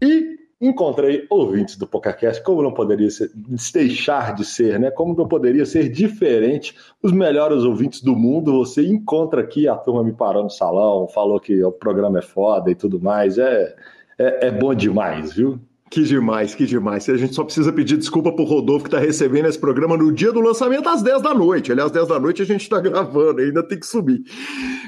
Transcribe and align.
E 0.00 0.43
encontrei 0.60 1.26
ouvintes 1.28 1.76
do 1.76 1.86
PokerCast, 1.86 2.42
como 2.42 2.62
não 2.62 2.72
poderia 2.72 3.10
ser, 3.10 3.30
deixar 3.72 4.34
de 4.34 4.44
ser, 4.44 4.78
né? 4.78 4.90
Como 4.90 5.14
não 5.14 5.26
poderia 5.26 5.66
ser 5.66 5.88
diferente, 5.88 6.76
os 7.02 7.12
melhores 7.12 7.64
ouvintes 7.64 8.02
do 8.02 8.14
mundo, 8.14 8.52
você 8.52 8.86
encontra 8.86 9.40
aqui, 9.40 9.68
a 9.68 9.76
turma 9.76 10.02
me 10.02 10.12
parou 10.12 10.44
no 10.44 10.50
salão, 10.50 11.08
falou 11.08 11.40
que 11.40 11.62
o 11.62 11.72
programa 11.72 12.18
é 12.18 12.22
foda 12.22 12.70
e 12.70 12.74
tudo 12.74 13.00
mais, 13.00 13.38
é, 13.38 13.74
é, 14.18 14.48
é 14.48 14.50
bom 14.50 14.74
demais, 14.74 15.32
viu? 15.32 15.58
Que 15.94 16.02
demais, 16.02 16.56
que 16.56 16.66
demais. 16.66 17.08
A 17.08 17.16
gente 17.16 17.36
só 17.36 17.44
precisa 17.44 17.72
pedir 17.72 17.96
desculpa 17.96 18.32
pro 18.32 18.42
Rodolfo 18.42 18.86
que 18.86 18.90
tá 18.90 18.98
recebendo 18.98 19.46
esse 19.46 19.56
programa 19.60 19.96
no 19.96 20.10
dia 20.10 20.32
do 20.32 20.40
lançamento 20.40 20.88
às 20.88 21.02
10 21.02 21.22
da 21.22 21.32
noite. 21.32 21.70
Aliás, 21.70 21.86
às 21.86 21.92
10 21.92 22.08
da 22.08 22.18
noite 22.18 22.42
a 22.42 22.44
gente 22.44 22.68
tá 22.68 22.80
gravando, 22.80 23.40
ainda 23.40 23.62
tem 23.62 23.78
que 23.78 23.86
subir. 23.86 24.24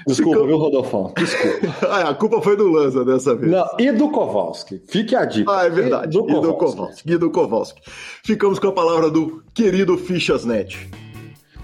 Desculpa, 0.04 0.38
Fica... 0.38 0.48
viu, 0.48 0.56
Rodolfo? 0.56 1.14
Desculpa. 1.16 1.76
ah, 1.88 2.08
a 2.08 2.14
culpa 2.14 2.42
foi 2.42 2.56
do 2.56 2.66
Lanza 2.66 3.04
dessa 3.04 3.36
vez. 3.36 3.52
Não, 3.52 3.64
e 3.78 3.92
do 3.92 4.10
Kowalski. 4.10 4.82
Fique 4.88 5.14
a 5.14 5.24
dica. 5.24 5.48
Ah, 5.48 5.66
é 5.66 5.70
verdade. 5.70 6.08
E 6.08 6.20
do, 6.20 6.26
Kowalski. 6.26 7.12
E 7.12 7.16
do 7.16 7.30
Kowalski. 7.30 7.80
Ficamos 8.24 8.58
com 8.58 8.66
a 8.66 8.72
palavra 8.72 9.08
do 9.08 9.44
querido 9.54 9.96
Fichasnet. 9.96 10.90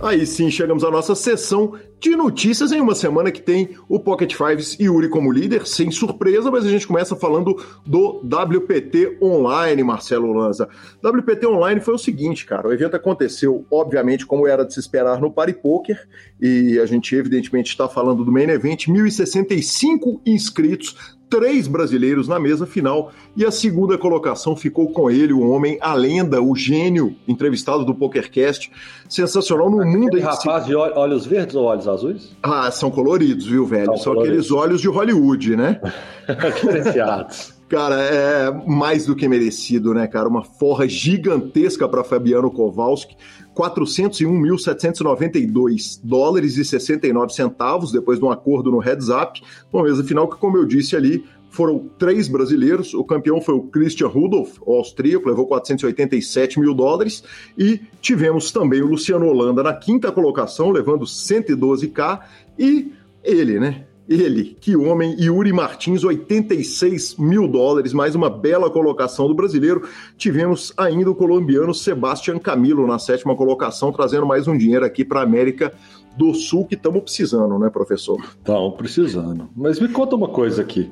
Aí 0.00 0.24
sim, 0.24 0.48
chegamos 0.48 0.84
à 0.84 0.90
nossa 0.92 1.12
sessão 1.16 1.72
de 1.98 2.14
notícias 2.14 2.70
em 2.70 2.80
uma 2.80 2.94
semana 2.94 3.32
que 3.32 3.42
tem 3.42 3.70
o 3.88 3.98
Pocket 3.98 4.32
Fives 4.32 4.76
e 4.78 4.88
Uri 4.88 5.08
como 5.08 5.32
líder, 5.32 5.66
sem 5.66 5.90
surpresa, 5.90 6.52
mas 6.52 6.64
a 6.64 6.70
gente 6.70 6.86
começa 6.86 7.16
falando 7.16 7.60
do 7.84 8.20
WPT 8.20 9.18
Online, 9.20 9.82
Marcelo 9.82 10.32
Lanza. 10.32 10.68
WPT 11.02 11.48
Online 11.48 11.80
foi 11.80 11.94
o 11.94 11.98
seguinte, 11.98 12.46
cara, 12.46 12.68
o 12.68 12.72
evento 12.72 12.94
aconteceu, 12.94 13.66
obviamente, 13.72 14.24
como 14.24 14.46
era 14.46 14.64
de 14.64 14.72
se 14.72 14.78
esperar 14.78 15.20
no 15.20 15.32
Party 15.32 15.54
Poker, 15.54 16.00
e 16.40 16.78
a 16.78 16.86
gente 16.86 17.16
evidentemente 17.16 17.70
está 17.70 17.88
falando 17.88 18.24
do 18.24 18.30
Main 18.30 18.50
Event, 18.50 18.86
1.065 18.86 20.20
inscritos, 20.24 21.17
três 21.28 21.66
brasileiros 21.66 22.26
na 22.26 22.38
mesa 22.38 22.66
final 22.66 23.12
e 23.36 23.44
a 23.44 23.50
segunda 23.50 23.96
colocação 23.98 24.56
ficou 24.56 24.90
com 24.92 25.10
ele, 25.10 25.32
o 25.32 25.40
homem, 25.48 25.78
a 25.80 25.94
lenda, 25.94 26.42
o 26.42 26.54
gênio, 26.56 27.14
entrevistado 27.26 27.84
do 27.84 27.94
PokerCast, 27.94 28.70
sensacional 29.08 29.70
no 29.70 29.80
Aquele 29.80 29.96
mundo. 29.96 30.20
rapaz 30.20 30.66
de 30.66 30.74
olhos 30.74 31.26
verdes 31.26 31.54
ou 31.54 31.64
olhos 31.64 31.86
azuis? 31.86 32.36
Ah, 32.42 32.70
são 32.70 32.90
coloridos, 32.90 33.46
viu, 33.46 33.66
velho? 33.66 33.86
São, 33.86 33.96
são 33.96 34.12
aqueles 34.20 34.50
olhos 34.50 34.80
de 34.80 34.88
Hollywood, 34.88 35.56
né? 35.56 35.80
Diferenciados. 36.54 37.58
Cara, 37.68 38.00
é 38.00 38.50
mais 38.66 39.04
do 39.04 39.14
que 39.14 39.28
merecido, 39.28 39.92
né, 39.92 40.06
cara? 40.06 40.26
Uma 40.26 40.42
forra 40.42 40.88
gigantesca 40.88 41.86
para 41.86 42.02
Fabiano 42.02 42.50
Kowalski. 42.50 43.14
401.792 43.58 46.00
dólares 46.02 46.56
e 46.56 46.64
69 46.64 47.34
centavos, 47.34 47.90
depois 47.90 48.20
de 48.20 48.24
um 48.24 48.30
acordo 48.30 48.70
no 48.70 48.78
heads 48.78 49.08
up. 49.08 49.42
Uma 49.72 49.82
mesa 49.82 50.04
final 50.04 50.28
que, 50.28 50.36
como 50.36 50.56
eu 50.56 50.64
disse 50.64 50.94
ali, 50.94 51.24
foram 51.50 51.90
três 51.98 52.28
brasileiros. 52.28 52.94
O 52.94 53.02
campeão 53.02 53.40
foi 53.40 53.56
o 53.56 53.62
Christian 53.62 54.06
Rudolph, 54.06 54.58
o 54.64 54.74
austríaco, 54.74 55.28
levou 55.28 55.44
487 55.46 56.60
mil 56.60 56.72
dólares. 56.72 57.24
E 57.58 57.80
tivemos 58.00 58.52
também 58.52 58.80
o 58.80 58.86
Luciano 58.86 59.26
Holanda 59.26 59.64
na 59.64 59.74
quinta 59.74 60.12
colocação, 60.12 60.70
levando 60.70 61.04
112k. 61.04 62.20
E 62.56 62.92
ele, 63.24 63.58
né? 63.58 63.87
Ele, 64.08 64.56
que 64.58 64.74
homem, 64.74 65.14
Yuri 65.20 65.52
Martins, 65.52 66.02
86 66.02 67.16
mil 67.16 67.46
dólares, 67.46 67.92
mais 67.92 68.14
uma 68.14 68.30
bela 68.30 68.70
colocação 68.70 69.28
do 69.28 69.34
brasileiro. 69.34 69.86
Tivemos 70.16 70.72
ainda 70.78 71.10
o 71.10 71.14
colombiano 71.14 71.74
Sebastian 71.74 72.38
Camilo 72.38 72.86
na 72.86 72.98
sétima 72.98 73.36
colocação, 73.36 73.92
trazendo 73.92 74.24
mais 74.24 74.48
um 74.48 74.56
dinheiro 74.56 74.84
aqui 74.86 75.04
para 75.04 75.20
a 75.20 75.24
América 75.24 75.74
do 76.16 76.32
Sul, 76.32 76.64
que 76.64 76.74
estamos 76.74 77.02
precisando, 77.02 77.58
né, 77.58 77.68
professor? 77.68 78.18
Estamos 78.18 78.76
precisando. 78.76 79.50
Mas 79.54 79.78
me 79.78 79.88
conta 79.88 80.16
uma 80.16 80.28
coisa 80.28 80.62
aqui. 80.62 80.90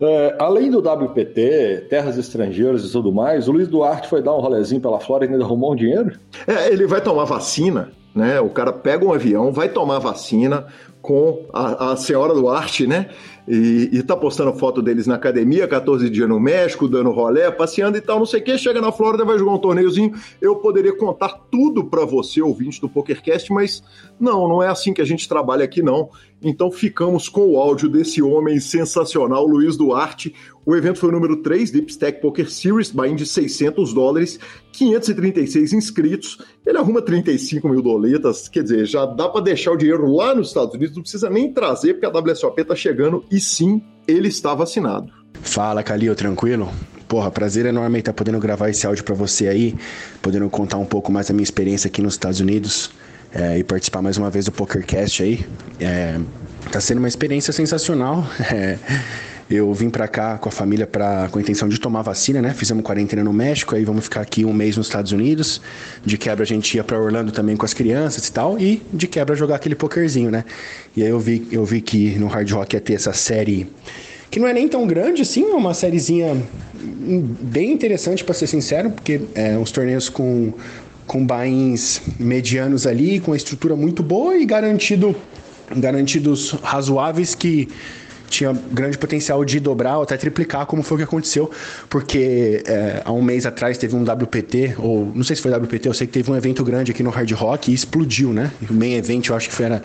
É, 0.00 0.36
além 0.38 0.70
do 0.70 0.78
WPT, 0.78 1.86
terras 1.90 2.16
estrangeiras 2.16 2.84
e 2.84 2.90
tudo 2.90 3.12
mais, 3.12 3.46
o 3.46 3.52
Luiz 3.52 3.68
Duarte 3.68 4.08
foi 4.08 4.22
dar 4.22 4.34
um 4.34 4.40
rolezinho 4.40 4.80
pela 4.80 5.00
Flórida 5.00 5.32
e 5.32 5.34
ainda 5.34 5.44
arrumou 5.44 5.72
um 5.72 5.76
dinheiro? 5.76 6.18
É, 6.46 6.72
ele 6.72 6.86
vai 6.86 7.00
tomar 7.00 7.24
vacina, 7.24 7.90
né? 8.14 8.40
O 8.40 8.48
cara 8.48 8.72
pega 8.72 9.04
um 9.04 9.12
avião, 9.12 9.52
vai 9.52 9.68
tomar 9.68 9.98
vacina, 9.98 10.66
com 11.00 11.46
a, 11.52 11.92
a 11.92 11.96
senhora 11.96 12.34
Duarte, 12.34 12.86
né? 12.86 13.10
E, 13.46 13.88
e 13.92 14.02
tá 14.02 14.14
postando 14.14 14.52
foto 14.52 14.82
deles 14.82 15.06
na 15.06 15.14
academia, 15.14 15.66
14 15.66 16.10
dias 16.10 16.28
no 16.28 16.38
México, 16.38 16.86
dando 16.86 17.10
rolé, 17.10 17.50
passeando 17.50 17.96
e 17.96 18.00
tal, 18.00 18.18
não 18.18 18.26
sei 18.26 18.40
o 18.40 18.44
que. 18.44 18.58
Chega 18.58 18.78
na 18.78 18.92
Flórida, 18.92 19.24
vai 19.24 19.38
jogar 19.38 19.52
um 19.52 19.58
torneiozinho. 19.58 20.12
Eu 20.38 20.56
poderia 20.56 20.94
contar 20.94 21.46
tudo 21.50 21.84
para 21.84 22.04
você, 22.04 22.42
ouvinte 22.42 22.78
do 22.78 22.90
PokerCast, 22.90 23.50
mas 23.50 23.82
não, 24.20 24.46
não 24.46 24.62
é 24.62 24.68
assim 24.68 24.92
que 24.92 25.00
a 25.00 25.04
gente 25.04 25.26
trabalha 25.26 25.64
aqui, 25.64 25.82
não. 25.82 26.10
Então 26.42 26.70
ficamos 26.70 27.28
com 27.28 27.48
o 27.48 27.58
áudio 27.58 27.88
desse 27.88 28.22
homem 28.22 28.60
sensacional, 28.60 29.44
Luiz 29.44 29.76
Duarte. 29.76 30.34
O 30.64 30.76
evento 30.76 31.00
foi 31.00 31.08
o 31.08 31.12
número 31.12 31.42
3, 31.42 31.70
Deep 31.70 31.90
Stack 31.90 32.20
Poker 32.20 32.48
Series, 32.50 32.90
buy 32.90 33.14
de 33.14 33.26
600 33.26 33.92
dólares, 33.92 34.38
536 34.72 35.72
inscritos. 35.72 36.38
Ele 36.64 36.78
arruma 36.78 37.02
35 37.02 37.68
mil 37.68 37.82
doletas, 37.82 38.48
quer 38.48 38.62
dizer, 38.62 38.86
já 38.86 39.04
dá 39.04 39.28
para 39.28 39.40
deixar 39.40 39.72
o 39.72 39.76
dinheiro 39.76 40.12
lá 40.12 40.34
nos 40.34 40.48
Estados 40.48 40.74
Unidos, 40.74 40.94
não 40.94 41.02
precisa 41.02 41.28
nem 41.28 41.52
trazer, 41.52 41.94
porque 41.94 42.06
a 42.06 42.10
WSOP 42.10 42.64
tá 42.64 42.76
chegando 42.76 43.24
e 43.30 43.40
sim, 43.40 43.82
ele 44.06 44.28
está 44.28 44.54
vacinado. 44.54 45.12
Fala, 45.42 45.82
Calil, 45.82 46.14
tranquilo? 46.14 46.68
Porra, 47.08 47.30
prazer 47.30 47.64
enorme 47.66 47.98
estar 47.98 48.12
podendo 48.12 48.38
gravar 48.38 48.68
esse 48.68 48.86
áudio 48.86 49.02
para 49.02 49.14
você 49.14 49.48
aí, 49.48 49.74
podendo 50.20 50.48
contar 50.50 50.76
um 50.76 50.84
pouco 50.84 51.10
mais 51.10 51.26
da 51.28 51.34
minha 51.34 51.42
experiência 51.42 51.88
aqui 51.88 52.02
nos 52.02 52.14
Estados 52.14 52.38
Unidos 52.38 52.90
é, 53.32 53.58
e 53.58 53.64
participar 53.64 54.02
mais 54.02 54.16
uma 54.16 54.30
vez 54.30 54.44
do 54.44 54.52
PokerCast 54.52 55.22
aí. 55.22 55.46
É, 55.80 56.18
tá 56.70 56.80
sendo 56.80 56.98
uma 56.98 57.08
experiência 57.08 57.52
sensacional. 57.52 58.26
É, 58.50 58.78
eu 59.50 59.72
vim 59.72 59.88
para 59.88 60.06
cá 60.06 60.36
com 60.36 60.50
a 60.50 60.52
família 60.52 60.86
pra, 60.86 61.26
com 61.30 61.38
a 61.38 61.40
intenção 61.40 61.70
de 61.70 61.80
tomar 61.80 62.02
vacina, 62.02 62.42
né? 62.42 62.52
Fizemos 62.52 62.84
quarentena 62.84 63.24
no 63.24 63.32
México, 63.32 63.74
aí 63.74 63.82
vamos 63.82 64.04
ficar 64.04 64.20
aqui 64.20 64.44
um 64.44 64.52
mês 64.52 64.76
nos 64.76 64.88
Estados 64.88 65.10
Unidos. 65.10 65.62
De 66.04 66.18
quebra 66.18 66.42
a 66.42 66.46
gente 66.46 66.76
ia 66.76 66.84
para 66.84 67.00
Orlando 67.00 67.32
também 67.32 67.56
com 67.56 67.64
as 67.64 67.72
crianças 67.72 68.26
e 68.26 68.32
tal, 68.32 68.58
e 68.58 68.82
de 68.92 69.06
quebra 69.06 69.34
jogar 69.34 69.56
aquele 69.56 69.74
pokerzinho, 69.74 70.30
né? 70.30 70.44
E 70.94 71.02
aí 71.02 71.08
eu 71.08 71.18
vi, 71.18 71.48
eu 71.50 71.64
vi 71.64 71.80
que 71.80 72.18
no 72.18 72.26
Hard 72.26 72.50
Rock 72.50 72.76
ia 72.76 72.80
ter 72.80 72.92
essa 72.92 73.14
série 73.14 73.66
que 74.30 74.38
não 74.38 74.46
é 74.46 74.52
nem 74.52 74.68
tão 74.68 74.86
grande 74.86 75.22
assim, 75.22 75.50
é 75.50 75.54
uma 75.54 75.72
sériezinha 75.72 76.36
bem 77.40 77.72
interessante 77.72 78.22
para 78.22 78.34
ser 78.34 78.46
sincero, 78.46 78.90
porque 78.90 79.22
é 79.34 79.56
uns 79.56 79.72
torneios 79.72 80.10
com 80.10 80.52
com 81.08 81.26
bains 81.26 82.02
medianos 82.20 82.86
ali, 82.86 83.18
com 83.18 83.32
a 83.32 83.36
estrutura 83.36 83.74
muito 83.74 84.02
boa 84.02 84.36
e 84.36 84.44
garantido 84.44 85.16
garantidos 85.74 86.52
razoáveis 86.62 87.34
que 87.34 87.68
tinha 88.28 88.52
grande 88.70 88.98
potencial 88.98 89.42
de 89.44 89.58
dobrar 89.58 89.96
ou 89.96 90.02
até 90.02 90.16
triplicar, 90.16 90.66
como 90.66 90.82
foi 90.82 90.96
o 90.96 90.98
que 90.98 91.04
aconteceu, 91.04 91.50
porque 91.88 92.62
é, 92.66 93.02
há 93.04 93.12
um 93.12 93.22
mês 93.22 93.46
atrás 93.46 93.78
teve 93.78 93.96
um 93.96 94.02
WPT, 94.02 94.74
ou 94.78 95.10
não 95.14 95.24
sei 95.24 95.34
se 95.34 95.42
foi 95.42 95.50
WPT, 95.50 95.88
eu 95.88 95.94
sei 95.94 96.06
que 96.06 96.12
teve 96.12 96.30
um 96.30 96.36
evento 96.36 96.62
grande 96.62 96.90
aqui 96.90 97.02
no 97.02 97.10
Hard 97.10 97.30
Rock 97.32 97.70
e 97.70 97.74
explodiu, 97.74 98.32
né? 98.32 98.50
O 98.68 98.74
main 98.74 98.94
event 98.94 99.28
eu 99.28 99.34
acho 99.34 99.48
que 99.48 99.54
foi, 99.54 99.64
era 99.64 99.82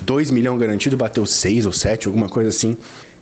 2 0.00 0.30
milhões 0.30 0.58
garantido, 0.58 0.96
bateu 0.96 1.26
6 1.26 1.66
ou 1.66 1.72
7, 1.72 2.08
alguma 2.08 2.28
coisa 2.28 2.48
assim. 2.48 2.76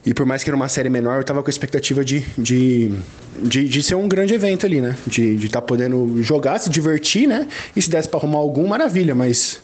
E 0.05 0.15
por 0.15 0.25
mais 0.25 0.43
que 0.43 0.49
era 0.49 0.57
uma 0.57 0.69
série 0.69 0.89
menor, 0.89 1.19
eu 1.19 1.25
tava 1.25 1.43
com 1.43 1.49
a 1.49 1.51
expectativa 1.51 2.05
de, 2.05 2.21
de, 2.39 2.93
de, 3.43 3.69
de 3.69 3.83
ser 3.83 3.97
um 3.97 4.09
grande 4.09 4.33
evento 4.33 4.65
ali, 4.65 4.81
né? 4.81 4.97
De 5.07 5.35
estar 5.35 5.61
tá 5.61 5.67
podendo 5.67 6.23
jogar, 6.23 6.59
se 6.59 6.71
divertir, 6.71 7.29
né? 7.29 7.47
E 7.77 7.83
se 7.83 7.91
desse 7.91 8.09
pra 8.09 8.19
arrumar 8.19 8.39
algum, 8.39 8.67
maravilha, 8.67 9.15
mas 9.15 9.61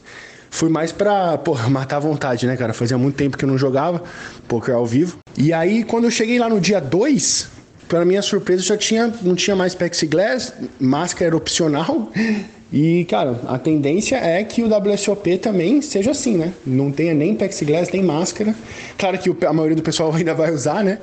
fui 0.50 0.68
mais 0.68 0.92
pra, 0.92 1.38
porra, 1.38 1.68
matar 1.70 1.96
a 1.96 2.00
vontade, 2.00 2.46
né, 2.46 2.56
cara? 2.56 2.74
Fazia 2.74 2.98
muito 2.98 3.16
tempo 3.16 3.36
que 3.36 3.44
eu 3.44 3.48
não 3.48 3.56
jogava 3.56 4.02
poker 4.46 4.74
ao 4.74 4.86
vivo. 4.86 5.18
E 5.38 5.52
aí, 5.52 5.82
quando 5.82 6.04
eu 6.04 6.10
cheguei 6.10 6.38
lá 6.38 6.50
no 6.50 6.60
dia 6.60 6.80
2, 6.80 7.48
para 7.88 8.04
minha 8.04 8.20
surpresa, 8.20 8.62
já 8.62 8.76
tinha, 8.76 9.12
não 9.22 9.34
tinha 9.34 9.56
mais 9.56 9.74
plexiglass, 9.74 10.52
máscara 10.78 11.28
era 11.28 11.36
opcional. 11.36 12.12
E, 12.72 13.04
cara, 13.04 13.40
a 13.46 13.58
tendência 13.58 14.16
é 14.16 14.42
que 14.42 14.62
o 14.62 14.66
WSOP 14.66 15.38
também 15.38 15.80
seja 15.80 16.10
assim, 16.10 16.36
né? 16.36 16.52
Não 16.66 16.90
tenha 16.90 17.14
nem 17.14 17.34
plexiglass, 17.34 17.90
nem 17.92 18.02
máscara. 18.02 18.54
Claro 18.98 19.18
que 19.18 19.46
a 19.46 19.52
maioria 19.52 19.76
do 19.76 19.82
pessoal 19.82 20.12
ainda 20.14 20.34
vai 20.34 20.52
usar, 20.52 20.82
né? 20.82 20.98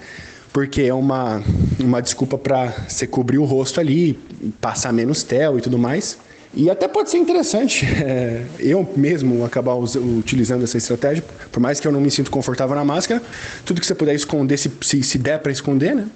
Porque 0.51 0.83
é 0.83 0.93
uma, 0.93 1.41
uma 1.79 2.01
desculpa 2.01 2.37
para 2.37 2.73
você 2.87 3.07
cobrir 3.07 3.37
o 3.37 3.45
rosto 3.45 3.79
ali, 3.79 4.19
passar 4.61 4.91
menos 4.91 5.23
tel 5.23 5.57
e 5.57 5.61
tudo 5.61 5.79
mais. 5.79 6.17
E 6.53 6.69
até 6.69 6.87
pode 6.87 7.09
ser 7.09 7.17
interessante 7.17 7.83
é, 7.85 8.43
eu 8.59 8.87
mesmo 8.95 9.43
acabar 9.43 9.73
utilizando 9.75 10.63
essa 10.63 10.77
estratégia, 10.77 11.23
por 11.51 11.59
mais 11.59 11.79
que 11.79 11.87
eu 11.87 11.91
não 11.91 11.99
me 11.99 12.11
sinta 12.11 12.29
confortável 12.29 12.75
na 12.75 12.85
máscara, 12.85 13.21
tudo 13.65 13.81
que 13.81 13.87
você 13.87 13.95
puder 13.95 14.13
esconder, 14.13 14.57
se, 14.57 14.71
se, 14.81 15.01
se 15.01 15.17
der 15.17 15.39
para 15.39 15.51
esconder, 15.51 15.95
né? 15.95 16.07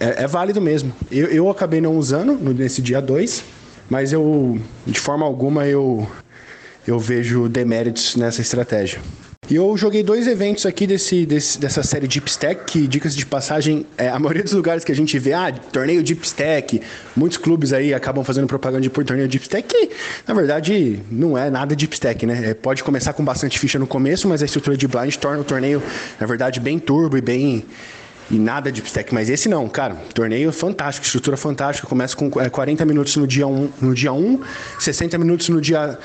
É, 0.00 0.24
é, 0.24 0.26
válido 0.26 0.60
mesmo. 0.60 0.92
Eu, 1.10 1.26
eu 1.26 1.50
acabei 1.50 1.80
não 1.80 1.96
usando 1.96 2.36
nesse 2.54 2.80
dia 2.80 3.00
2, 3.00 3.42
mas 3.88 4.12
eu, 4.12 4.60
de 4.86 5.00
forma 5.00 5.24
alguma, 5.24 5.66
eu, 5.66 6.08
eu 6.86 6.98
vejo 6.98 7.48
deméritos 7.48 8.16
nessa 8.16 8.40
estratégia. 8.40 9.00
E 9.50 9.56
eu 9.56 9.74
joguei 9.78 10.02
dois 10.02 10.26
eventos 10.26 10.66
aqui 10.66 10.86
desse, 10.86 11.24
desse, 11.24 11.58
dessa 11.58 11.82
série 11.82 12.06
Deep 12.06 12.28
Stack, 12.28 12.64
que, 12.66 12.86
dicas 12.86 13.16
de 13.16 13.24
passagem, 13.24 13.86
é, 13.96 14.10
a 14.10 14.18
maioria 14.18 14.42
dos 14.42 14.52
lugares 14.52 14.84
que 14.84 14.92
a 14.92 14.94
gente 14.94 15.18
vê, 15.18 15.32
ah, 15.32 15.50
torneio 15.50 16.02
Deep 16.02 16.22
Stack, 16.26 16.82
muitos 17.16 17.38
clubes 17.38 17.72
aí 17.72 17.94
acabam 17.94 18.22
fazendo 18.22 18.46
propaganda 18.46 18.90
por 18.90 19.02
torneio 19.04 19.26
Deep 19.26 19.44
Stack, 19.44 19.66
que 19.66 19.90
na 20.26 20.34
verdade 20.34 21.00
não 21.10 21.38
é 21.38 21.48
nada 21.48 21.74
Deep 21.74 21.94
Stack, 21.94 22.26
né? 22.26 22.50
É, 22.50 22.54
pode 22.54 22.84
começar 22.84 23.14
com 23.14 23.24
bastante 23.24 23.58
ficha 23.58 23.78
no 23.78 23.86
começo, 23.86 24.28
mas 24.28 24.42
a 24.42 24.44
estrutura 24.44 24.76
de 24.76 24.86
blind 24.86 25.14
torna 25.14 25.40
o 25.40 25.44
torneio, 25.44 25.82
na 26.20 26.26
verdade, 26.26 26.60
bem 26.60 26.78
turbo 26.78 27.16
e 27.16 27.22
bem 27.22 27.64
e 28.30 28.38
nada 28.38 28.70
de 28.70 28.82
stack, 28.82 29.12
mas 29.14 29.30
esse 29.30 29.48
não, 29.48 29.68
cara, 29.68 29.94
torneio 30.12 30.52
fantástico, 30.52 31.06
estrutura 31.06 31.36
fantástica, 31.36 31.88
começa 31.88 32.14
com 32.16 32.30
40 32.30 32.82
é, 32.82 32.86
minutos 32.86 33.16
no 33.16 33.26
dia 33.26 33.46
1, 33.46 33.70
no 33.80 33.94
dia 33.94 34.12
1 34.12 34.40
60 34.78 35.16
minutos 35.18 35.48
no 35.48 35.60
dia 35.60 35.98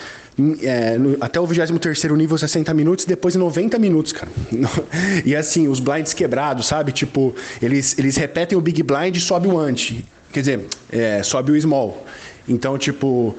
é, 0.61 0.97
no, 0.97 1.17
até 1.21 1.39
o 1.39 1.45
23 1.45 2.03
nível, 2.15 2.37
60 2.37 2.73
minutos, 2.73 3.05
depois 3.05 3.35
90 3.35 3.77
minutos, 3.77 4.13
cara. 4.13 4.31
e 5.23 5.35
assim, 5.35 5.67
os 5.67 5.79
blinds 5.79 6.13
quebrados, 6.13 6.67
sabe? 6.67 6.91
Tipo, 6.91 7.35
eles, 7.61 7.97
eles 7.99 8.15
repetem 8.15 8.57
o 8.57 8.61
big 8.61 8.81
blind 8.81 9.15
e 9.15 9.19
sobe 9.19 9.47
o 9.47 9.57
ante. 9.57 10.03
Quer 10.31 10.39
dizer, 10.39 10.65
é, 10.91 11.21
sobe 11.21 11.51
o 11.51 11.61
small. 11.61 12.05
Então, 12.47 12.77
tipo, 12.77 13.35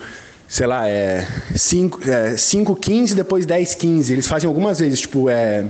sei 0.47 0.67
lá, 0.67 0.89
é 0.89 1.27
5, 1.57 2.01
é, 2.09 2.37
5 2.37 2.77
15, 2.77 3.15
depois 3.15 3.45
10, 3.45 3.75
15. 3.75 4.13
Eles 4.13 4.27
fazem 4.29 4.47
algumas 4.47 4.79
vezes, 4.79 5.01
tipo, 5.01 5.29
é 5.29 5.65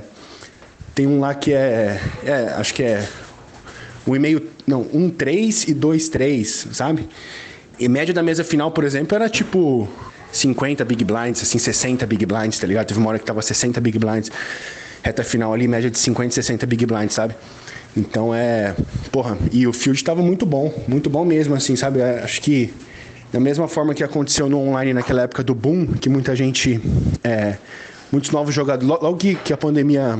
tem 0.94 1.06
um 1.06 1.20
lá 1.20 1.34
que 1.34 1.52
é, 1.52 2.00
é 2.24 2.54
acho 2.56 2.72
que 2.72 2.82
é 2.82 3.06
um 4.06 4.14
e 4.14 4.18
meio, 4.18 4.48
não, 4.66 4.86
um 4.92 5.10
3 5.10 5.68
e 5.68 5.74
dois 5.74 6.08
3, 6.08 6.68
sabe? 6.72 7.08
E 7.78 7.88
média 7.88 8.14
da 8.14 8.22
mesa 8.22 8.44
final, 8.44 8.70
por 8.70 8.84
exemplo, 8.84 9.14
era 9.14 9.28
tipo 9.28 9.88
50 10.30 10.84
big 10.84 11.04
blinds, 11.04 11.42
assim, 11.42 11.58
60 11.58 12.06
big 12.06 12.24
blinds, 12.26 12.58
tá 12.58 12.66
ligado? 12.66 12.86
Teve 12.86 13.00
uma 13.00 13.10
hora 13.10 13.18
que 13.18 13.24
tava 13.24 13.42
60 13.42 13.80
big 13.80 13.98
blinds. 13.98 14.30
Reta 15.02 15.24
final 15.24 15.52
ali, 15.52 15.66
média 15.66 15.90
de 15.90 15.98
50 15.98 16.28
e 16.28 16.32
60 16.34 16.66
big 16.66 16.86
blinds, 16.86 17.14
sabe? 17.14 17.34
Então 17.96 18.34
é. 18.34 18.74
Porra, 19.10 19.36
e 19.52 19.66
o 19.66 19.72
field 19.72 20.02
tava 20.02 20.22
muito 20.22 20.46
bom, 20.46 20.72
muito 20.86 21.08
bom 21.10 21.24
mesmo, 21.24 21.54
assim, 21.54 21.76
sabe? 21.76 22.00
É, 22.00 22.20
acho 22.22 22.40
que 22.40 22.72
da 23.32 23.40
mesma 23.40 23.66
forma 23.66 23.94
que 23.94 24.04
aconteceu 24.04 24.48
no 24.48 24.60
online 24.60 24.92
naquela 24.92 25.22
época 25.22 25.42
do 25.42 25.54
boom, 25.54 25.86
que 25.86 26.08
muita 26.08 26.36
gente 26.36 26.80
é, 27.22 27.56
muitos 28.10 28.30
novos 28.30 28.54
jogadores. 28.54 28.88
Logo 28.88 29.16
que, 29.16 29.34
que 29.34 29.52
a 29.52 29.56
pandemia 29.56 30.18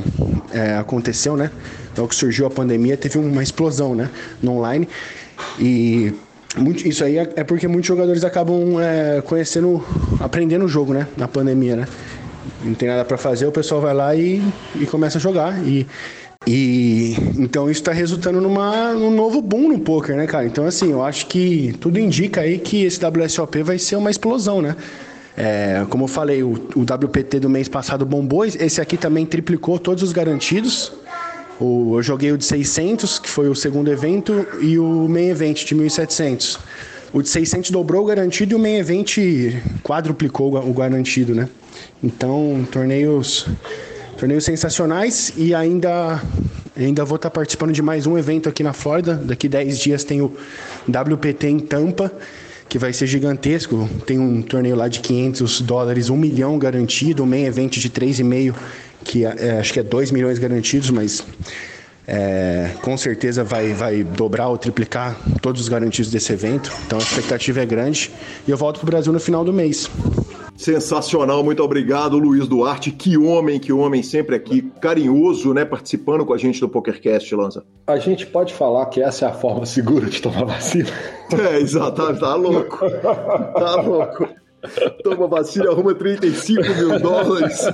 é, 0.54 0.76
aconteceu, 0.76 1.36
né? 1.36 1.50
Logo 1.96 2.08
que 2.08 2.14
surgiu 2.14 2.46
a 2.46 2.50
pandemia, 2.50 2.96
teve 2.96 3.18
uma 3.18 3.42
explosão, 3.42 3.94
né? 3.94 4.08
No 4.40 4.52
online. 4.52 4.88
E 5.58 6.14
muito, 6.56 6.86
isso 6.86 7.04
aí 7.04 7.18
é, 7.18 7.28
é 7.36 7.44
porque 7.44 7.66
muitos 7.66 7.88
jogadores 7.88 8.24
acabam 8.24 8.80
é, 8.80 9.20
conhecendo, 9.22 9.84
aprendendo 10.20 10.64
o 10.64 10.68
jogo, 10.68 10.94
né? 10.94 11.06
Na 11.16 11.26
pandemia, 11.26 11.76
né? 11.76 11.88
Não 12.62 12.74
tem 12.74 12.88
nada 12.88 13.04
para 13.04 13.18
fazer, 13.18 13.46
o 13.46 13.52
pessoal 13.52 13.80
vai 13.80 13.92
lá 13.92 14.14
e, 14.14 14.42
e 14.76 14.86
começa 14.86 15.18
a 15.18 15.20
jogar. 15.20 15.58
E, 15.66 15.86
e 16.46 17.16
então 17.36 17.70
isso 17.70 17.80
está 17.80 17.92
resultando 17.92 18.40
numa, 18.40 18.92
num 18.92 19.10
novo 19.10 19.42
boom 19.42 19.68
no 19.68 19.78
poker, 19.80 20.16
né, 20.16 20.26
cara? 20.26 20.46
Então, 20.46 20.64
assim, 20.64 20.92
eu 20.92 21.02
acho 21.02 21.26
que 21.26 21.74
tudo 21.80 21.98
indica 21.98 22.42
aí 22.42 22.58
que 22.58 22.84
esse 22.84 23.00
WSOP 23.04 23.62
vai 23.62 23.78
ser 23.78 23.96
uma 23.96 24.10
explosão, 24.10 24.62
né? 24.62 24.76
É, 25.36 25.84
como 25.90 26.04
eu 26.04 26.08
falei, 26.08 26.42
o, 26.42 26.52
o, 26.76 26.82
WPT 26.82 27.40
do 27.40 27.50
mês 27.50 27.68
passado 27.68 28.06
bombou, 28.06 28.44
esse 28.44 28.80
aqui 28.80 28.96
também 28.96 29.26
triplicou 29.26 29.78
todos 29.78 30.02
os 30.02 30.12
garantidos. 30.12 30.92
O, 31.60 31.96
eu 31.98 32.02
joguei 32.02 32.30
o 32.32 32.38
de 32.38 32.44
600, 32.44 33.18
que 33.18 33.28
foi 33.28 33.48
o 33.48 33.54
segundo 33.54 33.90
evento, 33.90 34.46
e 34.60 34.78
o 34.78 35.08
main 35.08 35.28
event 35.28 35.64
de 35.64 35.74
1700. 35.74 36.58
O 37.12 37.22
de 37.22 37.28
600 37.28 37.70
dobrou 37.70 38.02
o 38.02 38.06
garantido 38.06 38.52
e 38.52 38.54
o 38.56 38.58
main 38.58 38.76
event 38.76 39.18
quadruplicou 39.82 40.56
o 40.56 40.72
garantido, 40.72 41.34
né? 41.34 41.48
Então, 42.02 42.66
torneios, 42.70 43.46
torneios 44.18 44.44
sensacionais 44.44 45.32
e 45.36 45.54
ainda 45.54 46.20
ainda 46.76 47.04
vou 47.04 47.16
estar 47.16 47.30
participando 47.30 47.72
de 47.72 47.80
mais 47.80 48.04
um 48.04 48.18
evento 48.18 48.48
aqui 48.48 48.64
na 48.64 48.72
Flórida. 48.72 49.14
Daqui 49.14 49.48
10 49.48 49.78
dias 49.78 50.02
tem 50.02 50.20
o 50.20 50.32
WPT 50.88 51.46
em 51.46 51.60
Tampa 51.60 52.10
que 52.74 52.78
vai 52.80 52.92
ser 52.92 53.06
gigantesco. 53.06 53.88
Tem 54.04 54.18
um 54.18 54.42
torneio 54.42 54.74
lá 54.74 54.88
de 54.88 54.98
500 54.98 55.60
dólares, 55.60 56.10
1 56.10 56.16
milhão 56.16 56.58
garantido, 56.58 57.22
um 57.22 57.26
main 57.26 57.44
event 57.44 57.78
de 57.78 57.88
3,5, 57.88 58.52
que 59.04 59.24
é, 59.24 59.32
é, 59.38 59.60
acho 59.60 59.72
que 59.72 59.78
é 59.78 59.82
2 59.84 60.10
milhões 60.10 60.40
garantidos, 60.40 60.90
mas 60.90 61.24
é, 62.04 62.70
com 62.82 62.96
certeza 62.96 63.44
vai, 63.44 63.72
vai 63.74 64.02
dobrar 64.02 64.48
ou 64.48 64.58
triplicar 64.58 65.16
todos 65.40 65.60
os 65.60 65.68
garantidos 65.68 66.10
desse 66.10 66.32
evento. 66.32 66.72
Então 66.84 66.98
a 66.98 67.00
expectativa 67.00 67.62
é 67.62 67.64
grande. 67.64 68.10
E 68.44 68.50
eu 68.50 68.56
volto 68.56 68.80
para 68.80 68.88
o 68.88 68.90
Brasil 68.90 69.12
no 69.12 69.20
final 69.20 69.44
do 69.44 69.52
mês. 69.52 69.88
Sensacional, 70.56 71.42
muito 71.42 71.62
obrigado, 71.62 72.18
Luiz 72.18 72.46
Duarte. 72.46 72.90
Que 72.90 73.18
homem, 73.18 73.58
que 73.58 73.72
homem, 73.72 74.02
sempre 74.02 74.36
aqui, 74.36 74.62
carinhoso, 74.80 75.52
né, 75.52 75.64
participando 75.64 76.24
com 76.24 76.32
a 76.32 76.38
gente 76.38 76.60
do 76.60 76.68
PokerCast, 76.68 77.34
Lanza. 77.34 77.64
A 77.86 77.98
gente 77.98 78.26
pode 78.26 78.54
falar 78.54 78.86
que 78.86 79.02
essa 79.02 79.26
é 79.26 79.28
a 79.28 79.32
forma 79.32 79.66
segura 79.66 80.06
de 80.06 80.22
tomar 80.22 80.44
vacina. 80.44 80.88
É, 81.34 81.58
exatamente, 81.58 82.20
tá 82.20 82.34
louco. 82.34 82.78
Tá 82.78 83.80
louco. 83.80 84.28
Toma 85.02 85.26
vacina, 85.26 85.70
arruma 85.70 85.94
35 85.94 86.62
mil 86.62 87.00
dólares. 87.00 87.66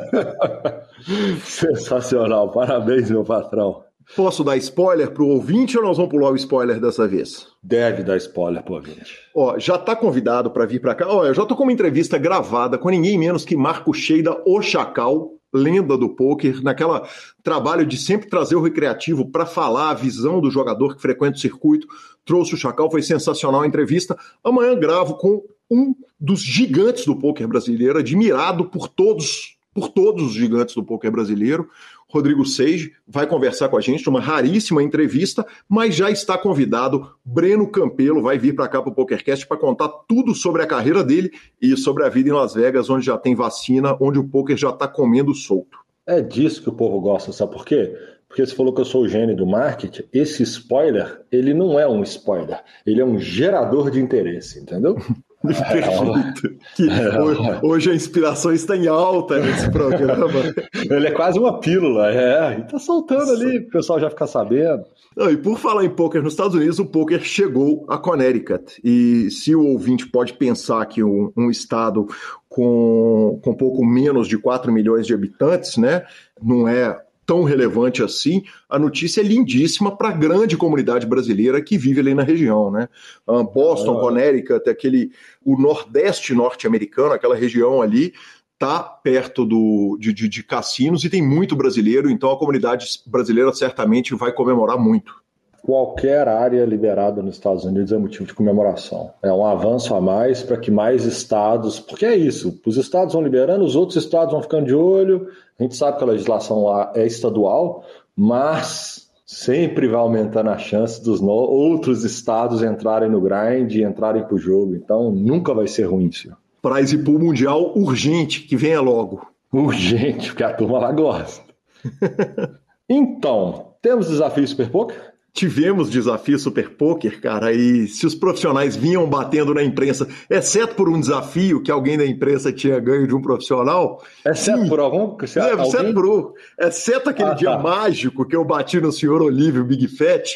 Sensacional, 1.44 2.50
parabéns, 2.52 3.10
meu 3.10 3.24
patrão. 3.24 3.82
Posso 4.16 4.42
dar 4.42 4.56
spoiler 4.56 5.12
pro 5.12 5.26
ouvinte 5.26 5.78
ou 5.78 5.84
nós 5.84 5.96
vamos 5.96 6.10
pular 6.10 6.30
o 6.30 6.36
spoiler 6.36 6.80
dessa 6.80 7.06
vez? 7.06 7.46
Deve 7.62 8.02
dar 8.02 8.16
spoiler 8.16 8.62
pro 8.62 8.74
ouvinte. 8.74 9.18
Ó, 9.34 9.58
já 9.58 9.78
tá 9.78 9.94
convidado 9.94 10.50
para 10.50 10.66
vir 10.66 10.80
para 10.80 10.94
cá. 10.94 11.06
Ó, 11.08 11.24
eu 11.24 11.34
já 11.34 11.46
tô 11.46 11.54
com 11.54 11.62
uma 11.62 11.72
entrevista 11.72 12.18
gravada 12.18 12.76
com 12.76 12.90
ninguém 12.90 13.16
menos 13.16 13.44
que 13.44 13.56
Marco 13.56 13.94
Sheida, 13.94 14.42
o 14.44 14.60
Chacal, 14.60 15.32
lenda 15.52 15.96
do 15.96 16.08
poker, 16.08 16.62
naquela 16.62 17.08
trabalho 17.42 17.86
de 17.86 17.96
sempre 17.96 18.28
trazer 18.28 18.56
o 18.56 18.62
recreativo 18.62 19.30
para 19.30 19.46
falar 19.46 19.90
a 19.90 19.94
visão 19.94 20.40
do 20.40 20.50
jogador 20.50 20.96
que 20.96 21.02
frequenta 21.02 21.36
o 21.36 21.40
circuito. 21.40 21.86
Trouxe 22.24 22.54
o 22.54 22.58
Chacal, 22.58 22.90
foi 22.90 23.02
sensacional 23.02 23.62
a 23.62 23.66
entrevista. 23.66 24.16
Amanhã 24.42 24.78
gravo 24.78 25.14
com 25.14 25.42
um 25.70 25.94
dos 26.18 26.40
gigantes 26.40 27.06
do 27.06 27.16
poker 27.16 27.46
brasileiro, 27.46 27.98
admirado 27.98 28.64
por 28.64 28.88
todos, 28.88 29.56
por 29.72 29.88
todos 29.88 30.24
os 30.24 30.32
gigantes 30.32 30.74
do 30.74 30.82
poker 30.82 31.10
brasileiro. 31.10 31.68
Rodrigo 32.10 32.44
Seiji 32.44 32.92
vai 33.06 33.26
conversar 33.26 33.68
com 33.68 33.76
a 33.76 33.80
gente, 33.80 34.08
uma 34.08 34.20
raríssima 34.20 34.82
entrevista, 34.82 35.46
mas 35.68 35.94
já 35.94 36.10
está 36.10 36.36
convidado. 36.36 37.08
Breno 37.24 37.70
Campelo 37.70 38.20
vai 38.20 38.36
vir 38.36 38.54
para 38.54 38.68
cá 38.68 38.82
para 38.82 38.90
o 38.90 38.94
PokerCast 38.94 39.46
para 39.46 39.56
contar 39.56 39.88
tudo 40.08 40.34
sobre 40.34 40.62
a 40.62 40.66
carreira 40.66 41.04
dele 41.04 41.30
e 41.62 41.76
sobre 41.76 42.04
a 42.04 42.08
vida 42.08 42.28
em 42.28 42.32
Las 42.32 42.54
Vegas, 42.54 42.90
onde 42.90 43.06
já 43.06 43.16
tem 43.16 43.34
vacina, 43.34 43.96
onde 44.00 44.18
o 44.18 44.28
poker 44.28 44.56
já 44.56 44.70
está 44.70 44.88
comendo 44.88 45.32
solto. 45.34 45.78
É 46.04 46.20
disso 46.20 46.62
que 46.62 46.68
o 46.68 46.72
povo 46.72 47.00
gosta, 47.00 47.32
sabe 47.32 47.52
por 47.52 47.64
quê? 47.64 47.96
Porque 48.26 48.44
você 48.44 48.54
falou 48.54 48.72
que 48.74 48.80
eu 48.80 48.84
sou 48.84 49.02
o 49.02 49.08
gênio 49.08 49.36
do 49.36 49.46
marketing. 49.46 50.02
Esse 50.12 50.42
spoiler, 50.42 51.22
ele 51.30 51.54
não 51.54 51.78
é 51.78 51.88
um 51.88 52.02
spoiler, 52.02 52.60
ele 52.84 53.00
é 53.00 53.04
um 53.04 53.18
gerador 53.18 53.90
de 53.90 54.00
interesse, 54.00 54.58
entendeu? 54.58 54.96
Perfeito. 55.46 56.58
Que 56.76 56.88
hoje, 57.18 57.40
hoje, 57.62 57.90
a 57.90 57.94
inspiração 57.94 58.52
está 58.52 58.76
em 58.76 58.86
alta 58.86 59.38
nesse 59.38 59.70
programa. 59.70 60.40
Ele 60.74 61.06
é 61.06 61.10
quase 61.10 61.38
uma 61.38 61.58
pílula, 61.58 62.12
é. 62.12 62.58
E 62.58 62.62
tá 62.64 62.78
soltando 62.78 63.32
ali, 63.32 63.58
o 63.58 63.70
pessoal 63.70 63.98
já 63.98 64.10
ficar 64.10 64.26
sabendo. 64.26 64.84
Não, 65.16 65.30
e 65.30 65.36
por 65.36 65.58
falar 65.58 65.84
em 65.84 65.90
poker 65.90 66.22
nos 66.22 66.34
Estados 66.34 66.54
Unidos, 66.54 66.78
o 66.78 66.84
poker 66.84 67.20
chegou 67.22 67.86
a 67.88 67.96
Connecticut. 67.96 68.80
E 68.84 69.30
se 69.30 69.54
o 69.54 69.66
ouvinte 69.66 70.06
pode 70.06 70.34
pensar 70.34 70.84
que 70.86 71.02
um, 71.02 71.32
um 71.36 71.50
estado 71.50 72.06
com, 72.48 73.40
com 73.42 73.54
pouco 73.54 73.84
menos 73.84 74.28
de 74.28 74.36
4 74.36 74.70
milhões 74.70 75.06
de 75.06 75.14
habitantes, 75.14 75.78
né, 75.78 76.04
não 76.40 76.68
é 76.68 77.00
tão 77.30 77.44
relevante 77.44 78.02
assim, 78.02 78.42
a 78.68 78.76
notícia 78.76 79.20
é 79.20 79.22
lindíssima 79.22 79.96
para 79.96 80.08
a 80.08 80.12
grande 80.12 80.56
comunidade 80.56 81.06
brasileira 81.06 81.62
que 81.62 81.78
vive 81.78 82.00
ali 82.00 82.12
na 82.12 82.24
região, 82.24 82.72
né? 82.72 82.88
Ah, 83.24 83.44
Boston, 83.44 83.98
ah. 83.98 84.00
Connecticut, 84.00 84.68
aquele 84.68 85.12
o 85.44 85.56
nordeste 85.56 86.34
norte-americano, 86.34 87.12
aquela 87.12 87.36
região 87.36 87.80
ali 87.80 88.12
está 88.54 88.82
perto 88.82 89.44
do, 89.44 89.96
de, 90.00 90.12
de, 90.12 90.28
de 90.28 90.42
cassinos 90.42 91.04
e 91.04 91.08
tem 91.08 91.22
muito 91.22 91.54
brasileiro, 91.54 92.10
então 92.10 92.32
a 92.32 92.36
comunidade 92.36 92.84
brasileira 93.06 93.52
certamente 93.52 94.12
vai 94.12 94.32
comemorar 94.32 94.76
muito 94.76 95.14
qualquer 95.62 96.28
área 96.28 96.64
liberada 96.64 97.22
nos 97.22 97.34
Estados 97.34 97.64
Unidos 97.64 97.92
é 97.92 97.98
motivo 97.98 98.26
de 98.26 98.34
comemoração. 98.34 99.10
É 99.22 99.32
um 99.32 99.44
avanço 99.44 99.94
a 99.94 100.00
mais 100.00 100.42
para 100.42 100.56
que 100.56 100.70
mais 100.70 101.04
estados. 101.04 101.78
Porque 101.78 102.06
é 102.06 102.16
isso: 102.16 102.60
os 102.66 102.76
estados 102.76 103.14
vão 103.14 103.22
liberando, 103.22 103.64
os 103.64 103.76
outros 103.76 104.02
estados 104.02 104.32
vão 104.32 104.42
ficando 104.42 104.66
de 104.66 104.74
olho. 104.74 105.28
A 105.58 105.62
gente 105.62 105.76
sabe 105.76 105.98
que 105.98 106.04
a 106.04 106.06
legislação 106.06 106.64
lá 106.64 106.92
é 106.94 107.06
estadual, 107.06 107.84
mas 108.16 109.10
sempre 109.26 109.86
vai 109.86 110.00
aumentando 110.00 110.50
a 110.50 110.58
chance 110.58 111.02
dos 111.02 111.20
no... 111.20 111.30
outros 111.30 112.02
estados 112.02 112.62
entrarem 112.62 113.08
no 113.08 113.20
grind 113.20 113.74
e 113.74 113.84
entrarem 113.84 114.24
para 114.24 114.34
o 114.34 114.38
jogo. 114.38 114.74
Então 114.74 115.12
nunca 115.12 115.54
vai 115.54 115.68
ser 115.68 115.84
ruim, 115.84 116.10
senhor. 116.10 116.36
Prize 116.60 116.98
Pool 116.98 117.18
Mundial 117.18 117.72
urgente, 117.76 118.42
que 118.42 118.56
venha 118.56 118.80
logo. 118.80 119.26
Urgente, 119.52 120.28
porque 120.28 120.44
a 120.44 120.52
turma 120.52 120.78
lá 120.78 120.92
gosta. 120.92 121.42
então, 122.88 123.68
temos 123.80 124.08
desafio 124.08 124.46
Super 124.46 124.70
Poker? 124.70 125.09
Tivemos 125.32 125.90
desafio 125.90 126.38
Super 126.38 126.70
Poker, 126.70 127.20
cara, 127.20 127.52
e 127.52 127.86
se 127.86 128.06
os 128.06 128.14
profissionais 128.14 128.76
vinham 128.76 129.08
batendo 129.08 129.54
na 129.54 129.62
imprensa, 129.62 130.08
exceto 130.28 130.74
por 130.74 130.88
um 130.88 130.98
desafio 130.98 131.62
que 131.62 131.70
alguém 131.70 131.96
da 131.96 132.06
imprensa 132.06 132.52
tinha 132.52 132.78
ganho 132.80 133.06
de 133.06 133.14
um 133.14 133.22
profissional. 133.22 134.02
Exceto 134.24 134.62
sim, 134.62 134.68
por 134.68 134.80
algum? 134.80 135.16
É, 135.20 135.24
exceto, 135.24 135.94
por, 135.94 136.34
exceto 136.58 137.10
aquele 137.10 137.30
ah, 137.30 137.34
dia 137.34 137.50
tá. 137.50 137.58
mágico 137.58 138.26
que 138.26 138.36
eu 138.36 138.44
bati 138.44 138.80
no 138.80 138.92
senhor 138.92 139.22
Olívio 139.22 139.64
Big 139.64 139.86
Fat. 139.88 140.28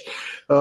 Uh, 0.48 0.52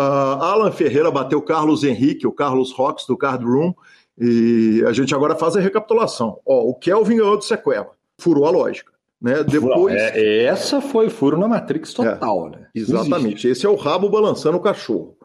Alan 0.42 0.72
Ferreira 0.72 1.12
bateu 1.12 1.42
Carlos 1.42 1.84
Henrique, 1.84 2.25
o 2.25 2.32
Carlos 2.32 2.72
Rocks 2.72 3.06
do 3.06 3.18
Card 3.18 3.44
Room, 3.46 3.74
e 4.18 4.84
a 4.88 4.94
gente 4.94 5.13
agora 5.13 5.36
faz 5.36 5.56
a 5.56 5.60
recapitulação. 5.60 6.40
Ó, 6.46 6.70
o 6.70 6.75
Kelvin 6.75 7.18
ganhou 7.18 7.38
do 7.38 7.44
Sequela, 7.44 7.92
furou 8.18 8.46
a 8.46 8.52
lógica. 8.52 8.92
Né? 9.24 9.42
Depois... 9.42 9.96
É, 9.96 10.44
essa 10.44 10.82
foi 10.82 11.10
furo 11.10 11.38
na 11.38 11.48
Matrix 11.48 11.94
total, 11.94 12.48
é, 12.48 12.50
né? 12.50 12.68
Exatamente. 12.75 13.48
Esse 13.48 13.65
é 13.65 13.70
o 13.70 13.75
rabo 13.75 14.10
balançando 14.10 14.58
o 14.58 14.62
cachorro. 14.62 15.15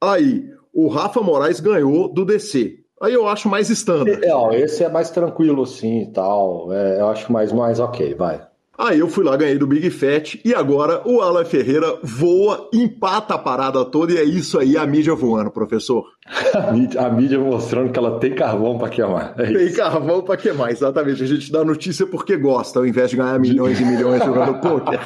Aí, 0.00 0.44
o 0.72 0.86
Rafa 0.86 1.20
Moraes 1.20 1.58
ganhou 1.58 2.12
do 2.12 2.24
DC. 2.24 2.78
Aí 3.02 3.12
eu 3.12 3.26
acho 3.26 3.48
mais 3.48 3.68
standard. 3.68 4.24
É, 4.24 4.32
ó, 4.32 4.52
esse 4.52 4.84
é 4.84 4.88
mais 4.88 5.10
tranquilo, 5.10 5.66
sim 5.66 6.02
e 6.02 6.12
tal. 6.12 6.72
É, 6.72 7.00
eu 7.00 7.08
acho 7.08 7.32
mais, 7.32 7.52
mais 7.52 7.80
ok, 7.80 8.14
vai. 8.14 8.46
Aí 8.82 8.98
eu 8.98 9.06
fui 9.06 9.22
lá, 9.22 9.36
ganhei 9.36 9.56
do 9.56 9.64
Big 9.64 9.88
Fat 9.90 10.40
e 10.44 10.52
agora 10.52 11.02
o 11.06 11.20
Alan 11.20 11.44
Ferreira 11.44 12.00
voa, 12.02 12.68
empata 12.74 13.34
a 13.34 13.38
parada 13.38 13.84
toda 13.84 14.12
e 14.12 14.16
é 14.16 14.24
isso 14.24 14.58
aí, 14.58 14.76
a 14.76 14.84
mídia 14.84 15.14
voando, 15.14 15.52
professor. 15.52 16.04
a, 16.52 16.72
mídia, 16.72 17.00
a 17.00 17.08
mídia 17.08 17.38
mostrando 17.38 17.92
que 17.92 17.98
ela 18.00 18.18
tem 18.18 18.34
carvão 18.34 18.76
para 18.76 18.88
queimar. 18.88 19.34
É 19.38 19.52
tem 19.52 19.72
carvão 19.72 20.22
para 20.22 20.36
queimar, 20.36 20.72
exatamente. 20.72 21.22
A 21.22 21.26
gente 21.26 21.52
dá 21.52 21.64
notícia 21.64 22.04
porque 22.08 22.36
gosta, 22.36 22.80
ao 22.80 22.86
invés 22.86 23.08
de 23.08 23.18
ganhar 23.18 23.38
milhões 23.38 23.78
e 23.78 23.84
milhões 23.84 24.24
jogando 24.24 24.58
poker. 24.58 24.98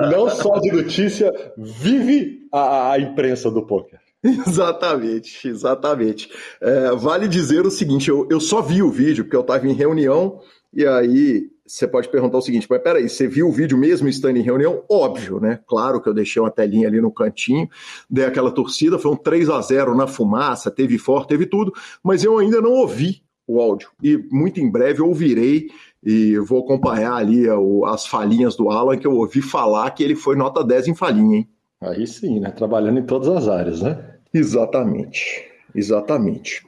Não 0.10 0.28
só 0.28 0.58
de 0.58 0.72
notícia, 0.72 1.32
vive 1.56 2.40
a, 2.52 2.90
a 2.90 2.98
imprensa 2.98 3.52
do 3.52 3.62
poker. 3.62 4.00
Exatamente, 4.20 5.46
exatamente. 5.46 6.28
É, 6.60 6.90
vale 6.96 7.28
dizer 7.28 7.64
o 7.64 7.70
seguinte: 7.70 8.08
eu, 8.08 8.26
eu 8.28 8.40
só 8.40 8.60
vi 8.60 8.82
o 8.82 8.90
vídeo 8.90 9.22
porque 9.22 9.36
eu 9.36 9.42
estava 9.42 9.64
em 9.68 9.74
reunião 9.74 10.40
e 10.74 10.84
aí 10.84 11.51
você 11.72 11.88
pode 11.88 12.10
perguntar 12.10 12.36
o 12.36 12.42
seguinte, 12.42 12.66
mas 12.68 12.82
peraí, 12.82 13.08
você 13.08 13.26
viu 13.26 13.48
o 13.48 13.50
vídeo 13.50 13.78
mesmo 13.78 14.06
estando 14.06 14.36
em 14.36 14.42
reunião? 14.42 14.84
Óbvio, 14.90 15.40
né? 15.40 15.58
Claro 15.66 16.02
que 16.02 16.08
eu 16.08 16.12
deixei 16.12 16.40
uma 16.42 16.50
telinha 16.50 16.86
ali 16.86 17.00
no 17.00 17.10
cantinho, 17.10 17.66
dei 18.10 18.26
aquela 18.26 18.50
torcida, 18.50 18.98
foi 18.98 19.10
um 19.10 19.16
3 19.16 19.48
a 19.48 19.58
0 19.58 19.96
na 19.96 20.06
fumaça, 20.06 20.70
teve 20.70 20.98
forte, 20.98 21.28
teve 21.28 21.46
tudo, 21.46 21.72
mas 22.02 22.22
eu 22.22 22.36
ainda 22.36 22.60
não 22.60 22.72
ouvi 22.72 23.22
o 23.46 23.58
áudio. 23.58 23.88
E 24.02 24.18
muito 24.30 24.60
em 24.60 24.70
breve 24.70 25.00
eu 25.00 25.08
ouvirei 25.08 25.68
e 26.04 26.36
vou 26.40 26.62
acompanhar 26.62 27.14
ali 27.14 27.46
as 27.86 28.06
falinhas 28.06 28.54
do 28.54 28.68
Alan, 28.68 28.98
que 28.98 29.06
eu 29.06 29.14
ouvi 29.14 29.40
falar 29.40 29.90
que 29.92 30.04
ele 30.04 30.14
foi 30.14 30.36
nota 30.36 30.62
10 30.62 30.88
em 30.88 30.94
falinha, 30.94 31.38
hein? 31.38 31.48
Aí 31.80 32.06
sim, 32.06 32.38
né? 32.38 32.50
Trabalhando 32.50 32.98
em 32.98 33.06
todas 33.06 33.28
as 33.28 33.48
áreas, 33.48 33.80
né? 33.80 34.16
Exatamente, 34.34 35.42
exatamente. 35.74 36.66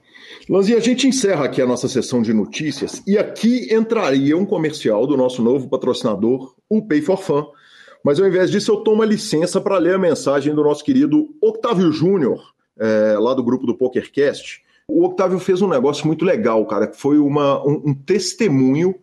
Lanzinha, 0.48 0.76
a 0.76 0.80
gente 0.80 1.08
encerra 1.08 1.46
aqui 1.46 1.62
a 1.62 1.66
nossa 1.66 1.88
sessão 1.88 2.20
de 2.20 2.34
notícias 2.34 3.02
e 3.06 3.16
aqui 3.16 3.72
entraria 3.72 4.36
um 4.36 4.44
comercial 4.44 5.06
do 5.06 5.16
nosso 5.16 5.42
novo 5.42 5.68
patrocinador, 5.68 6.54
o 6.68 6.86
Pay 6.86 7.00
for 7.00 7.16
Fun. 7.16 7.46
Mas 8.04 8.20
ao 8.20 8.28
invés 8.28 8.50
disso, 8.50 8.70
eu 8.70 8.76
tomo 8.76 9.02
a 9.02 9.06
licença 9.06 9.58
para 9.58 9.78
ler 9.78 9.94
a 9.94 9.98
mensagem 9.98 10.54
do 10.54 10.62
nosso 10.62 10.84
querido 10.84 11.34
Octávio 11.40 11.90
Júnior, 11.90 12.52
é, 12.78 13.16
lá 13.18 13.32
do 13.32 13.42
grupo 13.42 13.66
do 13.66 13.74
PokerCast. 13.74 14.62
O 14.86 15.06
Octávio 15.06 15.38
fez 15.38 15.62
um 15.62 15.68
negócio 15.68 16.06
muito 16.06 16.26
legal, 16.26 16.66
cara, 16.66 16.86
que 16.86 16.98
foi 16.98 17.18
uma, 17.18 17.66
um, 17.66 17.82
um 17.86 17.94
testemunho 17.94 18.94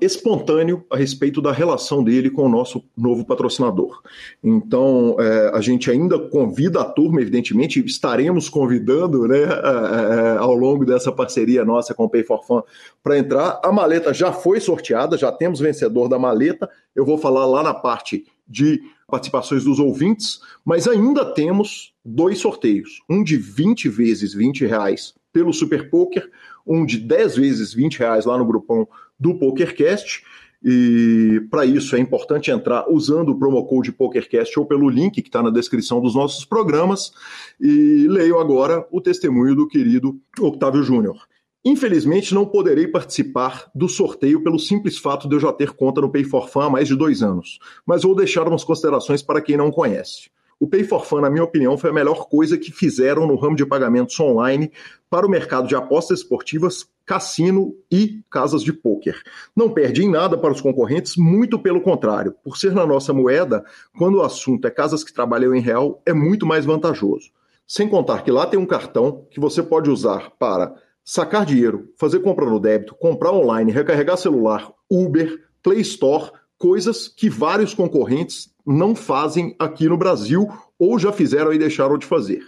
espontâneo 0.00 0.84
a 0.90 0.96
respeito 0.96 1.42
da 1.42 1.50
relação 1.50 2.04
dele 2.04 2.30
com 2.30 2.44
o 2.44 2.48
nosso 2.48 2.84
novo 2.96 3.24
patrocinador. 3.24 4.00
Então, 4.42 5.16
é, 5.18 5.50
a 5.52 5.60
gente 5.60 5.90
ainda 5.90 6.18
convida 6.18 6.80
a 6.80 6.84
turma, 6.84 7.20
evidentemente, 7.20 7.84
estaremos 7.84 8.48
convidando 8.48 9.26
né, 9.26 9.42
é, 9.42 10.38
ao 10.38 10.54
longo 10.54 10.84
dessa 10.84 11.10
parceria 11.10 11.64
nossa 11.64 11.94
com 11.94 12.04
o 12.04 12.08
Pay 12.08 12.22
for 12.22 12.44
Fun 12.44 12.62
para 13.02 13.18
entrar. 13.18 13.60
A 13.64 13.72
maleta 13.72 14.14
já 14.14 14.32
foi 14.32 14.60
sorteada, 14.60 15.18
já 15.18 15.32
temos 15.32 15.58
vencedor 15.58 16.08
da 16.08 16.18
maleta. 16.18 16.70
Eu 16.94 17.04
vou 17.04 17.18
falar 17.18 17.46
lá 17.46 17.62
na 17.62 17.74
parte 17.74 18.24
de 18.46 18.80
participações 19.08 19.64
dos 19.64 19.80
ouvintes, 19.80 20.40
mas 20.64 20.86
ainda 20.86 21.24
temos 21.24 21.92
dois 22.04 22.38
sorteios: 22.38 23.00
um 23.08 23.24
de 23.24 23.36
20 23.36 23.88
vezes 23.88 24.32
20 24.32 24.64
reais 24.64 25.14
pelo 25.32 25.52
Super 25.52 25.90
Poker, 25.90 26.30
um 26.66 26.86
de 26.86 26.98
10 26.98 27.36
vezes 27.36 27.74
20 27.74 27.98
reais 27.98 28.24
lá 28.24 28.38
no 28.38 28.46
grupão 28.46 28.86
do 29.18 29.38
PokerCast. 29.38 30.22
E 30.62 31.40
para 31.50 31.64
isso 31.64 31.94
é 31.94 32.00
importante 32.00 32.50
entrar 32.50 32.90
usando 32.90 33.30
o 33.30 33.38
promo 33.38 33.64
code 33.66 33.92
PokerCast 33.92 34.58
ou 34.58 34.66
pelo 34.66 34.88
link 34.88 35.22
que 35.22 35.28
está 35.28 35.42
na 35.42 35.50
descrição 35.50 36.00
dos 36.00 36.14
nossos 36.14 36.44
programas. 36.44 37.12
E 37.60 38.06
leio 38.08 38.38
agora 38.38 38.86
o 38.90 39.00
testemunho 39.00 39.54
do 39.54 39.68
querido 39.68 40.18
Octávio 40.40 40.82
Júnior. 40.82 41.26
Infelizmente, 41.64 42.34
não 42.34 42.46
poderei 42.46 42.86
participar 42.86 43.70
do 43.74 43.88
sorteio 43.88 44.42
pelo 44.42 44.58
simples 44.58 44.96
fato 44.96 45.28
de 45.28 45.34
eu 45.34 45.40
já 45.40 45.52
ter 45.52 45.72
conta 45.72 46.00
no 46.00 46.10
Pay 46.10 46.24
for 46.24 46.48
Fun 46.48 46.60
há 46.60 46.70
mais 46.70 46.88
de 46.88 46.96
dois 46.96 47.22
anos, 47.22 47.58
mas 47.84 48.04
vou 48.04 48.14
deixar 48.14 48.46
umas 48.46 48.64
considerações 48.64 49.22
para 49.22 49.42
quem 49.42 49.56
não 49.56 49.70
conhece. 49.70 50.30
O 50.60 50.66
Pay 50.66 50.82
for 50.82 51.06
Fun, 51.06 51.20
na 51.20 51.30
minha 51.30 51.44
opinião, 51.44 51.78
foi 51.78 51.90
a 51.90 51.92
melhor 51.92 52.28
coisa 52.28 52.58
que 52.58 52.72
fizeram 52.72 53.28
no 53.28 53.36
ramo 53.36 53.54
de 53.54 53.64
pagamentos 53.64 54.18
online 54.18 54.72
para 55.08 55.24
o 55.24 55.30
mercado 55.30 55.68
de 55.68 55.76
apostas 55.76 56.18
esportivas, 56.18 56.84
cassino 57.06 57.76
e 57.88 58.20
casas 58.28 58.64
de 58.64 58.72
pôquer. 58.72 59.22
Não 59.54 59.70
perde 59.70 60.02
em 60.02 60.10
nada 60.10 60.36
para 60.36 60.52
os 60.52 60.60
concorrentes, 60.60 61.16
muito 61.16 61.60
pelo 61.60 61.80
contrário. 61.80 62.34
Por 62.42 62.56
ser 62.56 62.72
na 62.72 62.84
nossa 62.84 63.12
moeda, 63.12 63.64
quando 63.96 64.16
o 64.16 64.22
assunto 64.22 64.66
é 64.66 64.70
casas 64.70 65.04
que 65.04 65.14
trabalham 65.14 65.54
em 65.54 65.60
real, 65.60 66.02
é 66.04 66.12
muito 66.12 66.44
mais 66.44 66.66
vantajoso. 66.66 67.30
Sem 67.64 67.88
contar 67.88 68.22
que 68.24 68.30
lá 68.32 68.44
tem 68.44 68.58
um 68.58 68.66
cartão 68.66 69.26
que 69.30 69.38
você 69.38 69.62
pode 69.62 69.88
usar 69.88 70.32
para 70.40 70.74
sacar 71.04 71.46
dinheiro, 71.46 71.92
fazer 71.96 72.18
compra 72.18 72.44
no 72.44 72.58
débito, 72.58 72.96
comprar 72.96 73.32
online, 73.32 73.70
recarregar 73.70 74.18
celular, 74.18 74.72
Uber, 74.90 75.38
Play 75.62 75.82
Store, 75.82 76.32
coisas 76.58 77.06
que 77.06 77.30
vários 77.30 77.72
concorrentes 77.72 78.52
não 78.68 78.94
fazem 78.94 79.56
aqui 79.58 79.88
no 79.88 79.96
Brasil 79.96 80.46
ou 80.78 80.98
já 80.98 81.10
fizeram 81.10 81.52
e 81.52 81.58
deixaram 81.58 81.96
de 81.96 82.06
fazer. 82.06 82.42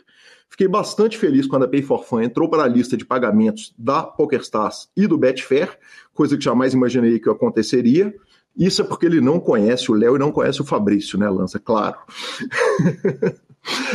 Fiquei 0.49 0.69
bastante 0.69 1.17
feliz 1.17 1.47
quando 1.47 1.65
a 1.65 1.69
Pay 1.69 1.83
for 1.83 2.05
Fun 2.05 2.21
entrou 2.21 2.49
para 2.49 2.65
a 2.65 2.69
lista 2.69 2.97
de 2.97 3.05
pagamentos 3.05 3.73
da 3.79 4.03
PokerStars 4.03 4.89
e 4.97 5.07
do 5.07 5.17
Betfair, 5.17 5.79
coisa 6.13 6.37
que 6.37 6.45
jamais 6.45 6.75
imaginei 6.75 7.19
que 7.19 7.31
aconteceria. 7.31 8.13
Isso 8.57 8.83
é 8.83 8.85
porque 8.85 9.07
ele 9.07 9.21
não 9.21 9.39
conhece 9.39 9.91
o 9.91 9.95
Léo 9.95 10.17
e 10.17 10.19
não 10.19 10.33
conhece 10.33 10.61
o 10.61 10.65
Fabrício, 10.65 11.19
né, 11.19 11.31
Lança? 11.31 11.59
Claro. 11.59 11.97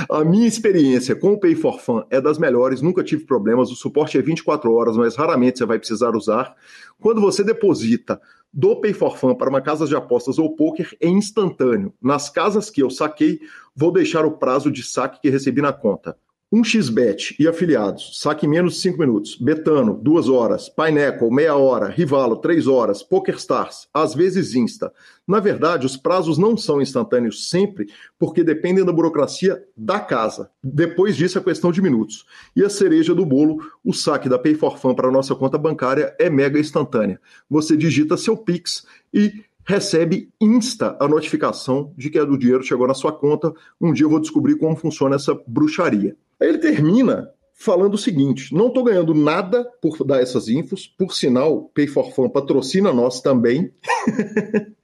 A 0.10 0.24
minha 0.24 0.48
experiência 0.48 1.16
com 1.16 1.34
o 1.34 1.40
Pay 1.40 1.56
for 1.56 1.80
Fun 1.80 2.04
é 2.10 2.22
das 2.22 2.38
melhores, 2.38 2.82
nunca 2.82 3.04
tive 3.04 3.26
problemas. 3.26 3.72
O 3.72 3.76
suporte 3.76 4.18
é 4.18 4.22
24 4.22 4.72
horas, 4.72 4.96
mas 4.96 5.16
raramente 5.16 5.58
você 5.58 5.66
vai 5.66 5.78
precisar 5.78 6.16
usar. 6.16 6.56
Quando 7.00 7.20
você 7.20 7.44
deposita 7.44 8.22
do 8.54 8.80
Pay 8.80 8.94
for 8.94 9.18
Fun 9.18 9.36
para 9.36 9.50
uma 9.50 9.62
casa 9.62 9.86
de 9.86 9.96
apostas 9.96 10.40
ou 10.40 10.56
poker, 10.56 10.96
é 11.02 11.08
instantâneo. 11.08 11.94
Nas 12.02 12.30
casas 12.30 12.70
que 12.70 12.82
eu 12.82 12.90
saquei, 12.90 13.40
vou 13.76 13.92
deixar 13.92 14.26
o 14.26 14.38
prazo 14.38 14.72
de 14.72 14.84
saque 14.84 15.22
que 15.22 15.30
recebi 15.30 15.62
na 15.62 15.74
conta. 15.74 16.18
Um 16.52 16.64
xbet 16.64 17.36
e 17.40 17.48
afiliados, 17.48 18.20
saque 18.20 18.48
menos 18.48 18.76
de 18.76 18.82
5 18.82 19.00
minutos. 19.00 19.36
Betano, 19.36 20.00
2 20.02 20.30
horas. 20.30 20.70
Pineapple, 20.70 21.32
meia 21.32 21.56
hora. 21.56 21.90
Rivalo, 21.90 22.38
3 22.38 22.68
horas. 22.68 23.02
PokerStars, 23.02 23.88
às 23.92 24.14
vezes 24.14 24.54
Insta. 24.54 24.94
Na 25.28 25.40
verdade, 25.40 25.88
os 25.88 25.98
prazos 25.98 26.38
não 26.38 26.56
são 26.56 26.80
instantâneos 26.80 27.50
sempre, 27.50 27.88
porque 28.20 28.44
dependem 28.44 28.86
da 28.86 28.94
burocracia 28.94 29.62
da 29.76 30.00
casa. 30.00 30.52
Depois 30.64 31.18
disso, 31.18 31.40
é 31.40 31.42
questão 31.42 31.72
de 31.72 31.82
minutos. 31.82 32.26
E 32.56 32.64
a 32.64 32.70
cereja 32.70 33.16
do 33.16 33.26
bolo, 33.26 33.58
o 33.84 33.92
saque 33.92 34.30
da 34.30 34.38
Pay 34.38 34.54
for 34.54 34.78
Fun 34.78 34.94
para 34.94 35.12
nossa 35.12 35.34
conta 35.34 35.58
bancária 35.58 36.16
é 36.20 36.30
mega 36.30 36.60
instantânea. 36.60 37.20
Você 37.50 37.76
digita 37.76 38.16
seu 38.18 38.38
Pix 38.38 38.86
e 39.12 39.44
recebe 39.68 40.30
insta 40.40 40.96
a 41.00 41.08
notificação 41.08 41.92
de 41.98 42.12
que 42.12 42.20
o 42.20 42.38
dinheiro 42.38 42.64
chegou 42.64 42.88
na 42.88 42.94
sua 42.94 43.12
conta. 43.12 43.52
Um 43.82 43.92
dia 43.92 44.06
eu 44.06 44.10
vou 44.12 44.20
descobrir 44.20 44.56
como 44.58 44.76
funciona 44.76 45.16
essa 45.16 45.36
bruxaria. 45.48 46.16
Aí 46.40 46.50
ele 46.50 46.58
termina 46.58 47.30
falando 47.54 47.96
o 47.96 47.98
seguinte: 47.98 48.54
não 48.54 48.68
estou 48.68 48.84
ganhando 48.84 49.14
nada 49.14 49.66
por 49.82 50.04
dar 50.06 50.22
essas 50.22 50.48
infos, 50.48 50.88
por 50.88 51.14
sinal, 51.14 51.72
Pay 51.74 51.88
for 51.88 52.12
Fun 52.14 52.30
patrocina 52.30 52.94
nós 52.94 53.22
também. 53.22 53.72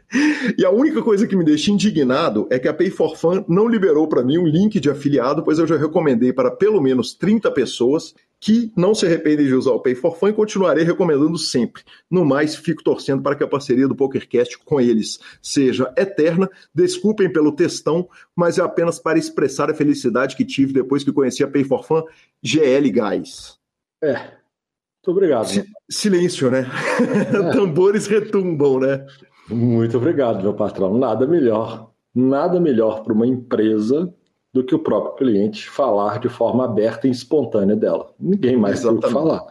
E 0.58 0.66
a 0.66 0.70
única 0.70 1.02
coisa 1.02 1.26
que 1.26 1.38
me 1.38 1.46
deixa 1.46 1.72
indignado 1.72 2.46
é 2.52 2.60
que 2.60 2.68
a 2.68 2.74
Pay 2.74 2.90
for 2.90 3.16
Fun 3.16 3.46
não 3.48 3.66
liberou 3.66 4.10
para 4.10 4.24
mim 4.24 4.38
um 4.38 4.46
link 4.46 4.78
de 4.78 4.90
afiliado, 4.90 5.42
pois 5.42 5.58
eu 5.58 5.66
já 5.66 5.78
recomendei 5.78 6.34
para 6.34 6.52
pelo 6.52 6.82
menos 6.82 7.14
30 7.14 7.50
pessoas 7.52 8.14
que 8.42 8.74
não 8.76 8.96
se 8.96 9.06
arrependem 9.06 9.46
de 9.46 9.54
usar 9.54 9.72
o 9.72 9.80
Pay 9.80 9.94
for 9.94 10.18
Fun 10.18 10.30
e 10.30 10.34
continuarei 10.34 10.84
recomendando 10.84 11.38
sempre. 11.38 11.84
No 12.10 12.26
mais, 12.26 12.56
fico 12.56 12.84
torcendo 12.84 13.22
para 13.22 13.36
que 13.36 13.44
a 13.44 13.48
parceria 13.48 13.88
do 13.88 13.96
PokerCast 13.96 14.58
com 14.66 14.82
eles 14.82 15.20
seja 15.40 15.94
eterna. 15.96 16.50
Desculpem 16.74 17.32
pelo 17.32 17.52
textão, 17.52 18.10
mas 18.36 18.58
é 18.58 18.64
apenas 18.64 18.98
para 18.98 19.20
expressar 19.20 19.70
a 19.70 19.76
felicidade 19.76 20.36
que 20.36 20.44
tive 20.44 20.74
depois 20.74 21.04
que 21.04 21.14
conheci 21.14 21.44
a 21.44 21.48
Pay 21.48 21.64
for 21.64 21.86
Fun 21.86 22.02
GL 22.42 22.90
Guys. 22.90 23.60
É. 24.04 24.14
Muito 24.16 25.18
obrigado. 25.18 25.46
Si 25.46 25.64
silêncio, 25.88 26.50
né? 26.50 26.66
É. 27.00 27.54
Tambores 27.54 28.08
retumbam, 28.08 28.80
né? 28.80 29.06
Muito 29.50 29.98
obrigado, 29.98 30.42
meu 30.42 30.56
patrão. 30.56 30.98
Nada 30.98 31.28
melhor, 31.28 31.92
nada 32.16 32.60
melhor 32.60 33.04
para 33.04 33.14
uma 33.14 33.28
empresa 33.28 34.12
do 34.54 34.64
que 34.64 34.76
o 34.76 34.80
próprio 34.80 35.16
cliente 35.16 35.70
falar 35.70 36.20
de 36.20 36.28
forma 36.30 36.66
aberta 36.66 37.08
e 37.08 37.12
espontânea 37.12 37.76
dela. 37.76 38.10
Ninguém 38.20 38.58
mais 38.58 38.82
tem 38.82 38.92
o 38.92 39.00
que 39.00 39.10
falar. 39.10 39.46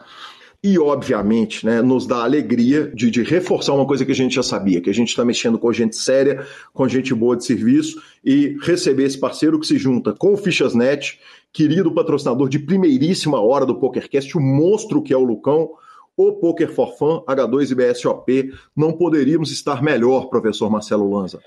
E, 0.63 0.77
obviamente, 0.77 1.65
né, 1.65 1.81
nos 1.81 2.05
dá 2.05 2.23
alegria 2.23 2.87
de, 2.93 3.09
de, 3.09 3.23
reforçar 3.23 3.73
uma 3.73 3.85
coisa 3.85 4.05
que 4.05 4.11
a 4.11 4.15
gente 4.15 4.35
já 4.35 4.43
sabia, 4.43 4.79
que 4.79 4.91
a 4.91 4.93
gente 4.93 5.07
está 5.07 5.25
mexendo 5.25 5.57
com 5.57 5.73
gente 5.73 5.95
séria, 5.95 6.45
com 6.71 6.87
gente 6.87 7.15
boa 7.15 7.35
de 7.35 7.43
serviço, 7.43 7.99
e 8.23 8.55
receber 8.61 9.05
esse 9.05 9.19
parceiro 9.19 9.59
que 9.59 9.65
se 9.65 9.79
junta 9.79 10.13
com 10.13 10.33
o 10.33 10.37
Fichasnet, 10.37 11.19
querido 11.51 11.91
patrocinador 11.91 12.47
de 12.47 12.59
primeiríssima 12.59 13.41
hora 13.41 13.65
do 13.65 13.79
PokerCast, 13.79 14.37
o 14.37 14.39
monstro 14.41 15.01
que 15.01 15.11
é 15.11 15.17
o 15.17 15.23
Lucão, 15.23 15.71
o 16.15 16.33
Poker 16.33 16.71
for 16.71 16.95
Fun, 16.95 17.23
H2 17.27 17.71
e 17.71 17.75
BSOP, 17.75 18.53
não 18.75 18.93
poderíamos 18.93 19.51
estar 19.51 19.81
melhor, 19.81 20.29
professor 20.29 20.69
Marcelo 20.69 21.11
Lanza. 21.11 21.39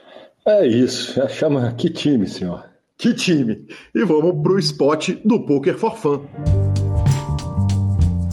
É 0.44 0.66
isso, 0.66 1.20
chama 1.28 1.72
que 1.72 1.88
time, 1.88 2.26
senhor. 2.26 2.73
Que 3.04 3.12
time! 3.12 3.66
E 3.94 4.02
vamos 4.02 4.42
para 4.42 4.52
o 4.52 4.58
spot 4.58 5.10
do 5.22 5.38
Poker 5.40 5.76
for 5.76 5.94
Fun. 5.94 6.24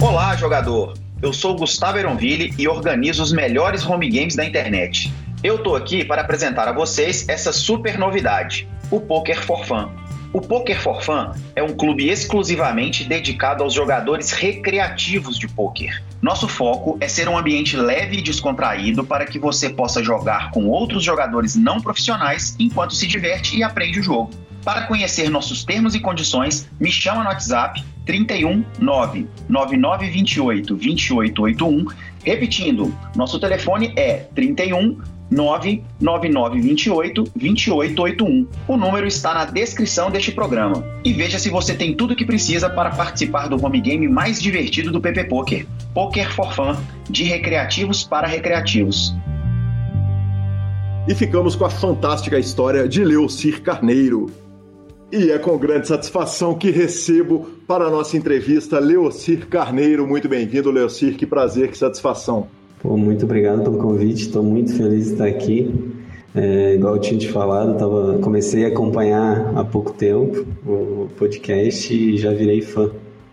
Olá, 0.01 0.33
jogador! 0.37 0.93
Eu 1.21 1.33
sou 1.33 1.57
Gustavo 1.57 1.97
Eronville 1.97 2.53
e 2.57 2.69
organizo 2.69 3.21
os 3.21 3.33
melhores 3.33 3.85
home 3.85 4.09
games 4.09 4.33
da 4.33 4.45
internet. 4.45 5.11
Eu 5.43 5.61
tô 5.61 5.75
aqui 5.75 6.05
para 6.05 6.21
apresentar 6.21 6.69
a 6.69 6.71
vocês 6.71 7.27
essa 7.27 7.51
super 7.51 7.99
novidade, 7.99 8.65
o 8.89 9.01
Poker 9.01 9.43
for 9.43 9.65
Fun. 9.65 9.89
O 10.31 10.39
Poker 10.39 10.79
for 10.79 11.03
Fun 11.03 11.33
é 11.53 11.61
um 11.61 11.75
clube 11.75 12.07
exclusivamente 12.07 13.03
dedicado 13.03 13.63
aos 13.65 13.73
jogadores 13.73 14.31
recreativos 14.31 15.37
de 15.37 15.49
poker. 15.49 16.01
Nosso 16.21 16.47
foco 16.47 16.97
é 17.01 17.09
ser 17.09 17.27
um 17.27 17.37
ambiente 17.37 17.75
leve 17.75 18.19
e 18.19 18.21
descontraído 18.21 19.03
para 19.03 19.25
que 19.25 19.37
você 19.37 19.69
possa 19.69 20.01
jogar 20.01 20.49
com 20.51 20.67
outros 20.67 21.03
jogadores 21.03 21.57
não 21.57 21.81
profissionais 21.81 22.55
enquanto 22.57 22.95
se 22.95 23.05
diverte 23.05 23.57
e 23.57 23.63
aprende 23.63 23.99
o 23.99 24.03
jogo. 24.03 24.31
Para 24.63 24.83
conhecer 24.83 25.29
nossos 25.29 25.63
termos 25.63 25.95
e 25.95 25.99
condições, 25.99 26.69
me 26.79 26.91
chama 26.91 27.23
no 27.23 27.29
WhatsApp 27.29 27.83
31 28.05 28.63
9 28.79 29.27
9928 29.49 30.75
2881. 30.75 31.85
Repetindo, 32.23 32.95
nosso 33.15 33.39
telefone 33.39 33.93
é 33.95 34.27
31 34.35 34.99
99928 35.31 37.23
2881. 37.35 38.47
O 38.67 38.77
número 38.77 39.07
está 39.07 39.33
na 39.33 39.45
descrição 39.45 40.11
deste 40.11 40.31
programa. 40.31 40.83
E 41.03 41.11
veja 41.13 41.39
se 41.39 41.49
você 41.49 41.73
tem 41.73 41.95
tudo 41.95 42.13
o 42.13 42.15
que 42.15 42.25
precisa 42.25 42.69
para 42.69 42.91
participar 42.91 43.47
do 43.47 43.63
home 43.63 43.79
game 43.79 44.07
mais 44.07 44.39
divertido 44.41 44.91
do 44.91 45.01
PP 45.01 45.23
Poker. 45.23 45.65
Poker 45.93 46.31
for 46.33 46.53
Fun, 46.53 46.75
de 47.09 47.23
recreativos 47.23 48.03
para 48.03 48.27
recreativos. 48.27 49.15
E 51.07 51.15
ficamos 51.15 51.55
com 51.55 51.65
a 51.65 51.69
fantástica 51.69 52.37
história 52.37 52.87
de 52.87 53.03
Leocir 53.03 53.61
Carneiro. 53.61 54.40
E 55.11 55.29
é 55.29 55.37
com 55.37 55.57
grande 55.57 55.89
satisfação 55.89 56.55
que 56.55 56.71
recebo 56.71 57.45
para 57.67 57.83
a 57.83 57.89
nossa 57.89 58.15
entrevista 58.15 58.79
Leocir 58.79 59.45
Carneiro. 59.47 60.07
Muito 60.07 60.29
bem-vindo, 60.29 60.71
Leocir. 60.71 61.17
Que 61.17 61.25
prazer, 61.25 61.69
que 61.69 61.77
satisfação. 61.77 62.47
Pô, 62.81 62.95
muito 62.95 63.25
obrigado 63.25 63.61
pelo 63.61 63.77
convite, 63.77 64.21
estou 64.21 64.41
muito 64.41 64.73
feliz 64.73 65.07
de 65.07 65.11
estar 65.11 65.27
aqui. 65.27 65.69
É, 66.33 66.75
igual 66.75 66.95
eu 66.95 67.01
tinha 67.01 67.19
te 67.19 67.29
falado, 67.29 67.77
tava, 67.77 68.19
comecei 68.19 68.63
a 68.63 68.69
acompanhar 68.69 69.51
há 69.53 69.65
pouco 69.65 69.91
tempo 69.91 70.45
o 70.65 71.09
podcast 71.17 71.93
e 71.93 72.17
já 72.17 72.31
virei 72.31 72.61
fã. 72.61 72.89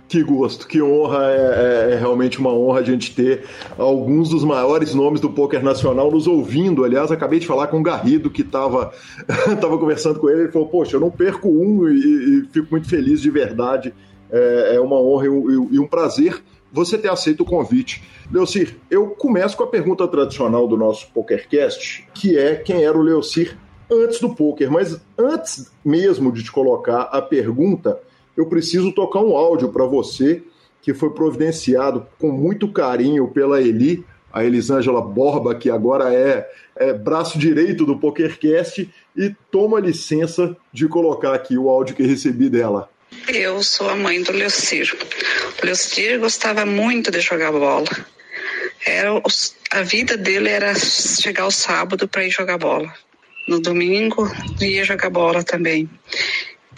Que 0.08 0.22
gosto, 0.22 0.66
que 0.66 0.80
honra, 0.80 1.26
é, 1.26 1.36
é, 1.36 1.92
é, 1.92 1.96
realmente 1.96 2.38
uma 2.38 2.50
honra 2.50 2.80
a 2.80 2.82
gente 2.82 3.14
ter 3.14 3.44
alguns 3.76 4.30
dos 4.30 4.42
maiores 4.42 4.94
nomes 4.94 5.20
do 5.20 5.28
poker 5.28 5.62
nacional 5.62 6.10
nos 6.10 6.26
ouvindo. 6.26 6.82
Aliás, 6.82 7.12
acabei 7.12 7.38
de 7.38 7.46
falar 7.46 7.66
com 7.66 7.78
o 7.78 7.82
Garrido, 7.82 8.30
que 8.30 8.40
estava 8.40 8.90
tava 9.60 9.76
conversando 9.76 10.18
com 10.18 10.30
ele, 10.30 10.44
ele 10.44 10.52
falou, 10.52 10.68
poxa, 10.68 10.96
eu 10.96 11.00
não 11.00 11.10
perco 11.10 11.48
um 11.48 11.86
e, 11.86 12.40
e 12.40 12.48
fico 12.50 12.68
muito 12.70 12.88
feliz 12.88 13.20
de 13.20 13.30
verdade. 13.30 13.92
É, 14.30 14.76
é 14.76 14.80
uma 14.80 14.98
honra 14.98 15.26
e, 15.26 15.28
e 15.28 15.78
um 15.78 15.86
prazer 15.86 16.42
você 16.72 16.96
ter 16.96 17.10
aceito 17.10 17.42
o 17.42 17.46
convite. 17.46 18.02
Leocir, 18.32 18.76
eu 18.90 19.08
começo 19.08 19.58
com 19.58 19.64
a 19.64 19.68
pergunta 19.68 20.08
tradicional 20.08 20.66
do 20.66 20.76
nosso 20.76 21.10
PokerCast, 21.12 22.08
que 22.14 22.38
é 22.38 22.56
quem 22.56 22.82
era 22.82 22.96
o 22.96 23.02
Leocir 23.02 23.58
antes 23.90 24.20
do 24.20 24.34
poker. 24.34 24.70
Mas 24.70 24.98
antes 25.18 25.70
mesmo 25.84 26.32
de 26.32 26.44
te 26.44 26.52
colocar 26.52 27.02
a 27.02 27.20
pergunta, 27.20 28.00
eu 28.38 28.46
preciso 28.46 28.92
tocar 28.92 29.18
um 29.18 29.36
áudio 29.36 29.68
para 29.70 29.84
você 29.84 30.44
que 30.80 30.94
foi 30.94 31.10
providenciado 31.10 32.06
com 32.20 32.30
muito 32.30 32.72
carinho 32.72 33.26
pela 33.26 33.60
Eli, 33.60 34.06
a 34.32 34.44
Elisângela 34.44 35.02
Borba, 35.02 35.56
que 35.56 35.68
agora 35.68 36.14
é, 36.14 36.48
é, 36.76 36.92
braço 36.92 37.36
direito 37.36 37.84
do 37.84 37.98
PokerCast, 37.98 38.88
e 39.16 39.34
toma 39.50 39.80
licença 39.80 40.56
de 40.72 40.86
colocar 40.86 41.34
aqui 41.34 41.58
o 41.58 41.68
áudio 41.68 41.96
que 41.96 42.04
recebi 42.04 42.48
dela. 42.48 42.88
Eu 43.26 43.60
sou 43.64 43.90
a 43.90 43.96
mãe 43.96 44.22
do 44.22 44.30
Leocir. 44.30 44.96
O 45.60 45.66
Leocir 45.66 46.20
gostava 46.20 46.64
muito 46.64 47.10
de 47.10 47.20
jogar 47.20 47.50
bola. 47.50 47.88
Era 48.86 49.20
a 49.72 49.82
vida 49.82 50.16
dele 50.16 50.48
era 50.48 50.76
chegar 50.76 51.42
ao 51.42 51.50
sábado 51.50 52.06
para 52.06 52.24
ir 52.24 52.30
jogar 52.30 52.58
bola. 52.58 52.94
No 53.48 53.60
domingo 53.60 54.30
ia 54.60 54.84
jogar 54.84 55.10
bola 55.10 55.42
também. 55.42 55.90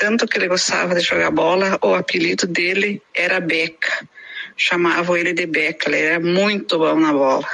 Tanto 0.00 0.26
que 0.26 0.38
ele 0.38 0.48
gostava 0.48 0.94
de 0.94 1.02
jogar 1.02 1.30
bola, 1.30 1.78
o 1.82 1.92
apelido 1.92 2.46
dele 2.46 3.02
era 3.14 3.38
Beca. 3.38 4.08
Chamavam 4.56 5.14
ele 5.14 5.34
de 5.34 5.44
Beca, 5.44 5.90
ele 5.90 5.98
era 5.98 6.18
muito 6.18 6.78
bom 6.78 6.98
na 6.98 7.12
bola. 7.12 7.46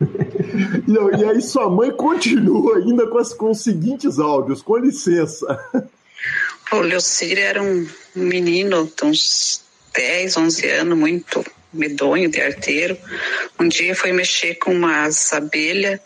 e, 1.18 1.24
aí 1.24 1.42
sua 1.42 1.68
mãe 1.68 1.90
continua 1.90 2.76
ainda 2.76 3.04
com, 3.08 3.18
as, 3.18 3.34
com 3.34 3.50
os 3.50 3.64
seguintes 3.64 4.20
áudios, 4.20 4.62
com 4.62 4.76
licença. 4.76 5.58
O 6.70 6.76
Leocir 6.76 7.36
era 7.36 7.60
um 7.60 7.84
menino 8.14 8.88
de 8.96 9.04
uns 9.04 9.64
10, 9.92 10.36
11 10.36 10.66
anos, 10.68 10.96
muito 10.96 11.44
medonho 11.72 12.30
de 12.30 12.40
arteiro. 12.40 12.96
Um 13.58 13.66
dia 13.66 13.96
foi 13.96 14.12
mexer 14.12 14.54
com 14.54 14.72
umas 14.72 15.32
abelhas 15.32 15.98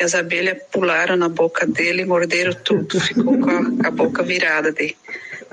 e 0.00 0.02
as 0.02 0.12
abelhas 0.12 0.58
pularam 0.72 1.16
na 1.16 1.28
boca 1.28 1.64
dele 1.64 2.02
e 2.02 2.04
morderam 2.04 2.52
tudo. 2.52 2.98
Ficou 2.98 3.38
com 3.38 3.50
a, 3.50 3.88
a 3.88 3.90
boca 3.92 4.24
virada 4.24 4.72
de, 4.72 4.96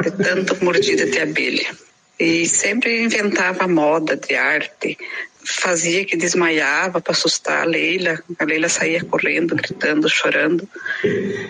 de 0.02 0.12
tanto 0.12 0.64
mordida 0.64 1.06
de 1.06 1.20
abelha. 1.20 1.70
E 2.20 2.46
sempre 2.46 3.02
inventava 3.02 3.68
moda 3.68 4.16
de 4.16 4.36
arte, 4.36 4.98
fazia 5.44 6.06
que 6.06 6.16
desmaiava 6.16 7.02
para 7.02 7.12
assustar 7.12 7.64
a 7.64 7.66
Leila. 7.66 8.24
A 8.40 8.46
Leila 8.46 8.70
saía 8.70 9.04
correndo, 9.04 9.56
gritando, 9.56 10.08
chorando. 10.10 10.68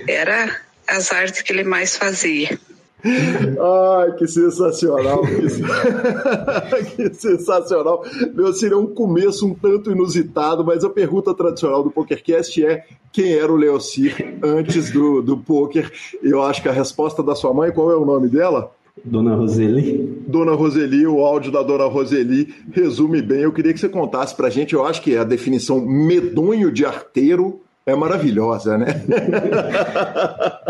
Era 0.07 0.61
as 0.87 1.11
artes 1.11 1.41
que 1.41 1.51
ele 1.51 1.63
mais 1.63 1.95
fazia. 1.95 2.59
Ai, 3.05 4.13
que 4.13 4.27
sensacional! 4.27 5.21
Que, 5.21 6.95
que 6.95 7.13
sensacional! 7.13 8.03
Meu, 8.33 8.53
seria 8.53 8.77
um 8.77 8.87
começo 8.87 9.45
um 9.45 9.53
tanto 9.53 9.91
inusitado, 9.91 10.63
mas 10.63 10.83
a 10.83 10.89
pergunta 10.89 11.33
tradicional 11.33 11.83
do 11.83 11.91
PokerCast 11.91 12.65
é 12.65 12.85
quem 13.11 13.33
era 13.33 13.51
o 13.51 13.57
Leocir 13.57 14.37
antes 14.41 14.91
do, 14.91 15.21
do 15.21 15.37
poker? 15.37 15.91
Eu 16.21 16.41
acho 16.41 16.61
que 16.61 16.69
a 16.69 16.73
resposta 16.73 17.21
da 17.21 17.35
sua 17.35 17.53
mãe, 17.53 17.71
qual 17.71 17.91
é 17.91 17.95
o 17.95 18.05
nome 18.05 18.29
dela? 18.29 18.71
Dona 19.03 19.35
Roseli. 19.35 20.23
Dona 20.27 20.53
Roseli, 20.53 21.05
o 21.05 21.19
áudio 21.25 21.51
da 21.51 21.61
Dona 21.61 21.85
Roseli 21.85 22.53
resume 22.71 23.21
bem. 23.21 23.41
Eu 23.41 23.51
queria 23.51 23.73
que 23.73 23.79
você 23.79 23.89
contasse 23.89 24.35
pra 24.35 24.49
gente, 24.49 24.73
eu 24.73 24.85
acho 24.85 25.01
que 25.01 25.15
é 25.15 25.19
a 25.19 25.23
definição 25.23 25.81
medonho 25.81 26.71
de 26.71 26.85
arteiro 26.85 27.62
é 27.85 27.95
maravilhosa, 27.95 28.77
né? 28.77 28.87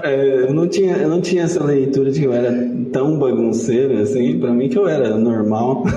é, 0.04 0.46
eu, 0.48 0.54
não 0.54 0.68
tinha, 0.68 0.98
eu 0.98 1.10
não 1.10 1.22
tinha 1.22 1.44
essa 1.44 1.64
leitura 1.64 2.12
de 2.12 2.20
que 2.20 2.26
eu 2.26 2.34
era 2.34 2.52
tão 2.92 3.20
bagunceiro 3.20 4.00
assim, 4.00 4.40
para 4.40 4.52
mim 4.52 4.68
que 4.70 4.78
eu 4.78 4.88
era 4.88 5.16
normal. 5.18 5.84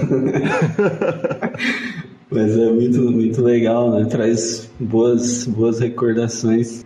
Mas 2.31 2.59
é 2.59 2.71
muito, 2.71 3.01
muito 3.11 3.41
legal, 3.43 3.91
né? 3.93 4.05
Traz 4.05 4.69
boas, 4.79 5.47
boas 5.47 5.79
recordações. 5.81 6.85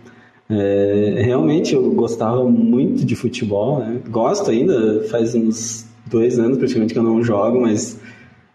É, 0.49 1.21
realmente 1.23 1.73
eu 1.73 1.91
gostava 1.91 2.43
muito 2.43 3.03
de 3.05 3.15
futebol, 3.15 3.79
né? 3.79 3.99
Gosto 4.09 4.51
ainda, 4.51 5.03
faz 5.09 5.35
uns 5.35 5.85
dois 6.05 6.39
anos 6.39 6.57
praticamente 6.57 6.93
que 6.93 6.99
eu 6.99 7.03
não 7.03 7.23
jogo, 7.23 7.61
mas 7.61 7.99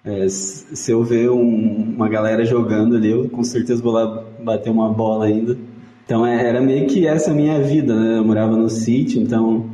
é, 0.04 0.28
se 0.28 0.92
eu 0.92 1.02
ver 1.02 1.30
um, 1.30 1.94
uma 1.96 2.08
galera 2.08 2.44
jogando 2.44 2.96
ali, 2.96 3.10
eu 3.10 3.28
com 3.28 3.42
certeza 3.42 3.82
vou 3.82 3.92
lá 3.92 4.24
bater 4.46 4.70
uma 4.70 4.88
bola 4.88 5.26
ainda. 5.26 5.58
Então 6.04 6.24
é, 6.24 6.48
era 6.48 6.60
meio 6.60 6.86
que 6.86 7.06
essa 7.06 7.34
minha 7.34 7.60
vida, 7.60 7.94
né? 7.94 8.18
Eu 8.18 8.24
morava 8.24 8.56
no 8.56 8.70
sítio, 8.70 9.20
então 9.20 9.66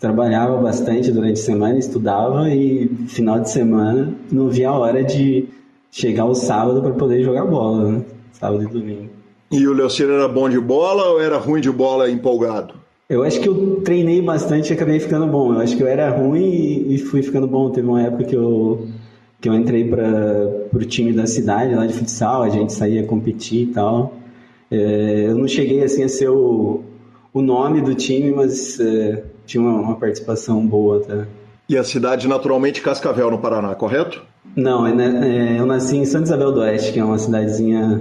trabalhava 0.00 0.56
bastante 0.56 1.12
durante 1.12 1.40
a 1.40 1.44
semana, 1.44 1.78
estudava 1.78 2.48
e 2.48 2.88
final 3.06 3.38
de 3.40 3.50
semana 3.50 4.12
não 4.32 4.48
via 4.48 4.70
a 4.70 4.78
hora 4.78 5.04
de 5.04 5.46
chegar 5.90 6.24
o 6.24 6.34
sábado 6.34 6.82
para 6.82 6.92
poder 6.92 7.22
jogar 7.22 7.44
bola, 7.44 7.90
né? 7.90 8.02
Sábado 8.32 8.64
e 8.64 8.66
domingo. 8.66 9.10
E 9.52 9.66
o 9.68 9.72
Leocino 9.72 10.12
era 10.14 10.26
bom 10.26 10.48
de 10.48 10.58
bola 10.58 11.10
ou 11.10 11.20
era 11.20 11.36
ruim 11.36 11.60
de 11.60 11.70
bola 11.70 12.10
empolgado? 12.10 12.74
Eu 13.08 13.22
acho 13.22 13.38
que 13.38 13.48
eu 13.48 13.82
treinei 13.84 14.22
bastante 14.22 14.70
e 14.70 14.72
acabei 14.72 14.98
ficando 14.98 15.26
bom. 15.26 15.52
Eu 15.52 15.60
acho 15.60 15.76
que 15.76 15.82
eu 15.82 15.86
era 15.86 16.10
ruim 16.10 16.86
e 16.88 16.98
fui 16.98 17.22
ficando 17.22 17.46
bom. 17.46 17.70
Teve 17.70 17.86
uma 17.86 18.02
época 18.02 18.24
que 18.24 18.34
eu 18.34 18.88
que 19.44 19.48
eu 19.50 19.54
entrei 19.54 19.86
para 19.86 20.48
o 20.72 20.84
time 20.86 21.12
da 21.12 21.26
cidade 21.26 21.74
lá 21.74 21.84
de 21.84 21.92
futsal, 21.92 22.44
a 22.44 22.48
gente 22.48 22.72
saía 22.72 23.06
competir 23.06 23.64
e 23.64 23.66
tal. 23.66 24.14
É, 24.70 25.26
eu 25.28 25.36
não 25.36 25.46
cheguei 25.46 25.84
assim 25.84 26.02
a 26.02 26.08
ser 26.08 26.30
o, 26.30 26.82
o 27.30 27.42
nome 27.42 27.82
do 27.82 27.94
time, 27.94 28.32
mas 28.32 28.80
é, 28.80 29.22
tinha 29.44 29.62
uma, 29.62 29.78
uma, 29.78 29.96
participação 29.96 30.66
boa 30.66 30.96
até. 30.96 31.26
E 31.68 31.76
a 31.76 31.84
cidade 31.84 32.26
naturalmente 32.26 32.80
Cascavel, 32.80 33.30
no 33.30 33.38
Paraná, 33.38 33.74
correto? 33.74 34.22
Não, 34.56 34.86
é, 34.86 34.94
né, 34.94 35.56
é, 35.56 35.60
eu 35.60 35.66
nasci 35.66 35.98
em 35.98 36.06
Santa 36.06 36.24
Isabel 36.24 36.50
do 36.50 36.60
Oeste, 36.60 36.94
que 36.94 36.98
é 36.98 37.04
uma 37.04 37.18
cidadezinha 37.18 38.00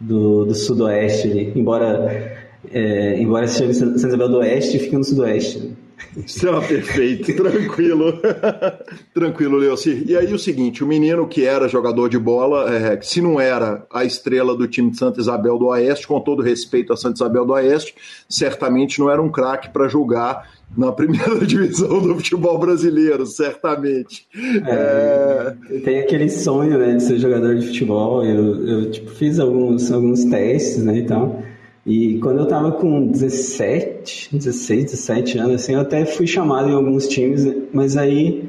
do, 0.00 0.44
do 0.44 0.54
sudoeste 0.56 1.30
ali. 1.30 1.52
Embora, 1.54 2.36
é, 2.68 3.16
embora 3.16 3.46
se 3.46 3.60
chame 3.60 3.74
Santa 3.74 4.08
Isabel 4.08 4.28
do 4.28 4.38
Oeste, 4.38 4.76
fica 4.80 4.98
no 4.98 5.04
sudoeste. 5.04 5.72
Está 6.16 6.60
perfeito, 6.60 7.34
tranquilo. 7.34 8.20
tranquilo, 9.14 9.56
Leocir. 9.56 10.04
E 10.06 10.16
aí 10.16 10.32
o 10.32 10.38
seguinte, 10.38 10.82
o 10.82 10.86
menino 10.86 11.26
que 11.28 11.44
era 11.44 11.68
jogador 11.68 12.08
de 12.08 12.18
bola, 12.18 12.74
é, 12.74 13.00
se 13.00 13.20
não 13.20 13.40
era 13.40 13.86
a 13.92 14.04
estrela 14.04 14.56
do 14.56 14.66
time 14.66 14.90
de 14.90 14.98
Santa 14.98 15.20
Isabel 15.20 15.58
do 15.58 15.66
Oeste, 15.66 16.06
com 16.06 16.20
todo 16.20 16.42
respeito 16.42 16.92
a 16.92 16.96
Santa 16.96 17.16
Isabel 17.16 17.44
do 17.44 17.52
Oeste, 17.52 17.94
certamente 18.28 18.98
não 18.98 19.10
era 19.10 19.20
um 19.22 19.30
craque 19.30 19.70
para 19.70 19.88
jogar 19.88 20.48
na 20.76 20.92
primeira 20.92 21.38
divisão 21.46 22.00
do 22.00 22.14
futebol 22.16 22.58
brasileiro, 22.58 23.26
certamente. 23.26 24.26
É, 24.66 25.56
é... 25.70 25.78
Tem 25.80 26.00
aquele 26.00 26.28
sonho 26.28 26.78
né, 26.78 26.94
de 26.94 27.02
ser 27.02 27.18
jogador 27.18 27.56
de 27.56 27.66
futebol. 27.66 28.24
Eu, 28.24 28.66
eu 28.66 28.90
tipo, 28.90 29.10
fiz 29.10 29.38
alguns, 29.38 29.90
alguns 29.90 30.24
testes 30.24 30.82
né, 30.82 30.98
e 30.98 31.06
tal. 31.06 31.42
E 31.90 32.20
quando 32.20 32.38
eu 32.38 32.46
tava 32.46 32.70
com 32.70 33.08
17, 33.08 34.28
16, 34.38 34.84
17 34.92 35.38
anos, 35.38 35.54
assim, 35.56 35.74
eu 35.74 35.80
até 35.80 36.04
fui 36.04 36.24
chamado 36.24 36.68
em 36.68 36.72
alguns 36.72 37.08
times, 37.08 37.44
mas 37.72 37.96
aí 37.96 38.48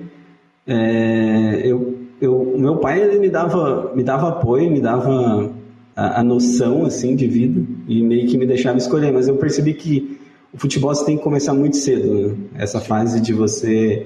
é, 0.67 1.61
eu, 1.63 1.97
eu, 2.21 2.53
meu 2.55 2.77
pai 2.77 3.01
ele 3.01 3.17
me 3.17 3.29
dava, 3.29 3.93
me 3.95 4.03
dava 4.03 4.29
apoio, 4.29 4.69
me 4.69 4.79
dava 4.79 5.51
a, 5.95 6.19
a, 6.19 6.23
noção 6.23 6.85
assim 6.85 7.15
de 7.15 7.25
vida 7.25 7.65
e 7.87 8.03
meio 8.03 8.27
que 8.27 8.37
me 8.37 8.45
deixava 8.45 8.77
escolher, 8.77 9.11
mas 9.11 9.27
eu 9.27 9.35
percebi 9.37 9.73
que 9.73 10.19
o 10.53 10.59
futebol 10.59 10.93
você 10.93 11.03
tem 11.03 11.17
que 11.17 11.23
começar 11.23 11.55
muito 11.55 11.77
cedo, 11.77 12.13
né? 12.13 12.35
essa 12.59 12.79
fase 12.79 13.19
de 13.19 13.33
você 13.33 14.05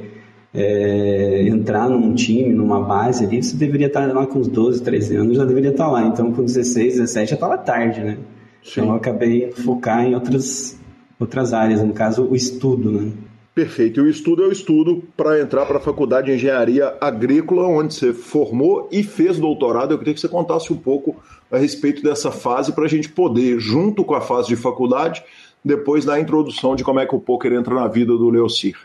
é, 0.54 1.46
entrar 1.46 1.90
num 1.90 2.16
time, 2.16 2.54
numa 2.54 2.80
base 2.80 3.26
ali, 3.26 3.44
você 3.44 3.58
deveria 3.58 3.88
estar 3.88 4.08
lá 4.14 4.26
com 4.26 4.40
uns 4.40 4.48
12, 4.48 4.82
13 4.82 5.18
anos, 5.18 5.36
já 5.36 5.44
deveria 5.44 5.72
estar 5.72 5.92
lá, 5.92 6.06
então 6.06 6.32
com 6.32 6.42
16, 6.42 6.94
17 6.94 7.32
já 7.32 7.36
estava 7.36 7.58
tarde, 7.58 8.00
né? 8.00 8.18
Sim. 8.66 8.82
Então 8.82 8.90
eu 8.90 8.96
acabei 8.96 9.52
focar 9.52 10.04
em 10.04 10.16
outras, 10.16 10.78
outras 11.20 11.54
áreas, 11.54 11.84
no 11.84 11.94
caso 11.94 12.24
o 12.24 12.36
estudo, 12.36 12.92
né? 12.92 13.12
Perfeito. 13.54 14.02
E 14.02 14.04
o 14.04 14.10
estudo 14.10 14.44
é 14.44 14.48
o 14.48 14.52
estudo 14.52 15.02
para 15.16 15.40
entrar 15.40 15.66
para 15.66 15.78
a 15.78 15.80
faculdade 15.80 16.28
de 16.28 16.34
engenharia 16.34 16.94
agrícola, 17.00 17.66
onde 17.66 17.94
você 17.94 18.12
formou 18.12 18.90
e 18.92 19.02
fez 19.02 19.40
doutorado. 19.40 19.94
Eu 19.94 19.98
queria 19.98 20.14
que 20.14 20.20
você 20.20 20.28
contasse 20.28 20.74
um 20.74 20.76
pouco 20.76 21.16
a 21.50 21.58
respeito 21.58 22.04
dessa 22.04 22.32
fase 22.32 22.74
para 22.74 22.84
a 22.84 22.88
gente 22.90 23.08
poder, 23.08 23.58
junto 23.58 24.04
com 24.04 24.14
a 24.14 24.20
fase 24.20 24.50
de 24.50 24.58
faculdade, 24.58 25.24
depois 25.64 26.04
dar 26.04 26.16
a 26.16 26.20
introdução 26.20 26.76
de 26.76 26.84
como 26.84 27.00
é 27.00 27.06
que 27.06 27.16
o 27.16 27.20
poker 27.20 27.54
entra 27.54 27.74
na 27.74 27.88
vida 27.88 28.12
do 28.18 28.30
Leocir. 28.30 28.76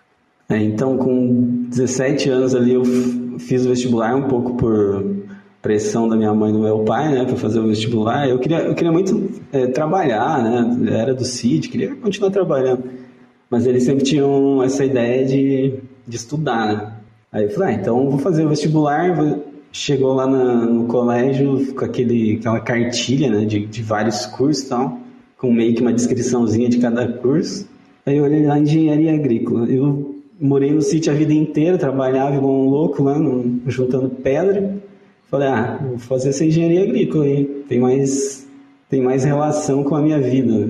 É, 0.49 0.57
então, 0.59 0.97
com 0.97 1.67
17 1.69 2.29
anos 2.29 2.55
ali, 2.55 2.75
eu 2.75 2.85
fiz 3.41 3.67
o 3.67 3.69
vestibular 3.71 4.15
um 4.15 4.29
pouco 4.29 4.55
por 4.55 5.05
pressão 5.63 6.09
da 6.09 6.17
minha 6.17 6.33
mãe 6.33 6.51
e 6.51 6.53
do 6.53 6.59
meu 6.59 6.81
pai, 6.81 7.13
né, 7.13 7.25
para 7.25 7.37
fazer 7.37 7.61
o 7.61 7.69
vestibular. 7.69 8.29
Eu 8.29 8.39
queria, 8.39 8.61
eu 8.61 8.75
queria 8.75 8.93
muito 8.93 9.31
é, 9.53 9.67
trabalhar, 9.67 10.43
né, 10.43 10.99
era 10.99 11.15
do 11.15 11.25
CID, 11.25 11.69
queria 11.69 11.95
continuar 11.97 12.31
trabalhando. 12.31 12.85
Mas 13.49 13.67
eles 13.67 13.83
sempre 13.83 14.05
tinham 14.05 14.63
essa 14.63 14.85
ideia 14.85 15.25
de, 15.27 15.75
de 16.07 16.17
estudar, 16.17 16.67
né? 16.67 16.93
Aí 17.33 17.45
eu 17.45 17.51
falei, 17.51 17.75
ah, 17.75 17.79
então 17.79 18.11
vou 18.11 18.19
fazer 18.19 18.45
o 18.45 18.49
vestibular. 18.49 19.17
Chegou 19.73 20.15
lá 20.15 20.27
na, 20.27 20.67
no 20.67 20.87
colégio 20.87 21.75
com 21.75 21.85
aquele, 21.85 22.37
aquela 22.37 22.61
cartilha, 22.61 23.29
né, 23.29 23.45
de, 23.45 23.67
de 23.67 23.83
vários 23.83 24.27
cursos 24.27 24.65
e 24.65 24.69
tal, 24.69 24.99
com 25.37 25.53
meio 25.53 25.75
que 25.75 25.83
uma 25.83 25.93
descriçãozinha 25.93 26.69
de 26.69 26.79
cada 26.79 27.07
curso. 27.07 27.69
Aí 28.07 28.17
eu 28.17 28.25
olhei 28.25 28.47
lá, 28.47 28.59
engenharia 28.59 29.15
agrícola. 29.15 29.67
Eu 29.67 30.17
morei 30.41 30.73
no 30.73 30.81
sítio 30.81 31.13
a 31.13 31.17
vida 31.17 31.33
inteira, 31.33 31.77
trabalhava 31.77 32.35
igual 32.37 32.53
um 32.53 32.69
louco 32.69 33.03
lá, 33.03 33.19
no, 33.19 33.61
juntando 33.67 34.09
pedra. 34.09 34.81
Falei, 35.31 35.49
ah, 35.49 35.79
vou 35.81 35.99
fazer 35.99 36.31
essa 36.31 36.45
engenharia 36.45 36.83
agrícola 36.83 37.25
aí. 37.25 37.45
Tem 37.69 37.79
mais, 37.79 38.49
tem 38.89 39.01
mais 39.01 39.25
relação 39.25 39.85
com 39.85 39.95
a 39.95 40.03
minha 40.03 40.21
vida. 40.21 40.69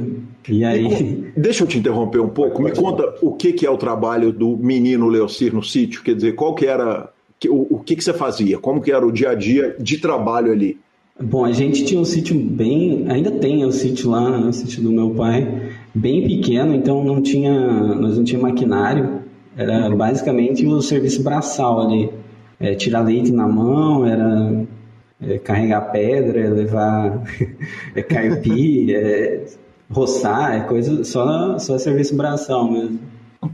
E 0.48 0.64
aí. 0.64 1.32
Deixa 1.36 1.64
eu 1.64 1.68
te 1.68 1.78
interromper 1.78 2.20
um 2.20 2.28
pouco. 2.28 2.62
Me 2.62 2.70
conta 2.72 3.14
o 3.22 3.32
que, 3.32 3.52
que 3.54 3.64
é 3.64 3.70
o 3.70 3.78
trabalho 3.78 4.32
do 4.32 4.56
menino 4.58 5.08
Leocir 5.08 5.54
no 5.54 5.62
sítio. 5.62 6.02
Quer 6.02 6.14
dizer, 6.14 6.34
qual 6.34 6.54
que 6.54 6.66
era. 6.66 7.08
O, 7.48 7.76
o 7.76 7.78
que, 7.78 7.96
que 7.96 8.04
você 8.04 8.12
fazia? 8.12 8.58
Como 8.58 8.82
que 8.82 8.92
era 8.92 9.06
o 9.06 9.10
dia 9.10 9.30
a 9.30 9.34
dia 9.34 9.74
de 9.80 9.96
trabalho 9.96 10.52
ali? 10.52 10.78
Bom, 11.18 11.44
a 11.46 11.52
gente 11.52 11.84
tinha 11.84 11.98
um 11.98 12.04
sítio 12.04 12.38
bem. 12.38 13.06
Ainda 13.08 13.30
tem 13.30 13.64
o 13.64 13.72
sítio 13.72 14.10
lá, 14.10 14.38
né, 14.38 14.48
o 14.48 14.52
sítio 14.52 14.82
do 14.82 14.90
meu 14.90 15.10
pai, 15.10 15.70
bem 15.94 16.26
pequeno, 16.26 16.74
então 16.74 17.02
não 17.02 17.22
tinha. 17.22 17.54
Nós 17.94 18.18
não 18.18 18.24
tinha 18.24 18.40
maquinário. 18.40 19.20
Era 19.56 19.88
basicamente 19.90 20.66
o 20.66 20.82
serviço 20.82 21.22
braçal 21.22 21.80
ali. 21.80 22.10
É, 22.60 22.74
tirar 22.74 23.00
leite 23.00 23.32
na 23.32 23.48
mão, 23.48 24.06
era 24.06 24.66
é, 25.22 25.38
carregar 25.38 25.90
pedra, 25.90 26.50
levar 26.50 27.22
é, 27.96 28.02
carpir, 28.02 28.94
é, 28.94 29.46
roçar, 29.90 30.56
é 30.56 30.60
coisa 30.60 31.02
só, 31.02 31.58
só 31.58 31.78
serviço 31.78 32.14
braçal 32.14 32.70
mesmo. 32.70 33.00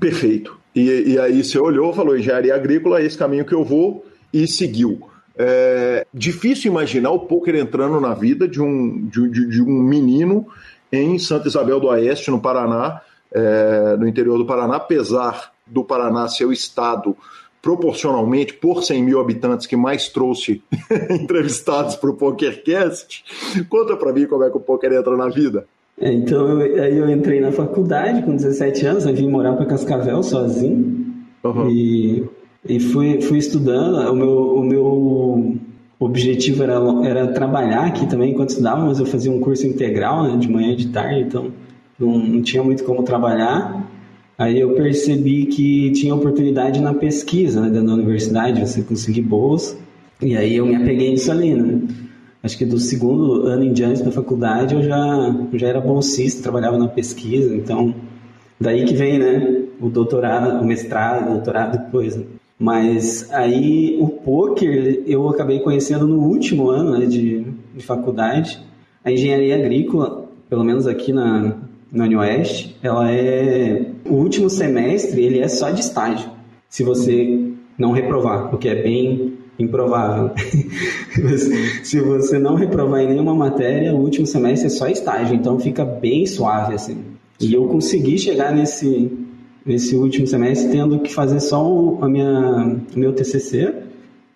Perfeito. 0.01 0.59
E, 0.75 1.13
e 1.13 1.19
aí 1.19 1.43
você 1.43 1.59
olhou, 1.59 1.93
falou 1.93 2.19
engenharia 2.19 2.55
agrícola, 2.55 3.01
esse 3.01 3.17
caminho 3.17 3.45
que 3.45 3.55
eu 3.55 3.65
vou, 3.65 4.05
e 4.33 4.47
seguiu. 4.47 5.01
É 5.39 6.07
difícil 6.13 6.71
imaginar 6.71 7.11
o 7.11 7.21
poker 7.21 7.55
entrando 7.55 8.01
na 8.01 8.15
vida 8.15 8.49
de 8.49 8.61
um, 8.61 9.07
de, 9.07 9.29
de, 9.29 9.49
de 9.49 9.63
um 9.63 9.83
menino 9.83 10.47
em 10.91 11.19
Santa 11.19 11.49
Isabel 11.49 11.79
do 11.79 11.89
Oeste, 11.89 12.31
no 12.31 12.41
Paraná, 12.41 13.01
é, 13.33 13.97
no 13.99 14.09
interior 14.09 14.39
do 14.39 14.47
Paraná, 14.47 14.77
apesar 14.77 15.53
do 15.67 15.85
Paraná 15.85 16.29
ser 16.29 16.47
o 16.47 16.53
estado 16.53 17.17
proporcionalmente 17.67 18.55
por 18.55 18.85
100 18.85 19.03
mil 19.03 19.19
habitantes 19.19 19.67
que 19.67 19.75
mais 19.75 20.09
trouxe 20.09 20.63
entrevistados 21.11 21.97
para 21.97 22.11
o 22.11 22.15
PokerCast. 22.15 23.25
Conta 23.69 23.97
para 23.97 24.13
mim 24.13 24.25
como 24.29 24.45
é 24.45 24.51
que 24.51 24.57
o 24.57 24.61
poker 24.61 24.93
entra 24.93 25.17
na 25.17 25.29
vida. 25.29 25.67
É, 26.01 26.13
então, 26.13 26.61
eu, 26.61 26.81
aí 26.81 26.97
eu 26.97 27.11
entrei 27.11 27.41
na 27.41 27.51
faculdade 27.51 28.23
com 28.23 28.37
17 28.37 28.87
anos, 28.87 29.05
eu 29.05 29.13
vim 29.13 29.29
morar 29.29 29.55
para 29.55 29.67
Cascavel 29.67 30.23
sozinho 30.23 31.07
uhum. 31.43 31.69
e, 31.69 32.25
e 32.69 32.79
fui, 32.79 33.21
fui 33.21 33.39
estudando. 33.39 34.13
O 34.13 34.15
meu, 34.15 34.57
o 34.59 34.63
meu 34.63 35.57
objetivo 35.99 36.63
era, 36.63 36.79
era 37.05 37.27
trabalhar 37.33 37.87
aqui 37.87 38.07
também 38.07 38.31
enquanto 38.31 38.51
estudava, 38.51 38.85
mas 38.85 39.01
eu 39.01 39.07
fazia 39.07 39.33
um 39.33 39.41
curso 39.41 39.67
integral, 39.67 40.23
né, 40.23 40.37
de 40.37 40.49
manhã 40.49 40.71
e 40.71 40.77
de 40.77 40.87
tarde, 40.87 41.23
então 41.23 41.51
não, 41.99 42.17
não 42.17 42.43
tinha 42.43 42.63
muito 42.63 42.85
como 42.85 43.03
trabalhar. 43.03 43.86
Aí 44.39 44.61
eu 44.61 44.75
percebi 44.75 45.47
que 45.47 45.91
tinha 45.93 46.15
oportunidade 46.15 46.81
na 46.81 46.93
pesquisa 46.93 47.61
né, 47.63 47.71
da 47.71 47.81
universidade, 47.95 48.61
você 48.61 48.83
conseguir 48.83 49.23
bolsa. 49.23 49.77
E 50.21 50.37
aí 50.37 50.57
eu 50.57 50.67
me 50.67 50.77
apeguei 50.77 51.11
nisso 51.11 51.31
ali, 51.31 51.55
né? 51.55 51.81
Acho 52.43 52.59
que 52.59 52.65
do 52.65 52.79
segundo 52.79 53.47
ano 53.47 53.65
em 53.65 53.73
diante 53.73 54.03
da 54.03 54.13
faculdade 54.13 54.75
eu 54.75 54.83
já, 54.83 55.35
já 55.55 55.69
era 55.69 55.81
bolsista, 55.81 56.43
trabalhava 56.43 56.79
na 56.79 56.87
pesquisa, 56.87 57.55
então 57.55 57.95
daí 58.61 58.85
que 58.85 58.95
vem, 58.95 59.19
né? 59.19 59.65
O 59.81 59.89
doutorado, 59.89 60.63
o 60.63 60.65
mestrado, 60.65 61.29
o 61.29 61.35
doutorado 61.35 61.79
depois. 61.79 62.15
Né? 62.15 62.25
Mas 62.59 63.31
aí 63.33 63.99
o 64.01 64.09
poker 64.09 65.03
eu 65.07 65.29
acabei 65.29 65.61
conhecendo 65.61 66.07
no 66.07 66.21
último 66.21 66.71
ano 66.71 66.99
né, 66.99 67.07
de, 67.07 67.45
de 67.75 67.85
faculdade. 67.85 68.59
A 69.05 69.11
engenharia 69.11 69.57
agrícola, 69.57 70.27
pelo 70.49 70.65
menos 70.65 70.87
aqui 70.87 71.13
na, 71.13 71.57
na 71.97 72.05
Unioeste, 72.05 72.77
ela 72.83 73.11
é. 73.11 73.87
O 74.05 74.15
último 74.15 74.49
semestre 74.49 75.25
ele 75.25 75.41
é 75.41 75.49
só 75.49 75.71
de 75.71 75.81
estágio. 75.81 76.31
Se 76.69 76.85
você 76.85 77.53
não 77.79 77.93
reprovar, 77.93 78.55
o 78.55 78.59
que 78.59 78.69
é 78.69 78.83
bem 78.83 79.35
improvável. 79.59 80.31
Se 81.83 82.01
você 82.01 82.39
não 82.39 82.55
reprovar 82.55 83.01
em 83.01 83.09
nenhuma 83.09 83.35
matéria, 83.35 83.95
o 83.95 84.01
último 84.01 84.27
semestre 84.27 84.67
é 84.67 84.71
só 84.71 84.87
estágio, 84.89 85.35
então 85.35 85.59
fica 85.59 85.85
bem 85.85 86.27
suave 86.27 86.75
assim. 86.75 86.99
E 87.41 87.53
eu 87.55 87.67
consegui 87.67 88.19
chegar 88.19 88.55
nesse 88.55 89.11
nesse 89.65 89.97
último 89.97 90.27
semestre 90.29 90.71
tendo 90.71 91.01
que 91.01 91.13
fazer 91.13 91.41
só 91.41 91.67
o, 91.67 91.99
a 92.05 92.09
minha 92.09 92.79
o 92.95 92.99
meu 92.99 93.13
TCC 93.13 93.75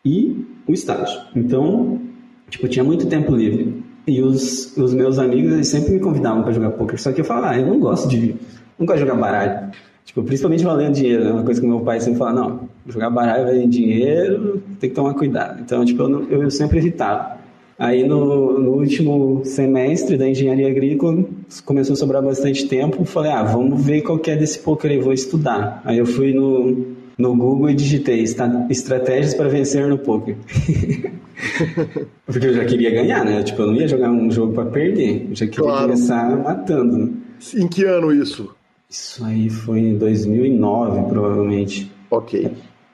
e 0.05 0.44
o 0.66 0.73
estágio. 0.73 1.20
Então, 1.37 2.01
tipo, 2.49 2.66
tinha 2.68 2.85
muito 2.85 3.07
tempo 3.07 3.35
livre. 3.35 3.79
E 4.11 4.20
os, 4.23 4.77
os 4.77 4.92
meus 4.92 5.18
amigos 5.18 5.53
eles 5.53 5.68
sempre 5.68 5.92
me 5.92 6.01
convidavam 6.01 6.42
para 6.42 6.53
jogar 6.53 6.70
poker, 6.70 7.01
só 7.01 7.12
que 7.12 7.20
eu 7.20 7.25
falava, 7.25 7.51
ah, 7.51 7.59
eu 7.59 7.66
não 7.66 7.79
gosto 7.79 8.09
de 8.09 8.35
não 8.79 8.85
gosto 8.85 8.99
de 8.99 9.07
jogar 9.07 9.20
baralho. 9.20 9.70
Tipo, 10.05 10.25
principalmente 10.25 10.64
valendo 10.64 10.94
dinheiro, 10.94 11.29
é 11.29 11.33
uma 11.33 11.44
coisa 11.44 11.61
que 11.61 11.66
meu 11.66 11.81
pai 11.81 12.01
sempre 12.01 12.18
fala, 12.18 12.33
não, 12.33 12.68
jogar 12.88 13.11
baralho 13.11 13.44
valendo 13.44 13.70
dinheiro, 13.70 14.61
tem 14.81 14.90
que 14.90 14.96
tomar 14.96 15.14
cuidado. 15.14 15.61
Então, 15.61 15.85
tipo, 15.85 16.03
eu, 16.03 16.42
eu 16.42 16.51
sempre 16.51 16.79
evitava. 16.79 17.38
Aí 17.79 18.07
no, 18.07 18.59
no, 18.59 18.73
último 18.73 19.42
semestre 19.44 20.18
da 20.18 20.29
engenharia 20.29 20.68
agrícola 20.68 21.25
começou 21.64 21.94
a 21.94 21.96
sobrar 21.96 22.23
bastante 22.23 22.66
tempo, 22.66 23.05
falei, 23.05 23.31
ah, 23.31 23.42
vamos 23.42 23.83
ver 23.83 24.03
qual 24.03 24.18
que 24.18 24.31
é 24.31 24.37
desse 24.37 24.59
poker 24.59 24.90
aí, 24.90 24.99
vou 24.99 25.12
estudar. 25.12 25.81
Aí 25.85 25.96
eu 25.96 26.05
fui 26.05 26.35
no, 26.35 26.88
no 27.16 27.37
Google 27.37 27.70
e 27.70 27.75
digitei 27.75 28.23
estratégias 28.68 29.35
para 29.35 29.49
vencer 29.49 29.87
no 29.87 29.96
poker. 29.96 30.37
Porque 32.26 32.46
eu 32.46 32.55
já 32.55 32.64
queria 32.64 32.90
ganhar, 32.90 33.24
né? 33.24 33.42
Tipo, 33.42 33.62
eu 33.62 33.66
não 33.68 33.74
ia 33.74 33.88
jogar 33.88 34.11
um 34.11 34.31
jogo 34.31 34.53
para 34.53 34.66
perder, 34.66 35.26
eu 35.31 35.37
já 35.37 35.46
queria 35.46 35.64
claro. 35.64 35.88
começar 35.88 36.37
matando. 36.37 36.98
Né? 36.98 37.12
Em 37.57 37.68
que 37.68 37.85
ano 37.85 38.12
isso? 38.12 38.55
Isso 38.88 39.24
aí 39.24 39.48
foi 39.48 39.81
em 39.81 39.98
2009, 39.98 41.09
provavelmente. 41.09 41.90
Ok. 42.11 42.50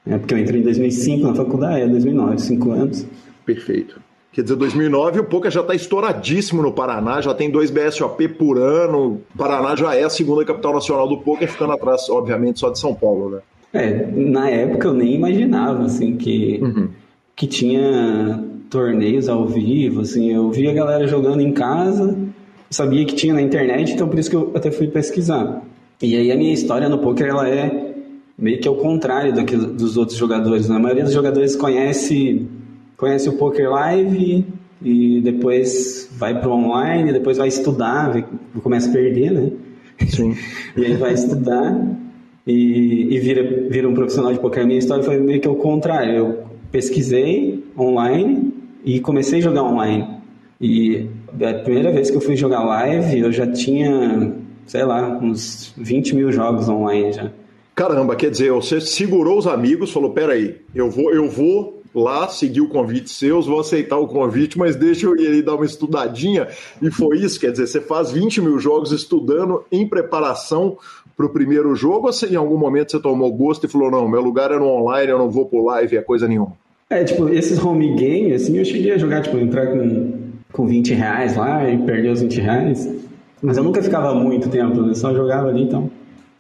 É 0.07 0.19
porque 0.19 0.35
eu 0.35 0.39
entrei 0.39 0.61
em 0.61 0.65
2005 0.65 1.27
na 1.27 1.35
faculdade, 1.35 1.81
é 1.81 1.89
2009, 1.89 2.39
cinco 2.39 2.71
anos. 2.71 3.07
Perfeito. 3.45 4.01
Quer 4.37 4.43
dizer, 4.43 4.57
2009 4.57 5.21
o 5.21 5.25
poker 5.25 5.51
já 5.51 5.63
está 5.63 5.75
estouradíssimo 5.75 6.61
no 6.61 6.71
Paraná, 6.71 7.23
já 7.23 7.33
tem 7.33 7.51
dois 7.51 7.71
BSOP 7.71 8.29
por 8.29 8.59
ano. 8.59 9.23
O 9.35 9.39
Paraná 9.39 9.75
já 9.75 9.95
é 9.95 10.05
a 10.05 10.11
segunda 10.11 10.45
capital 10.45 10.75
nacional 10.75 11.09
do 11.09 11.17
poker, 11.19 11.51
ficando 11.51 11.73
atrás, 11.73 12.09
obviamente, 12.11 12.61
só 12.61 12.69
de 12.69 12.79
São 12.79 12.95
Paulo, 12.95 13.31
né? 13.31 13.41
É, 13.73 14.07
na 14.13 14.51
época 14.51 14.89
eu 14.89 14.95
nem 14.95 15.15
imaginava, 15.15 15.85
assim, 15.85 16.17
que, 16.17 16.61
uhum. 16.63 16.89
Que 17.37 17.47
tinha 17.47 18.43
torneios 18.71 19.29
ao 19.29 19.47
vivo, 19.47 20.01
assim, 20.01 20.33
eu 20.33 20.51
via 20.51 20.71
a 20.71 20.75
galera 20.75 21.07
jogando 21.07 21.41
em 21.41 21.53
casa, 21.53 22.17
sabia 22.71 23.05
que 23.05 23.15
tinha 23.15 23.35
na 23.35 23.43
internet, 23.43 23.93
então 23.93 24.09
por 24.09 24.19
isso 24.19 24.31
que 24.31 24.37
eu 24.37 24.53
até 24.55 24.71
fui 24.71 24.89
pesquisar. 24.89 25.63
E 26.03 26.17
aí 26.17 26.33
a 26.33 26.37
minha 26.37 26.53
história 26.53 26.89
no 26.89 26.99
poker 26.99 27.29
ela 27.29 27.49
é 27.49 27.95
meio 28.39 28.59
que 28.59 28.67
ao 28.67 28.77
contrário 28.77 29.35
daquilo, 29.35 29.67
dos 29.67 29.97
outros 29.97 30.19
jogadores. 30.19 30.69
Né? 30.69 30.77
A 30.77 30.79
maioria 30.79 31.05
dos 31.05 31.13
jogadores 31.13 31.55
conhece, 31.55 32.47
conhece 32.97 33.29
o 33.29 33.35
poker 33.35 33.71
live 33.71 34.45
e 34.83 35.21
depois 35.21 36.11
vai 36.19 36.39
para 36.39 36.49
o 36.49 36.53
online, 36.53 37.13
depois 37.13 37.39
vai 37.39 37.49
estudar, 37.49 38.27
começa 38.63 38.91
a 38.91 38.93
perder, 38.93 39.31
né? 39.31 39.51
Sim. 40.09 40.35
e 40.77 40.85
aí 40.85 40.95
vai 40.97 41.15
estudar 41.15 41.81
e, 42.47 43.15
e 43.15 43.19
vira, 43.19 43.69
vira 43.71 43.89
um 43.89 43.95
profissional 43.95 44.33
de 44.33 44.39
poker. 44.39 44.63
A 44.63 44.67
minha 44.67 44.79
história 44.79 45.03
foi 45.03 45.19
meio 45.19 45.41
que 45.41 45.49
ao 45.49 45.57
contrário. 45.57 46.15
Eu 46.15 46.46
pesquisei 46.77 47.65
online 47.79 48.53
e 48.85 49.01
comecei 49.01 49.39
a 49.39 49.43
jogar 49.43 49.63
online. 49.63 50.07
E 50.61 51.09
a 51.41 51.55
primeira 51.55 51.91
vez 51.91 52.11
que 52.11 52.17
eu 52.17 52.21
fui 52.21 52.37
jogar 52.37 52.63
live, 52.65 53.19
eu 53.19 53.33
já 53.33 53.47
tinha 53.51 54.35
sei 54.67 54.85
lá, 54.85 55.09
uns 55.23 55.73
20 55.77 56.15
mil 56.15 56.33
jogos 56.33 56.69
online 56.69 57.13
já. 57.13 57.33
Caramba, 57.75 58.17
quer 58.17 58.31
dizer, 58.31 58.51
você 58.53 58.81
segurou 58.81 59.39
os 59.39 59.47
amigos, 59.47 59.93
falou, 59.93 60.11
peraí, 60.11 60.61
eu 60.75 60.91
vou, 60.91 61.13
eu 61.13 61.29
vou 61.31 61.83
lá 61.95 62.29
seguir 62.29 62.61
o 62.61 62.69
convite 62.69 63.11
seus, 63.11 63.47
vou 63.47 63.61
aceitar 63.61 63.97
o 63.97 64.09
convite, 64.09 64.59
mas 64.59 64.77
deixa 64.77 65.07
eu 65.07 65.17
ir 65.17 65.43
dar 65.43 65.55
uma 65.55 65.65
estudadinha. 65.65 66.49
E 66.83 66.91
foi 66.91 67.19
isso, 67.19 67.39
quer 67.39 67.53
dizer, 67.53 67.67
você 67.67 67.81
faz 67.81 68.11
20 68.11 68.41
mil 68.41 68.59
jogos 68.59 68.93
estudando 68.93 69.65
em 69.71 69.89
preparação 69.89 70.77
para 71.17 71.27
o 71.27 71.31
primeiro 71.31 71.75
jogo, 71.75 72.09
ou 72.09 72.29
em 72.29 72.37
algum 72.37 72.59
momento 72.59 72.93
você 72.93 73.01
tomou 73.01 73.33
gosto 73.33 73.65
e 73.65 73.69
falou, 73.69 73.91
não, 73.91 74.09
meu 74.09 74.21
lugar 74.21 74.51
é 74.51 74.59
no 74.59 74.67
online, 74.67 75.11
eu 75.11 75.19
não 75.19 75.31
vou 75.31 75.47
pro 75.47 75.65
live, 75.65 75.97
é 75.97 76.03
coisa 76.03 76.27
nenhuma? 76.27 76.66
É, 76.89 77.03
tipo, 77.03 77.29
esses 77.29 77.63
home 77.63 77.97
games, 77.97 78.43
assim, 78.43 78.57
eu 78.57 78.65
cheguei 78.65 78.93
a 78.93 78.99
jogar, 78.99 79.21
tipo, 79.21 79.37
entrar 79.39 79.67
com, 79.67 80.13
com 80.53 80.67
20 80.67 80.95
reais 80.95 81.37
lá 81.37 81.69
e 81.69 81.79
perder 81.79 82.11
os 82.11 82.21
20 82.21 82.41
reais. 82.41 82.89
Mas 83.43 83.57
eu 83.57 83.65
nunca 83.65 83.83
ficava 83.83 84.15
muito 84.15 84.49
tempo, 84.49 84.79
eu 84.79 84.95
só 84.95 85.13
jogava 85.13 85.49
ali 85.49 85.63
então. 85.63 85.91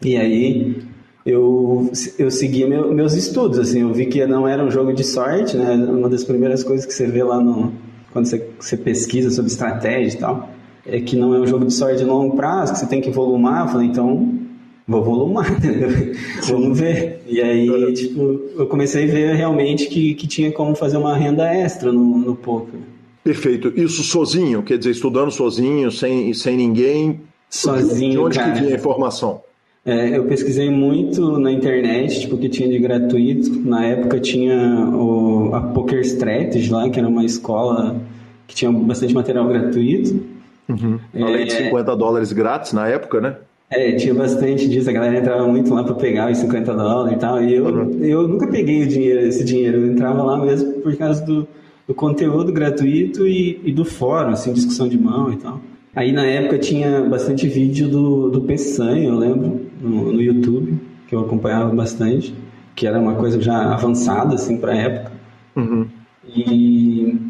E 0.04 0.16
aí 0.16 0.76
eu, 1.24 1.90
eu 2.18 2.30
seguia 2.30 2.66
meu, 2.68 2.92
meus 2.94 3.14
estudos, 3.14 3.58
assim, 3.58 3.80
eu 3.80 3.92
vi 3.92 4.06
que 4.06 4.24
não 4.24 4.46
era 4.46 4.64
um 4.64 4.70
jogo 4.70 4.92
de 4.92 5.02
sorte, 5.02 5.56
né? 5.56 5.74
Uma 5.74 6.08
das 6.08 6.22
primeiras 6.22 6.62
coisas 6.62 6.86
que 6.86 6.94
você 6.94 7.06
vê 7.06 7.24
lá 7.24 7.40
no, 7.40 7.72
quando 8.12 8.26
você, 8.26 8.48
você 8.58 8.76
pesquisa 8.76 9.30
sobre 9.30 9.50
estratégia 9.50 10.16
e 10.16 10.20
tal, 10.20 10.48
é 10.86 11.00
que 11.00 11.16
não 11.16 11.34
é 11.34 11.40
um 11.40 11.46
jogo 11.46 11.66
de 11.66 11.74
sorte 11.74 11.98
de 11.98 12.04
longo 12.04 12.36
prazo, 12.36 12.72
que 12.72 12.78
você 12.78 12.86
tem 12.86 13.00
que 13.00 13.10
volumar. 13.10 13.68
Falei, 13.68 13.88
então 13.88 14.45
vou 14.86 15.02
volumar, 15.02 15.50
né? 15.60 16.12
vamos 16.48 16.78
ver. 16.78 17.22
E 17.26 17.40
aí, 17.40 17.92
tipo, 17.94 18.40
eu 18.56 18.66
comecei 18.66 19.04
a 19.04 19.12
ver 19.12 19.34
realmente 19.34 19.86
que, 19.86 20.14
que 20.14 20.26
tinha 20.26 20.52
como 20.52 20.74
fazer 20.74 20.96
uma 20.96 21.16
renda 21.16 21.52
extra 21.52 21.92
no, 21.92 22.18
no 22.18 22.36
poker. 22.36 22.80
Perfeito. 23.24 23.72
Isso 23.76 24.04
sozinho, 24.04 24.62
quer 24.62 24.78
dizer, 24.78 24.92
estudando 24.92 25.32
sozinho, 25.32 25.90
sem, 25.90 26.32
sem 26.32 26.56
ninguém. 26.56 27.20
Sozinho. 27.50 28.12
De 28.12 28.18
onde 28.18 28.38
cara. 28.38 28.52
que 28.52 28.60
vinha 28.60 28.72
a 28.72 28.76
informação? 28.78 29.40
É, 29.84 30.16
eu 30.16 30.24
pesquisei 30.24 30.70
muito 30.70 31.38
na 31.38 31.50
internet, 31.50 32.20
tipo, 32.20 32.36
que 32.36 32.48
tinha 32.48 32.68
de 32.68 32.78
gratuito. 32.78 33.50
Na 33.68 33.84
época 33.84 34.20
tinha 34.20 34.88
o, 34.92 35.54
a 35.54 35.60
Poker 35.60 36.00
Strategy 36.00 36.70
lá, 36.70 36.88
que 36.88 36.98
era 36.98 37.08
uma 37.08 37.24
escola 37.24 38.00
que 38.46 38.54
tinha 38.54 38.70
bastante 38.70 39.14
material 39.14 39.46
gratuito. 39.48 40.24
Uhum. 40.68 40.98
É, 41.14 41.22
Além 41.22 41.46
de 41.46 41.52
50 41.52 41.96
dólares 41.96 42.32
grátis 42.32 42.72
na 42.72 42.88
época, 42.88 43.20
né? 43.20 43.36
É, 43.68 43.92
tinha 43.92 44.14
bastante 44.14 44.68
disso, 44.68 44.88
a 44.88 44.92
galera 44.92 45.18
entrava 45.18 45.46
muito 45.48 45.74
lá 45.74 45.82
para 45.82 45.94
pegar 45.94 46.30
os 46.30 46.38
50 46.38 46.72
dólares 46.72 47.16
e 47.16 47.18
tal. 47.18 47.42
E 47.42 47.54
eu, 47.54 47.64
uhum. 47.64 48.04
eu 48.04 48.28
nunca 48.28 48.46
peguei 48.46 48.84
o 48.84 48.86
dinheiro, 48.86 49.20
esse 49.26 49.44
dinheiro, 49.44 49.78
eu 49.78 49.92
entrava 49.92 50.22
lá 50.22 50.38
mesmo 50.38 50.74
por 50.74 50.94
causa 50.96 51.24
do, 51.24 51.48
do 51.86 51.94
conteúdo 51.94 52.52
gratuito 52.52 53.26
e, 53.26 53.60
e, 53.64 53.72
do 53.72 53.84
fórum, 53.84 54.30
assim, 54.30 54.52
discussão 54.52 54.88
de 54.88 54.96
mão 54.96 55.32
e 55.32 55.36
tal. 55.36 55.60
Aí 55.94 56.12
na 56.12 56.24
época 56.24 56.58
tinha 56.58 57.00
bastante 57.02 57.48
vídeo 57.48 57.88
do, 57.88 58.30
do 58.30 58.42
Peçanha, 58.42 59.08
eu 59.08 59.16
lembro, 59.16 59.60
no, 59.80 60.12
no 60.12 60.22
YouTube. 60.22 60.78
que 61.08 61.14
eu 61.14 61.20
acompanhava 61.20 61.74
bastante, 61.74 62.34
que 62.74 62.86
era 62.86 63.00
uma 63.00 63.14
coisa 63.14 63.40
já 63.40 63.72
avançada 63.72 64.34
assim 64.34 64.58
para 64.58 64.72
a 64.72 64.76
época. 64.76 65.12
Uhum. 65.56 65.88
E, 66.24 67.25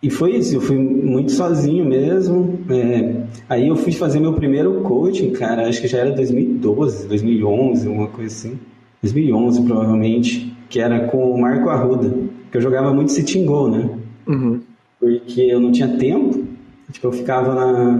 e 0.00 0.10
foi 0.10 0.36
isso, 0.36 0.54
eu 0.54 0.60
fui 0.60 0.76
muito 0.76 1.32
sozinho 1.32 1.84
mesmo. 1.84 2.60
É, 2.70 3.22
aí 3.48 3.68
eu 3.68 3.74
fui 3.74 3.92
fazer 3.92 4.20
meu 4.20 4.32
primeiro 4.32 4.80
coaching, 4.82 5.30
cara, 5.32 5.68
acho 5.68 5.80
que 5.80 5.88
já 5.88 5.98
era 5.98 6.12
2012, 6.12 7.08
2011, 7.08 7.88
uma 7.88 8.06
coisa 8.06 8.32
assim. 8.32 8.58
2011 9.02 9.62
provavelmente, 9.62 10.56
que 10.68 10.80
era 10.80 11.06
com 11.08 11.30
o 11.30 11.40
Marco 11.40 11.68
Arruda, 11.68 12.12
que 12.50 12.56
eu 12.56 12.60
jogava 12.60 12.92
muito 12.92 13.10
sitting 13.12 13.44
goal, 13.44 13.70
né? 13.70 13.90
Uhum. 14.26 14.60
Porque 15.00 15.40
eu 15.42 15.58
não 15.58 15.72
tinha 15.72 15.88
tempo, 15.88 16.44
tipo, 16.92 17.06
eu 17.06 17.12
ficava 17.12 17.54
na, 17.54 17.98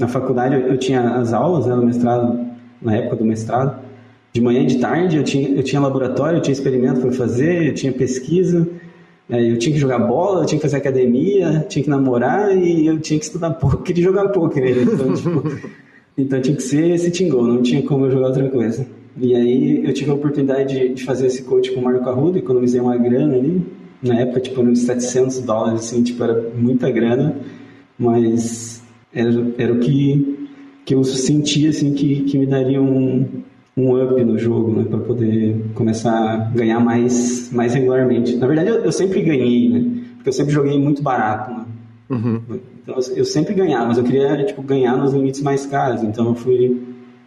na 0.00 0.08
faculdade, 0.08 0.54
eu 0.54 0.76
tinha 0.78 1.14
as 1.14 1.32
aulas, 1.32 1.66
né, 1.66 1.74
no 1.74 1.84
mestrado, 1.84 2.46
na 2.80 2.96
época 2.96 3.16
do 3.16 3.24
mestrado, 3.24 3.80
de 4.32 4.40
manhã 4.40 4.62
e 4.62 4.66
de 4.66 4.78
tarde 4.78 5.16
eu 5.16 5.24
tinha, 5.24 5.48
eu 5.48 5.62
tinha 5.62 5.80
laboratório, 5.80 6.38
eu 6.38 6.42
tinha 6.42 6.52
experimento 6.52 7.00
para 7.00 7.12
fazer, 7.12 7.68
eu 7.68 7.74
tinha 7.74 7.92
pesquisa, 7.92 8.68
eu 9.28 9.58
tinha 9.58 9.74
que 9.74 9.80
jogar 9.80 9.98
bola, 9.98 10.42
eu 10.42 10.46
tinha 10.46 10.58
que 10.58 10.62
fazer 10.62 10.76
academia, 10.76 11.66
tinha 11.68 11.82
que 11.82 11.90
namorar 11.90 12.56
e 12.56 12.86
eu 12.86 13.00
tinha 13.00 13.18
que 13.18 13.24
estudar 13.24 13.50
poker 13.58 13.98
e 13.98 14.02
jogar 14.02 14.28
poker. 14.28 14.62
Né? 14.62 14.82
Então, 14.82 15.14
tipo, 15.14 15.42
então 16.16 16.40
tinha 16.40 16.56
que 16.56 16.62
ser 16.62 16.90
esse 16.90 17.10
tingol, 17.10 17.44
não 17.44 17.62
tinha 17.62 17.82
como 17.82 18.06
eu 18.06 18.10
jogar 18.10 18.28
outra 18.28 18.48
coisa. 18.48 18.86
E 19.18 19.34
aí 19.34 19.84
eu 19.84 19.92
tive 19.92 20.10
a 20.10 20.14
oportunidade 20.14 20.78
de, 20.78 20.94
de 20.94 21.04
fazer 21.04 21.26
esse 21.26 21.42
coach 21.42 21.72
com 21.72 21.80
o 21.80 21.84
Marco 21.84 22.08
Arruda, 22.08 22.38
economizei 22.38 22.80
uma 22.80 22.96
grana 22.96 23.34
ali, 23.34 23.66
na 24.02 24.20
época 24.20 24.40
tipo 24.40 24.60
uns 24.60 24.80
700 24.80 25.40
dólares, 25.40 25.80
assim, 25.80 26.02
tipo 26.02 26.22
era 26.22 26.50
muita 26.54 26.90
grana, 26.90 27.34
mas 27.98 28.82
era, 29.12 29.30
era 29.58 29.72
o 29.72 29.80
que, 29.80 30.48
que 30.84 30.94
eu 30.94 31.02
sentia 31.02 31.70
assim 31.70 31.94
que, 31.94 32.24
que 32.24 32.38
me 32.38 32.46
daria 32.46 32.80
um, 32.80 33.26
um 33.76 34.02
up 34.02 34.24
no 34.24 34.38
jogo, 34.38 34.72
né, 34.72 34.86
para 34.88 34.98
poder 35.00 35.66
começar 35.74 36.12
a 36.12 36.36
ganhar 36.36 36.80
mais, 36.80 37.50
mais 37.52 37.74
regularmente. 37.74 38.34
Na 38.36 38.46
verdade, 38.46 38.70
eu, 38.70 38.76
eu, 38.76 38.92
sempre 38.92 39.20
ganhei, 39.20 39.68
né, 39.68 40.02
porque 40.16 40.30
eu 40.30 40.32
sempre 40.32 40.52
joguei 40.52 40.78
muito 40.78 41.02
barato, 41.02 41.50
né. 41.50 41.64
Uhum. 42.08 42.40
Então, 42.82 42.96
eu 43.14 43.24
sempre 43.24 43.52
ganhava, 43.52 43.86
mas 43.86 43.98
eu 43.98 44.04
queria 44.04 44.44
tipo 44.44 44.62
ganhar 44.62 44.96
nos 44.96 45.12
limites 45.12 45.42
mais 45.42 45.66
caros, 45.66 46.02
então 46.02 46.28
eu 46.28 46.34
fui, 46.34 46.80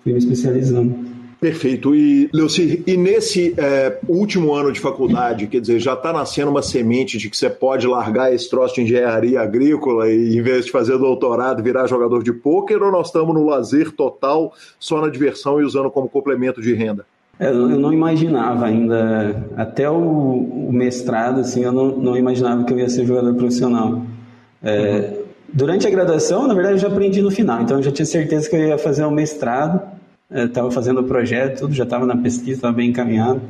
fui 0.03 0.11
me 0.13 0.17
especializando. 0.17 1.08
Perfeito. 1.39 1.95
E, 1.95 2.29
Leuci, 2.33 2.83
e 2.85 2.97
nesse 2.97 3.55
é, 3.57 3.97
último 4.09 4.53
ano 4.53 4.73
de 4.73 4.79
faculdade, 4.79 5.47
quer 5.47 5.61
dizer, 5.61 5.79
já 5.79 5.93
está 5.93 6.11
nascendo 6.11 6.51
uma 6.51 6.61
semente 6.61 7.17
de 7.17 7.29
que 7.29 7.37
você 7.37 7.49
pode 7.49 7.87
largar 7.87 8.33
esse 8.33 8.49
troço 8.49 8.75
de 8.75 8.81
engenharia 8.81 9.39
agrícola 9.39 10.09
e, 10.09 10.37
em 10.37 10.41
vez 10.41 10.65
de 10.65 10.71
fazer 10.71 10.97
doutorado, 10.97 11.63
virar 11.63 11.87
jogador 11.87 12.23
de 12.23 12.33
pôquer, 12.33 12.83
ou 12.83 12.91
nós 12.91 13.07
estamos 13.07 13.33
no 13.33 13.45
lazer 13.45 13.91
total, 13.93 14.53
só 14.77 14.99
na 14.99 15.07
diversão 15.07 15.61
e 15.61 15.63
usando 15.63 15.89
como 15.89 16.09
complemento 16.09 16.61
de 16.61 16.73
renda? 16.73 17.05
É, 17.39 17.49
eu 17.49 17.69
não 17.69 17.93
imaginava 17.93 18.65
ainda, 18.65 19.47
até 19.55 19.89
o, 19.89 19.95
o 19.95 20.69
mestrado, 20.73 21.39
assim, 21.39 21.63
eu 21.63 21.71
não, 21.71 21.87
não, 21.95 22.17
imaginava 22.17 22.65
que 22.65 22.73
eu 22.73 22.79
ia 22.79 22.89
ser 22.89 23.05
jogador 23.05 23.33
profissional. 23.35 24.01
É, 24.61 25.13
uhum. 25.13 25.23
Durante 25.53 25.87
a 25.87 25.89
graduação, 25.89 26.45
na 26.49 26.53
verdade, 26.53 26.75
eu 26.75 26.79
já 26.79 26.87
aprendi 26.89 27.21
no 27.21 27.31
final, 27.31 27.61
então 27.61 27.77
eu 27.77 27.83
já 27.83 27.91
tinha 27.93 28.05
certeza 28.05 28.49
que 28.49 28.57
eu 28.57 28.67
ia 28.67 28.77
fazer 28.77 29.05
um 29.05 29.11
mestrado 29.11 29.98
estava 30.31 30.69
fazendo 30.71 31.01
o 31.01 31.03
projeto, 31.03 31.61
tudo, 31.61 31.73
já 31.73 31.83
estava 31.83 32.05
na 32.05 32.15
pesquisa, 32.15 32.53
estava 32.53 32.73
bem 32.73 32.89
encaminhado. 32.89 33.41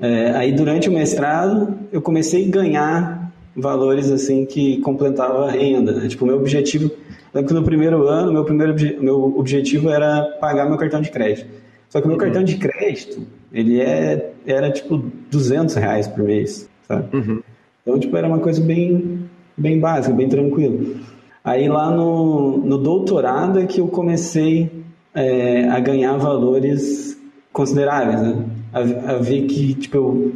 É, 0.00 0.30
aí 0.32 0.52
durante 0.52 0.88
o 0.88 0.92
mestrado 0.92 1.76
eu 1.90 2.00
comecei 2.00 2.46
a 2.46 2.50
ganhar 2.50 3.32
valores 3.56 4.10
assim 4.10 4.46
que 4.46 4.78
completavam 4.78 5.44
a 5.44 5.50
renda. 5.50 5.92
Né? 5.92 6.08
Tipo, 6.08 6.24
meu 6.24 6.36
objetivo, 6.36 6.90
lembro 7.34 7.48
que 7.48 7.54
no 7.54 7.64
primeiro 7.64 8.06
ano 8.06 8.32
meu 8.32 8.44
primeiro 8.44 8.74
meu 9.00 9.36
objetivo 9.36 9.90
era 9.90 10.22
pagar 10.40 10.68
meu 10.68 10.78
cartão 10.78 11.00
de 11.00 11.10
crédito. 11.10 11.48
Só 11.88 12.00
que 12.00 12.06
o 12.06 12.08
meu 12.08 12.16
uhum. 12.16 12.24
cartão 12.24 12.44
de 12.44 12.56
crédito 12.56 13.26
ele 13.52 13.80
é 13.80 14.32
era 14.46 14.70
tipo 14.70 15.02
200 15.30 15.74
reais 15.74 16.06
por 16.06 16.22
mês, 16.22 16.68
sabe? 16.86 17.16
Uhum. 17.16 17.42
Então 17.82 17.98
tipo 17.98 18.16
era 18.16 18.28
uma 18.28 18.38
coisa 18.38 18.60
bem 18.60 19.28
bem 19.56 19.80
básica, 19.80 20.14
bem 20.14 20.28
tranquilo. 20.28 20.96
Aí 21.42 21.68
lá 21.68 21.90
no, 21.90 22.58
no 22.58 22.78
doutorado 22.78 23.58
é 23.58 23.66
que 23.66 23.80
eu 23.80 23.88
comecei 23.88 24.70
é, 25.14 25.68
a 25.68 25.80
ganhar 25.80 26.16
valores 26.16 27.18
consideráveis, 27.52 28.20
né? 28.22 28.44
A, 28.72 28.80
a, 29.12 29.18
ver 29.18 29.46
que, 29.46 29.74
tipo, 29.74 29.96
eu, 29.96 30.32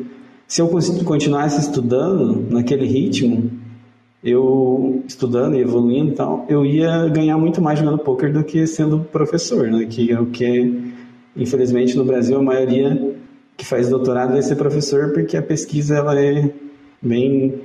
se 0.46 0.60
eu 0.60 0.68
continuasse 1.04 1.60
estudando 1.60 2.50
naquele 2.50 2.86
ritmo, 2.86 3.50
eu 4.24 5.02
estudando 5.06 5.56
e 5.56 5.60
evoluindo 5.60 6.12
e 6.12 6.14
tal, 6.14 6.46
eu 6.48 6.64
ia 6.64 7.08
ganhar 7.08 7.36
muito 7.36 7.60
mais 7.60 7.78
jogando 7.78 7.98
poker 7.98 8.32
do 8.32 8.44
que 8.44 8.66
sendo 8.66 9.00
professor, 9.00 9.68
né? 9.68 9.86
Que 9.86 10.12
é 10.12 10.20
o 10.20 10.26
que, 10.26 10.92
infelizmente, 11.36 11.96
no 11.96 12.04
Brasil 12.04 12.38
a 12.38 12.42
maioria 12.42 13.16
que 13.56 13.66
faz 13.66 13.88
doutorado 13.88 14.32
vai 14.32 14.42
ser 14.42 14.56
professor 14.56 15.12
porque 15.12 15.36
a 15.36 15.42
pesquisa 15.42 15.96
ela 15.96 16.18
é 16.18 16.50
bem 17.00 17.60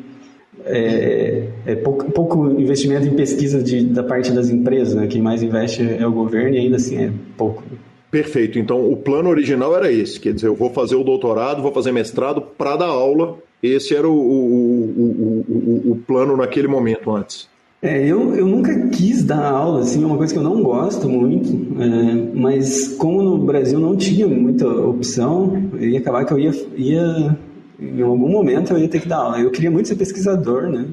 é, 0.65 1.47
é 1.65 1.75
pouco, 1.75 2.11
pouco, 2.11 2.47
investimento 2.59 3.07
em 3.07 3.15
pesquisa 3.15 3.61
de, 3.61 3.83
da 3.83 4.03
parte 4.03 4.31
das 4.31 4.49
empresas, 4.49 4.95
né? 4.95 5.07
Quem 5.07 5.21
mais 5.21 5.41
investe 5.43 5.81
é 5.81 6.05
o 6.05 6.11
governo 6.11 6.55
e 6.55 6.59
ainda 6.59 6.77
assim 6.77 6.97
é 6.97 7.11
pouco. 7.37 7.63
Perfeito. 8.09 8.57
Então, 8.57 8.89
o 8.89 8.95
plano 8.95 9.29
original 9.29 9.75
era 9.75 9.91
esse, 9.91 10.19
quer 10.19 10.33
dizer, 10.33 10.47
eu 10.47 10.55
vou 10.55 10.69
fazer 10.69 10.95
o 10.95 11.03
doutorado, 11.03 11.61
vou 11.61 11.71
fazer 11.71 11.91
mestrado 11.91 12.41
para 12.41 12.77
dar 12.77 12.87
aula. 12.87 13.37
Esse 13.61 13.95
era 13.95 14.07
o, 14.07 14.13
o, 14.13 15.45
o, 15.49 15.91
o, 15.91 15.95
plano 16.07 16.37
naquele 16.37 16.67
momento 16.67 17.11
antes. 17.11 17.49
É, 17.81 18.05
eu, 18.05 18.35
eu 18.35 18.45
nunca 18.47 18.87
quis 18.89 19.23
dar 19.23 19.51
aula, 19.51 19.81
assim, 19.81 20.03
é 20.03 20.05
uma 20.05 20.17
coisa 20.17 20.33
que 20.33 20.39
eu 20.39 20.43
não 20.43 20.63
gosto 20.63 21.07
muito, 21.09 21.49
é, 21.81 22.37
mas 22.37 22.87
como 22.97 23.21
no 23.21 23.37
Brasil 23.37 23.79
não 23.79 23.95
tinha 23.95 24.27
muita 24.27 24.67
opção, 24.67 25.69
ia 25.79 25.99
acabar 25.99 26.25
que 26.25 26.33
eu 26.33 26.39
ia, 26.39 26.51
ia 26.75 27.37
em 27.79 28.01
algum 28.01 28.29
momento 28.29 28.73
eu 28.73 28.79
ia 28.79 28.87
ter 28.87 28.99
que 28.99 29.07
dar 29.07 29.17
aula. 29.17 29.39
Eu 29.39 29.51
queria 29.51 29.69
muito 29.69 29.87
ser 29.87 29.95
pesquisador, 29.95 30.69
né? 30.69 30.85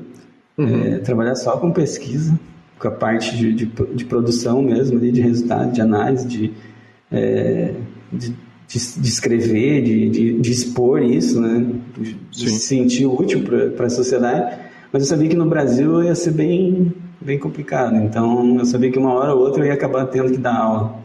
Uhum. 0.56 0.84
É, 0.84 0.98
trabalhar 0.98 1.34
só 1.34 1.56
com 1.56 1.72
pesquisa, 1.72 2.38
com 2.78 2.88
a 2.88 2.90
parte 2.90 3.36
de, 3.36 3.52
de, 3.52 3.66
de 3.66 4.04
produção 4.04 4.62
mesmo, 4.62 4.98
ali, 4.98 5.10
de 5.10 5.20
resultado, 5.20 5.72
de 5.72 5.80
análise, 5.80 6.26
de, 6.26 6.52
é, 7.10 7.74
de, 8.12 8.34
de, 8.68 9.08
escrever, 9.08 9.82
de, 9.82 10.10
de, 10.10 10.40
de, 10.40 10.50
expor 10.50 11.02
isso, 11.02 11.40
né? 11.40 11.66
De 12.30 12.50
se 12.50 12.60
sentir 12.60 13.06
útil 13.06 13.42
para 13.76 13.86
a 13.86 13.90
sociedade. 13.90 14.58
Mas 14.92 15.02
eu 15.02 15.08
sabia 15.08 15.28
que 15.28 15.36
no 15.36 15.46
Brasil 15.46 16.04
ia 16.04 16.14
ser 16.14 16.32
bem, 16.32 16.92
bem 17.20 17.38
complicado. 17.38 17.96
Então 17.96 18.58
eu 18.58 18.64
sabia 18.64 18.92
que 18.92 18.98
uma 18.98 19.12
hora 19.12 19.34
ou 19.34 19.40
outra 19.40 19.62
eu 19.62 19.66
ia 19.66 19.74
acabar 19.74 20.06
tendo 20.06 20.30
que 20.30 20.38
dar 20.38 20.56
aula. 20.56 21.02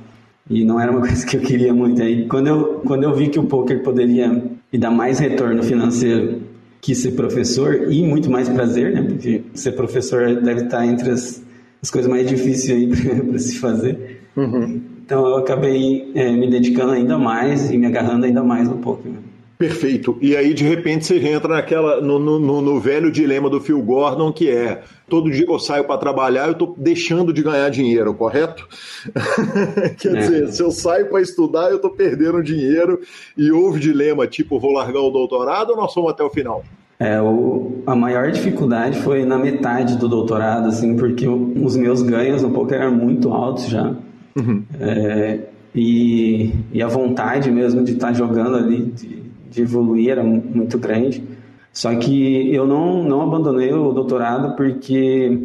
E 0.48 0.64
não 0.64 0.80
era 0.80 0.92
uma 0.92 1.02
coisa 1.08 1.26
que 1.26 1.38
eu 1.38 1.42
queria 1.42 1.74
muito. 1.74 2.02
Aí 2.02 2.28
quando 2.28 2.48
eu, 2.48 2.82
quando 2.86 3.04
eu 3.04 3.16
vi 3.16 3.30
que 3.30 3.40
o 3.40 3.46
poker 3.46 3.82
poderia 3.82 4.59
me 4.72 4.80
dar 4.80 4.92
mais 4.92 5.20
retorno 5.20 5.64
financeiro 5.64 6.42
que 6.82 6.96
ser 6.96 7.12
professor 7.12 7.92
e 7.92 8.02
muito 8.04 8.30
mais 8.30 8.48
prazer, 8.48 8.94
né? 8.94 9.02
Porque 9.02 9.42
ser 9.54 9.74
professor 9.74 10.42
deve 10.42 10.64
estar 10.64 10.86
entre 10.86 11.12
as, 11.12 11.44
as 11.82 11.92
coisas 11.92 12.10
mais 12.10 12.28
difíceis 12.28 12.72
aí 12.72 12.88
para 13.28 13.40
se 13.40 13.58
fazer. 13.58 14.22
Uhum. 14.36 14.82
Então 15.06 15.28
eu 15.28 15.38
acabei 15.38 16.12
é, 16.16 16.32
me 16.32 16.50
dedicando 16.50 16.92
ainda 16.92 17.18
mais 17.18 17.72
e 17.72 17.78
me 17.78 17.88
agarrando 17.88 18.26
ainda 18.26 18.44
mais 18.44 18.70
no 18.70 18.78
poker. 18.78 19.12
Perfeito. 19.60 20.18
E 20.22 20.38
aí, 20.38 20.54
de 20.54 20.64
repente, 20.64 21.06
você 21.06 21.20
entra 21.20 21.54
naquela, 21.54 22.00
no, 22.00 22.18
no, 22.18 22.62
no, 22.62 22.80
velho 22.80 23.12
dilema 23.12 23.50
do 23.50 23.60
Phil 23.60 23.82
Gordon, 23.82 24.32
que 24.32 24.50
é 24.50 24.84
todo 25.10 25.30
dia 25.30 25.46
que 25.46 25.52
eu 25.52 25.60
saio 25.60 25.84
para 25.84 25.98
trabalhar, 25.98 26.46
eu 26.46 26.54
estou 26.54 26.74
deixando 26.78 27.34
de 27.34 27.44
ganhar 27.44 27.70
dinheiro, 27.70 28.14
correto? 28.14 28.66
Quer 30.00 30.16
é. 30.16 30.20
dizer, 30.22 30.48
se 30.54 30.64
eu 30.64 30.72
saio 30.72 31.10
para 31.10 31.22
estudar, 31.22 31.72
eu 31.72 31.76
estou 31.76 31.92
perdendo 31.92 32.42
dinheiro. 32.42 33.02
E 33.38 33.52
houve 33.52 33.82
dilema, 33.82 34.26
tipo, 34.28 34.58
vou 34.58 34.72
largar 34.72 35.02
o 35.02 35.12
doutorado 35.12 35.72
ou 35.72 35.76
nós 35.76 35.94
fomos 35.94 36.12
até 36.12 36.24
o 36.24 36.30
final? 36.30 36.64
É, 36.98 37.22
o, 37.22 37.84
a 37.86 37.94
maior 37.94 38.32
dificuldade 38.32 38.98
foi 39.02 39.26
na 39.26 39.38
metade 39.38 39.98
do 39.98 40.08
doutorado, 40.08 40.70
assim, 40.70 40.96
porque 40.96 41.28
os 41.28 41.76
meus 41.76 42.02
ganhos 42.02 42.46
um 42.46 42.54
pouco 42.54 42.74
eram 42.74 42.94
muito 42.94 43.34
altos 43.34 43.68
já. 43.68 43.94
Uhum. 44.38 44.64
É, 44.80 45.40
e, 45.76 46.54
e 46.72 46.82
a 46.82 46.88
vontade 46.88 47.52
mesmo 47.52 47.84
de 47.84 47.92
estar 47.92 48.08
tá 48.08 48.14
jogando 48.14 48.56
ali, 48.56 48.86
de, 48.86 49.29
de 49.50 49.62
evoluir 49.62 50.10
era 50.10 50.24
muito 50.24 50.78
grande. 50.78 51.24
Só 51.72 51.94
que 51.96 52.54
eu 52.54 52.66
não, 52.66 53.04
não 53.04 53.22
abandonei 53.22 53.72
o 53.74 53.92
doutorado 53.92 54.56
porque, 54.56 55.38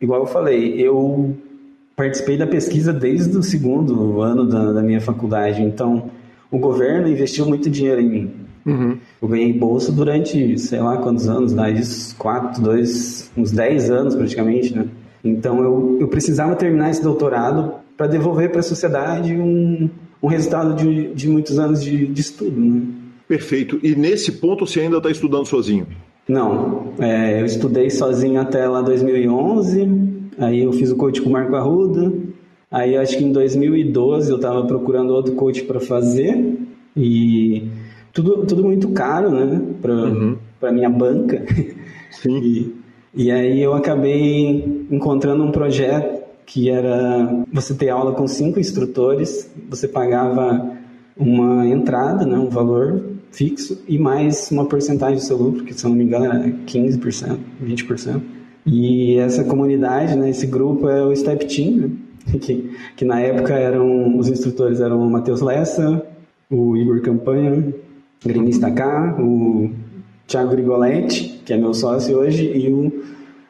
igual 0.00 0.20
eu 0.20 0.26
falei, 0.26 0.80
eu 0.80 1.36
participei 1.96 2.36
da 2.36 2.46
pesquisa 2.46 2.92
desde 2.92 3.36
o 3.36 3.42
segundo 3.42 4.20
ano 4.20 4.46
da, 4.46 4.72
da 4.72 4.82
minha 4.82 5.00
faculdade. 5.00 5.62
Então, 5.62 6.10
o 6.50 6.58
governo 6.58 7.08
investiu 7.08 7.46
muito 7.46 7.68
dinheiro 7.68 8.00
em 8.00 8.08
mim. 8.08 8.30
Uhum. 8.64 8.96
Eu 9.20 9.28
ganhei 9.28 9.52
bolsa 9.52 9.92
durante, 9.92 10.58
sei 10.58 10.80
lá 10.80 10.96
quantos 10.96 11.28
anos, 11.28 11.52
daí 11.52 11.80
quatro, 12.16 12.62
dois, 12.62 13.30
uns 13.36 13.52
dez 13.52 13.90
anos 13.90 14.14
praticamente, 14.14 14.74
né? 14.74 14.86
Então, 15.22 15.62
eu, 15.62 15.98
eu 16.00 16.08
precisava 16.08 16.54
terminar 16.54 16.90
esse 16.90 17.02
doutorado 17.02 17.74
para 17.96 18.06
devolver 18.06 18.50
para 18.50 18.60
a 18.60 18.62
sociedade 18.62 19.34
um, 19.34 19.88
um 20.22 20.26
resultado 20.26 20.74
de, 20.74 21.14
de 21.14 21.28
muitos 21.28 21.58
anos 21.58 21.82
de, 21.82 22.06
de 22.06 22.20
estudo, 22.20 22.58
né? 22.58 22.82
Perfeito. 23.34 23.80
E 23.82 23.96
nesse 23.96 24.30
ponto 24.30 24.64
você 24.64 24.78
ainda 24.78 24.98
está 24.98 25.10
estudando 25.10 25.44
sozinho? 25.44 25.88
Não, 26.28 26.92
é, 27.00 27.40
eu 27.40 27.44
estudei 27.44 27.90
sozinho 27.90 28.40
até 28.40 28.64
lá 28.68 28.80
2011, 28.80 29.88
aí 30.38 30.62
eu 30.62 30.72
fiz 30.72 30.92
o 30.92 30.96
coach 30.96 31.20
com 31.20 31.30
o 31.30 31.32
Marco 31.32 31.56
Arruda, 31.56 32.12
aí 32.70 32.96
acho 32.96 33.18
que 33.18 33.24
em 33.24 33.32
2012 33.32 34.30
eu 34.30 34.36
estava 34.36 34.64
procurando 34.64 35.12
outro 35.12 35.34
coach 35.34 35.64
para 35.64 35.80
fazer, 35.80 36.58
E 36.96 37.68
tudo, 38.12 38.46
tudo 38.46 38.62
muito 38.62 38.90
caro, 38.90 39.30
né? 39.30 39.60
Para 39.82 39.92
uhum. 39.92 40.36
Pra 40.60 40.70
minha 40.70 40.88
banca. 40.88 41.44
Sim. 42.12 42.72
E, 43.16 43.26
e 43.26 43.30
aí 43.30 43.60
eu 43.60 43.74
acabei 43.74 44.86
encontrando 44.90 45.44
um 45.44 45.52
projeto 45.52 46.22
que 46.46 46.68
era 46.68 47.44
você 47.52 47.72
ter 47.74 47.88
aula 47.88 48.12
com 48.12 48.26
cinco 48.26 48.58
instrutores, 48.58 49.48
você 49.68 49.86
pagava 49.86 50.72
uma 51.16 51.64
entrada, 51.66 52.26
né, 52.26 52.36
um 52.36 52.48
valor 52.48 53.13
fixo 53.34 53.82
e 53.88 53.98
mais 53.98 54.50
uma 54.50 54.66
porcentagem 54.66 55.16
do 55.16 55.22
seu 55.22 55.36
lucro, 55.36 55.64
que 55.64 55.74
se 55.74 55.84
não 55.84 55.94
me 55.94 56.04
engano 56.04 56.26
era 56.26 56.48
15%, 56.66 57.38
20%. 57.62 58.22
E 58.64 59.16
essa 59.16 59.44
comunidade, 59.44 60.16
né, 60.16 60.30
esse 60.30 60.46
grupo 60.46 60.88
é 60.88 61.04
o 61.04 61.14
Step 61.14 61.44
Team, 61.46 61.76
né, 61.76 61.90
que, 62.40 62.70
que 62.96 63.04
na 63.04 63.20
época 63.20 63.54
eram 63.54 64.16
os 64.16 64.28
instrutores 64.28 64.80
eram 64.80 65.00
o 65.00 65.10
Matheus 65.10 65.40
Lessa, 65.40 66.04
o 66.48 66.76
Igor 66.76 67.00
Campanha, 67.02 67.74
Gremista 68.24 68.70
K, 68.70 69.16
o 69.20 69.70
Thiago 70.26 70.52
Grigoletti, 70.52 71.40
que 71.44 71.52
é 71.52 71.56
meu 71.56 71.74
sócio 71.74 72.18
hoje, 72.18 72.44
e 72.44 72.70
o 72.70 73.04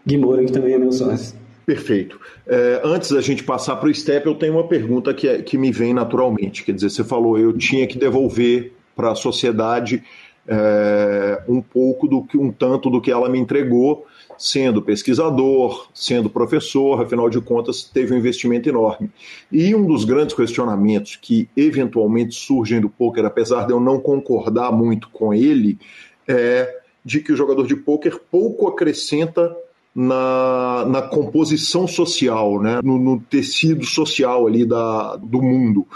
Gui 0.07 0.17
Moura, 0.17 0.45
que 0.45 0.53
também 0.53 0.75
é 0.75 0.79
meu 0.79 0.91
sócio. 0.91 1.37
Perfeito. 1.65 2.19
É, 2.47 2.81
antes 2.85 3.11
da 3.11 3.21
gente 3.21 3.45
passar 3.45 3.77
para 3.77 3.89
o 3.89 3.95
STEP, 3.95 4.27
eu 4.27 4.35
tenho 4.35 4.55
uma 4.55 4.67
pergunta 4.67 5.15
que, 5.15 5.29
é, 5.29 5.41
que 5.41 5.57
me 5.57 5.71
vem 5.71 5.95
naturalmente. 5.95 6.65
Quer 6.65 6.73
dizer, 6.73 6.91
você 6.91 7.05
falou, 7.05 7.39
eu 7.39 7.53
tinha 7.57 7.87
que 7.87 7.97
devolver 7.97 8.73
para 8.95 9.13
a 9.13 9.15
sociedade 9.15 10.03
é, 10.47 11.43
um 11.49 11.61
pouco 11.61 12.07
do 12.07 12.23
que 12.23 12.37
um 12.37 12.51
tanto 12.51 12.91
do 12.91 13.01
que 13.01 13.11
ela 13.11 13.29
me 13.29 13.39
entregou, 13.39 14.07
sendo 14.37 14.83
pesquisador, 14.83 15.89
sendo 15.95 16.29
professor, 16.29 17.01
afinal 17.01 17.31
de 17.31 17.41
contas, 17.41 17.85
teve 17.85 18.15
um 18.15 18.19
investimento 18.19 18.69
enorme. 18.69 19.11
E 19.51 19.75
um 19.75 19.87
dos 19.87 20.05
grandes 20.05 20.35
questionamentos 20.35 21.17
que 21.17 21.49
eventualmente 21.57 22.35
surgem 22.35 22.81
do 22.81 22.89
poker, 22.89 23.25
apesar 23.25 23.67
de 23.67 23.73
eu 23.73 23.81
não 23.81 24.01
concordar 24.01 24.73
muito 24.73 25.09
com 25.11 25.33
ele, 25.33 25.79
é 26.27 26.81
de 27.05 27.21
que 27.21 27.33
o 27.33 27.37
jogador 27.37 27.67
de 27.67 27.77
poker 27.77 28.19
pouco 28.31 28.67
acrescenta 28.67 29.55
na, 29.95 30.85
na 30.87 31.03
composição 31.03 31.87
social, 31.87 32.61
né? 32.61 32.81
no, 32.83 32.99
no 32.99 33.21
tecido 33.21 33.85
social 33.85 34.47
ali 34.47 34.65
da, 34.65 35.17
do 35.17 35.41
mundo. 35.41 35.87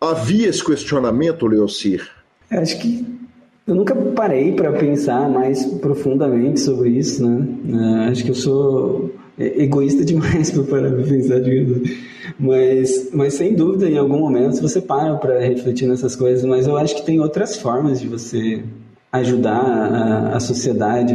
Havia 0.00 0.48
esse 0.48 0.64
questionamento, 0.64 1.46
Leocir? 1.46 2.21
Acho 2.58 2.78
que 2.78 3.12
eu 3.66 3.74
nunca 3.74 3.94
parei 3.94 4.52
para 4.52 4.72
pensar 4.72 5.28
mais 5.28 5.64
profundamente 5.64 6.60
sobre 6.60 6.90
isso, 6.90 7.26
né? 7.26 7.46
É, 7.68 8.08
acho 8.08 8.24
que 8.24 8.30
eu 8.30 8.34
sou 8.34 9.14
egoísta 9.38 10.04
demais 10.04 10.50
para 10.50 10.62
parar 10.64 10.90
para 10.90 11.04
pensar, 11.04 11.40
digamos. 11.40 11.90
Mas, 12.38 13.10
mas 13.12 13.34
sem 13.34 13.54
dúvida, 13.54 13.88
em 13.88 13.96
algum 13.96 14.18
momento 14.18 14.60
você 14.60 14.80
para 14.80 15.14
para 15.16 15.40
refletir 15.40 15.86
nessas 15.86 16.16
coisas. 16.16 16.44
Mas 16.44 16.66
eu 16.66 16.76
acho 16.76 16.96
que 16.96 17.06
tem 17.06 17.20
outras 17.20 17.56
formas 17.56 18.00
de 18.00 18.08
você 18.08 18.62
ajudar 19.12 19.60
a, 19.60 20.36
a 20.36 20.40
sociedade 20.40 21.14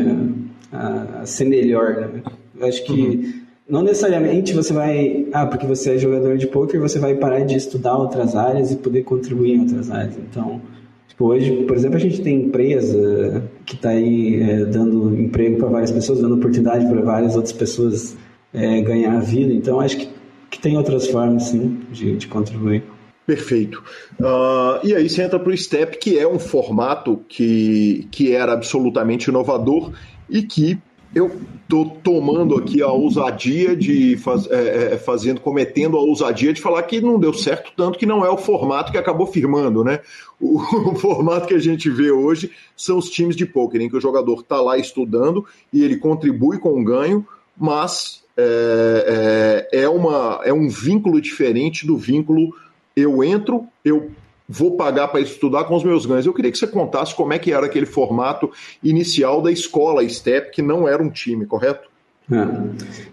a, 0.71 1.21
a, 1.21 1.25
ser 1.25 1.45
melhor. 1.45 1.95
Né? 1.95 2.21
Eu 2.59 2.67
acho 2.67 2.85
que 2.85 2.93
uhum. 2.93 3.33
não 3.67 3.81
necessariamente 3.81 4.53
você 4.53 4.71
vai, 4.71 5.27
ah, 5.33 5.45
porque 5.45 5.65
você 5.65 5.95
é 5.95 5.97
jogador 5.97 6.37
de 6.37 6.47
poker, 6.47 6.79
você 6.79 6.99
vai 6.99 7.15
parar 7.15 7.41
de 7.41 7.57
estudar 7.57 7.97
outras 7.97 8.35
áreas 8.35 8.71
e 8.71 8.77
poder 8.77 9.03
contribuir 9.03 9.55
em 9.55 9.61
outras 9.61 9.89
áreas. 9.89 10.17
Então, 10.17 10.61
tipo, 11.07 11.25
hoje, 11.25 11.63
por 11.63 11.75
exemplo, 11.75 11.97
a 11.97 11.99
gente 11.99 12.21
tem 12.21 12.43
empresa 12.43 13.43
que 13.65 13.75
está 13.75 13.89
aí 13.89 14.41
é, 14.41 14.65
dando 14.65 15.19
emprego 15.19 15.57
para 15.57 15.69
várias 15.69 15.91
pessoas, 15.91 16.21
dando 16.21 16.35
oportunidade 16.35 16.85
para 16.87 17.01
várias 17.01 17.35
outras 17.35 17.53
pessoas 17.53 18.17
é, 18.53 18.81
ganhar 18.81 19.15
a 19.15 19.19
vida. 19.19 19.53
Então, 19.53 19.79
acho 19.79 19.97
que, 19.97 20.09
que 20.49 20.59
tem 20.59 20.77
outras 20.77 21.07
formas, 21.07 21.43
sim, 21.43 21.79
de, 21.91 22.15
de 22.17 22.27
contribuir. 22.27 22.83
Perfeito. 23.25 23.83
Uh, 24.17 24.79
e 24.85 24.95
aí 24.95 25.09
você 25.09 25.23
entra 25.23 25.37
para 25.37 25.51
o 25.51 25.57
STEP, 25.57 25.97
que 25.97 26.17
é 26.17 26.25
um 26.25 26.39
formato 26.39 27.25
que, 27.27 28.07
que 28.09 28.33
era 28.33 28.53
absolutamente 28.53 29.29
inovador 29.29 29.91
e 30.29 30.41
que 30.43 30.79
eu 31.13 31.31
estou 31.61 31.89
tomando 32.03 32.55
aqui 32.55 32.81
a 32.81 32.89
ousadia 32.89 33.75
de 33.75 34.17
faz, 34.17 34.49
é, 34.49 34.93
é, 34.93 34.97
fazendo, 34.97 35.41
cometendo 35.41 35.97
a 35.97 36.01
ousadia 36.01 36.53
de 36.53 36.61
falar 36.61 36.83
que 36.83 37.01
não 37.01 37.19
deu 37.19 37.33
certo, 37.33 37.71
tanto 37.75 37.97
que 37.97 38.05
não 38.05 38.25
é 38.25 38.29
o 38.29 38.37
formato 38.37 38.91
que 38.91 38.97
acabou 38.97 39.27
firmando, 39.27 39.83
né? 39.83 39.99
O, 40.39 40.59
o 40.91 40.95
formato 40.95 41.47
que 41.47 41.53
a 41.53 41.59
gente 41.59 41.89
vê 41.89 42.11
hoje 42.11 42.51
são 42.75 42.97
os 42.97 43.09
times 43.09 43.35
de 43.35 43.45
poker, 43.45 43.81
em 43.81 43.89
que 43.89 43.97
o 43.97 44.01
jogador 44.01 44.41
está 44.41 44.61
lá 44.61 44.77
estudando 44.77 45.45
e 45.73 45.83
ele 45.83 45.97
contribui 45.97 46.59
com 46.59 46.79
o 46.79 46.83
ganho, 46.83 47.25
mas 47.57 48.23
é, 48.37 49.65
é, 49.71 49.81
é, 49.81 49.89
uma, 49.89 50.41
é 50.43 50.53
um 50.53 50.69
vínculo 50.69 51.19
diferente 51.19 51.85
do 51.85 51.97
vínculo 51.97 52.53
eu 52.95 53.23
entro, 53.23 53.65
eu 53.85 54.11
vou 54.47 54.77
pagar 54.77 55.09
para 55.09 55.19
estudar 55.19 55.65
com 55.65 55.75
os 55.75 55.83
meus 55.83 56.05
ganhos. 56.05 56.25
Eu 56.25 56.33
queria 56.33 56.51
que 56.51 56.57
você 56.57 56.67
contasse 56.67 57.13
como 57.13 57.33
é 57.33 57.39
que 57.39 57.51
era 57.51 57.65
aquele 57.65 57.85
formato 57.85 58.49
inicial 58.83 59.41
da 59.41 59.51
escola 59.51 60.07
STEP, 60.07 60.51
que 60.51 60.61
não 60.61 60.87
era 60.87 61.03
um 61.03 61.09
time, 61.09 61.45
correto? 61.45 61.89
É. 62.31 62.45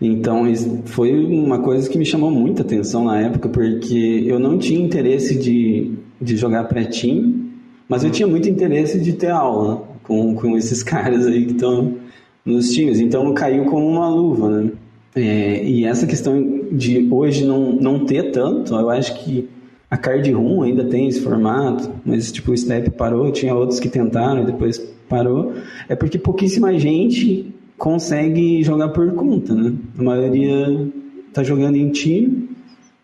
Então, 0.01 0.45
foi 0.87 1.13
uma 1.13 1.61
coisa 1.61 1.89
que 1.89 1.97
me 1.97 2.05
chamou 2.05 2.31
muita 2.31 2.63
atenção 2.63 3.05
na 3.05 3.21
época, 3.21 3.49
porque 3.49 4.25
eu 4.27 4.39
não 4.39 4.59
tinha 4.59 4.85
interesse 4.85 5.37
de, 5.37 5.93
de 6.21 6.37
jogar 6.37 6.65
pré-time, 6.65 7.53
mas 7.89 8.03
eu 8.03 8.11
tinha 8.11 8.27
muito 8.27 8.49
interesse 8.49 8.99
de 8.99 9.13
ter 9.13 9.31
aula 9.31 9.87
com, 10.03 10.35
com 10.35 10.57
esses 10.57 10.83
caras 10.85 11.27
aí 11.27 11.47
que 11.47 11.53
estão 11.53 11.97
nos 12.45 12.71
times. 12.71 13.01
Então, 13.01 13.33
caiu 13.35 13.65
como 13.67 13.87
uma 13.87 14.09
luva, 14.09 14.51
né? 14.51 14.71
É, 15.17 15.65
e 15.65 15.85
essa 15.85 16.09
questão 16.09 16.67
de 16.73 17.09
hoje 17.09 17.45
não, 17.45 17.73
não 17.73 18.05
ter 18.05 18.33
tanto, 18.33 18.75
eu 18.75 18.91
acho 18.91 19.23
que 19.23 19.49
a 19.95 19.97
Card 19.97 20.29
Room 20.33 20.63
ainda 20.65 20.85
tem 20.85 21.07
esse 21.07 21.21
formato, 21.21 21.89
mas 22.05 22.33
tipo 22.33 22.51
o 22.51 22.55
Snap 22.55 22.89
parou, 22.97 23.31
tinha 23.31 23.55
outros 23.55 23.79
que 23.79 23.89
tentaram 23.89 24.43
e 24.43 24.47
depois 24.47 24.77
parou. 25.09 25.53
É 25.89 25.95
porque 25.95 26.19
pouquíssima 26.19 26.77
gente 26.77 27.55
consegue 27.79 28.61
jogar 28.65 28.89
por 28.89 29.13
conta, 29.15 29.55
né? 29.55 29.73
A 29.97 30.03
maioria 30.03 30.89
tá 31.33 31.45
jogando 31.45 31.77
em 31.77 31.91
time 31.91 32.49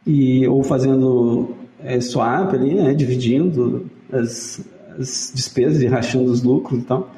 e 0.05 0.45
ou 0.49 0.65
fazendo 0.65 1.51
é, 1.85 2.01
swap 2.01 2.53
ali, 2.55 2.75
né? 2.75 2.93
Dividindo 2.93 3.87
as, 4.13 4.61
as 4.99 5.31
despesas 5.33 5.81
e 5.83 5.87
rachando 5.87 6.29
os 6.29 6.43
lucros 6.43 6.81
e 6.81 6.83
tal. 6.83 7.15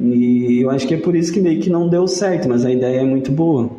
E 0.00 0.62
eu 0.62 0.70
acho 0.70 0.88
que 0.88 0.94
é 0.94 0.98
por 0.98 1.14
isso 1.14 1.32
que 1.32 1.40
meio 1.40 1.60
que 1.60 1.70
não 1.70 1.88
deu 1.88 2.08
certo, 2.08 2.48
mas 2.48 2.64
a 2.64 2.72
ideia 2.72 3.02
é 3.02 3.04
muito 3.04 3.30
boa. 3.30 3.70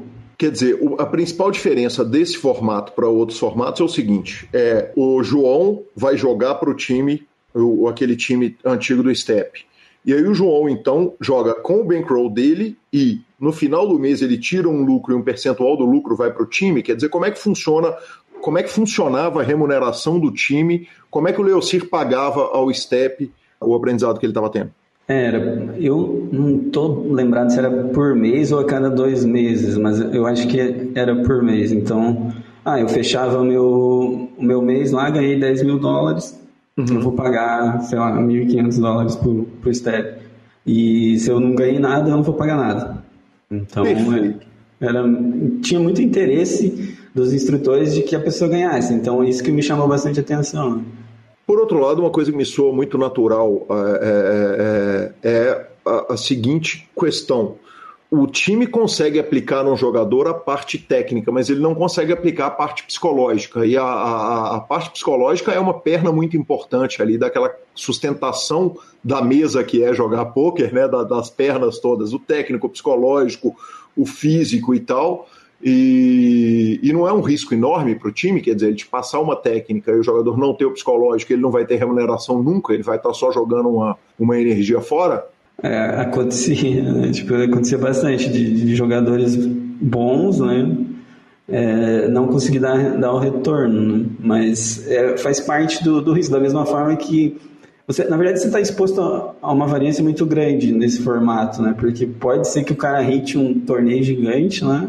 Quer 0.44 0.52
dizer, 0.52 0.78
a 1.00 1.06
principal 1.06 1.50
diferença 1.50 2.04
desse 2.04 2.36
formato 2.36 2.92
para 2.92 3.08
outros 3.08 3.40
formatos 3.40 3.80
é 3.80 3.84
o 3.86 3.88
seguinte: 3.88 4.46
é 4.52 4.92
o 4.94 5.24
João 5.24 5.86
vai 5.96 6.18
jogar 6.18 6.56
para 6.56 6.70
o 6.70 6.74
time, 6.74 7.26
o, 7.56 7.88
aquele 7.88 8.14
time 8.14 8.58
antigo 8.66 9.02
do 9.02 9.16
Step. 9.16 9.66
E 10.06 10.14
aí 10.14 10.22
o 10.22 10.34
João, 10.34 10.68
então, 10.68 11.14
joga 11.22 11.54
com 11.54 11.80
o 11.80 11.86
bankroll 11.86 12.30
dele 12.30 12.78
e 12.92 13.22
no 13.40 13.54
final 13.54 13.88
do 13.88 13.98
mês 13.98 14.22
ele 14.22 14.38
tira 14.38 14.68
um 14.68 14.84
lucro 14.84 15.14
e 15.14 15.18
um 15.18 15.22
percentual 15.22 15.78
do 15.78 15.86
lucro 15.86 16.14
vai 16.14 16.30
para 16.30 16.44
o 16.44 16.46
time. 16.46 16.84
Quer 16.84 16.96
dizer, 16.96 17.08
como 17.08 17.24
é 17.24 17.32
que 17.32 17.40
funciona, 17.40 17.96
como 18.42 18.58
é 18.58 18.64
que 18.64 18.70
funcionava 18.70 19.40
a 19.40 19.46
remuneração 19.46 20.20
do 20.20 20.30
time, 20.30 20.90
como 21.10 21.30
é 21.30 21.32
que 21.32 21.40
o 21.40 21.44
Leocir 21.46 21.90
pagava 21.90 22.42
ao 22.52 22.70
Step 22.74 23.32
o 23.62 23.74
aprendizado 23.74 24.20
que 24.20 24.26
ele 24.26 24.32
estava 24.32 24.50
tendo? 24.50 24.72
Era, 25.08 25.76
eu 25.78 26.30
não 26.32 26.58
estou 26.58 27.12
lembrado 27.12 27.50
se 27.50 27.60
era 27.60 27.70
por 27.70 28.16
mês 28.16 28.52
ou 28.52 28.60
a 28.60 28.66
cada 28.66 28.90
dois 28.90 29.26
meses, 29.26 29.78
mas 29.78 30.00
eu 30.00 30.26
acho 30.26 30.48
que 30.48 30.92
era 30.96 31.14
por 31.24 31.44
mês. 31.44 31.74
Então, 31.74 32.32
ah, 32.64 32.80
eu 32.80 32.88
fechava 32.88 33.40
o 33.40 33.44
meu, 33.44 34.30
o 34.38 34.44
meu 34.44 34.62
mês 34.62 34.92
lá, 34.92 35.10
ganhei 35.10 35.38
10 35.38 35.64
mil 35.64 35.78
dólares, 35.78 36.40
uhum. 36.78 36.86
eu 36.90 37.02
vou 37.02 37.12
pagar, 37.12 37.82
sei 37.82 38.00
lá, 38.00 38.18
1.500 38.18 38.80
dólares 38.80 39.16
por, 39.18 39.46
por 39.62 39.76
step. 39.76 40.22
E 40.66 41.20
se 41.20 41.30
eu 41.30 41.40
não 41.40 41.54
ganhei 41.54 41.80
nada, 41.80 42.10
eu 42.10 42.16
não 42.16 42.24
vou 42.24 42.36
pagar 42.36 42.56
nada. 42.56 43.04
Então, 43.52 43.86
é, 43.86 44.36
era, 44.80 45.04
tinha 45.62 45.80
muito 45.80 46.02
interesse 46.02 46.98
dos 47.14 47.34
instrutores 47.34 47.94
de 47.94 48.02
que 48.04 48.16
a 48.16 48.20
pessoa 48.20 48.50
ganhasse. 48.50 48.94
Então, 48.94 49.22
isso 49.24 49.44
que 49.44 49.52
me 49.52 49.62
chamou 49.62 49.88
bastante 49.88 50.22
atenção. 50.22 50.84
Por 51.46 51.60
outro 51.60 51.80
lado, 51.80 52.02
uma 52.02 52.10
coisa 52.10 52.32
que 52.32 52.38
me 52.38 52.46
soa 52.46 52.74
muito 52.74 52.98
natural 52.98 53.66
é, 53.70 55.14
é, 55.24 55.30
é, 55.30 55.30
é 55.30 55.68
a, 55.86 56.14
a, 56.14 56.18
seguinte 56.18 56.90
questão. 56.98 57.58
O 58.10 58.28
time 58.28 58.68
consegue 58.68 59.20
aplicar 59.20 59.64
no 59.64 59.76
jogador 59.76 60.28
a 60.28 60.34
parte 60.34 60.78
técnica, 60.78 61.32
mas 61.32 61.50
ele 61.50 61.60
não 61.60 61.76
consegue 61.76 62.14
aplicar 62.14 62.46
a 62.46 62.52
parte 62.52 62.84
psicológica. 62.84 63.66
E 63.66 63.76
a, 63.76 63.84
a, 63.84 64.56
a 64.56 64.60
parte 64.62 64.92
psicológica 64.92 65.52
é 65.52 65.60
uma 65.60 65.74
perna 65.74 66.12
muito 66.12 66.38
importante 66.38 67.02
ali, 67.02 67.18
daquela 67.18 67.54
sustentação 67.76 68.78
da 69.04 69.22
mesa 69.22 69.64
que 69.64 69.84
é 69.84 69.94
jogar 69.94 70.26
pôquer, 70.26 70.72
né, 70.72 70.88
das 70.88 71.30
pernas 71.30 71.80
todas, 71.80 72.14
o 72.14 72.20
técnico, 72.20 72.68
o 72.68 72.70
psicológico, 72.70 73.56
o 73.98 74.06
físico 74.06 74.74
e 74.74 74.80
tal. 74.80 75.28
E, 75.66 76.78
e 76.84 76.92
não 76.92 77.08
é 77.08 77.14
um 77.14 77.22
risco 77.22 77.54
enorme 77.54 77.96
para 77.96 78.10
o 78.10 78.12
time, 78.12 78.42
quer 78.42 78.54
dizer, 78.54 78.74
de 78.74 78.86
passar 78.86 79.22
uma 79.22 79.34
técnica 79.34 79.92
e 79.92 80.00
o 80.00 80.04
jogador 80.04 80.38
não 80.38 80.54
ter 80.54 80.66
o 80.66 80.72
psicológico, 80.72 81.32
ele 81.32 81.42
não 81.42 81.52
vai 81.52 81.66
ter 81.66 81.78
remuneração 81.78 82.44
nunca, 82.44 82.74
ele 82.74 82.84
vai 82.84 82.98
estar 82.98 83.14
só 83.14 83.32
jogando 83.32 83.70
uma, 83.70 83.98
uma 84.20 84.38
energia 84.38 84.82
fora? 84.82 85.26
É, 85.62 86.02
acontecia, 86.02 86.82
né? 86.84 87.12
tipo, 87.12 87.34
acontecia 87.34 87.78
bastante 87.78 88.30
de, 88.30 88.66
de 88.66 88.76
jogadores 88.76 89.38
bons, 89.38 90.40
né? 90.40 90.76
É, 91.48 92.08
não 92.10 92.28
conseguir 92.28 92.60
dar, 92.60 92.98
dar 92.98 93.14
o 93.14 93.20
retorno, 93.20 93.98
né? 93.98 94.06
mas 94.20 94.86
é, 94.90 95.18
faz 95.18 95.40
parte 95.40 95.84
do, 95.84 96.02
do 96.02 96.14
risco, 96.14 96.34
da 96.34 96.40
mesma 96.40 96.66
forma 96.66 96.96
que 96.96 97.38
você, 97.86 98.06
na 98.06 98.16
verdade, 98.16 98.40
você 98.40 98.48
está 98.48 98.62
exposto 98.62 99.02
a 99.42 99.52
uma 99.52 99.68
variância 99.68 100.02
muito 100.02 100.26
grande 100.26 100.72
nesse 100.72 101.02
formato, 101.02 101.62
né? 101.62 101.76
Porque 101.78 102.06
pode 102.06 102.48
ser 102.48 102.64
que 102.64 102.72
o 102.72 102.78
cara 102.78 103.02
hit 103.02 103.38
um 103.38 103.60
torneio 103.60 104.02
gigante, 104.02 104.64
né? 104.64 104.88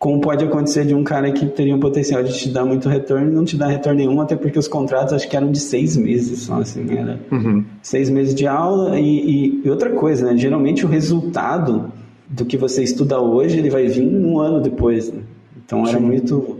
Como 0.00 0.18
pode 0.18 0.42
acontecer 0.42 0.86
de 0.86 0.94
um 0.94 1.04
cara 1.04 1.30
que 1.30 1.44
teria 1.44 1.76
um 1.76 1.78
potencial 1.78 2.22
de 2.22 2.32
te 2.32 2.48
dar 2.48 2.64
muito 2.64 2.88
retorno 2.88 3.30
e 3.30 3.34
não 3.34 3.44
te 3.44 3.54
dar 3.54 3.66
retorno 3.66 3.98
nenhum, 3.98 4.18
até 4.18 4.34
porque 4.34 4.58
os 4.58 4.66
contratos 4.66 5.12
acho 5.12 5.28
que 5.28 5.36
eram 5.36 5.52
de 5.52 5.60
seis 5.60 5.94
meses 5.94 6.38
só, 6.38 6.54
assim, 6.54 6.86
era 6.96 7.20
uhum. 7.30 7.62
seis 7.82 8.08
meses 8.08 8.34
de 8.34 8.46
aula 8.46 8.98
e, 8.98 9.60
e, 9.62 9.68
outra 9.68 9.90
coisa, 9.90 10.24
né? 10.24 10.38
Geralmente 10.38 10.86
o 10.86 10.88
resultado 10.88 11.92
do 12.26 12.46
que 12.46 12.56
você 12.56 12.82
estuda 12.82 13.20
hoje, 13.20 13.58
ele 13.58 13.68
vai 13.68 13.88
vir 13.88 14.02
um 14.02 14.40
ano 14.40 14.62
depois, 14.62 15.12
né? 15.12 15.20
Então 15.62 15.86
era 15.86 15.98
Sim. 15.98 16.06
muito 16.06 16.56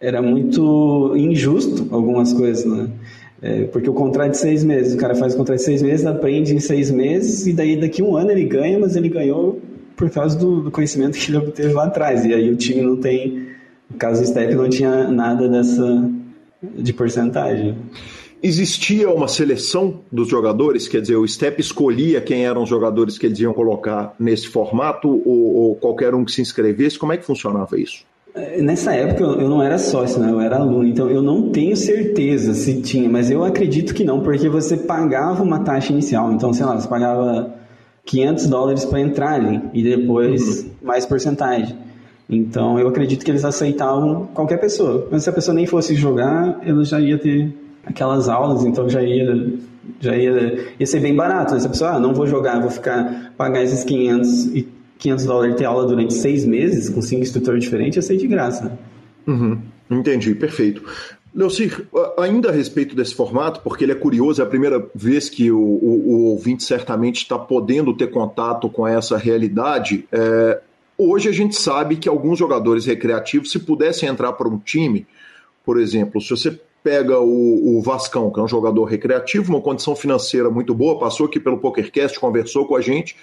era 0.00 0.22
muito 0.22 1.12
injusto 1.14 1.88
algumas 1.94 2.32
coisas, 2.32 2.64
né? 2.64 2.88
É, 3.42 3.64
porque 3.64 3.90
o 3.90 3.92
contrato 3.92 4.30
de 4.30 4.38
seis 4.38 4.64
meses, 4.64 4.94
o 4.94 4.96
cara 4.96 5.14
faz 5.14 5.34
o 5.34 5.36
contrato 5.36 5.58
de 5.58 5.64
seis 5.64 5.82
meses, 5.82 6.06
aprende 6.06 6.54
em 6.54 6.58
seis 6.58 6.90
meses, 6.90 7.46
e 7.46 7.52
daí 7.52 7.78
daqui 7.78 8.02
um 8.02 8.16
ano 8.16 8.30
ele 8.30 8.44
ganha, 8.44 8.78
mas 8.78 8.96
ele 8.96 9.10
ganhou 9.10 9.60
por 9.98 10.08
causa 10.08 10.38
do, 10.38 10.62
do 10.62 10.70
conhecimento 10.70 11.18
que 11.18 11.30
ele 11.30 11.38
obteve 11.38 11.74
lá 11.74 11.86
atrás. 11.86 12.24
E 12.24 12.32
aí 12.32 12.48
o 12.48 12.56
time 12.56 12.80
não 12.80 12.96
tem, 12.96 13.48
no 13.90 13.98
caso 13.98 14.22
do 14.22 14.28
Step, 14.28 14.54
não 14.54 14.68
tinha 14.68 15.08
nada 15.08 15.48
dessa 15.48 16.10
de 16.62 16.92
porcentagem. 16.92 17.76
Existia 18.40 19.10
uma 19.10 19.26
seleção 19.26 20.00
dos 20.12 20.28
jogadores, 20.28 20.86
quer 20.86 21.00
dizer, 21.00 21.16
o 21.16 21.26
Step 21.26 21.60
escolhia 21.60 22.20
quem 22.20 22.46
eram 22.46 22.62
os 22.62 22.68
jogadores 22.68 23.18
que 23.18 23.26
eles 23.26 23.40
iam 23.40 23.52
colocar 23.52 24.14
nesse 24.18 24.46
formato, 24.46 25.08
ou, 25.26 25.54
ou 25.56 25.74
qualquer 25.74 26.14
um 26.14 26.24
que 26.24 26.30
se 26.30 26.40
inscrevesse, 26.40 26.96
como 26.96 27.12
é 27.12 27.16
que 27.16 27.24
funcionava 27.24 27.78
isso? 27.78 28.04
Nessa 28.60 28.94
época 28.94 29.24
eu 29.24 29.48
não 29.48 29.60
era 29.60 29.76
sócio, 29.78 30.20
né? 30.20 30.30
eu 30.30 30.40
era 30.40 30.58
aluno, 30.58 30.86
então 30.86 31.10
eu 31.10 31.20
não 31.20 31.50
tenho 31.50 31.76
certeza 31.76 32.54
se 32.54 32.80
tinha, 32.80 33.08
mas 33.08 33.28
eu 33.28 33.42
acredito 33.42 33.92
que 33.92 34.04
não, 34.04 34.20
porque 34.20 34.48
você 34.48 34.76
pagava 34.76 35.42
uma 35.42 35.58
taxa 35.60 35.92
inicial, 35.92 36.30
então 36.30 36.52
sei 36.52 36.64
lá, 36.64 36.78
você 36.78 36.86
pagava 36.86 37.52
500 38.08 38.46
dólares 38.46 38.84
para 38.86 39.00
entrar 39.00 39.34
ali 39.34 39.60
e 39.74 39.82
depois 39.82 40.62
uhum. 40.62 40.70
mais 40.82 41.04
porcentagem. 41.04 41.76
Então 42.28 42.78
eu 42.78 42.88
acredito 42.88 43.22
que 43.22 43.30
eles 43.30 43.44
aceitavam 43.44 44.26
qualquer 44.34 44.58
pessoa, 44.58 45.06
mas 45.10 45.24
se 45.24 45.30
a 45.30 45.32
pessoa 45.32 45.54
nem 45.54 45.66
fosse 45.66 45.94
jogar, 45.94 46.58
ela 46.64 46.84
já 46.84 46.98
ia 46.98 47.18
ter 47.18 47.54
aquelas 47.84 48.28
aulas, 48.28 48.64
então 48.64 48.88
já 48.88 49.02
ia 49.02 49.52
já 50.00 50.16
ia, 50.16 50.68
ia 50.78 50.86
ser 50.86 51.00
bem 51.00 51.14
barato. 51.14 51.54
Né? 51.54 51.60
Se 51.60 51.66
a 51.66 51.70
pessoa, 51.70 51.90
ah, 51.92 52.00
não 52.00 52.14
vou 52.14 52.26
jogar, 52.26 52.60
vou 52.60 52.70
ficar 52.70 53.32
pagar 53.36 53.62
esses 53.62 53.84
500 53.84 54.46
e 54.56 54.68
500 54.98 55.24
dólares 55.26 55.56
ter 55.56 55.64
aula 55.66 55.86
durante 55.86 56.14
seis 56.14 56.44
meses 56.44 56.88
com 56.88 57.00
cinco 57.02 57.22
instrutores 57.22 57.62
diferentes, 57.62 57.96
eu 57.96 58.02
sei 58.02 58.16
de 58.16 58.26
graça. 58.26 58.78
Uhum, 59.26 59.58
entendi, 59.90 60.34
perfeito. 60.34 60.82
Leocir, 61.34 61.86
ainda 62.18 62.48
a 62.48 62.52
respeito 62.52 62.96
desse 62.96 63.14
formato, 63.14 63.60
porque 63.60 63.84
ele 63.84 63.92
é 63.92 63.94
curioso, 63.94 64.40
é 64.40 64.44
a 64.44 64.48
primeira 64.48 64.84
vez 64.94 65.28
que 65.28 65.50
o, 65.50 65.58
o, 65.58 66.02
o 66.06 66.24
ouvinte 66.30 66.64
certamente 66.64 67.18
está 67.18 67.38
podendo 67.38 67.94
ter 67.94 68.10
contato 68.10 68.68
com 68.68 68.86
essa 68.86 69.16
realidade. 69.16 70.08
É, 70.10 70.60
hoje 70.96 71.28
a 71.28 71.32
gente 71.32 71.54
sabe 71.54 71.96
que 71.96 72.08
alguns 72.08 72.38
jogadores 72.38 72.86
recreativos, 72.86 73.50
se 73.50 73.58
pudessem 73.58 74.08
entrar 74.08 74.32
para 74.32 74.48
um 74.48 74.58
time, 74.58 75.06
por 75.64 75.78
exemplo, 75.78 76.20
se 76.20 76.30
você 76.30 76.58
pega 76.82 77.20
o, 77.20 77.76
o, 77.76 77.82
Vascão, 77.82 78.30
que 78.30 78.40
é 78.40 78.42
um 78.42 78.48
jogador 78.48 78.84
recreativo, 78.84 79.52
uma 79.52 79.60
condição 79.60 79.94
financeira 79.94 80.48
muito 80.48 80.74
boa, 80.74 80.98
passou 80.98 81.26
aqui 81.26 81.38
pelo 81.38 81.58
PokerCast, 81.58 82.18
conversou 82.18 82.66
com 82.66 82.74
a 82.74 82.80
gente, 82.80 83.14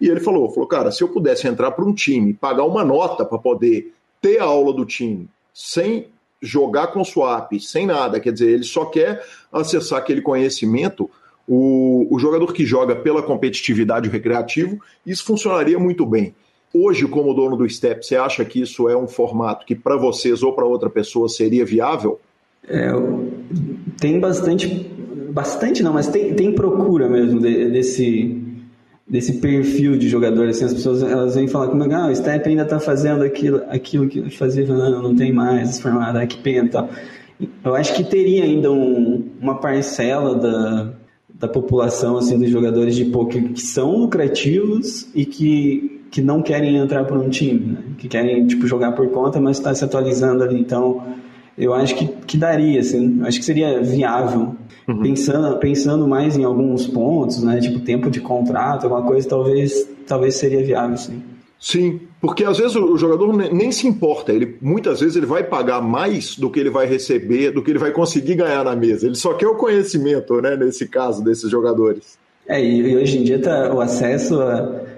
e 0.00 0.08
ele 0.08 0.20
falou, 0.20 0.50
falou, 0.50 0.68
cara, 0.68 0.90
se 0.92 1.02
eu 1.02 1.08
pudesse 1.08 1.48
entrar 1.48 1.70
para 1.70 1.84
um 1.84 1.94
time, 1.94 2.34
pagar 2.34 2.64
uma 2.64 2.84
nota 2.84 3.24
para 3.24 3.38
poder 3.38 3.92
ter 4.20 4.40
a 4.40 4.44
aula 4.44 4.72
do 4.72 4.84
time, 4.84 5.28
sem 5.52 6.08
jogar 6.44 6.88
com 6.88 7.04
swap, 7.04 7.52
sem 7.58 7.86
nada, 7.86 8.20
quer 8.20 8.32
dizer, 8.32 8.50
ele 8.50 8.64
só 8.64 8.84
quer 8.84 9.24
acessar 9.52 9.98
aquele 9.98 10.20
conhecimento, 10.20 11.10
o, 11.46 12.06
o 12.14 12.18
jogador 12.18 12.52
que 12.52 12.64
joga 12.64 12.94
pela 12.94 13.22
competitividade 13.22 14.08
recreativo, 14.08 14.78
isso 15.06 15.24
funcionaria 15.24 15.78
muito 15.78 16.04
bem. 16.06 16.34
Hoje, 16.72 17.06
como 17.06 17.34
dono 17.34 17.56
do 17.56 17.68
Step, 17.68 18.04
você 18.04 18.16
acha 18.16 18.44
que 18.44 18.60
isso 18.60 18.88
é 18.88 18.96
um 18.96 19.06
formato 19.06 19.64
que 19.64 19.74
para 19.74 19.96
vocês 19.96 20.42
ou 20.42 20.52
para 20.52 20.64
outra 20.64 20.90
pessoa 20.90 21.28
seria 21.28 21.64
viável? 21.64 22.20
É, 22.66 22.90
tem 24.00 24.18
bastante, 24.18 24.66
bastante 25.30 25.82
não, 25.82 25.92
mas 25.92 26.08
tem, 26.08 26.34
tem 26.34 26.52
procura 26.52 27.08
mesmo 27.08 27.40
de, 27.40 27.70
desse, 27.70 28.43
desse 29.06 29.34
perfil 29.34 29.96
de 29.96 30.08
jogador. 30.08 30.48
Assim, 30.48 30.64
as 30.64 30.74
pessoas 30.74 31.02
elas 31.02 31.34
vêm 31.34 31.46
falar 31.46 31.68
comigo, 31.68 31.92
ah, 31.94 32.08
o 32.08 32.16
Step 32.16 32.48
ainda 32.48 32.62
está 32.62 32.80
fazendo 32.80 33.22
aquilo, 33.22 33.62
aquilo 33.68 34.08
que 34.08 34.30
fazia, 34.30 34.66
não, 34.66 35.02
não 35.02 35.14
tem 35.14 35.32
mais, 35.32 35.80
formado, 35.80 36.18
ah, 36.18 36.26
que 36.26 36.38
pena 36.38 36.68
tal. 36.68 36.90
Eu 37.64 37.74
acho 37.74 37.94
que 37.94 38.04
teria 38.04 38.44
ainda 38.44 38.70
um, 38.70 39.28
uma 39.40 39.56
parcela 39.58 40.34
da, 40.36 40.92
da 41.34 41.48
população 41.48 42.16
assim 42.16 42.38
dos 42.38 42.48
jogadores 42.48 42.94
de 42.94 43.06
poker 43.06 43.52
que 43.52 43.60
são 43.60 43.96
lucrativos 43.96 45.08
e 45.14 45.26
que, 45.26 46.00
que 46.10 46.22
não 46.22 46.40
querem 46.40 46.76
entrar 46.76 47.04
por 47.04 47.18
um 47.18 47.28
time, 47.28 47.72
né? 47.72 47.78
que 47.98 48.08
querem 48.08 48.46
tipo 48.46 48.66
jogar 48.66 48.92
por 48.92 49.08
conta, 49.10 49.40
mas 49.40 49.58
está 49.58 49.74
se 49.74 49.84
atualizando 49.84 50.44
ali. 50.44 50.58
Então 50.58 51.02
eu 51.56 51.72
acho 51.72 51.94
que, 51.94 52.06
que 52.26 52.36
daria, 52.36 52.80
assim, 52.80 53.20
acho 53.22 53.38
que 53.38 53.44
seria 53.44 53.82
viável. 53.82 54.56
Uhum. 54.86 55.00
Pensando, 55.00 55.58
pensando 55.58 56.06
mais 56.06 56.36
em 56.36 56.44
alguns 56.44 56.86
pontos, 56.86 57.42
né, 57.42 57.58
tipo 57.60 57.80
tempo 57.80 58.10
de 58.10 58.20
contrato, 58.20 58.84
alguma 58.84 59.02
coisa, 59.02 59.26
talvez, 59.26 59.88
talvez 60.06 60.34
seria 60.34 60.62
viável, 60.62 60.96
sim. 60.96 61.22
Sim, 61.58 62.00
porque 62.20 62.44
às 62.44 62.58
vezes 62.58 62.76
o 62.76 62.98
jogador 62.98 63.32
nem 63.32 63.72
se 63.72 63.86
importa, 63.86 64.32
ele 64.32 64.58
muitas 64.60 65.00
vezes 65.00 65.16
ele 65.16 65.24
vai 65.24 65.42
pagar 65.42 65.80
mais 65.80 66.36
do 66.36 66.50
que 66.50 66.60
ele 66.60 66.68
vai 66.68 66.86
receber, 66.86 67.52
do 67.52 67.62
que 67.62 67.70
ele 67.70 67.78
vai 67.78 67.90
conseguir 67.90 68.34
ganhar 68.34 68.62
na 68.64 68.76
mesa. 68.76 69.06
Ele 69.06 69.14
só 69.14 69.32
quer 69.32 69.46
o 69.46 69.54
conhecimento, 69.54 70.42
né, 70.42 70.56
nesse 70.56 70.86
caso 70.86 71.24
desses 71.24 71.50
jogadores. 71.50 72.18
É, 72.46 72.62
e 72.62 72.94
hoje 72.94 73.18
em 73.18 73.22
dia 73.22 73.40
tá, 73.40 73.72
o 73.72 73.80
acesso 73.80 74.42
a 74.42 74.93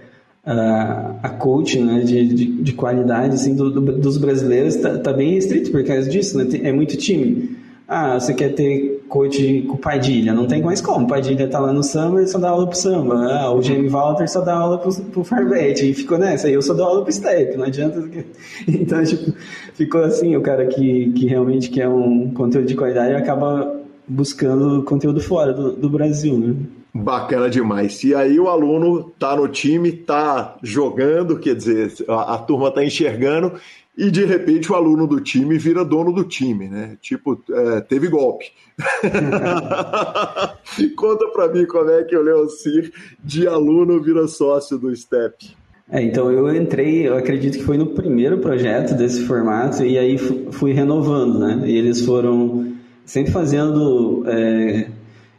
a, 0.47 1.17
a 1.25 1.29
coach 1.29 1.81
né, 1.81 2.01
de, 2.01 2.29
de, 2.29 2.47
de, 2.63 2.73
qualidade 2.73 3.35
assim, 3.35 3.57
do, 3.57 3.69
do, 3.69 3.99
dos 3.99 4.17
brasileiros 4.17 4.77
está 4.77 4.97
tá 4.97 5.13
bem 5.13 5.35
restrito 5.35 5.73
por 5.73 5.85
causa 5.85 6.09
disso, 6.09 6.39
né? 6.39 6.47
É 6.63 6.73
muito 6.73 6.97
time. 6.97 7.57
Ah, 7.89 8.19
você 8.19 8.33
quer 8.33 8.55
ter 8.55 9.05
coach 9.09 9.63
com 9.69 9.77
Padilha? 9.77 10.33
Não 10.33 10.47
tem 10.47 10.63
mais 10.63 10.81
como. 10.81 11.07
Padilha 11.07 11.49
tá 11.49 11.59
lá 11.59 11.73
no 11.73 11.83
samba 11.83 12.23
e 12.23 12.27
só 12.27 12.39
dá 12.39 12.51
aula 12.51 12.67
pro 12.67 12.77
samba. 12.77 13.15
Ah, 13.33 13.53
o 13.53 13.63
Jamie 13.63 13.89
Walter 13.89 14.29
só 14.29 14.41
dá 14.41 14.55
aula 14.55 14.79
pro, 14.79 14.93
pro 14.93 15.25
Farbet. 15.25 15.91
E 15.91 15.95
ficou 15.95 16.19
nessa. 16.19 16.49
Aí 16.49 16.55
eu 16.55 16.63
só 16.63 16.75
dou 16.75 16.87
aula 16.87 17.03
pro 17.03 17.13
Step. 17.13 17.57
Não 17.57 17.65
adianta. 17.65 18.03
Então, 18.67 19.05
tipo, 19.05 19.33
ficou 19.75 20.03
assim. 20.03 20.35
O 20.37 20.41
cara 20.41 20.67
que, 20.67 21.13
que 21.13 21.27
realmente 21.27 21.71
quer 21.71 21.89
um 21.89 22.31
conteúdo 22.31 22.67
de 22.67 22.75
qualidade 22.75 23.15
acaba 23.15 23.81
buscando 24.09 24.83
conteúdo 24.83 25.21
fora 25.21 25.53
do, 25.53 25.73
do 25.73 25.89
Brasil, 25.89 26.37
né? 26.37 26.55
Bacana 27.03 27.51
demais. 27.51 28.03
E 28.05 28.15
aí 28.15 28.39
o 28.39 28.49
aluno 28.49 29.13
tá 29.19 29.37
no 29.37 29.49
time, 29.49 29.93
tá 29.93 30.57
jogando, 30.63 31.39
quer 31.39 31.55
dizer, 31.55 31.93
a, 32.09 32.35
a 32.35 32.39
turma 32.39 32.71
tá 32.71 32.85
enxergando 32.85 33.53
e 33.97 34.11
de 34.11 34.25
repente 34.25 34.71
o 34.71 34.75
aluno 34.75 35.07
do 35.07 35.21
time 35.21 35.57
vira 35.57 35.85
dono 35.85 36.13
do 36.13 36.23
time, 36.23 36.69
né? 36.69 36.99
Tipo, 37.01 37.43
é, 37.51 37.81
teve 37.81 38.09
golpe. 38.09 38.47
Conta 40.95 41.27
para 41.33 41.49
mim 41.49 41.65
como 41.67 41.91
é 41.91 42.05
que 42.05 42.15
o 42.15 42.21
Leocir 42.21 42.93
de 43.25 43.49
aluno 43.49 44.03
vira 44.03 44.29
sócio 44.29 44.79
do 44.79 44.95
Step. 44.95 45.57
É, 45.91 46.03
então 46.03 46.31
eu 46.31 46.55
entrei, 46.55 47.09
eu 47.09 47.17
acredito 47.17 47.59
que 47.59 47.65
foi 47.65 47.79
no 47.79 47.87
primeiro 47.87 48.39
projeto 48.39 48.95
desse 48.95 49.25
formato 49.25 49.85
e 49.85 49.97
aí 49.97 50.19
fui 50.19 50.73
renovando, 50.73 51.39
né? 51.39 51.63
E 51.65 51.77
eles 51.77 52.05
foram 52.05 52.75
sempre 53.05 53.33
fazendo 53.33 54.25
é, 54.27 54.89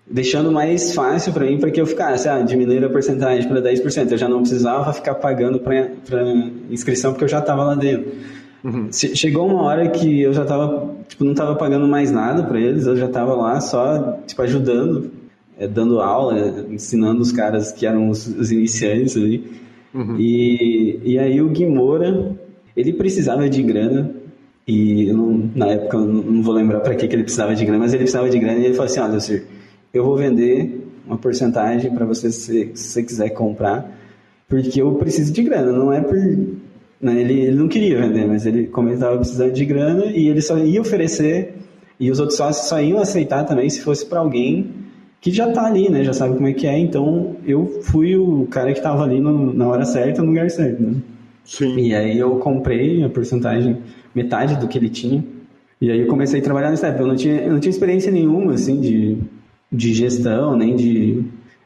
deixando 0.09 0.51
mais 0.51 0.93
fácil 0.93 1.33
para 1.33 1.45
mim 1.45 1.57
para 1.57 1.69
que 1.69 1.79
eu 1.79 1.85
ficasse, 1.85 2.29
ah, 2.29 2.41
diminuir 2.41 2.83
a 2.83 2.89
porcentagem 2.89 3.47
para 3.47 3.61
10%. 3.61 4.11
Eu 4.11 4.17
já 4.17 4.27
não 4.27 4.39
precisava 4.39 4.93
ficar 4.93 5.15
pagando 5.15 5.59
para 5.59 5.91
inscrição 6.69 7.11
porque 7.11 7.25
eu 7.25 7.29
já 7.29 7.39
estava 7.39 7.63
lá 7.63 7.75
dentro. 7.75 8.11
Uhum. 8.63 8.89
Chegou 8.91 9.47
uma 9.47 9.63
hora 9.63 9.87
que 9.89 10.21
eu 10.21 10.33
já 10.33 10.43
estava, 10.43 10.95
tipo, 11.07 11.23
não 11.23 11.31
estava 11.31 11.55
pagando 11.55 11.87
mais 11.87 12.11
nada 12.11 12.43
para 12.43 12.59
eles, 12.59 12.85
eu 12.85 12.97
já 12.97 13.05
estava 13.05 13.33
lá 13.33 13.61
só, 13.61 14.19
tipo, 14.25 14.41
ajudando, 14.41 15.11
é, 15.57 15.67
dando 15.67 16.01
aula, 16.01 16.65
ensinando 16.69 17.21
os 17.21 17.31
caras 17.31 17.71
que 17.71 17.85
eram 17.85 18.09
os, 18.09 18.27
os 18.27 18.51
iniciantes 18.51 19.15
ali. 19.15 19.45
Uhum. 19.93 20.15
E, 20.19 20.99
e 21.03 21.19
aí 21.19 21.41
o 21.41 21.49
Guimora, 21.49 22.35
ele 22.75 22.93
precisava 22.93 23.47
de 23.49 23.61
grana, 23.61 24.11
e 24.67 25.13
não, 25.13 25.49
na 25.55 25.67
época 25.67 25.97
eu 25.97 26.05
não 26.05 26.41
vou 26.41 26.53
lembrar 26.53 26.81
para 26.81 26.93
que, 26.95 27.07
que 27.07 27.15
ele 27.15 27.23
precisava 27.23 27.55
de 27.55 27.63
grana, 27.63 27.79
mas 27.79 27.93
ele 27.93 28.03
precisava 28.03 28.29
de 28.29 28.37
grana 28.37 28.59
e 28.59 28.65
ele 28.65 28.73
falou 28.73 28.85
assim, 28.85 28.99
olha, 28.99 29.19
Sir, 29.19 29.45
eu 29.97 30.05
vou 30.05 30.17
vender 30.17 30.87
uma 31.05 31.17
porcentagem 31.17 31.91
para 31.91 32.05
você 32.05 32.31
se, 32.31 32.71
se 32.73 32.89
você 32.89 33.03
quiser 33.03 33.29
comprar, 33.29 33.97
porque 34.47 34.81
eu 34.81 34.93
preciso 34.95 35.31
de 35.33 35.43
grana, 35.43 35.71
não 35.71 35.91
é 35.91 36.01
por. 36.01 36.17
Né, 36.99 37.21
ele, 37.21 37.41
ele 37.41 37.55
não 37.55 37.67
queria 37.67 37.99
vender, 38.01 38.25
mas 38.25 38.45
ele, 38.45 38.67
como 38.67 38.87
ele 38.87 38.95
estava 38.95 39.17
precisando 39.17 39.51
de 39.51 39.65
grana, 39.65 40.05
e 40.05 40.27
ele 40.27 40.41
só 40.41 40.57
ia 40.57 40.81
oferecer, 40.81 41.55
e 41.99 42.09
os 42.09 42.19
outros 42.19 42.37
sócios 42.37 42.67
só 42.67 42.81
iam 42.81 42.99
aceitar 42.99 43.43
também 43.43 43.69
se 43.69 43.81
fosse 43.81 44.05
para 44.05 44.19
alguém 44.19 44.71
que 45.19 45.31
já 45.31 45.49
está 45.49 45.65
ali, 45.65 45.89
né? 45.89 46.03
Já 46.03 46.13
sabe 46.13 46.35
como 46.35 46.47
é 46.47 46.53
que 46.53 46.67
é. 46.67 46.77
Então 46.77 47.35
eu 47.45 47.81
fui 47.83 48.15
o 48.15 48.47
cara 48.47 48.71
que 48.71 48.79
estava 48.79 49.03
ali 49.03 49.19
no, 49.19 49.53
na 49.53 49.67
hora 49.67 49.85
certa, 49.85 50.21
no 50.21 50.29
lugar 50.29 50.49
certo, 50.49 50.81
né? 50.81 50.95
Sim. 51.43 51.77
E 51.77 51.95
aí 51.95 52.17
eu 52.17 52.35
comprei 52.37 53.03
a 53.03 53.09
porcentagem, 53.09 53.77
metade 54.13 54.55
do 54.57 54.67
que 54.67 54.77
ele 54.77 54.89
tinha. 54.89 55.23
E 55.79 55.91
aí 55.91 56.01
eu 56.01 56.07
comecei 56.07 56.39
a 56.39 56.43
trabalhar 56.43 56.71
no 56.71 56.77
Step. 56.77 56.99
Eu 56.99 57.07
não 57.07 57.15
tinha, 57.15 57.35
eu 57.35 57.53
não 57.53 57.59
tinha 57.59 57.69
experiência 57.69 58.11
nenhuma, 58.11 58.53
assim, 58.53 58.79
de 58.79 59.17
de 59.71 59.93
gestão, 59.93 60.55
nem 60.55 60.75
de, 60.75 61.23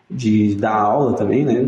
de 0.09 0.55
dar 0.55 0.75
aula 0.75 1.13
também, 1.13 1.45
né? 1.45 1.67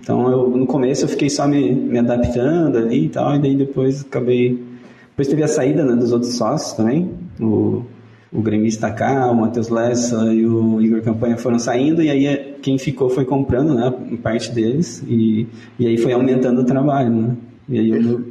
Então, 0.00 0.30
eu, 0.30 0.48
no 0.50 0.66
começo 0.66 1.04
eu 1.04 1.08
fiquei 1.08 1.28
só 1.28 1.46
me, 1.46 1.72
me 1.72 1.98
adaptando 1.98 2.78
ali 2.78 3.06
e 3.06 3.08
tal, 3.08 3.36
e 3.36 3.38
daí 3.38 3.56
depois 3.56 4.02
acabei... 4.02 4.62
Depois 5.10 5.28
teve 5.28 5.42
a 5.42 5.48
saída 5.48 5.84
né, 5.84 5.94
dos 5.94 6.12
outros 6.12 6.34
sócios 6.34 6.72
também, 6.72 7.10
o, 7.38 7.84
o 8.32 8.40
gremista 8.40 8.90
cá, 8.90 9.30
o 9.30 9.36
Matheus 9.36 9.68
Lessa 9.68 10.32
e 10.32 10.46
o 10.46 10.80
Igor 10.80 11.02
Campanha 11.02 11.36
foram 11.36 11.58
saindo, 11.58 12.02
e 12.02 12.08
aí 12.08 12.54
quem 12.62 12.78
ficou 12.78 13.10
foi 13.10 13.26
comprando, 13.26 13.74
né, 13.74 13.92
parte 14.22 14.50
deles, 14.52 15.04
e, 15.06 15.46
e 15.78 15.86
aí 15.86 15.98
foi 15.98 16.12
aumentando 16.12 16.62
o 16.62 16.64
trabalho, 16.64 17.10
né? 17.10 17.36
E 17.68 17.78
aí 17.78 17.90
eu 17.90 18.24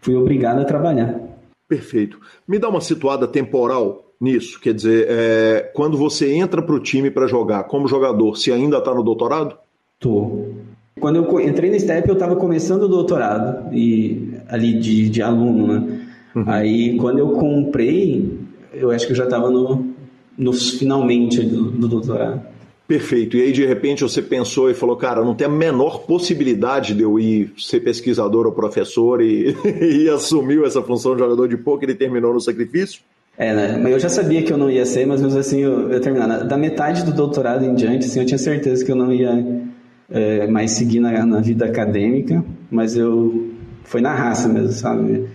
fui 0.00 0.14
obrigado 0.14 0.60
a 0.60 0.64
trabalhar. 0.64 1.20
Perfeito. 1.68 2.18
Me 2.48 2.58
dá 2.58 2.68
uma 2.68 2.80
situada 2.80 3.28
temporal 3.28 4.09
nisso, 4.20 4.60
quer 4.60 4.74
dizer, 4.74 5.06
é, 5.08 5.70
quando 5.74 5.96
você 5.96 6.32
entra 6.32 6.60
para 6.60 6.74
o 6.74 6.80
time 6.80 7.10
para 7.10 7.26
jogar 7.26 7.64
como 7.64 7.88
jogador, 7.88 8.36
se 8.36 8.52
ainda 8.52 8.78
está 8.78 8.94
no 8.94 9.02
doutorado? 9.02 9.56
Tô. 9.98 10.46
Quando 11.00 11.16
eu 11.16 11.40
entrei 11.40 11.70
no 11.70 11.80
STEP, 11.80 12.08
eu 12.08 12.14
estava 12.14 12.36
começando 12.36 12.82
o 12.82 12.88
doutorado, 12.88 13.74
e 13.74 14.34
ali 14.48 14.78
de, 14.78 15.08
de 15.08 15.22
aluno, 15.22 15.66
né? 15.66 16.06
Uhum. 16.36 16.44
Aí, 16.46 16.96
quando 16.98 17.18
eu 17.18 17.30
comprei, 17.30 18.38
eu 18.74 18.90
acho 18.90 19.06
que 19.06 19.12
eu 19.12 19.16
já 19.16 19.24
estava 19.24 19.50
no, 19.50 19.86
no 20.36 20.52
finalmente 20.52 21.42
do, 21.42 21.70
do 21.70 21.88
doutorado. 21.88 22.42
Perfeito. 22.86 23.36
E 23.36 23.42
aí, 23.42 23.52
de 23.52 23.64
repente, 23.64 24.02
você 24.02 24.20
pensou 24.20 24.68
e 24.68 24.74
falou, 24.74 24.96
cara, 24.96 25.24
não 25.24 25.34
tem 25.34 25.46
a 25.46 25.50
menor 25.50 26.00
possibilidade 26.00 26.92
de 26.92 27.02
eu 27.02 27.18
ir 27.18 27.52
ser 27.56 27.80
pesquisador 27.80 28.46
ou 28.46 28.52
professor 28.52 29.22
e, 29.22 29.56
e 29.80 30.08
assumiu 30.08 30.66
essa 30.66 30.82
função 30.82 31.14
de 31.14 31.20
jogador 31.20 31.48
de 31.48 31.56
poker 31.56 31.88
e 31.88 31.94
terminou 31.94 32.34
no 32.34 32.40
sacrifício? 32.40 33.00
É, 33.38 33.54
né? 33.54 33.92
Eu 33.92 33.98
já 33.98 34.08
sabia 34.08 34.42
que 34.42 34.52
eu 34.52 34.58
não 34.58 34.70
ia 34.70 34.84
ser, 34.84 35.06
mas 35.06 35.22
assim 35.36 35.60
eu, 35.60 35.90
eu 35.90 36.00
terminar. 36.00 36.44
Da 36.44 36.56
metade 36.56 37.04
do 37.04 37.12
doutorado 37.12 37.64
em 37.64 37.74
diante, 37.74 38.06
assim, 38.06 38.20
eu 38.20 38.26
tinha 38.26 38.38
certeza 38.38 38.84
que 38.84 38.92
eu 38.92 38.96
não 38.96 39.12
ia 39.12 39.62
é, 40.10 40.46
mais 40.46 40.72
seguir 40.72 41.00
na, 41.00 41.24
na, 41.24 41.40
vida 41.40 41.64
acadêmica, 41.64 42.44
mas 42.70 42.96
eu 42.96 43.50
foi 43.84 44.00
na 44.00 44.14
raça 44.14 44.48
mesmo, 44.48 44.72
sabe? 44.72 45.26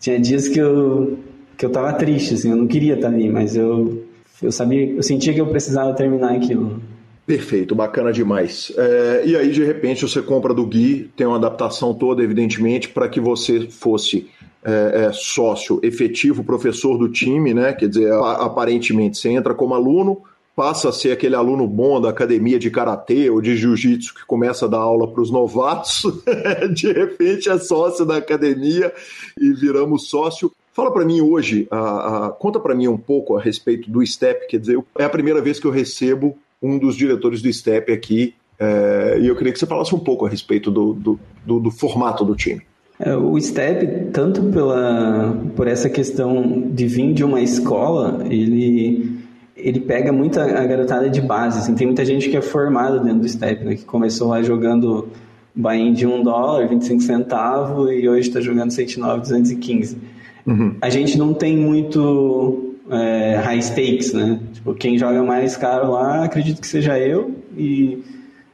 Tinha 0.00 0.20
dias 0.20 0.46
que 0.46 0.58
eu 0.58 1.18
que 1.56 1.66
eu 1.66 1.70
tava 1.70 1.92
triste, 1.94 2.34
assim, 2.34 2.50
eu 2.50 2.56
não 2.56 2.68
queria 2.68 2.94
estar 2.94 3.08
ali, 3.08 3.28
mas 3.28 3.56
eu 3.56 4.04
eu 4.40 4.52
sabia, 4.52 4.92
eu 4.92 5.02
sentia 5.02 5.34
que 5.34 5.40
eu 5.40 5.46
precisava 5.46 5.92
terminar 5.94 6.32
aquilo. 6.32 6.80
Perfeito, 7.26 7.74
bacana 7.74 8.12
demais. 8.12 8.72
É, 8.76 9.22
e 9.26 9.36
aí, 9.36 9.50
de 9.50 9.62
repente, 9.64 10.02
você 10.08 10.22
compra 10.22 10.54
do 10.54 10.64
Gui, 10.64 11.10
tem 11.14 11.26
uma 11.26 11.36
adaptação 11.36 11.92
toda, 11.92 12.22
evidentemente, 12.22 12.88
para 12.88 13.08
que 13.08 13.20
você 13.20 13.68
fosse 13.68 14.28
é, 14.64 15.06
é, 15.06 15.12
sócio 15.12 15.80
efetivo, 15.82 16.44
professor 16.44 16.98
do 16.98 17.08
time, 17.08 17.54
né? 17.54 17.72
Quer 17.72 17.88
dizer, 17.88 18.12
aparentemente, 18.12 19.18
você 19.18 19.30
entra 19.30 19.54
como 19.54 19.74
aluno, 19.74 20.22
passa 20.54 20.88
a 20.88 20.92
ser 20.92 21.12
aquele 21.12 21.36
aluno 21.36 21.66
bom 21.66 22.00
da 22.00 22.10
academia 22.10 22.58
de 22.58 22.70
karatê 22.70 23.30
ou 23.30 23.40
de 23.40 23.56
jiu-jitsu 23.56 24.14
que 24.14 24.26
começa 24.26 24.64
a 24.64 24.68
dar 24.68 24.78
aula 24.78 25.06
para 25.06 25.22
os 25.22 25.30
novatos, 25.30 26.02
de 26.74 26.92
repente 26.92 27.48
é 27.48 27.58
sócio 27.58 28.04
da 28.04 28.16
academia 28.16 28.92
e 29.40 29.52
viramos 29.52 30.08
sócio. 30.08 30.50
Fala 30.72 30.92
para 30.92 31.04
mim 31.04 31.20
hoje, 31.20 31.68
a, 31.70 32.26
a, 32.26 32.30
conta 32.30 32.58
para 32.58 32.74
mim 32.74 32.88
um 32.88 32.98
pouco 32.98 33.36
a 33.36 33.40
respeito 33.40 33.90
do 33.90 34.04
STEP, 34.04 34.48
quer 34.48 34.58
dizer, 34.58 34.82
é 34.98 35.04
a 35.04 35.10
primeira 35.10 35.40
vez 35.40 35.60
que 35.60 35.66
eu 35.66 35.70
recebo 35.70 36.36
um 36.60 36.76
dos 36.76 36.96
diretores 36.96 37.40
do 37.40 37.52
STEP 37.52 37.92
aqui 37.92 38.34
é, 38.58 39.18
e 39.20 39.28
eu 39.28 39.36
queria 39.36 39.52
que 39.52 39.58
você 39.58 39.66
falasse 39.66 39.94
um 39.94 40.00
pouco 40.00 40.26
a 40.26 40.28
respeito 40.28 40.70
do, 40.70 40.92
do, 40.92 41.20
do, 41.46 41.60
do 41.60 41.70
formato 41.70 42.24
do 42.24 42.34
time. 42.34 42.62
É, 43.00 43.14
o 43.14 43.38
STEP, 43.40 44.10
tanto 44.12 44.42
pela, 44.44 45.36
por 45.54 45.68
essa 45.68 45.88
questão 45.88 46.68
de 46.70 46.86
vir 46.86 47.12
de 47.14 47.24
uma 47.24 47.40
escola, 47.40 48.24
ele 48.28 49.18
ele 49.58 49.80
pega 49.80 50.12
muita 50.12 50.42
a 50.44 50.64
garotada 50.64 51.10
de 51.10 51.20
base. 51.20 51.58
Assim, 51.58 51.74
tem 51.74 51.86
muita 51.86 52.04
gente 52.04 52.28
que 52.28 52.36
é 52.36 52.40
formada 52.40 53.00
dentro 53.00 53.20
do 53.20 53.28
Step, 53.28 53.64
né, 53.64 53.74
que 53.74 53.84
começou 53.84 54.28
lá 54.28 54.40
jogando 54.40 55.08
buy 55.54 55.92
de 55.92 56.06
1 56.06 56.22
dólar, 56.22 56.68
25 56.68 57.02
centavos, 57.02 57.90
e 57.90 58.08
hoje 58.08 58.28
está 58.28 58.40
jogando 58.40 58.70
109, 58.70 59.20
215. 59.22 59.98
Uhum. 60.46 60.76
A 60.80 60.88
gente 60.88 61.18
não 61.18 61.34
tem 61.34 61.56
muito 61.56 62.76
é, 62.88 63.36
high 63.44 63.60
stakes, 63.60 64.12
né? 64.12 64.38
Tipo, 64.52 64.74
quem 64.74 64.96
joga 64.96 65.22
mais 65.22 65.56
caro 65.56 65.90
lá, 65.90 66.24
acredito 66.24 66.60
que 66.60 66.66
seja 66.66 66.98
eu, 66.98 67.34
e 67.56 67.98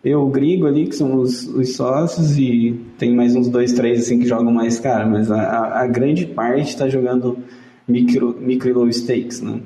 eu, 0.05 0.23
o 0.23 0.29
Grigo 0.29 0.67
ali, 0.67 0.87
que 0.87 0.95
são 0.95 1.17
os, 1.17 1.47
os 1.49 1.75
sócios, 1.75 2.39
e 2.39 2.79
tem 2.99 3.15
mais 3.15 3.35
uns 3.35 3.49
dois, 3.49 3.73
três 3.73 4.01
assim 4.01 4.19
que 4.19 4.27
jogam 4.27 4.53
mais 4.53 4.79
caro, 4.79 5.11
mas 5.11 5.31
a, 5.31 5.81
a, 5.81 5.87
grande 5.87 6.27
parte 6.27 6.69
está 6.69 6.89
jogando 6.89 7.39
micro, 7.89 8.37
micro 8.39 8.69
e 8.69 8.73
low 8.75 8.93
stakes, 8.93 9.41
né? 9.41 9.61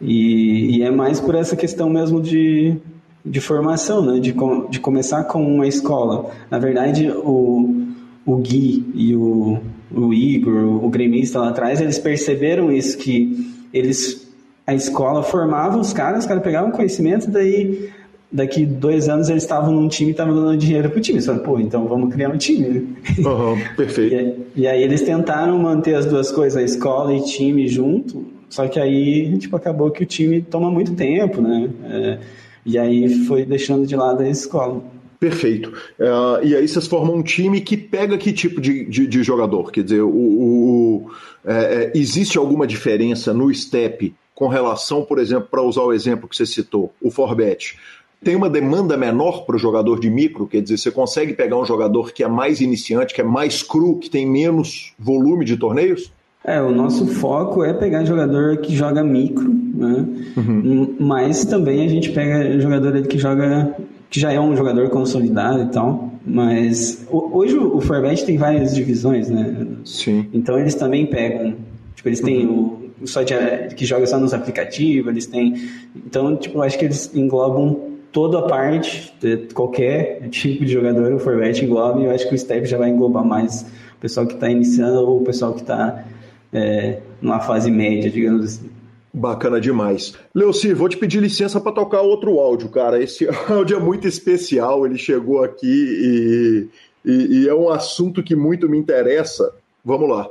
E, 0.00 0.78
e 0.78 0.82
é 0.82 0.90
mais 0.90 1.18
por 1.18 1.34
essa 1.34 1.56
questão 1.56 1.90
mesmo 1.90 2.20
de, 2.20 2.76
de 3.24 3.40
formação, 3.40 4.04
né? 4.04 4.20
de, 4.20 4.34
de 4.70 4.80
começar 4.80 5.24
com 5.24 5.44
uma 5.44 5.66
escola. 5.66 6.30
Na 6.50 6.58
verdade, 6.58 7.08
o, 7.08 7.86
o 8.24 8.36
Gui 8.36 8.84
e 8.94 9.14
o, 9.16 9.58
o 9.92 10.12
Igor, 10.12 10.84
o 10.84 10.88
gremista 10.88 11.40
lá 11.40 11.48
atrás, 11.48 11.80
eles 11.80 11.98
perceberam 11.98 12.70
isso, 12.70 12.98
que 12.98 13.52
eles 13.72 14.22
a 14.64 14.74
escola 14.74 15.24
formava 15.24 15.76
os 15.76 15.92
caras, 15.92 16.20
os 16.20 16.26
caras 16.26 16.42
pegavam 16.42 16.70
conhecimento, 16.70 17.28
daí 17.28 17.90
daqui 18.32 18.64
dois 18.64 19.08
anos 19.08 19.28
eles 19.28 19.42
estavam 19.42 19.72
num 19.72 19.88
time 19.88 20.10
e 20.10 20.12
estavam 20.12 20.34
dando 20.34 20.56
dinheiro 20.56 20.88
pro 20.90 21.00
time. 21.00 21.16
Eles 21.16 21.26
falaram, 21.26 21.44
pô, 21.44 21.60
então 21.60 21.86
vamos 21.86 22.12
criar 22.12 22.30
um 22.30 22.38
time. 22.38 22.96
Uhum, 23.18 23.58
perfeito. 23.76 24.14
e, 24.56 24.62
e, 24.62 24.66
aí 24.66 24.82
eles 24.82 25.02
tentaram 25.02 25.58
manter 25.58 25.94
as 25.94 26.06
duas 26.06 26.32
coisas, 26.32 26.56
a 26.56 26.62
escola 26.62 27.14
e 27.14 27.22
time 27.24 27.68
junto, 27.68 28.24
só 28.48 28.66
que 28.66 28.80
aí, 28.80 29.36
tipo, 29.38 29.54
acabou 29.56 29.90
que 29.90 30.02
o 30.02 30.06
time 30.06 30.40
toma 30.40 30.70
muito 30.70 30.94
tempo, 30.94 31.40
né? 31.40 31.70
É, 31.84 32.18
e 32.64 32.78
aí 32.78 33.08
foi 33.26 33.44
deixando 33.44 33.86
de 33.86 33.96
lado 33.96 34.22
a 34.22 34.28
escola. 34.28 34.82
Perfeito. 35.18 35.70
Uh, 36.00 36.44
e 36.44 36.56
aí 36.56 36.66
vocês 36.66 36.86
formam 36.86 37.16
um 37.16 37.22
time 37.22 37.60
que 37.60 37.76
pega 37.76 38.18
que 38.18 38.32
tipo 38.32 38.60
de, 38.60 38.84
de, 38.86 39.06
de 39.06 39.22
jogador? 39.22 39.70
Quer 39.70 39.84
dizer, 39.84 40.00
o, 40.00 40.08
o, 40.08 41.06
o 41.06 41.10
é, 41.44 41.52
é 41.54 41.92
existe 41.94 42.38
alguma 42.38 42.66
diferença 42.66 43.32
no 43.32 43.52
step 43.54 44.12
com 44.34 44.48
relação, 44.48 45.04
por 45.04 45.18
exemplo, 45.18 45.46
para 45.48 45.62
usar 45.62 45.82
o 45.82 45.92
exemplo 45.92 46.28
que 46.28 46.36
você 46.36 46.44
citou, 46.44 46.92
o 47.00 47.10
Forbet? 47.10 47.78
Tem 48.22 48.36
uma 48.36 48.48
demanda 48.48 48.96
menor 48.96 49.44
para 49.44 49.56
o 49.56 49.58
jogador 49.58 49.98
de 49.98 50.08
micro? 50.08 50.46
Quer 50.46 50.62
dizer, 50.62 50.78
você 50.78 50.90
consegue 50.90 51.32
pegar 51.32 51.58
um 51.58 51.64
jogador 51.64 52.12
que 52.12 52.22
é 52.22 52.28
mais 52.28 52.60
iniciante, 52.60 53.14
que 53.14 53.20
é 53.20 53.24
mais 53.24 53.62
cru, 53.62 53.98
que 53.98 54.08
tem 54.08 54.26
menos 54.26 54.92
volume 54.98 55.44
de 55.44 55.56
torneios? 55.56 56.12
É, 56.44 56.60
o 56.60 56.70
nosso 56.70 57.06
foco 57.06 57.64
é 57.64 57.72
pegar 57.72 58.04
jogador 58.04 58.56
que 58.58 58.74
joga 58.74 59.02
micro, 59.02 59.48
né? 59.48 60.06
Uhum. 60.36 60.96
Mas 60.98 61.44
também 61.44 61.84
a 61.84 61.88
gente 61.88 62.10
pega 62.10 62.58
jogador 62.60 63.00
que 63.06 63.16
joga 63.18 63.74
que 64.10 64.20
já 64.20 64.30
é 64.30 64.38
um 64.38 64.54
jogador 64.54 64.90
consolidado 64.90 65.62
e 65.62 65.66
tal. 65.66 66.12
Mas 66.24 67.06
hoje 67.10 67.56
o 67.56 67.80
Forbet 67.80 68.24
tem 68.24 68.36
várias 68.36 68.74
divisões, 68.74 69.28
né? 69.28 69.66
Sim. 69.84 70.28
Então 70.32 70.58
eles 70.58 70.74
também 70.74 71.06
pegam, 71.06 71.56
tipo, 71.94 72.08
eles 72.08 72.20
têm 72.20 72.46
uhum. 72.46 72.78
o, 73.00 73.06
só 73.06 73.22
de, 73.22 73.34
que 73.74 73.84
joga 73.84 74.06
só 74.06 74.18
nos 74.18 74.34
aplicativos, 74.34 75.10
eles 75.10 75.26
têm. 75.26 75.54
Então, 75.96 76.36
tipo, 76.36 76.60
acho 76.60 76.78
que 76.78 76.84
eles 76.84 77.10
englobam 77.14 77.91
toda 78.12 78.40
a 78.40 78.42
parte, 78.42 79.12
qualquer 79.54 80.28
tipo 80.28 80.64
de 80.64 80.72
jogador, 80.72 81.12
o 81.14 81.18
Forbet 81.18 81.64
engloba, 81.64 82.00
e 82.00 82.04
eu 82.04 82.10
acho 82.10 82.28
que 82.28 82.34
o 82.34 82.38
Step 82.38 82.66
já 82.66 82.76
vai 82.76 82.90
englobar 82.90 83.24
mais 83.24 83.62
o 83.96 84.00
pessoal 84.00 84.26
que 84.26 84.34
está 84.34 84.50
iniciando 84.50 85.00
ou 85.00 85.20
o 85.20 85.24
pessoal 85.24 85.54
que 85.54 85.62
está 85.62 86.04
é, 86.52 87.00
numa 87.20 87.40
fase 87.40 87.70
média, 87.70 88.10
digamos 88.10 88.44
assim. 88.44 88.70
Bacana 89.14 89.60
demais. 89.60 90.14
Leoci, 90.34 90.72
vou 90.72 90.88
te 90.88 90.96
pedir 90.96 91.20
licença 91.20 91.60
para 91.60 91.72
tocar 91.72 92.00
outro 92.00 92.38
áudio, 92.38 92.68
cara. 92.68 93.02
Esse 93.02 93.28
áudio 93.48 93.76
é 93.76 93.80
muito 93.80 94.06
especial, 94.06 94.86
ele 94.86 94.96
chegou 94.96 95.42
aqui 95.42 95.66
e, 95.66 96.68
e, 97.04 97.42
e 97.42 97.48
é 97.48 97.54
um 97.54 97.68
assunto 97.68 98.22
que 98.22 98.34
muito 98.34 98.68
me 98.68 98.78
interessa. 98.78 99.54
Vamos 99.84 100.08
lá. 100.08 100.30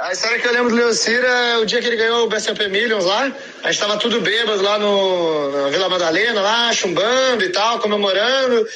A 0.00 0.12
história 0.12 0.40
que 0.40 0.46
eu 0.48 0.52
lembro 0.52 0.70
do 0.70 0.76
Leocir 0.76 1.24
é 1.24 1.56
o 1.58 1.64
dia 1.64 1.80
que 1.80 1.86
ele 1.86 1.96
ganhou 1.96 2.24
o 2.24 2.28
BSOP 2.28 2.66
Millions 2.68 3.04
lá. 3.04 3.32
A 3.62 3.70
gente 3.70 3.80
tava 3.80 3.96
tudo 3.96 4.20
bêbado 4.20 4.60
lá 4.60 4.76
no, 4.76 5.70
Vila 5.70 5.88
Madalena, 5.88 6.40
lá, 6.40 6.72
chumbando 6.72 7.44
e 7.44 7.48
tal, 7.50 7.78
comemorando. 7.78 8.66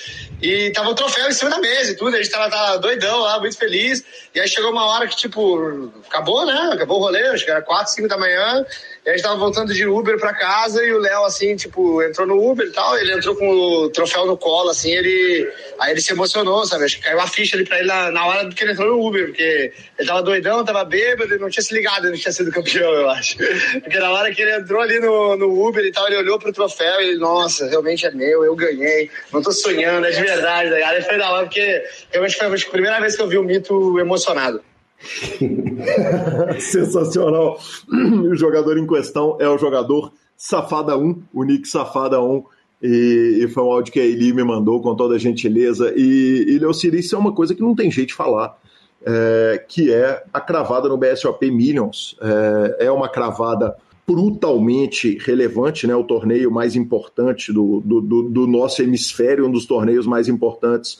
E 0.40 0.70
tava 0.70 0.90
o 0.90 0.94
troféu 0.94 1.28
em 1.28 1.32
cima 1.32 1.50
da 1.50 1.58
mesa 1.58 1.90
e 1.90 1.96
tudo. 1.96 2.14
A 2.14 2.22
gente 2.22 2.30
tava, 2.30 2.48
tava 2.50 2.78
doidão 2.78 3.18
lá, 3.20 3.40
muito 3.40 3.56
feliz. 3.58 4.04
E 4.32 4.38
aí 4.38 4.46
chegou 4.46 4.70
uma 4.70 4.86
hora 4.86 5.08
que, 5.08 5.16
tipo, 5.16 5.92
acabou, 6.06 6.46
né? 6.46 6.70
Acabou 6.72 6.98
o 6.98 7.02
rolê, 7.02 7.26
acho 7.28 7.44
que 7.44 7.50
era 7.50 7.62
4, 7.62 7.92
5 7.92 8.06
da 8.06 8.16
manhã. 8.16 8.64
E 9.06 9.10
a 9.10 9.12
gente 9.12 9.22
tava 9.22 9.36
voltando 9.36 9.72
de 9.72 9.86
Uber 9.86 10.18
pra 10.18 10.34
casa 10.34 10.84
e 10.84 10.92
o 10.92 10.98
Léo, 10.98 11.24
assim, 11.24 11.54
tipo, 11.54 12.02
entrou 12.02 12.26
no 12.26 12.44
Uber 12.44 12.66
e 12.66 12.72
tal. 12.72 12.98
Ele 12.98 13.12
entrou 13.12 13.36
com 13.36 13.48
o 13.48 13.88
troféu 13.88 14.26
no 14.26 14.36
colo, 14.36 14.70
assim, 14.70 14.90
ele. 14.90 15.48
Aí 15.78 15.92
ele 15.92 16.00
se 16.00 16.10
emocionou, 16.10 16.66
sabe? 16.66 16.86
Acho 16.86 16.96
que 16.96 17.04
caiu 17.04 17.20
a 17.20 17.26
ficha 17.28 17.54
ali 17.54 17.64
pra 17.64 17.78
ele 17.78 17.86
na, 17.86 18.10
na 18.10 18.26
hora 18.26 18.48
que 18.48 18.64
ele 18.64 18.72
entrou 18.72 18.96
no 18.96 19.06
Uber, 19.06 19.26
porque 19.26 19.72
ele 19.96 20.08
tava 20.08 20.24
doidão, 20.24 20.64
tava 20.64 20.84
bêbado 20.84 21.32
e 21.32 21.38
não 21.38 21.48
tinha 21.48 21.62
se 21.62 21.72
ligado, 21.72 22.08
ele 22.08 22.18
tinha 22.18 22.32
sido 22.32 22.50
campeão, 22.50 22.92
eu 22.94 23.08
acho. 23.10 23.36
Porque 23.80 23.96
na 23.96 24.10
hora 24.10 24.34
que 24.34 24.42
ele 24.42 24.56
entrou 24.56 24.80
ali 24.80 24.98
no, 24.98 25.36
no 25.36 25.68
Uber 25.68 25.84
e 25.84 25.92
tal, 25.92 26.08
ele 26.08 26.16
olhou 26.16 26.40
pro 26.40 26.52
troféu 26.52 27.00
e 27.00 27.10
ele, 27.10 27.18
nossa, 27.18 27.68
realmente 27.68 28.04
é 28.04 28.10
meu, 28.10 28.44
eu 28.44 28.56
ganhei, 28.56 29.08
não 29.32 29.40
tô 29.40 29.52
sonhando, 29.52 30.04
é 30.04 30.10
de 30.10 30.20
verdade, 30.20 30.68
tá 30.68 30.74
ligado? 30.74 30.94
Aí 30.94 31.02
foi 31.02 31.16
da 31.16 31.30
hora, 31.30 31.46
porque 31.46 31.84
realmente 32.10 32.36
foi 32.36 32.46
a 32.48 32.70
primeira 32.72 33.00
vez 33.00 33.14
que 33.14 33.22
eu 33.22 33.28
vi 33.28 33.38
o 33.38 33.44
mito 33.44 34.00
emocionado. 34.00 34.60
Sensacional. 36.60 37.58
O 37.88 38.34
jogador 38.34 38.78
em 38.78 38.86
questão 38.86 39.36
é 39.40 39.48
o 39.48 39.58
jogador 39.58 40.12
Safada 40.36 40.96
1, 40.96 41.22
o 41.32 41.44
Nick 41.44 41.68
Safada 41.68 42.20
1. 42.20 42.44
E, 42.82 43.40
e, 43.42 43.48
foi 43.48 43.62
um 43.62 43.70
áudio 43.70 43.92
que 43.92 43.98
a 43.98 44.04
Eli 44.04 44.32
me 44.34 44.44
mandou 44.44 44.80
com 44.82 44.94
toda 44.94 45.14
a 45.14 45.18
gentileza. 45.18 45.92
E, 45.96 46.44
e 46.48 46.58
Leocir, 46.58 46.94
isso 46.94 47.16
é 47.16 47.18
uma 47.18 47.32
coisa 47.32 47.54
que 47.54 47.62
não 47.62 47.74
tem 47.74 47.90
jeito 47.90 48.08
de 48.08 48.14
falar, 48.14 48.58
é, 49.04 49.64
que 49.66 49.92
é 49.92 50.22
a 50.32 50.40
cravada 50.40 50.88
no 50.88 50.98
BSOP 50.98 51.50
Millions. 51.50 52.16
É, 52.20 52.86
é 52.86 52.90
uma 52.90 53.08
cravada 53.08 53.74
brutalmente 54.06 55.18
relevante, 55.18 55.86
né? 55.86 55.96
O 55.96 56.04
torneio 56.04 56.50
mais 56.50 56.76
importante 56.76 57.52
do, 57.52 57.80
do, 57.80 58.00
do, 58.00 58.22
do 58.28 58.46
nosso 58.46 58.82
hemisfério, 58.82 59.46
um 59.46 59.50
dos 59.50 59.66
torneios 59.66 60.06
mais 60.06 60.28
importantes 60.28 60.98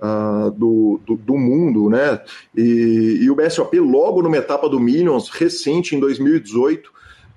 uh, 0.00 0.50
do, 0.50 1.00
do, 1.06 1.16
do, 1.16 1.36
mundo, 1.36 1.88
né? 1.88 2.20
E, 2.56 3.20
e, 3.22 3.30
o 3.30 3.34
BSOP, 3.34 3.78
logo 3.78 4.22
numa 4.22 4.36
etapa 4.36 4.68
do 4.68 4.80
Millions, 4.80 5.28
recente, 5.28 5.94
em 5.94 6.00
2018, 6.00 6.90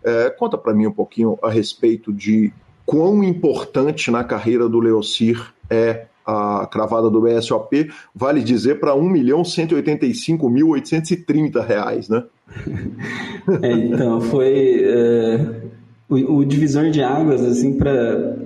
é, 0.03 0.29
conta 0.29 0.57
para 0.57 0.73
mim 0.73 0.87
um 0.87 0.91
pouquinho 0.91 1.37
a 1.41 1.49
respeito 1.49 2.11
de 2.11 2.51
quão 2.85 3.23
importante 3.23 4.11
na 4.11 4.23
carreira 4.23 4.67
do 4.67 4.79
Leocir 4.79 5.53
é 5.69 6.07
a 6.25 6.67
cravada 6.71 7.09
do 7.09 7.21
BSOP, 7.21 7.91
vale 8.15 8.41
dizer 8.41 8.79
para 8.79 8.93
1.185.830 8.93 11.65
reais, 11.65 12.09
né? 12.09 12.23
É, 13.63 13.71
então, 13.71 14.21
foi 14.21 14.83
é, 14.83 15.63
o, 16.07 16.37
o, 16.37 16.45
divisor 16.45 16.91
de 16.91 17.01
águas, 17.01 17.41
assim, 17.41 17.73
para 17.73 18.37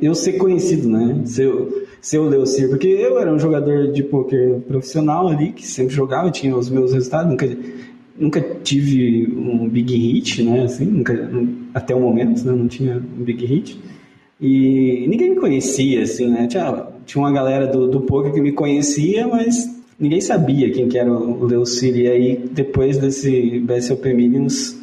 eu 0.00 0.14
ser 0.14 0.34
conhecido, 0.34 0.88
né? 0.88 1.22
Ser, 1.24 1.52
ser 2.00 2.18
o 2.18 2.28
Leocir, 2.28 2.68
porque 2.68 2.88
eu 2.88 3.18
era 3.18 3.32
um 3.32 3.38
jogador 3.38 3.92
de 3.92 4.02
poker 4.02 4.60
profissional 4.66 5.28
ali, 5.28 5.52
que 5.52 5.66
sempre 5.66 5.94
jogava, 5.94 6.30
tinha 6.30 6.56
os 6.56 6.70
meus 6.70 6.92
resultados, 6.92 7.30
nunca, 7.30 7.48
nunca 8.18 8.40
tive 8.62 9.32
um 9.36 9.68
big 9.68 9.94
hit, 9.94 10.42
né? 10.42 10.64
Assim, 10.64 10.84
nunca, 10.86 11.30
até 11.74 11.94
o 11.94 12.00
momento, 12.00 12.44
né? 12.44 12.52
não 12.52 12.68
tinha 12.68 12.96
um 12.96 13.22
big 13.22 13.44
hit. 13.44 13.78
E 14.40 15.06
ninguém 15.06 15.30
me 15.30 15.36
conhecia, 15.36 16.02
assim, 16.02 16.28
né? 16.28 16.46
Tinha, 16.46 16.86
tinha 17.04 17.22
uma 17.22 17.32
galera 17.32 17.66
do, 17.66 17.86
do 17.86 18.00
poker 18.00 18.32
que 18.32 18.40
me 18.40 18.52
conhecia, 18.52 19.28
mas 19.28 19.68
ninguém 19.98 20.20
sabia 20.20 20.70
quem 20.70 20.88
que 20.88 20.98
era 20.98 21.12
o 21.12 21.44
Leocir. 21.44 21.94
E 21.94 22.06
aí, 22.06 22.48
depois 22.50 22.96
desse 22.96 23.60
BSOP 23.60 24.14
Millions, 24.14 24.80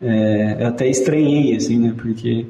é, 0.00 0.58
eu 0.60 0.66
até 0.68 0.88
estranhei, 0.88 1.56
assim, 1.56 1.76
né? 1.76 1.92
Porque 1.96 2.46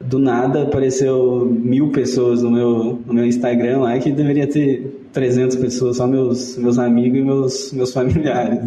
do 0.00 0.18
nada 0.18 0.62
apareceu 0.62 1.44
mil 1.44 1.90
pessoas 1.90 2.42
no 2.42 2.50
meu, 2.50 2.98
no 3.06 3.12
meu 3.12 3.26
Instagram 3.26 3.80
lá, 3.80 3.98
que 3.98 4.10
deveria 4.10 4.46
ter 4.46 5.06
300 5.12 5.56
pessoas, 5.56 5.98
só 5.98 6.06
meus, 6.06 6.56
meus 6.56 6.78
amigos 6.78 7.18
e 7.18 7.22
meus, 7.22 7.72
meus 7.72 7.92
familiares. 7.94 8.60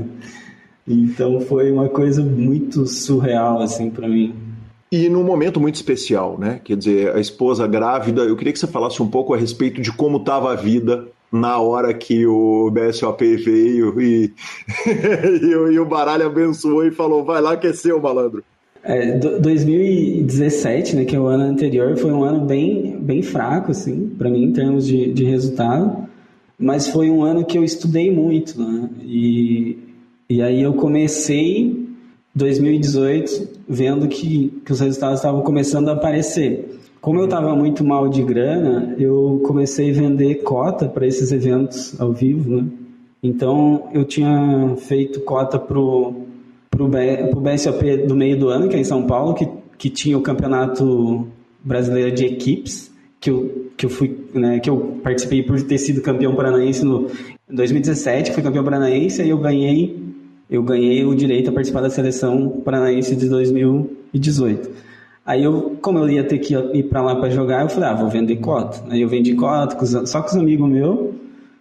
Então 0.87 1.41
foi 1.41 1.71
uma 1.71 1.89
coisa 1.89 2.21
muito 2.21 2.85
surreal, 2.85 3.61
assim, 3.61 3.89
para 3.89 4.07
mim. 4.07 4.35
E 4.91 5.09
num 5.09 5.23
momento 5.23 5.59
muito 5.59 5.75
especial, 5.75 6.37
né? 6.37 6.61
Quer 6.63 6.77
dizer, 6.77 7.15
a 7.15 7.19
esposa 7.19 7.65
grávida, 7.65 8.21
eu 8.21 8.35
queria 8.35 8.53
que 8.53 8.59
você 8.59 8.67
falasse 8.67 9.01
um 9.01 9.09
pouco 9.09 9.33
a 9.33 9.37
respeito 9.37 9.81
de 9.81 9.91
como 9.91 10.17
estava 10.17 10.51
a 10.51 10.55
vida 10.55 11.07
na 11.31 11.57
hora 11.57 11.91
que 11.95 12.27
o 12.27 12.69
BSOP 12.69 13.37
veio 13.37 13.99
e, 13.99 14.31
e, 15.73 15.79
o 15.79 15.85
baralho 15.85 16.27
abençoou 16.27 16.85
e 16.85 16.91
falou: 16.91 17.25
vai 17.25 17.41
lá 17.41 17.57
que 17.57 17.65
é 17.65 17.73
seu, 17.73 17.99
malandro. 17.99 18.43
É, 18.83 19.17
2017, 19.17 20.95
né, 20.97 21.05
que 21.05 21.15
é 21.15 21.19
o 21.19 21.27
ano 21.27 21.45
anterior, 21.45 21.95
foi 21.95 22.11
um 22.11 22.23
ano 22.23 22.45
bem, 22.45 22.97
bem 22.99 23.21
fraco, 23.21 23.71
assim, 23.71 24.09
para 24.17 24.29
mim, 24.29 24.43
em 24.43 24.51
termos 24.51 24.85
de, 24.85 25.13
de 25.13 25.23
resultado, 25.23 26.05
mas 26.59 26.89
foi 26.89 27.09
um 27.09 27.23
ano 27.23 27.45
que 27.45 27.57
eu 27.57 27.63
estudei 27.63 28.11
muito, 28.11 28.59
né, 28.61 28.89
e, 29.01 29.77
e 30.29 30.41
aí 30.41 30.61
eu 30.61 30.73
comecei 30.73 31.87
2018 32.35 33.47
vendo 33.69 34.07
que, 34.07 34.51
que 34.65 34.71
os 34.71 34.81
resultados 34.81 35.19
estavam 35.19 35.41
começando 35.41 35.87
a 35.87 35.93
aparecer. 35.93 36.77
Como 36.99 37.19
eu 37.19 37.25
estava 37.25 37.55
muito 37.55 37.83
mal 37.83 38.09
de 38.09 38.23
grana, 38.23 38.95
eu 38.97 39.41
comecei 39.45 39.91
a 39.91 39.93
vender 39.93 40.35
cota 40.43 40.87
para 40.87 41.05
esses 41.05 41.31
eventos 41.31 41.99
ao 41.99 42.11
vivo, 42.11 42.49
né? 42.49 42.65
Então 43.21 43.89
eu 43.93 44.03
tinha 44.03 44.73
feito 44.77 45.21
cota 45.21 45.59
pro 45.59 46.13
pro, 46.75 46.89
pro 47.29 47.41
BSOP 47.41 47.97
do 48.07 48.15
meio 48.15 48.37
do 48.37 48.49
ano, 48.49 48.67
que 48.67 48.75
é 48.75 48.79
em 48.79 48.83
São 48.83 49.03
Paulo, 49.03 49.33
que, 49.33 49.47
que 49.77 49.89
tinha 49.89 50.17
o 50.17 50.21
campeonato 50.21 51.27
brasileiro 51.63 52.11
de 52.11 52.25
equipes, 52.25 52.91
que 53.19 53.29
eu, 53.29 53.71
que 53.77 53.85
eu 53.85 53.89
fui, 53.89 54.27
né, 54.33 54.59
que 54.59 54.69
eu 54.69 54.99
participei 55.03 55.43
por 55.43 55.61
ter 55.61 55.77
sido 55.77 56.01
campeão 56.01 56.35
paranaense 56.35 56.83
no 56.83 57.07
2017, 57.49 58.31
fui 58.31 58.43
campeão 58.43 58.63
paranaense, 58.63 59.21
e 59.21 59.29
eu 59.29 59.37
ganhei 59.37 60.03
eu 60.49 60.61
ganhei 60.61 61.03
o 61.03 61.15
direito 61.15 61.49
a 61.49 61.53
participar 61.53 61.81
da 61.81 61.89
seleção 61.89 62.61
paranaense 62.63 63.15
de 63.15 63.27
2018. 63.27 64.69
Aí 65.25 65.43
eu, 65.43 65.77
como 65.81 65.97
eu 65.97 66.09
ia 66.09 66.23
ter 66.23 66.37
que 66.37 66.53
ir 66.53 66.83
para 66.83 67.01
lá 67.01 67.15
para 67.15 67.29
jogar, 67.29 67.63
eu 67.63 67.69
falei, 67.69 67.89
ah, 67.89 67.93
vou 67.95 68.09
vender 68.09 68.35
cota. 68.35 68.83
Aí 68.89 69.01
eu 69.01 69.07
vendi 69.07 69.33
cota, 69.33 69.83
só 70.05 70.21
com 70.21 70.27
os 70.27 70.35
amigos 70.35 70.69
meus, 70.69 71.11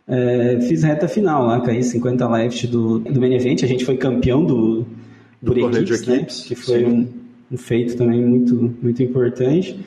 é, 0.07 0.59
fiz 0.69 0.83
reta 0.83 1.09
final 1.09 1.47
lá, 1.47 1.61
caí 1.61 1.83
50 1.83 2.29
left 2.29 2.67
do, 2.67 2.99
do 2.99 3.21
main 3.21 3.35
event, 3.35 3.63
a 3.63 3.67
gente 3.67 3.85
foi 3.85 3.97
campeão 3.97 4.45
do, 4.45 4.85
por 5.45 5.55
do 5.55 5.61
equipes, 5.61 6.07
né? 6.07 6.25
que 6.25 6.55
foi 6.55 6.85
um, 6.85 7.09
um, 7.51 7.57
feito 7.57 7.97
também 7.97 8.25
muito, 8.25 8.75
muito 8.83 9.03
importante. 9.03 9.79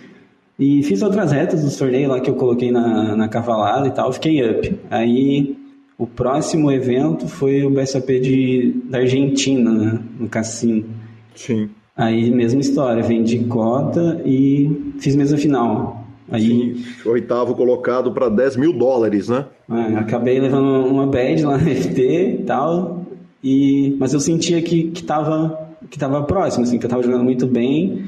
E 0.57 0.83
fiz 0.83 1.01
outras 1.01 1.31
retas 1.31 1.63
dos 1.63 1.75
torneios 1.75 2.09
lá 2.09 2.19
que 2.19 2.29
eu 2.29 2.35
coloquei 2.35 2.71
na, 2.71 3.15
na 3.15 3.27
cavalada 3.27 3.87
e 3.87 3.91
tal, 3.91 4.11
fiquei 4.13 4.49
up. 4.49 4.79
Aí 4.89 5.55
o 5.97 6.05
próximo 6.05 6.71
evento 6.71 7.27
foi 7.27 7.65
o 7.65 7.69
BSOP 7.69 8.19
de, 8.19 8.73
da 8.85 8.99
Argentina, 8.99 9.71
né? 9.71 9.99
no 10.19 10.27
cassino. 10.27 10.85
Sim. 11.35 11.69
Aí, 11.95 12.29
mesma 12.29 12.59
história, 12.59 13.01
vendi 13.01 13.39
cota 13.45 14.21
e 14.25 14.93
fiz 14.99 15.15
mesa 15.15 15.37
final. 15.37 16.05
Aí, 16.29 16.75
Sim, 16.75 17.09
oitavo 17.09 17.55
colocado 17.55 18.11
para 18.11 18.27
10 18.27 18.57
mil 18.57 18.73
dólares, 18.73 19.29
né? 19.29 19.45
É, 19.69 19.95
acabei 19.95 20.39
levando 20.39 20.87
uma 20.87 21.05
bad 21.05 21.45
lá 21.45 21.57
no 21.57 21.69
FT 21.69 22.39
e 22.41 22.43
tal, 22.43 23.04
e, 23.45 23.95
mas 23.99 24.11
eu 24.11 24.19
sentia 24.19 24.59
que, 24.59 24.89
que, 24.89 25.03
tava, 25.03 25.69
que 25.91 25.99
tava 25.99 26.23
próximo, 26.23 26.63
assim, 26.63 26.79
que 26.79 26.85
eu 26.87 26.89
tava 26.89 27.03
jogando 27.03 27.23
muito 27.23 27.45
bem 27.45 28.05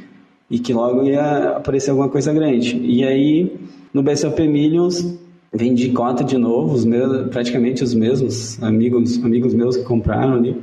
e 0.49 0.57
que 0.57 0.73
logo 0.73 1.03
ia 1.03 1.57
aparecer 1.57 1.91
alguma 1.91 2.09
coisa 2.09 2.33
grande. 2.33 2.75
E 2.83 3.03
aí, 3.03 3.55
no 3.93 4.01
BSOP 4.01 4.47
Millions, 4.47 5.15
vendi 5.53 5.91
cota 5.91 6.23
de 6.23 6.39
novo, 6.39 6.73
os 6.73 6.83
meus, 6.83 7.27
praticamente 7.29 7.83
os 7.83 7.93
mesmos 7.93 8.61
amigos, 8.63 9.23
amigos 9.23 9.53
meus 9.53 9.77
que 9.77 9.83
compraram 9.83 10.33
ali. 10.33 10.57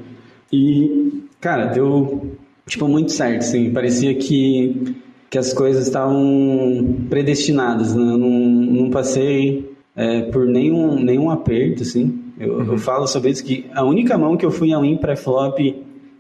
E, 0.53 1.23
cara, 1.41 1.67
deu 1.67 2.33
tipo 2.67 2.89
muito 2.89 3.13
certo, 3.13 3.43
assim, 3.43 3.71
parecia 3.71 4.13
que, 4.17 4.97
que 5.31 5.39
as 5.39 5.53
coisas 5.53 5.87
estavam 5.87 6.97
predestinadas, 7.09 7.95
né? 7.95 8.03
Eu 8.03 8.19
não, 8.19 8.29
não 8.29 8.91
passei 8.91 9.71
é, 9.95 10.23
por 10.23 10.47
nenhum, 10.47 10.99
nenhum 10.99 11.31
aperto, 11.31 11.85
assim. 11.85 12.24
Eu, 12.39 12.55
uhum. 12.55 12.73
eu, 12.73 12.79
falo 12.79 13.07
sobre 13.07 13.31
isso 13.31 13.45
que 13.45 13.67
a 13.73 13.85
única 13.85 14.19
mão 14.19 14.37
que 14.37 14.45
eu 14.45 14.51
fui 14.51 14.73
a 14.73 14.81
win 14.81 14.97
pré-flop 14.97 15.59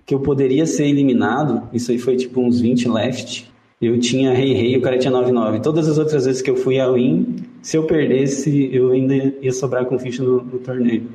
que 0.07 0.15
eu 0.15 0.21
poderia 0.21 0.67
ser 0.67 0.87
eliminado, 0.87 1.69
isso 1.73 1.91
aí 1.91 1.99
foi 1.99 2.17
tipo 2.17 2.41
uns 2.41 2.61
20 2.61 2.89
left, 2.89 3.51
eu 3.81 3.99
tinha 3.99 4.33
rei 4.33 4.53
rei, 4.53 4.77
o 4.77 4.81
cara 4.81 4.99
tinha 4.99 5.13
9-9. 5.13 5.61
Todas 5.61 5.89
as 5.89 5.99
outras 5.99 6.25
vezes 6.27 6.41
que 6.41 6.51
eu 6.51 6.57
fui 6.57 6.79
a 6.79 6.91
win, 6.91 7.37
se 7.61 7.77
eu 7.77 7.85
perdesse, 7.85 8.71
eu 8.73 8.91
ainda 8.91 9.15
ia 9.15 9.53
sobrar 9.53 9.85
com 9.87 9.99
ficha 9.99 10.23
no, 10.23 10.43
no 10.43 10.59
torneio. 10.59 11.09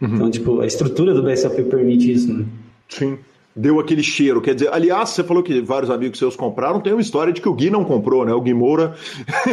Uhum. 0.00 0.14
Então, 0.14 0.30
tipo, 0.30 0.60
a 0.60 0.66
estrutura 0.66 1.14
do 1.14 1.22
BSOP 1.22 1.62
permite 1.64 2.12
isso, 2.12 2.32
né? 2.32 2.44
Sim. 2.88 3.18
Deu 3.54 3.78
aquele 3.78 4.02
cheiro. 4.02 4.40
Quer 4.40 4.54
dizer, 4.54 4.72
aliás, 4.72 5.10
você 5.10 5.22
falou 5.22 5.42
que 5.42 5.60
vários 5.60 5.90
amigos 5.90 6.18
seus 6.18 6.34
compraram. 6.34 6.80
Tem 6.80 6.92
uma 6.92 7.02
história 7.02 7.32
de 7.32 7.40
que 7.40 7.48
o 7.48 7.54
Gui 7.54 7.70
não 7.70 7.84
comprou, 7.84 8.24
né? 8.24 8.32
O 8.32 8.40
Gui 8.40 8.54
Moura 8.54 8.94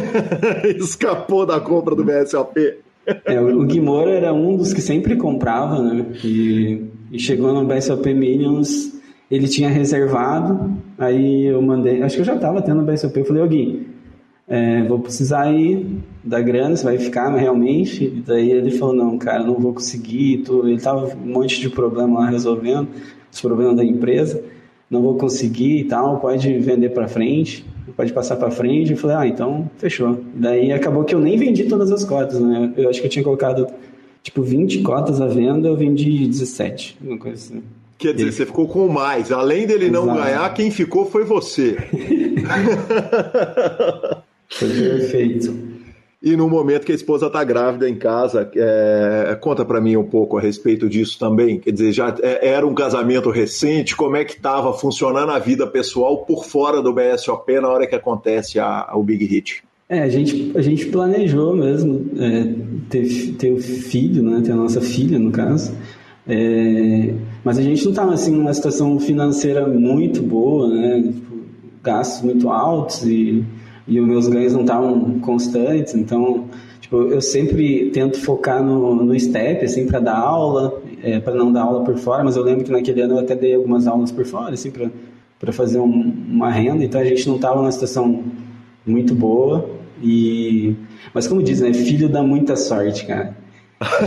escapou 0.77 1.45
da 1.45 1.59
compra 1.59 1.95
do 1.95 2.03
BSOP. 2.03 2.77
É, 3.26 3.39
o 3.39 3.66
Gui 3.66 3.82
Moura 3.82 4.12
era 4.12 4.34
um 4.34 4.55
dos 4.55 4.74
que 4.74 4.82
sempre 4.82 5.16
comprava, 5.16 5.82
né? 5.82 6.05
E, 6.24 6.86
e 7.12 7.20
chegou 7.20 7.53
no 7.53 7.66
BSOP 7.66 8.14
Minions, 8.14 8.93
ele 9.30 9.47
tinha 9.47 9.70
reservado. 9.70 10.78
Aí 10.97 11.45
eu 11.45 11.62
mandei, 11.62 12.01
acho 12.01 12.16
que 12.16 12.22
eu 12.22 12.26
já 12.26 12.36
estava 12.36 12.62
tendo 12.62 12.82
o 12.82 12.86
BSOP. 12.86 13.18
Eu 13.18 13.26
falei, 13.26 13.43
ô 13.43 13.47
Gui, 13.47 13.88
é, 14.47 14.84
vou 14.84 14.99
precisar 14.99 15.51
ir 15.51 15.86
da 16.24 16.41
grana, 16.41 16.76
você 16.76 16.84
vai 16.84 16.97
ficar 16.97 17.30
realmente? 17.36 18.05
E 18.05 18.24
daí 18.26 18.51
ele 18.51 18.72
falou, 18.72 18.95
não, 18.95 19.18
cara, 19.18 19.43
não 19.43 19.55
vou 19.55 19.74
conseguir. 19.74 20.39
Tô... 20.39 20.66
Ele 20.66 20.82
tava 20.82 21.07
um 21.16 21.34
monte 21.34 21.60
de 21.62 21.70
problema 21.70 22.22
lá 22.22 22.30
resolvendo, 22.30 22.88
os 23.32 23.39
problemas 23.39 23.76
da 23.76 23.84
empresa, 23.84 24.43
não 24.89 25.01
vou 25.03 25.16
conseguir 25.16 25.82
e 25.82 25.84
tal, 25.84 26.20
pode 26.20 26.51
vender 26.57 26.89
para 26.89 27.07
frente, 27.07 27.64
pode 27.95 28.13
passar 28.13 28.35
para 28.35 28.51
frente. 28.51 28.91
Eu 28.91 28.97
falei, 28.97 29.15
ah, 29.17 29.27
então 29.27 29.69
fechou. 29.77 30.23
Daí 30.33 30.71
acabou 30.71 31.03
que 31.03 31.13
eu 31.13 31.19
nem 31.19 31.37
vendi 31.37 31.65
todas 31.65 31.91
as 31.91 32.03
cotas, 32.03 32.39
né? 32.39 32.73
Eu 32.77 32.89
acho 32.89 32.99
que 32.99 33.07
eu 33.07 33.11
tinha 33.11 33.23
colocado 33.23 33.67
tipo 34.21 34.41
20 34.41 34.81
cotas 34.81 35.21
à 35.21 35.27
venda, 35.27 35.67
eu 35.67 35.75
vendi 35.75 36.27
17, 36.27 36.97
uma 37.01 37.17
coisa 37.17 37.35
assim. 37.35 37.63
Quer 37.97 38.13
dizer, 38.13 38.25
ele... 38.25 38.31
você 38.31 38.45
ficou 38.45 38.67
com 38.67 38.87
mais. 38.87 39.31
Além 39.31 39.67
dele 39.67 39.85
Exato. 39.85 40.05
não 40.05 40.15
ganhar, 40.15 40.53
quem 40.53 40.71
ficou 40.71 41.05
foi 41.05 41.23
você. 41.23 41.77
Foi 44.51 44.67
perfeito. 44.67 45.68
E 46.22 46.36
no 46.36 46.49
momento 46.49 46.86
que 46.86 46.91
a 46.91 46.95
esposa 46.95 47.28
está 47.28 47.41
grávida 47.45 47.89
em 47.89 47.95
casa, 47.95 48.51
é, 48.53 49.38
conta 49.39 49.63
para 49.63 49.80
mim 49.80 49.95
um 49.95 50.03
pouco 50.03 50.38
a 50.38 50.41
respeito 50.41 50.89
disso 50.89 51.17
também. 51.17 51.59
Quer 51.59 51.72
dizer, 51.72 51.93
já 51.93 52.13
é, 52.22 52.49
era 52.49 52.67
um 52.67 52.74
casamento 52.74 53.30
recente, 53.30 53.95
como 53.95 54.17
é 54.17 54.26
que 54.26 54.34
estava 54.34 54.74
funcionando 54.74 55.32
a 55.32 55.39
vida 55.39 55.65
pessoal 55.65 56.26
por 56.26 56.43
fora 56.43 56.82
do 56.82 56.93
BSOP 56.93 57.61
na 57.61 57.70
hora 57.70 57.88
que 57.88 57.95
acontece 57.95 58.59
a, 58.59 58.89
o 58.93 59.01
Big 59.01 59.26
Hit? 59.26 59.63
É, 59.88 60.01
a 60.01 60.09
gente, 60.09 60.51
a 60.55 60.61
gente 60.61 60.88
planejou 60.88 61.55
mesmo 61.55 62.05
é, 62.20 62.53
ter, 62.89 63.34
ter 63.38 63.51
o 63.51 63.57
filho, 63.57 64.22
né, 64.22 64.41
ter 64.43 64.51
a 64.51 64.55
nossa 64.55 64.82
filha, 64.82 65.17
no 65.17 65.32
caso. 65.32 65.74
É, 66.28 67.13
mas 67.45 67.57
a 67.57 67.61
gente 67.61 67.82
não 67.86 67.91
estava 67.91 68.13
assim 68.13 68.32
numa 68.32 68.53
situação 68.53 68.99
financeira 68.99 69.67
muito 69.67 70.22
boa, 70.22 70.67
né? 70.67 71.01
Tipo, 71.01 71.38
gastos 71.82 72.22
muito 72.24 72.49
altos 72.49 73.03
e 73.03 73.43
e 73.89 73.99
os 73.99 74.07
meus 74.07 74.27
ganhos 74.27 74.53
não 74.53 74.61
estavam 74.61 75.19
constantes, 75.19 75.95
então 75.95 76.45
tipo, 76.89 76.97
eu 77.03 77.21
sempre 77.21 77.91
tento 77.91 78.19
focar 78.19 78.63
no, 78.63 79.03
no 79.03 79.19
step, 79.19 79.63
assim, 79.63 79.85
para 79.85 79.99
dar 79.99 80.17
aula, 80.17 80.81
é, 81.03 81.19
para 81.19 81.35
não 81.35 81.51
dar 81.51 81.61
aula 81.61 81.83
por 81.83 81.95
fora, 81.97 82.23
mas 82.23 82.35
eu 82.35 82.43
lembro 82.43 82.63
que 82.63 82.71
naquele 82.71 83.01
ano 83.01 83.15
eu 83.15 83.19
até 83.19 83.35
dei 83.35 83.53
algumas 83.53 83.87
aulas 83.87 84.11
por 84.11 84.25
fora, 84.25 84.53
assim, 84.53 84.71
para 84.71 85.51
fazer 85.53 85.79
um, 85.79 86.13
uma 86.29 86.49
renda, 86.49 86.83
então 86.83 86.99
a 86.99 87.05
gente 87.05 87.27
não 87.27 87.35
estava 87.35 87.57
numa 87.57 87.71
situação 87.71 88.23
muito 88.85 89.13
boa, 89.13 89.69
e... 90.01 90.75
mas 91.13 91.27
como 91.27 91.43
diz, 91.43 91.61
né, 91.61 91.73
filho 91.73 92.09
dá 92.09 92.23
muita 92.23 92.55
sorte, 92.55 93.05
cara. 93.05 93.37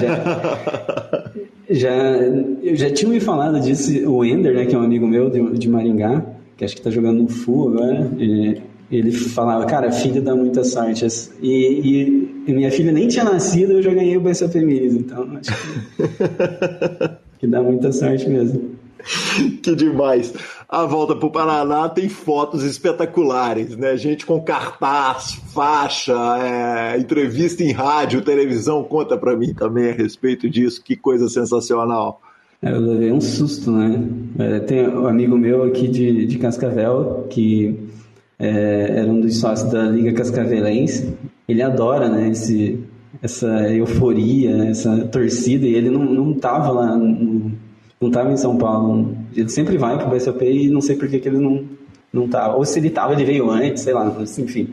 Já, 0.01 1.33
já, 1.70 2.16
eu 2.62 2.74
já 2.76 2.91
tinha 2.91 3.11
me 3.11 3.20
falado 3.20 3.61
disso, 3.61 4.11
o 4.11 4.24
Ender, 4.24 4.55
né, 4.55 4.66
que 4.66 4.74
é 4.74 4.78
um 4.78 4.83
amigo 4.83 5.07
meu 5.07 5.30
de, 5.30 5.59
de 5.59 5.68
Maringá, 5.68 6.24
que 6.57 6.64
acho 6.64 6.74
que 6.74 6.80
está 6.80 6.91
jogando 6.91 7.22
no 7.22 7.28
FU 7.28 7.68
agora, 7.68 8.11
e, 8.18 8.61
ele 8.99 9.11
falava, 9.11 9.64
cara, 9.64 9.90
filho 9.90 10.20
dá 10.20 10.34
muita 10.34 10.62
sorte. 10.64 11.07
E, 11.40 12.43
e, 12.47 12.53
minha 12.53 12.70
filha 12.70 12.93
nem 12.93 13.09
tinha 13.09 13.24
nascido, 13.24 13.72
eu 13.72 13.82
já 13.82 13.95
ganhei 13.95 14.16
o 14.16 14.20
BSOP 14.20 14.57
Minis, 14.57 14.95
então 14.95 15.26
acho 15.38 15.51
que, 15.51 17.38
que 17.40 17.47
dá 17.47 17.62
muita 17.62 17.90
sorte 17.90 18.28
mesmo. 18.28 18.82
Que 19.62 19.74
demais. 19.74 20.32
A 20.68 20.84
volta 20.84 21.16
para 21.16 21.26
o 21.26 21.30
Paraná 21.30 21.88
tem 21.88 22.09
fotos 22.09 22.62
espetaculares, 22.62 23.76
né? 23.76 23.97
Gente 23.97 24.24
com 24.24 24.40
cartaz, 24.40 25.40
faixa, 25.53 26.14
é, 26.40 26.99
entrevista 26.99 27.64
em 27.64 27.72
rádio, 27.72 28.22
televisão. 28.22 28.84
Conta 28.84 29.16
para 29.16 29.36
mim 29.36 29.53
também 29.55 29.90
a 29.90 29.93
respeito 29.93 30.49
disso. 30.49 30.82
Que 30.84 30.95
coisa 30.95 31.28
sensacional. 31.28 32.20
É, 32.62 32.70
eu 32.70 32.80
levei 32.80 33.11
um 33.11 33.20
susto, 33.20 33.72
né? 33.72 34.03
É, 34.38 34.61
tem 34.61 34.88
um 34.88 35.07
amigo 35.07 35.36
meu 35.36 35.64
aqui 35.64 35.88
de, 35.88 36.26
de 36.26 36.38
Cascavel 36.38 37.26
que 37.28 37.91
é, 38.43 38.99
era 38.99 39.09
um 39.09 39.20
dos 39.20 39.38
sócios 39.38 39.70
da 39.70 39.84
Liga 39.84 40.12
Cascavelense. 40.12 41.14
Ele 41.49 41.62
adora 41.62 42.09
né, 42.09 42.30
esse, 42.30 42.80
essa 43.22 43.47
euforia, 43.72 44.64
essa 44.64 45.05
torcida, 45.07 45.64
e 45.64 45.74
ele 45.76 45.88
não, 45.88 46.05
não 46.05 46.34
tava 46.34 46.72
lá, 46.72 46.97
não 46.97 48.11
tava 48.11 48.32
em 48.32 48.36
São 48.36 48.57
Paulo. 48.57 49.16
Ele 49.34 49.49
sempre 49.49 49.78
vai 49.78 49.97
pro 49.97 50.11
BSOP 50.11 50.43
e 50.45 50.68
não 50.68 50.80
sei 50.80 50.97
por 50.97 51.09
que, 51.09 51.20
que 51.20 51.28
ele 51.28 51.38
não, 51.38 51.64
não 52.12 52.26
tava. 52.26 52.57
Ou 52.57 52.64
se 52.64 52.80
ele 52.80 52.90
tava, 52.90 53.12
ele 53.12 53.24
veio 53.24 53.49
antes, 53.49 53.84
sei 53.84 53.95
lá, 53.95 54.12
enfim. 54.38 54.68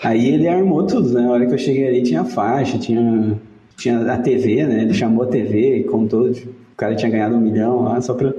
Aí 0.00 0.28
ele 0.28 0.46
armou 0.46 0.86
tudo, 0.86 1.12
né? 1.12 1.28
Hora 1.28 1.44
que 1.44 1.54
eu 1.54 1.58
cheguei 1.58 1.88
ali 1.88 2.02
tinha 2.02 2.24
faixa, 2.24 2.78
tinha, 2.78 3.36
tinha 3.76 4.12
a 4.12 4.18
TV, 4.18 4.64
né? 4.64 4.82
Ele 4.82 4.94
chamou 4.94 5.24
a 5.24 5.28
TV 5.28 5.78
e 5.78 5.84
contou, 5.84 6.30
o 6.30 6.76
cara 6.76 6.94
tinha 6.94 7.10
ganhado 7.10 7.34
um 7.34 7.40
milhão 7.40 7.82
lá, 7.82 8.00
só 8.00 8.14
pra 8.14 8.32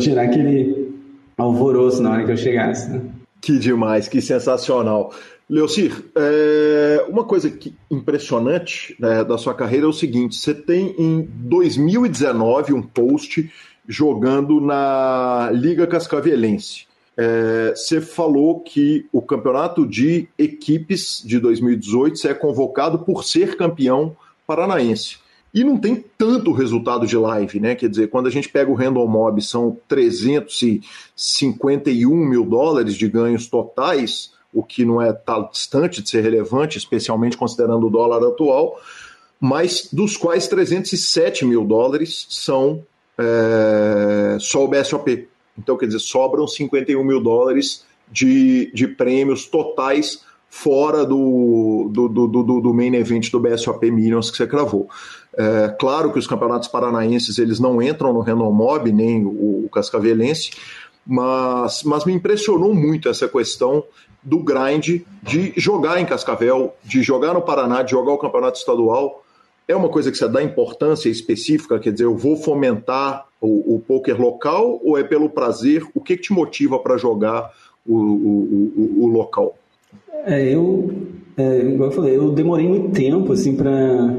tirar 0.00 0.22
aquele 0.22 0.92
alvoroço 1.38 2.02
na 2.02 2.10
hora 2.10 2.24
que 2.24 2.32
eu 2.32 2.36
chegasse, 2.36 2.90
né? 2.90 3.00
Que 3.44 3.58
demais, 3.58 4.08
que 4.08 4.22
sensacional. 4.22 5.12
Leocir, 5.50 6.02
é, 6.16 7.04
uma 7.10 7.24
coisa 7.24 7.50
que, 7.50 7.76
impressionante 7.90 8.96
né, 8.98 9.22
da 9.22 9.36
sua 9.36 9.52
carreira 9.52 9.84
é 9.84 9.88
o 9.88 9.92
seguinte: 9.92 10.34
você 10.34 10.54
tem 10.54 10.94
em 10.98 11.28
2019 11.30 12.72
um 12.72 12.80
post 12.80 13.52
jogando 13.86 14.62
na 14.62 15.50
Liga 15.52 15.86
Cascavelense. 15.86 16.86
É, 17.18 17.74
você 17.76 18.00
falou 18.00 18.60
que 18.60 19.06
o 19.12 19.20
campeonato 19.20 19.86
de 19.86 20.26
equipes 20.38 21.22
de 21.22 21.38
2018 21.38 22.16
você 22.16 22.28
é 22.28 22.34
convocado 22.34 23.00
por 23.00 23.24
ser 23.24 23.58
campeão 23.58 24.16
paranaense. 24.46 25.18
E 25.54 25.62
não 25.62 25.78
tem 25.78 26.04
tanto 26.18 26.50
resultado 26.50 27.06
de 27.06 27.16
live, 27.16 27.60
né? 27.60 27.76
Quer 27.76 27.88
dizer, 27.88 28.08
quando 28.08 28.26
a 28.26 28.30
gente 28.30 28.48
pega 28.48 28.68
o 28.68 28.74
Random 28.74 29.06
Mob, 29.06 29.40
são 29.40 29.78
351 29.86 32.12
mil 32.12 32.44
dólares 32.44 32.96
de 32.96 33.08
ganhos 33.08 33.46
totais, 33.46 34.32
o 34.52 34.64
que 34.64 34.84
não 34.84 35.00
é 35.00 35.12
tão 35.12 35.48
distante 35.50 36.02
de 36.02 36.10
ser 36.10 36.22
relevante, 36.22 36.76
especialmente 36.76 37.36
considerando 37.36 37.86
o 37.86 37.90
dólar 37.90 38.26
atual, 38.26 38.80
mas 39.40 39.88
dos 39.92 40.16
quais 40.16 40.48
307 40.48 41.44
mil 41.44 41.64
dólares 41.64 42.26
são 42.30 42.82
é, 43.16 44.36
só 44.40 44.64
o 44.64 44.68
BSOP. 44.68 45.28
Então, 45.56 45.76
quer 45.76 45.86
dizer, 45.86 46.00
sobram 46.00 46.48
51 46.48 47.04
mil 47.04 47.20
dólares 47.20 47.84
de, 48.10 48.72
de 48.74 48.88
prêmios 48.88 49.46
totais 49.46 50.24
fora 50.54 51.04
do, 51.04 51.90
do, 51.92 52.08
do, 52.08 52.28
do, 52.28 52.60
do 52.60 52.74
main 52.74 52.94
event 52.94 53.28
do 53.30 53.40
BSOP 53.40 53.90
Millions 53.90 54.30
que 54.30 54.36
você 54.36 54.46
cravou. 54.46 54.88
É, 55.36 55.74
claro 55.78 56.12
que 56.12 56.18
os 56.18 56.26
campeonatos 56.26 56.68
paranaenses 56.68 57.38
eles 57.38 57.58
não 57.58 57.82
entram 57.82 58.12
no 58.12 58.20
Renomob, 58.20 58.90
nem 58.92 59.24
o, 59.24 59.64
o 59.64 59.68
Cascavelense, 59.72 60.52
mas, 61.06 61.82
mas 61.82 62.04
me 62.04 62.12
impressionou 62.12 62.74
muito 62.74 63.08
essa 63.08 63.28
questão 63.28 63.84
do 64.22 64.38
grind 64.38 65.02
de 65.22 65.52
jogar 65.56 66.00
em 66.00 66.06
Cascavel, 66.06 66.74
de 66.82 67.02
jogar 67.02 67.34
no 67.34 67.42
Paraná, 67.42 67.82
de 67.82 67.90
jogar 67.90 68.12
o 68.12 68.18
campeonato 68.18 68.58
estadual. 68.58 69.22
É 69.68 69.76
uma 69.76 69.88
coisa 69.88 70.10
que 70.10 70.16
você 70.16 70.28
dá 70.28 70.42
importância 70.42 71.08
específica, 71.08 71.78
quer 71.78 71.92
dizer, 71.92 72.04
eu 72.04 72.16
vou 72.16 72.36
fomentar 72.36 73.26
o, 73.40 73.76
o 73.76 73.80
poker 73.80 74.20
local 74.20 74.80
ou 74.82 74.96
é 74.96 75.04
pelo 75.04 75.28
prazer? 75.28 75.86
O 75.94 76.00
que, 76.00 76.16
que 76.16 76.24
te 76.24 76.32
motiva 76.32 76.78
para 76.78 76.96
jogar 76.96 77.50
o, 77.86 77.96
o, 77.96 78.72
o, 78.76 79.04
o 79.04 79.06
local? 79.08 79.56
É, 80.26 80.54
eu, 80.54 80.90
é, 81.36 81.58
igual 81.60 81.90
eu 81.90 81.94
falei, 81.94 82.16
eu 82.16 82.30
demorei 82.30 82.66
muito 82.66 82.90
tempo, 82.92 83.32
assim, 83.32 83.54
para 83.54 84.14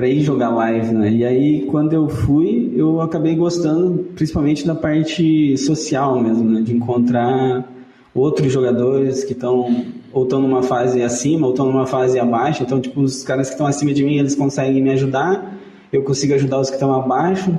para 0.00 0.08
ir 0.08 0.22
jogar 0.22 0.48
live, 0.48 0.94
né? 0.94 1.12
E 1.12 1.24
aí, 1.26 1.66
quando 1.66 1.92
eu 1.92 2.08
fui, 2.08 2.72
eu 2.74 3.02
acabei 3.02 3.34
gostando 3.34 3.98
principalmente 4.14 4.66
da 4.66 4.74
parte 4.74 5.58
social 5.58 6.18
mesmo, 6.18 6.50
né? 6.50 6.62
De 6.62 6.74
encontrar 6.74 7.70
outros 8.14 8.50
jogadores 8.50 9.22
que 9.24 9.34
estão 9.34 9.84
ou 10.10 10.22
estão 10.22 10.40
numa 10.40 10.62
fase 10.62 11.02
acima 11.02 11.46
ou 11.46 11.52
estão 11.52 11.66
numa 11.66 11.84
fase 11.84 12.18
abaixo. 12.18 12.62
Então, 12.62 12.80
tipo, 12.80 13.02
os 13.02 13.22
caras 13.22 13.48
que 13.48 13.52
estão 13.52 13.66
acima 13.66 13.92
de 13.92 14.02
mim, 14.02 14.16
eles 14.16 14.34
conseguem 14.34 14.82
me 14.82 14.90
ajudar, 14.92 15.54
eu 15.92 16.02
consigo 16.02 16.32
ajudar 16.32 16.60
os 16.60 16.70
que 16.70 16.76
estão 16.76 16.94
abaixo. 16.94 17.54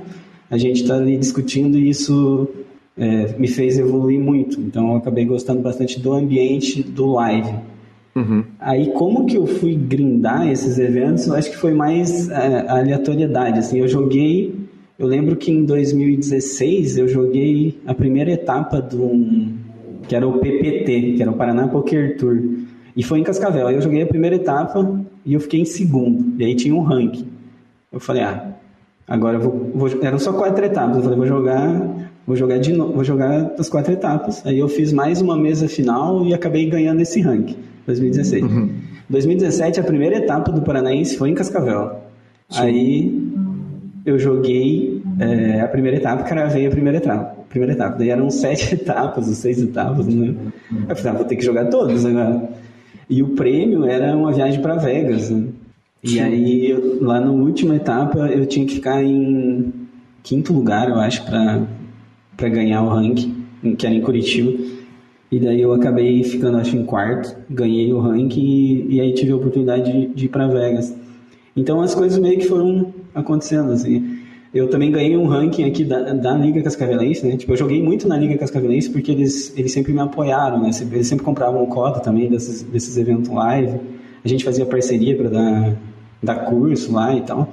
A 0.50 0.58
gente 0.58 0.82
está 0.82 0.96
ali 0.96 1.18
discutindo 1.18 1.78
e 1.78 1.92
isso 1.92 2.48
é, 2.98 3.36
me 3.38 3.48
fez 3.48 3.78
evoluir 3.78 4.20
muito. 4.20 4.60
Então, 4.60 4.94
eu 4.94 4.96
acabei 4.96 5.26
gostando 5.26 5.62
bastante 5.62 6.00
do 6.00 6.12
ambiente 6.12 6.82
do 6.82 7.06
live. 7.06 7.54
Uhum. 8.16 8.44
Aí, 8.60 8.92
como 8.92 9.26
que 9.26 9.38
eu 9.38 9.46
fui 9.48 9.76
grindar 9.76 10.48
esses 10.50 10.78
eventos? 10.78 11.28
Eu 11.28 11.36
acho 11.36 11.50
que 11.50 11.58
foi 11.58 11.74
mais 11.74 12.30
é, 12.30 12.66
aleatoriedade. 12.68 13.60
Assim, 13.60 13.80
eu 13.80 13.88
joguei. 13.88 14.56
Eu 15.00 15.08
lembro 15.08 15.36
que 15.36 15.52
em 15.52 15.66
2016 15.66 16.98
eu 16.98 17.08
joguei 17.08 17.80
a 17.88 17.94
primeira 17.94 18.32
etapa 18.32 18.82
do 18.82 19.10
que 20.08 20.16
era 20.16 20.28
o 20.28 20.40
PPT, 20.40 21.14
que 21.14 21.22
era 21.22 21.32
o 21.32 21.36
Paraná 21.36 21.68
Poker 21.68 22.18
Tour, 22.18 22.38
e 22.96 23.02
foi 23.02 23.20
em 23.20 23.24
Cascavel. 23.24 23.68
Aí 23.68 23.76
eu 23.76 23.82
joguei 23.82 24.02
a 24.02 24.06
primeira 24.06 24.36
etapa 24.36 25.02
e 25.26 25.34
eu 25.34 25.40
fiquei 25.40 25.62
em 25.62 25.66
segundo. 25.66 26.34
E 26.38 26.46
aí 26.46 26.56
tinha 26.56 26.76
um 26.76 26.82
ranking. 26.82 27.28
Eu 27.92 28.00
falei, 28.00 28.24
ah, 28.24 28.54
agora 29.08 29.38
eu 29.38 29.42
vou, 29.42 29.72
vou 29.74 29.90
eram 30.04 30.20
só 30.20 30.34
quatro 30.34 30.64
etapas. 30.64 30.98
Eu 30.98 31.04
falei, 31.04 31.18
vou 31.18 31.28
jogar 31.28 32.12
vou 32.26 32.36
jogar 32.36 32.58
de 32.58 32.72
novo, 32.74 32.94
vou 32.94 33.04
jogar 33.04 33.54
as 33.58 33.70
quatro 33.70 33.94
etapas. 33.94 34.46
Aí 34.46 34.60
eu 34.60 34.68
fiz 34.68 34.94
mais 34.94 35.22
uma 35.22 35.36
mesa 35.36 35.68
final 35.68 36.26
e 36.26 36.34
acabei 36.34 36.70
ganhando 36.70 37.02
esse 37.02 37.22
ranking. 37.22 37.58
2016. 37.86 38.44
Uhum. 38.44 38.70
2017, 39.10 39.80
a 39.80 39.84
primeira 39.84 40.18
etapa 40.18 40.52
do 40.52 40.62
Paranaense 40.62 41.18
foi 41.18 41.30
em 41.30 41.36
Cascavel. 41.36 42.02
Sim. 42.50 42.62
Aí 42.62 43.32
eu 44.06 44.18
joguei 44.18 45.02
é, 45.20 45.62
a 45.62 45.68
primeira 45.68 45.98
etapa, 45.98 46.24
cravei 46.24 46.66
a 46.66 46.70
primeira 46.70 46.98
etapa. 46.98 47.42
Primeira 47.50 47.74
etapa. 47.74 47.98
Daí 47.98 48.10
eram 48.10 48.30
sete 48.32 48.76
etapas, 48.76 49.28
ou 49.28 49.34
seis 49.34 49.62
etapas, 49.62 50.08
né? 50.08 50.34
Eu 50.88 50.96
falei, 50.96 51.12
ah, 51.12 51.18
vou 51.18 51.26
ter 51.26 51.36
que 51.36 51.46
jogar 51.46 51.66
todas 51.66 52.06
agora. 52.06 52.50
E 53.10 53.22
o 53.22 53.30
prêmio 53.30 53.86
era 53.86 54.16
uma 54.16 54.32
viagem 54.32 54.62
para 54.62 54.76
Vegas, 54.76 55.30
né? 55.30 55.48
E 56.04 56.20
aí, 56.20 56.72
eu, 56.72 56.98
lá 57.04 57.20
na 57.20 57.30
última 57.30 57.76
etapa, 57.76 58.28
eu 58.28 58.46
tinha 58.48 58.66
que 58.66 58.76
ficar 58.76 59.04
em 59.04 59.72
quinto 60.24 60.52
lugar, 60.52 60.90
eu 60.90 60.96
acho, 60.96 61.24
para 61.24 62.50
ganhar 62.50 62.82
o 62.82 62.90
ranking, 62.90 63.46
que 63.78 63.86
era 63.86 63.94
em 63.94 64.02
Curitiba. 64.02 64.52
E 65.32 65.40
daí 65.40 65.62
eu 65.62 65.72
acabei 65.74 66.24
ficando, 66.24 66.58
acho, 66.58 66.76
em 66.76 66.84
quarto, 66.84 67.34
ganhei 67.50 67.94
o 67.94 68.00
ranking 68.00 68.42
e, 68.42 68.96
e 68.96 69.02
aí 69.02 69.14
tive 69.14 69.32
a 69.32 69.38
oportunidade 69.38 69.90
de, 69.90 70.08
de 70.08 70.26
ir 70.26 70.30
para 70.30 70.46
Vegas. 70.48 70.94
Então 71.56 71.82
as 71.82 71.96
coisas 71.96 72.20
meio 72.20 72.38
que 72.38 72.48
foram 72.48 72.94
acontecendo, 73.16 73.72
assim. 73.72 74.20
Eu 74.54 74.70
também 74.70 74.92
ganhei 74.92 75.16
um 75.16 75.28
ranking 75.28 75.64
aqui 75.64 75.86
da, 75.86 76.12
da 76.12 76.34
Liga 76.34 76.62
Cascavelense, 76.62 77.26
né? 77.26 77.38
Tipo, 77.38 77.54
eu 77.54 77.58
joguei 77.58 77.82
muito 77.82 78.06
na 78.10 78.18
Liga 78.18 78.38
Cascavelense 78.38 78.90
porque 78.90 79.10
eles, 79.10 79.58
eles 79.58 79.72
sempre 79.72 79.94
me 79.94 80.02
apoiaram, 80.02 80.62
né? 80.62 80.72
Eles 80.92 81.08
sempre 81.08 81.24
compravam 81.24 81.66
cota 81.68 82.02
também 82.02 82.30
desses, 82.30 82.62
desses 82.62 82.98
eventos 82.98 83.30
live. 83.30 83.80
a 84.26 84.28
gente 84.28 84.44
fazia 84.44 84.66
parceria 84.66 85.16
para 85.16 85.30
dar, 85.30 85.78
dar 86.22 86.36
curso 86.46 86.92
lá 86.92 87.16
e 87.16 87.22
tal. 87.22 87.48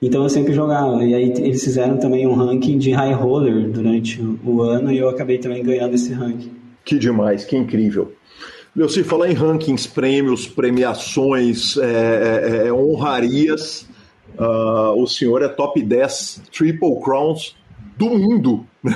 Então 0.00 0.22
eu 0.22 0.30
sempre 0.30 0.54
jogava. 0.54 1.04
E 1.04 1.14
aí 1.14 1.30
eles 1.36 1.62
fizeram 1.62 1.98
também 1.98 2.26
um 2.26 2.32
ranking 2.32 2.78
de 2.78 2.92
high 2.92 3.12
roller 3.12 3.68
durante 3.68 4.18
o 4.22 4.62
ano 4.62 4.90
e 4.90 4.96
eu 4.96 5.10
acabei 5.10 5.36
também 5.36 5.62
ganhando 5.62 5.94
esse 5.94 6.14
ranking. 6.14 6.57
Que 6.88 6.98
demais, 6.98 7.44
que 7.44 7.54
incrível. 7.54 8.14
Leuci, 8.74 9.04
falar 9.04 9.30
em 9.30 9.34
rankings, 9.34 9.86
prêmios, 9.86 10.46
premiações, 10.46 11.76
é, 11.76 12.62
é, 12.64 12.68
é 12.68 12.72
honrarias, 12.72 13.86
uh, 14.38 14.98
o 14.98 15.06
senhor 15.06 15.42
é 15.42 15.48
top 15.48 15.82
10 15.82 16.44
Triple 16.50 16.98
Crowns 17.04 17.54
do 17.94 18.08
mundo. 18.08 18.66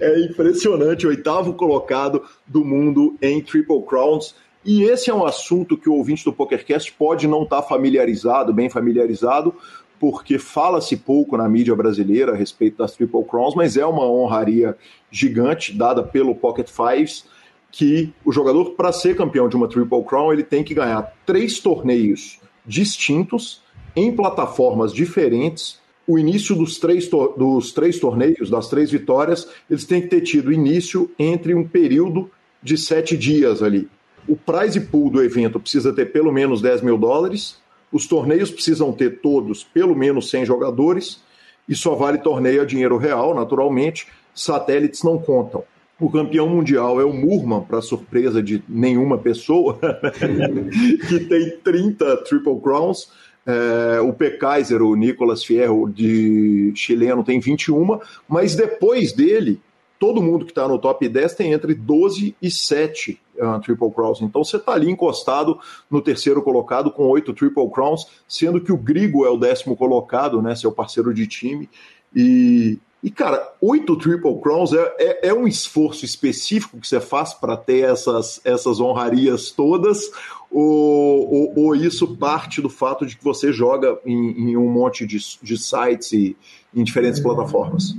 é 0.00 0.20
impressionante, 0.20 1.06
oitavo 1.06 1.52
colocado 1.52 2.22
do 2.46 2.64
mundo 2.64 3.14
em 3.20 3.42
Triple 3.42 3.82
Crowns. 3.82 4.34
E 4.64 4.84
esse 4.84 5.10
é 5.10 5.14
um 5.14 5.26
assunto 5.26 5.76
que 5.76 5.90
o 5.90 5.94
ouvinte 5.94 6.24
do 6.24 6.32
PokerCast 6.32 6.90
pode 6.92 7.28
não 7.28 7.42
estar 7.42 7.60
tá 7.60 7.68
familiarizado, 7.68 8.54
bem 8.54 8.70
familiarizado, 8.70 9.54
porque 10.02 10.36
fala-se 10.36 10.96
pouco 10.96 11.36
na 11.36 11.48
mídia 11.48 11.76
brasileira 11.76 12.32
a 12.32 12.34
respeito 12.34 12.78
das 12.78 12.90
Triple 12.90 13.22
Crowns, 13.22 13.54
mas 13.54 13.76
é 13.76 13.86
uma 13.86 14.04
honraria 14.04 14.76
gigante 15.12 15.72
dada 15.72 16.02
pelo 16.02 16.34
Pocket 16.34 16.68
Fives 16.68 17.26
que 17.70 18.12
o 18.24 18.32
jogador, 18.32 18.70
para 18.72 18.90
ser 18.90 19.16
campeão 19.16 19.48
de 19.48 19.54
uma 19.54 19.68
Triple 19.68 20.02
Crown, 20.02 20.32
ele 20.32 20.42
tem 20.42 20.64
que 20.64 20.74
ganhar 20.74 21.14
três 21.24 21.60
torneios 21.60 22.40
distintos, 22.66 23.62
em 23.94 24.10
plataformas 24.10 24.92
diferentes. 24.92 25.80
O 26.04 26.18
início 26.18 26.56
dos 26.56 26.80
três, 26.80 27.08
dos 27.08 27.70
três 27.70 28.00
torneios, 28.00 28.50
das 28.50 28.68
três 28.68 28.90
vitórias, 28.90 29.48
eles 29.70 29.84
têm 29.84 30.02
que 30.02 30.08
ter 30.08 30.22
tido 30.22 30.52
início 30.52 31.08
entre 31.16 31.54
um 31.54 31.62
período 31.62 32.28
de 32.60 32.76
sete 32.76 33.16
dias 33.16 33.62
ali. 33.62 33.88
O 34.26 34.34
prize 34.34 34.80
pool 34.80 35.10
do 35.10 35.22
evento 35.22 35.60
precisa 35.60 35.92
ter 35.92 36.06
pelo 36.06 36.32
menos 36.32 36.60
10 36.60 36.82
mil 36.82 36.98
dólares, 36.98 37.61
os 37.92 38.06
torneios 38.06 38.50
precisam 38.50 38.92
ter 38.92 39.20
todos 39.20 39.62
pelo 39.62 39.94
menos 39.94 40.30
100 40.30 40.46
jogadores, 40.46 41.20
e 41.68 41.74
só 41.74 41.94
vale 41.94 42.18
torneio 42.18 42.62
a 42.62 42.64
dinheiro 42.64 42.96
real, 42.96 43.34
naturalmente, 43.34 44.06
satélites 44.34 45.02
não 45.02 45.18
contam. 45.18 45.62
O 46.00 46.10
campeão 46.10 46.48
mundial 46.48 47.00
é 47.00 47.04
o 47.04 47.12
Murman, 47.12 47.60
para 47.60 47.80
surpresa 47.80 48.42
de 48.42 48.62
nenhuma 48.68 49.18
pessoa, 49.18 49.78
que 51.08 51.20
tem 51.20 51.58
30 51.62 52.16
Triple 52.24 52.60
Crowns. 52.60 53.08
É, 53.44 54.00
o 54.00 54.12
P. 54.12 54.30
Kaiser, 54.32 54.82
o 54.82 54.94
Nicolas 54.94 55.44
Fierro, 55.44 55.88
de 55.88 56.72
chileno, 56.74 57.24
tem 57.24 57.40
21, 57.40 57.98
mas 58.28 58.54
depois 58.54 59.12
dele, 59.12 59.60
todo 60.02 60.20
mundo 60.20 60.44
que 60.44 60.50
está 60.50 60.66
no 60.66 60.80
top 60.80 61.08
10 61.08 61.34
tem 61.36 61.52
entre 61.52 61.76
12 61.76 62.34
e 62.42 62.50
7 62.50 63.20
uh, 63.38 63.54
é, 63.54 63.58
Triple 63.60 63.88
Crowns. 63.92 64.20
Então 64.20 64.42
você 64.42 64.56
está 64.56 64.72
ali 64.72 64.90
encostado 64.90 65.60
no 65.88 66.02
terceiro 66.02 66.42
colocado 66.42 66.90
com 66.90 67.04
oito 67.04 67.32
Triple 67.32 67.70
Crowns, 67.70 68.08
sendo 68.26 68.60
que 68.60 68.72
o 68.72 68.76
Grigo 68.76 69.24
é 69.24 69.30
o 69.30 69.36
décimo 69.36 69.76
colocado, 69.76 70.42
né, 70.42 70.56
seu 70.56 70.72
parceiro 70.72 71.14
de 71.14 71.24
time. 71.28 71.70
E, 72.12 72.80
e, 73.00 73.12
cara, 73.12 73.48
oito 73.60 73.96
Triple 73.96 74.40
Crowns 74.40 74.72
é, 74.72 74.92
é, 74.98 75.28
é, 75.28 75.32
um 75.32 75.46
esforço 75.46 76.04
específico 76.04 76.80
que 76.80 76.88
você 76.88 77.00
faz 77.00 77.32
para 77.32 77.56
ter 77.56 77.84
essas, 77.84 78.40
essas 78.44 78.80
honrarias 78.80 79.52
todas, 79.52 80.10
ou, 80.50 81.32
ou, 81.32 81.58
ou, 81.58 81.74
isso 81.76 82.16
parte 82.16 82.60
do 82.60 82.68
fato 82.68 83.06
de 83.06 83.16
que 83.16 83.22
você 83.22 83.52
joga 83.52 83.96
em, 84.04 84.50
em 84.50 84.56
um 84.56 84.68
monte 84.68 85.06
de, 85.06 85.18
de 85.40 85.56
sites 85.56 86.10
e 86.10 86.36
em 86.74 86.82
diferentes 86.82 87.20
plataformas? 87.20 87.94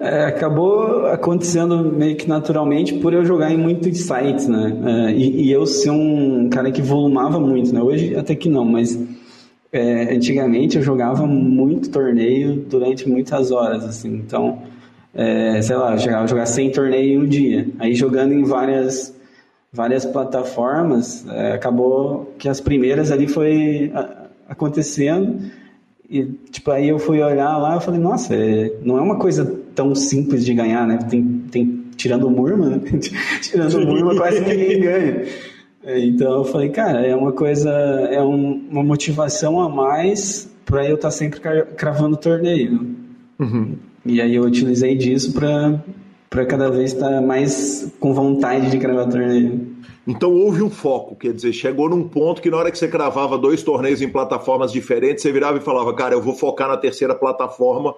É, 0.00 0.24
acabou 0.24 1.08
acontecendo 1.08 1.92
meio 1.92 2.16
que 2.16 2.26
naturalmente 2.26 2.94
por 2.94 3.12
eu 3.12 3.22
jogar 3.22 3.52
em 3.52 3.58
muitos 3.58 4.00
sites, 4.00 4.48
né? 4.48 4.72
É, 4.86 5.12
e, 5.12 5.42
e, 5.42 5.52
eu 5.52 5.66
ser 5.66 5.90
um 5.90 6.48
cara 6.48 6.72
que 6.72 6.80
volumava 6.80 7.38
muito, 7.38 7.74
né? 7.74 7.82
Hoje 7.82 8.16
até 8.16 8.34
que 8.34 8.48
não, 8.48 8.64
mas 8.64 8.98
é, 9.70 10.14
antigamente 10.14 10.78
eu 10.78 10.82
jogava 10.82 11.26
muito 11.26 11.90
torneio 11.90 12.56
durante 12.56 13.06
muitas 13.06 13.50
horas, 13.50 13.84
assim, 13.84 14.08
então, 14.14 14.62
é, 15.14 15.60
sei 15.60 15.76
lá, 15.76 15.92
eu 15.92 15.98
chegava 15.98 16.24
a 16.24 16.26
jogar 16.26 16.46
100 16.46 16.70
torneios 16.70 17.12
em 17.12 17.18
um 17.18 17.28
dia. 17.28 17.68
Aí 17.78 17.94
jogando 17.94 18.32
em 18.32 18.42
várias, 18.42 19.14
várias 19.70 20.06
plataformas, 20.06 21.26
é, 21.28 21.52
acabou 21.52 22.34
que 22.38 22.48
as 22.48 22.58
primeiras 22.58 23.12
ali 23.12 23.28
foi 23.28 23.92
acontecendo 24.48 25.40
e, 26.08 26.24
tipo, 26.50 26.70
aí 26.70 26.88
eu 26.88 26.98
fui 26.98 27.22
olhar 27.22 27.56
lá 27.58 27.76
e 27.76 27.80
falei, 27.80 28.00
nossa, 28.00 28.34
é, 28.34 28.72
não 28.82 28.96
é 28.96 29.00
uma 29.00 29.16
coisa 29.16 29.59
tão 29.80 29.94
simples 29.94 30.44
de 30.44 30.52
ganhar, 30.52 30.86
né? 30.86 30.98
Tem, 31.08 31.24
tem, 31.50 31.84
tirando 31.96 32.26
o 32.26 32.30
Murma, 32.30 32.66
né? 32.68 32.80
tirando 33.40 33.74
o 33.76 33.86
Murma 33.86 34.14
quase 34.14 34.40
ninguém 34.44 34.78
ganha. 34.78 35.24
É, 35.82 35.98
então 35.98 36.34
eu 36.34 36.44
falei, 36.44 36.68
cara, 36.68 37.06
é 37.06 37.16
uma 37.16 37.32
coisa, 37.32 37.70
é 37.70 38.22
um, 38.22 38.62
uma 38.70 38.82
motivação 38.82 39.58
a 39.58 39.70
mais 39.70 40.50
para 40.66 40.86
eu 40.86 40.96
estar 40.96 41.08
tá 41.08 41.12
sempre 41.12 41.40
cravando 41.40 42.18
torneio. 42.18 42.94
Uhum. 43.38 43.76
E 44.04 44.20
aí 44.20 44.34
eu 44.34 44.42
utilizei 44.42 44.94
disso 44.94 45.32
para 45.32 46.44
cada 46.44 46.70
vez 46.70 46.92
estar 46.92 47.08
tá 47.08 47.20
mais 47.22 47.90
com 47.98 48.12
vontade 48.12 48.70
de 48.70 48.78
cravar 48.78 49.08
torneio. 49.08 49.66
Então 50.06 50.30
houve 50.30 50.62
um 50.62 50.68
foco, 50.68 51.16
quer 51.16 51.32
dizer, 51.32 51.54
chegou 51.54 51.88
num 51.88 52.06
ponto 52.06 52.42
que 52.42 52.50
na 52.50 52.58
hora 52.58 52.70
que 52.70 52.76
você 52.76 52.88
cravava 52.88 53.38
dois 53.38 53.62
torneios 53.62 54.02
em 54.02 54.08
plataformas 54.08 54.72
diferentes, 54.72 55.22
você 55.22 55.32
virava 55.32 55.56
e 55.56 55.62
falava, 55.62 55.94
cara, 55.94 56.14
eu 56.14 56.20
vou 56.20 56.34
focar 56.34 56.68
na 56.68 56.76
terceira 56.76 57.14
plataforma, 57.14 57.94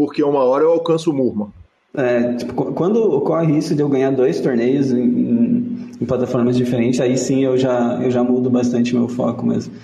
porque 0.00 0.22
uma 0.22 0.42
hora 0.44 0.64
eu 0.64 0.70
alcanço 0.70 1.10
o 1.10 1.14
Murma. 1.14 1.52
É, 1.94 2.32
tipo, 2.32 2.54
quando 2.72 2.96
ocorre 3.02 3.58
isso 3.58 3.74
de 3.74 3.82
eu 3.82 3.88
ganhar 3.90 4.10
dois 4.10 4.40
torneios 4.40 4.90
em, 4.90 5.02
em, 5.02 5.90
em, 6.00 6.06
plataformas 6.06 6.56
diferentes, 6.56 6.98
aí 7.02 7.18
sim 7.18 7.44
eu 7.44 7.58
já, 7.58 8.00
eu 8.02 8.10
já 8.10 8.24
mudo 8.24 8.48
bastante 8.48 8.94
meu 8.94 9.08
foco 9.08 9.44
mesmo. 9.44 9.74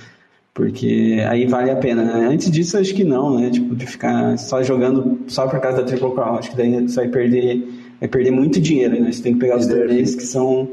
Porque 0.54 1.22
aí 1.28 1.44
vale 1.44 1.70
a 1.70 1.76
pena, 1.76 2.02
né? 2.02 2.28
Antes 2.32 2.50
disso, 2.50 2.78
acho 2.78 2.94
que 2.94 3.04
não, 3.04 3.38
né? 3.38 3.50
Tipo, 3.50 3.76
de 3.76 3.84
ficar 3.84 4.38
só 4.38 4.62
jogando 4.62 5.18
só 5.26 5.46
por 5.46 5.60
causa 5.60 5.82
da 5.82 5.84
Triple 5.84 6.12
Crown. 6.12 6.38
Acho 6.38 6.50
que 6.52 6.56
daí 6.56 6.88
você 6.88 6.96
vai 6.96 7.08
perder, 7.08 7.68
vai 8.00 8.08
perder 8.08 8.30
muito 8.30 8.58
dinheiro, 8.58 8.98
né? 8.98 9.12
Você 9.12 9.22
tem 9.22 9.34
que 9.34 9.38
pegar 9.38 9.58
os 9.58 9.66
torneios 9.66 10.14
que 10.14 10.22
são, 10.22 10.66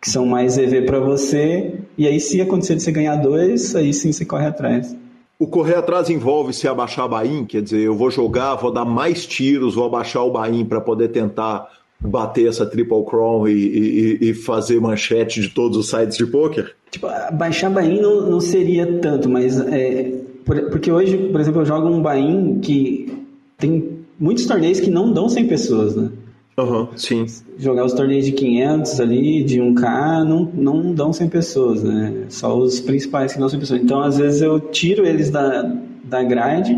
que 0.00 0.08
são 0.08 0.24
mais 0.24 0.56
EV 0.56 0.86
para 0.86 1.00
você. 1.00 1.74
E 1.98 2.06
aí, 2.06 2.18
se 2.18 2.40
acontecer 2.40 2.76
de 2.76 2.82
você 2.82 2.92
ganhar 2.92 3.16
dois, 3.16 3.76
aí 3.76 3.92
sim 3.92 4.10
você 4.10 4.24
corre 4.24 4.46
atrás. 4.46 4.96
O 5.38 5.46
correr 5.46 5.76
atrás 5.76 6.08
envolve 6.08 6.52
se 6.52 6.66
abaixar 6.66 7.08
bain, 7.08 7.44
quer 7.44 7.62
dizer, 7.62 7.80
eu 7.80 7.94
vou 7.94 8.10
jogar, 8.10 8.54
vou 8.54 8.72
dar 8.72 8.84
mais 8.86 9.26
tiros, 9.26 9.74
vou 9.74 9.84
abaixar 9.84 10.24
o 10.24 10.30
bain 10.30 10.64
para 10.64 10.80
poder 10.80 11.08
tentar 11.08 11.68
bater 12.00 12.48
essa 12.48 12.64
triple 12.64 13.04
crown 13.04 13.46
e, 13.46 13.52
e, 13.52 14.18
e, 14.30 14.34
fazer 14.34 14.80
manchete 14.80 15.40
de 15.40 15.48
todos 15.50 15.76
os 15.76 15.90
sites 15.90 16.16
de 16.16 16.26
poker? 16.26 16.74
Tipo, 16.90 17.08
baixar 17.32 17.70
bain 17.70 18.00
não, 18.00 18.30
não 18.30 18.40
seria 18.40 18.98
tanto, 19.00 19.28
mas 19.28 19.58
é, 19.60 20.12
porque 20.44 20.90
hoje, 20.90 21.16
por 21.16 21.40
exemplo, 21.40 21.62
eu 21.62 21.66
jogo 21.66 21.88
um 21.88 22.00
bain 22.00 22.60
que 22.60 23.12
tem 23.58 23.96
muitos 24.18 24.46
torneios 24.46 24.80
que 24.80 24.90
não 24.90 25.12
dão 25.12 25.28
100 25.28 25.48
pessoas, 25.48 25.96
né? 25.96 26.10
Uhum, 26.58 26.88
sim. 26.96 27.26
Jogar 27.58 27.84
os 27.84 27.92
torneios 27.92 28.24
de 28.24 28.32
500 28.32 29.00
ali, 29.00 29.44
de 29.44 29.60
1K, 29.60 30.24
não, 30.24 30.50
não 30.54 30.94
dão 30.94 31.12
100 31.12 31.28
pessoas, 31.28 31.82
né? 31.82 32.24
Só 32.30 32.56
os 32.56 32.80
principais 32.80 33.34
que 33.34 33.38
dão 33.38 33.48
100 33.48 33.60
pessoas. 33.60 33.82
Então, 33.82 34.00
às 34.00 34.16
vezes, 34.16 34.40
eu 34.40 34.58
tiro 34.58 35.06
eles 35.06 35.30
da, 35.30 35.70
da 36.02 36.22
grade 36.22 36.74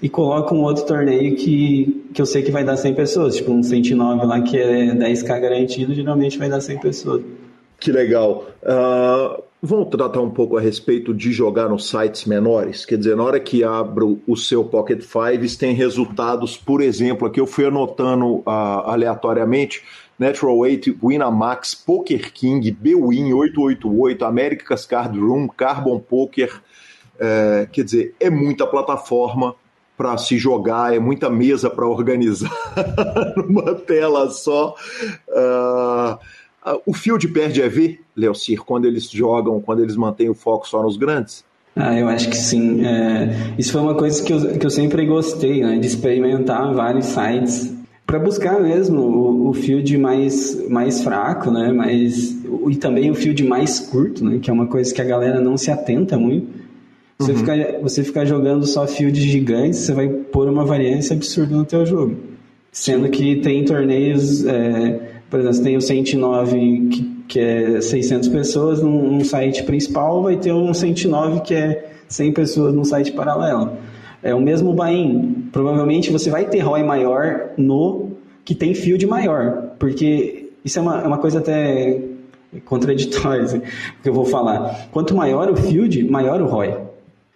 e 0.00 0.08
coloco 0.08 0.54
um 0.54 0.62
outro 0.62 0.84
torneio 0.86 1.34
que, 1.34 2.04
que 2.14 2.22
eu 2.22 2.26
sei 2.26 2.42
que 2.42 2.52
vai 2.52 2.62
dar 2.62 2.76
100 2.76 2.94
pessoas. 2.94 3.36
Tipo, 3.36 3.50
um 3.50 3.62
109 3.62 4.26
lá 4.26 4.40
que 4.42 4.56
é 4.56 4.94
10K 4.94 5.40
garantido, 5.40 5.92
geralmente 5.92 6.38
vai 6.38 6.48
dar 6.48 6.60
100 6.60 6.78
pessoas. 6.78 7.22
Que 7.80 7.90
legal. 7.90 8.46
Uh, 8.62 9.42
Vamos 9.68 9.88
tratar 9.88 10.20
um 10.20 10.30
pouco 10.30 10.56
a 10.56 10.60
respeito 10.60 11.12
de 11.12 11.32
jogar 11.32 11.68
nos 11.68 11.88
sites 11.90 12.24
menores. 12.24 12.84
Quer 12.84 12.98
dizer, 12.98 13.16
na 13.16 13.24
hora 13.24 13.40
que 13.40 13.64
abro 13.64 14.22
o 14.24 14.36
seu 14.36 14.64
Pocket 14.64 15.02
Fives, 15.02 15.56
tem 15.56 15.74
resultados, 15.74 16.56
por 16.56 16.80
exemplo, 16.80 17.26
aqui 17.26 17.40
eu 17.40 17.48
fui 17.48 17.66
anotando 17.66 18.36
uh, 18.36 18.44
aleatoriamente. 18.46 19.82
Natural 20.16 20.56
8, 20.56 20.96
Winamax, 21.02 21.74
Poker 21.74 22.32
King, 22.32 22.70
Bwin 22.70 23.32
888, 23.32 24.24
America's 24.24 24.86
Card 24.86 25.18
Room, 25.18 25.48
Carbon 25.48 25.98
Poker. 25.98 26.62
É, 27.18 27.68
quer 27.72 27.82
dizer, 27.82 28.14
é 28.20 28.30
muita 28.30 28.68
plataforma 28.68 29.56
para 29.96 30.16
se 30.16 30.38
jogar, 30.38 30.94
é 30.94 31.00
muita 31.00 31.28
mesa 31.28 31.68
para 31.68 31.88
organizar 31.88 32.52
numa 33.36 33.74
tela 33.74 34.30
só. 34.30 34.76
Uh, 35.28 35.34
ah, 35.34 36.18
o 36.84 36.92
field 36.92 37.28
perde 37.28 37.62
a 37.62 37.68
ver, 37.68 38.00
Leocir, 38.16 38.62
quando 38.62 38.86
eles 38.86 39.08
jogam, 39.10 39.60
quando 39.60 39.82
eles 39.82 39.96
mantêm 39.96 40.28
o 40.28 40.34
foco 40.34 40.68
só 40.68 40.82
nos 40.82 40.96
grandes? 40.96 41.44
Ah, 41.76 41.98
eu 41.98 42.08
acho 42.08 42.30
que 42.30 42.36
sim. 42.36 42.84
É, 42.84 43.54
isso 43.58 43.70
foi 43.70 43.82
uma 43.82 43.94
coisa 43.94 44.22
que 44.24 44.32
eu, 44.32 44.58
que 44.58 44.64
eu 44.64 44.70
sempre 44.70 45.04
gostei, 45.04 45.62
né, 45.62 45.78
de 45.78 45.86
experimentar 45.86 46.72
vários 46.72 47.04
sites 47.04 47.72
para 48.06 48.18
buscar 48.18 48.60
mesmo 48.60 49.00
o, 49.00 49.48
o 49.50 49.52
field 49.52 49.98
mais, 49.98 50.68
mais 50.68 51.02
fraco, 51.02 51.50
né, 51.50 51.72
mais, 51.72 52.36
e 52.70 52.76
também 52.76 53.10
o 53.10 53.14
field 53.14 53.42
mais 53.44 53.78
curto, 53.78 54.24
né, 54.24 54.38
que 54.40 54.48
é 54.48 54.52
uma 54.52 54.66
coisa 54.66 54.94
que 54.94 55.02
a 55.02 55.04
galera 55.04 55.40
não 55.40 55.56
se 55.56 55.70
atenta 55.70 56.16
muito. 56.16 56.66
Você, 57.18 57.32
uhum. 57.32 57.38
ficar, 57.38 57.56
você 57.82 58.04
ficar 58.04 58.24
jogando 58.24 58.66
só 58.66 58.86
fields 58.86 59.22
gigantes, 59.22 59.80
você 59.80 59.92
vai 59.92 60.08
pôr 60.08 60.48
uma 60.48 60.64
variância 60.64 61.14
absurda 61.14 61.56
no 61.56 61.64
teu 61.64 61.84
jogo. 61.84 62.16
Sendo 62.70 63.08
que 63.08 63.36
tem 63.36 63.64
torneios 63.64 64.44
é, 64.44 65.15
Por 65.30 65.40
exemplo, 65.40 65.62
tem 65.62 65.76
o 65.76 65.80
109 65.80 66.88
que, 66.88 67.02
que 67.28 67.40
é 67.40 67.80
600 67.80 68.28
pessoas 68.28 68.82
num, 68.82 69.10
num 69.12 69.24
site 69.24 69.64
principal, 69.64 70.22
vai 70.22 70.36
ter 70.36 70.52
um 70.52 70.72
109 70.72 71.40
que 71.40 71.54
é 71.54 71.92
100 72.08 72.32
pessoas 72.32 72.74
num 72.74 72.84
site 72.84 73.12
paralelo. 73.12 73.72
É 74.22 74.34
o 74.34 74.40
mesmo 74.40 74.72
buy-in. 74.72 75.48
Provavelmente 75.52 76.10
você 76.10 76.30
vai 76.30 76.44
ter 76.46 76.60
ROI 76.60 76.82
maior 76.82 77.50
no 77.56 78.12
que 78.44 78.54
tem 78.54 78.74
field 78.74 79.04
maior, 79.06 79.72
porque 79.78 80.50
isso 80.64 80.78
é 80.78 80.82
uma, 80.82 81.00
é 81.02 81.06
uma 81.06 81.18
coisa 81.18 81.40
até 81.40 82.00
contraditória 82.64 83.42
assim, 83.42 83.60
que 84.02 84.08
eu 84.08 84.14
vou 84.14 84.24
falar. 84.24 84.88
Quanto 84.92 85.14
maior 85.14 85.50
o 85.50 85.56
field, 85.56 86.04
maior 86.04 86.40
o 86.40 86.46
ROI. 86.46 86.76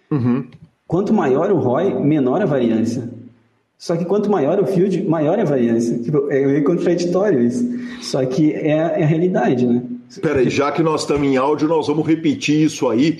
Uhum. 0.09 0.45
Quanto 0.87 1.13
maior 1.13 1.51
o 1.51 1.57
ROI, 1.57 1.93
menor 1.93 2.41
a 2.41 2.45
variância. 2.45 3.09
Só 3.81 3.97
que 3.97 4.05
quanto 4.05 4.29
maior 4.29 4.59
o 4.59 4.67
field, 4.67 5.03
maior 5.07 5.39
a 5.39 5.43
variância. 5.43 5.97
Tipo, 5.97 6.29
é 6.29 6.45
meio 6.45 6.63
contraditório 6.63 7.43
isso. 7.43 7.67
Só 7.99 8.23
que 8.23 8.53
é, 8.53 8.73
é 8.73 9.03
a 9.03 9.07
realidade, 9.07 9.65
né? 9.65 9.81
Peraí, 10.21 10.51
já 10.51 10.71
que 10.71 10.83
nós 10.83 11.01
estamos 11.01 11.27
em 11.27 11.35
áudio, 11.35 11.67
nós 11.67 11.87
vamos 11.87 12.05
repetir 12.05 12.67
isso 12.67 12.87
aí, 12.87 13.17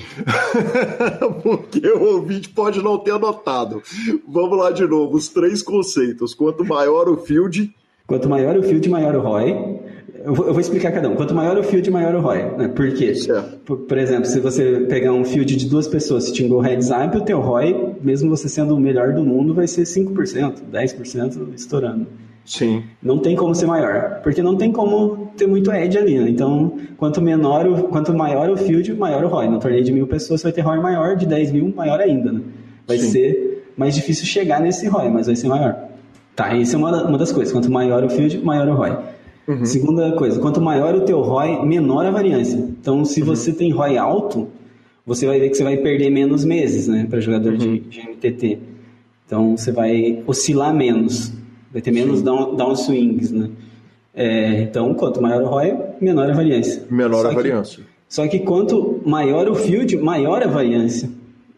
porque 1.41 1.87
o 1.87 2.17
ouvinte 2.17 2.49
pode 2.49 2.79
não 2.79 2.99
ter 2.99 3.09
anotado. 3.09 3.81
Vamos 4.27 4.55
lá 4.55 4.69
de 4.69 4.85
novo, 4.85 5.17
os 5.17 5.29
três 5.29 5.63
conceitos. 5.63 6.35
Quanto 6.35 6.63
maior 6.63 7.09
o 7.09 7.17
field... 7.17 7.73
Quanto 8.05 8.29
maior 8.29 8.55
o 8.55 8.61
field, 8.61 8.87
maior 8.87 9.15
o 9.15 9.19
ROI. 9.19 9.79
Eu 10.23 10.33
vou, 10.33 10.47
eu 10.47 10.53
vou, 10.53 10.61
explicar 10.61 10.91
cada 10.91 11.09
um. 11.09 11.15
Quanto 11.15 11.33
maior 11.33 11.57
o 11.57 11.63
field, 11.63 11.89
maior 11.89 12.15
o 12.15 12.21
ROI. 12.21 12.57
Né? 12.57 12.67
Por 12.67 12.93
quê? 12.93 13.13
Por, 13.65 13.77
por, 13.77 13.97
exemplo, 13.97 14.25
se 14.25 14.39
você 14.39 14.85
pegar 14.89 15.13
um 15.13 15.23
field 15.23 15.55
de 15.55 15.67
duas 15.67 15.87
pessoas, 15.87 16.25
se 16.25 16.33
tingou 16.33 16.59
heads 16.59 16.89
up, 16.89 17.17
o 17.17 17.21
teu 17.21 17.39
ROI, 17.39 17.95
mesmo 18.01 18.29
você 18.29 18.47
sendo 18.47 18.75
o 18.75 18.79
melhor 18.79 19.13
do 19.13 19.23
mundo, 19.23 19.53
vai 19.53 19.67
ser 19.67 19.83
5%, 19.83 20.61
10% 20.71 21.53
estourando. 21.55 22.07
Sim. 22.45 22.83
Não 23.01 23.19
tem 23.19 23.35
como 23.35 23.53
ser 23.53 23.67
maior, 23.67 24.19
porque 24.23 24.41
não 24.41 24.55
tem 24.55 24.71
como 24.71 25.31
ter 25.37 25.47
muito 25.47 25.71
edge 25.71 25.97
ali, 25.97 26.19
né? 26.19 26.29
Então, 26.29 26.77
quanto 26.97 27.21
menor, 27.21 27.67
o, 27.67 27.83
quanto 27.83 28.13
maior 28.13 28.49
o 28.49 28.57
field, 28.57 28.93
maior 28.93 29.23
o 29.23 29.27
ROI. 29.27 29.47
No 29.47 29.59
torneio 29.59 29.83
de 29.83 29.91
mil 29.91 30.07
pessoas, 30.07 30.41
você 30.41 30.47
vai 30.47 30.53
ter 30.53 30.61
ROI 30.61 30.79
maior, 30.79 31.15
de 31.15 31.25
10 31.25 31.51
mil, 31.51 31.73
maior 31.75 31.99
ainda, 31.99 32.31
né? 32.31 32.41
Vai 32.87 32.97
Sim. 32.97 33.11
ser 33.11 33.63
mais 33.77 33.95
difícil 33.95 34.25
chegar 34.25 34.59
nesse 34.59 34.87
ROI, 34.87 35.09
mas 35.09 35.27
vai 35.27 35.35
ser 35.35 35.47
maior. 35.47 35.75
Tá, 36.35 36.55
isso 36.55 36.75
é 36.75 36.79
uma, 36.79 37.03
uma 37.07 37.17
das 37.17 37.31
coisas. 37.31 37.53
Quanto 37.53 37.71
maior 37.71 38.03
o 38.03 38.09
field, 38.09 38.43
maior 38.43 38.67
o 38.67 38.73
ROI. 38.73 38.97
Uhum. 39.51 39.65
Segunda 39.65 40.13
coisa, 40.13 40.39
quanto 40.39 40.61
maior 40.61 40.95
o 40.95 41.01
teu 41.01 41.19
ROI, 41.19 41.65
menor 41.65 42.05
a 42.05 42.11
variância. 42.11 42.57
Então, 42.57 43.03
se 43.03 43.19
uhum. 43.19 43.27
você 43.27 43.51
tem 43.51 43.71
ROI 43.71 43.97
alto, 43.97 44.47
você 45.05 45.25
vai 45.25 45.39
ver 45.39 45.49
que 45.49 45.57
você 45.57 45.63
vai 45.63 45.75
perder 45.75 46.09
menos 46.09 46.45
meses, 46.45 46.87
né, 46.87 47.05
para 47.09 47.19
jogador 47.19 47.51
uhum. 47.53 47.57
de, 47.57 47.79
de, 47.79 47.99
MTT. 47.99 48.59
Então, 49.25 49.57
você 49.57 49.71
vai 49.71 50.23
oscilar 50.25 50.73
menos, 50.73 51.33
vai 51.71 51.81
ter 51.81 51.91
menos 51.91 52.21
down, 52.21 52.55
down 52.55 52.75
swings, 52.75 53.31
né. 53.31 53.49
É, 54.13 54.61
então, 54.61 54.93
quanto 54.93 55.21
maior 55.21 55.41
o 55.41 55.47
ROI, 55.47 55.77
menor 55.99 56.29
a 56.29 56.33
variância. 56.33 56.83
Menor 56.89 57.23
só 57.23 57.31
a 57.31 57.33
variância. 57.33 57.83
Que, 57.83 57.89
só 58.07 58.27
que 58.27 58.39
quanto 58.39 59.01
maior 59.05 59.49
o 59.49 59.55
field, 59.55 59.97
maior 59.97 60.43
a 60.43 60.47
variância. 60.47 61.09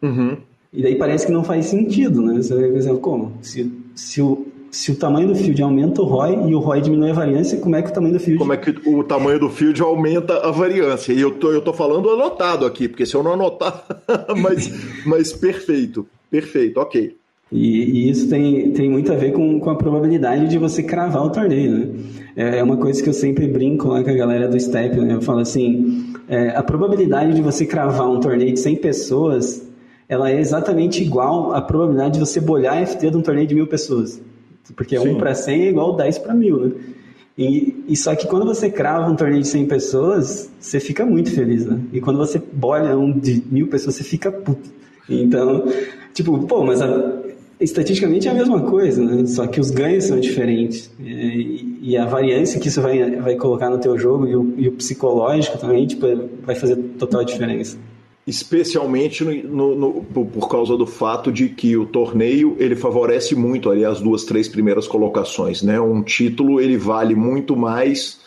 Uhum. 0.02 0.38
E 0.72 0.82
daí 0.82 0.96
parece 0.96 1.28
que 1.28 1.32
não 1.32 1.44
faz 1.44 1.66
sentido, 1.68 2.22
né? 2.22 2.42
Você 2.42 2.56
vai 2.56 2.72
dizer, 2.72 2.96
como? 2.98 3.34
Se, 3.42 3.72
se 3.96 4.22
o, 4.22 4.48
se 4.74 4.92
o 4.92 4.96
tamanho 4.96 5.28
do 5.28 5.36
field 5.36 5.62
aumenta 5.62 6.02
o 6.02 6.06
ROI 6.06 6.50
e 6.50 6.56
o 6.56 6.60
ROI 6.60 6.82
diminui 6.82 7.12
a 7.12 7.14
variância, 7.14 7.60
como 7.60 7.76
é 7.76 7.82
que 7.84 7.92
o 7.92 7.94
tamanho 7.94 8.16
do 8.16 8.20
field... 8.20 8.40
Como 8.40 8.54
é 8.54 8.58
que 8.58 8.72
o 8.90 9.04
tamanho 9.04 9.40
do 9.40 9.48
field 9.48 9.80
aumenta 9.84 10.40
a 10.40 10.50
variância? 10.50 11.14
E 11.14 11.22
eu 11.22 11.30
tô, 11.36 11.52
eu 11.52 11.62
tô 11.62 11.72
falando 11.72 12.10
anotado 12.10 12.66
aqui, 12.66 12.88
porque 12.88 13.06
se 13.06 13.14
eu 13.14 13.22
não 13.22 13.34
anotar... 13.34 13.86
mas, 14.36 14.74
mas 15.06 15.32
perfeito, 15.32 16.08
perfeito, 16.28 16.80
ok. 16.80 17.16
E, 17.52 17.84
e, 17.84 18.10
isso 18.10 18.28
tem, 18.28 18.72
tem 18.72 18.90
muito 18.90 19.14
a 19.14 19.16
ver 19.16 19.32
com, 19.32 19.60
com 19.60 19.70
a 19.70 19.76
probabilidade 19.76 20.48
de 20.48 20.58
você 20.58 20.82
cravar 20.82 21.24
o 21.24 21.30
torneio, 21.30 21.72
né? 21.72 21.88
É, 22.36 22.58
é 22.58 22.64
uma 22.64 22.78
coisa 22.78 23.02
que 23.02 23.08
eu 23.08 23.14
sempre 23.14 23.48
brinco 23.48 23.90
lá 23.90 24.04
com 24.04 24.10
a 24.10 24.16
galera 24.16 24.48
do 24.48 24.60
Step, 24.60 25.00
né? 25.00 25.14
Eu 25.14 25.22
falo 25.22 25.38
assim, 25.38 26.16
é, 26.28 26.50
a 26.50 26.64
probabilidade 26.64 27.36
de 27.36 27.44
você 27.44 27.64
cravar 27.64 28.10
um 28.10 28.20
torneio 28.20 28.54
de 28.54 28.60
100 28.60 28.78
pessoas, 28.78 29.68
ela 30.10 30.32
é 30.32 30.40
exatamente 30.40 31.04
igual 31.04 31.54
à 31.54 31.62
probabilidade 31.62 32.16
de 32.16 32.20
você 32.20 32.42
bolhar 32.42 32.82
a 32.82 32.86
FT 32.88 33.12
de 33.12 33.18
um 33.18 33.22
torneio 33.22 33.46
de 33.46 33.54
mil 33.54 33.68
pessoas. 33.68 34.20
Porque 34.76 34.98
Sim. 34.98 35.10
1 35.10 35.18
para 35.18 35.36
100 35.36 35.62
é 35.62 35.70
igual 35.70 35.96
10 35.96 36.18
para 36.20 36.34
1000, 36.34 36.58
né? 36.58 36.72
E, 37.38 37.84
e, 37.88 37.98
só 37.98 38.16
que 38.16 38.28
quando 38.28 38.46
você 38.46 38.70
crava 38.70 39.10
um 39.10 39.16
torneio 39.16 39.42
de 39.42 39.48
100 39.48 39.66
pessoas, 39.66 40.52
você 40.60 40.80
fica 40.80 41.04
muito 41.04 41.32
feliz, 41.32 41.66
né? 41.66 41.80
E 41.92 42.00
quando 42.00 42.18
você 42.18 42.40
bolha 42.54 42.96
um 42.96 43.12
de 43.18 43.44
mil 43.50 43.68
pessoas, 43.68 43.96
você 43.96 44.04
fica 44.04 44.32
puto. 44.32 44.70
Então, 45.10 45.66
tipo, 46.14 46.38
pô, 46.46 46.64
mas 46.64 46.80
a, 46.80 47.22
estatisticamente 47.60 48.28
é 48.28 48.32
a 48.32 48.36
mesma 48.36 48.62
coisa, 48.62 49.04
né? 49.04 49.26
Só 49.26 49.48
que 49.48 49.60
os 49.60 49.72
ganhos 49.72 50.04
são 50.04 50.20
diferentes. 50.20 50.92
E, 51.00 51.80
e, 51.82 51.98
a 51.98 52.06
variância 52.06 52.60
que 52.60 52.68
isso 52.68 52.82
vai, 52.82 53.16
vai 53.20 53.36
colocar 53.36 53.72
no 53.72 53.80
teu 53.80 53.98
jogo 53.98 54.28
e 54.28 54.36
o, 54.36 54.54
e 54.56 54.68
o 54.68 54.74
psicológico 54.74 55.58
também, 55.58 55.88
tipo, 55.88 56.06
vai 56.46 56.54
fazer 56.54 56.76
total 57.00 57.24
diferença 57.24 57.78
especialmente 58.26 59.24
no, 59.24 59.76
no, 59.76 59.76
no, 59.76 60.26
por 60.26 60.50
causa 60.50 60.78
do 60.78 60.86
fato 60.86 61.32
de 61.32 61.50
que 61.50 61.76
o 61.76 61.86
torneio 61.86 62.56
ele 62.58 62.76
favorece 62.76 63.36
muito 63.36 63.70
ali 63.70 63.84
as 63.84 64.00
duas, 64.00 64.24
três 64.24 64.48
primeiras 64.48 64.88
colocações, 64.88 65.62
né? 65.62 65.80
Um 65.80 66.02
título 66.02 66.62
ele 66.62 66.78
vale 66.78 67.16
muito 67.16 67.56
mais 67.56 68.22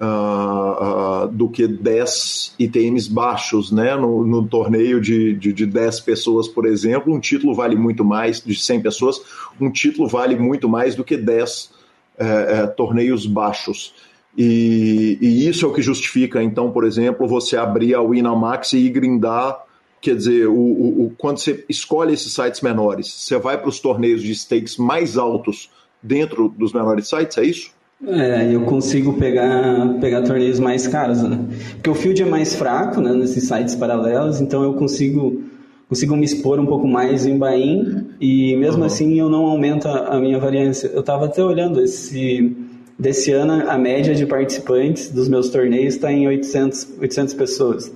uh, 0.00 1.24
uh, 1.24 1.28
do 1.28 1.48
que 1.48 1.66
10 1.68 2.54
ITMs 2.58 3.08
baixos, 3.08 3.70
né? 3.70 3.94
No, 3.94 4.26
no 4.26 4.46
torneio 4.46 5.00
de, 5.00 5.34
de, 5.34 5.52
de 5.52 5.64
10 5.64 6.00
pessoas, 6.00 6.48
por 6.48 6.66
exemplo, 6.66 7.14
um 7.14 7.20
título 7.20 7.54
vale 7.54 7.76
muito 7.76 8.04
mais 8.04 8.42
de 8.42 8.54
100 8.54 8.82
pessoas, 8.82 9.20
um 9.60 9.70
título 9.70 10.08
vale 10.08 10.36
muito 10.36 10.68
mais 10.68 10.96
do 10.96 11.04
que 11.04 11.16
10 11.16 11.70
eh, 12.18 12.24
eh, 12.24 12.66
torneios 12.68 13.26
baixos. 13.26 13.94
E, 14.36 15.18
e, 15.20 15.48
isso 15.48 15.64
é 15.64 15.68
o 15.68 15.72
que 15.72 15.80
justifica, 15.80 16.42
então, 16.42 16.70
por 16.70 16.84
exemplo, 16.84 17.26
você 17.26 17.56
abrir 17.56 17.94
a 17.94 18.02
Winamax 18.02 18.74
e 18.74 18.88
grindar. 18.90 19.64
Quer 20.00 20.14
dizer, 20.14 20.46
o, 20.46 20.54
o, 20.54 21.06
o, 21.06 21.12
quando 21.16 21.38
você 21.38 21.64
escolhe 21.68 22.12
esses 22.12 22.32
sites 22.32 22.60
menores, 22.60 23.10
você 23.10 23.38
vai 23.38 23.58
para 23.58 23.68
os 23.68 23.80
torneios 23.80 24.22
de 24.22 24.34
stakes 24.34 24.76
mais 24.76 25.16
altos 25.16 25.70
dentro 26.02 26.48
dos 26.50 26.72
menores 26.72 27.08
sites, 27.08 27.38
é 27.38 27.44
isso? 27.44 27.70
É, 28.06 28.54
eu 28.54 28.60
consigo 28.66 29.14
pegar, 29.14 29.98
pegar 30.00 30.20
torneios 30.20 30.60
mais 30.60 30.86
caros, 30.86 31.22
né? 31.22 31.40
Porque 31.76 31.88
o 31.88 31.94
field 31.94 32.22
é 32.22 32.26
mais 32.26 32.54
fraco, 32.54 33.00
né, 33.00 33.12
nesses 33.14 33.48
sites 33.48 33.74
paralelos, 33.74 34.38
então 34.38 34.62
eu 34.62 34.74
consigo, 34.74 35.42
consigo 35.88 36.14
me 36.14 36.26
expor 36.26 36.60
um 36.60 36.66
pouco 36.66 36.86
mais 36.86 37.24
em 37.24 37.38
buy-in 37.38 38.08
e 38.20 38.54
mesmo 38.56 38.80
uhum. 38.80 38.86
assim 38.86 39.18
eu 39.18 39.30
não 39.30 39.46
aumento 39.46 39.88
a 39.88 40.20
minha 40.20 40.38
variância. 40.38 40.88
Eu 40.88 41.00
estava 41.00 41.24
até 41.24 41.42
olhando 41.42 41.80
esse 41.80 42.54
Desse 42.98 43.30
ano, 43.30 43.68
a 43.68 43.76
média 43.76 44.14
de 44.14 44.24
participantes 44.24 45.10
dos 45.10 45.28
meus 45.28 45.50
torneios 45.50 45.94
está 45.94 46.10
em 46.10 46.26
800, 46.26 46.98
800 47.00 47.34
pessoas. 47.34 47.92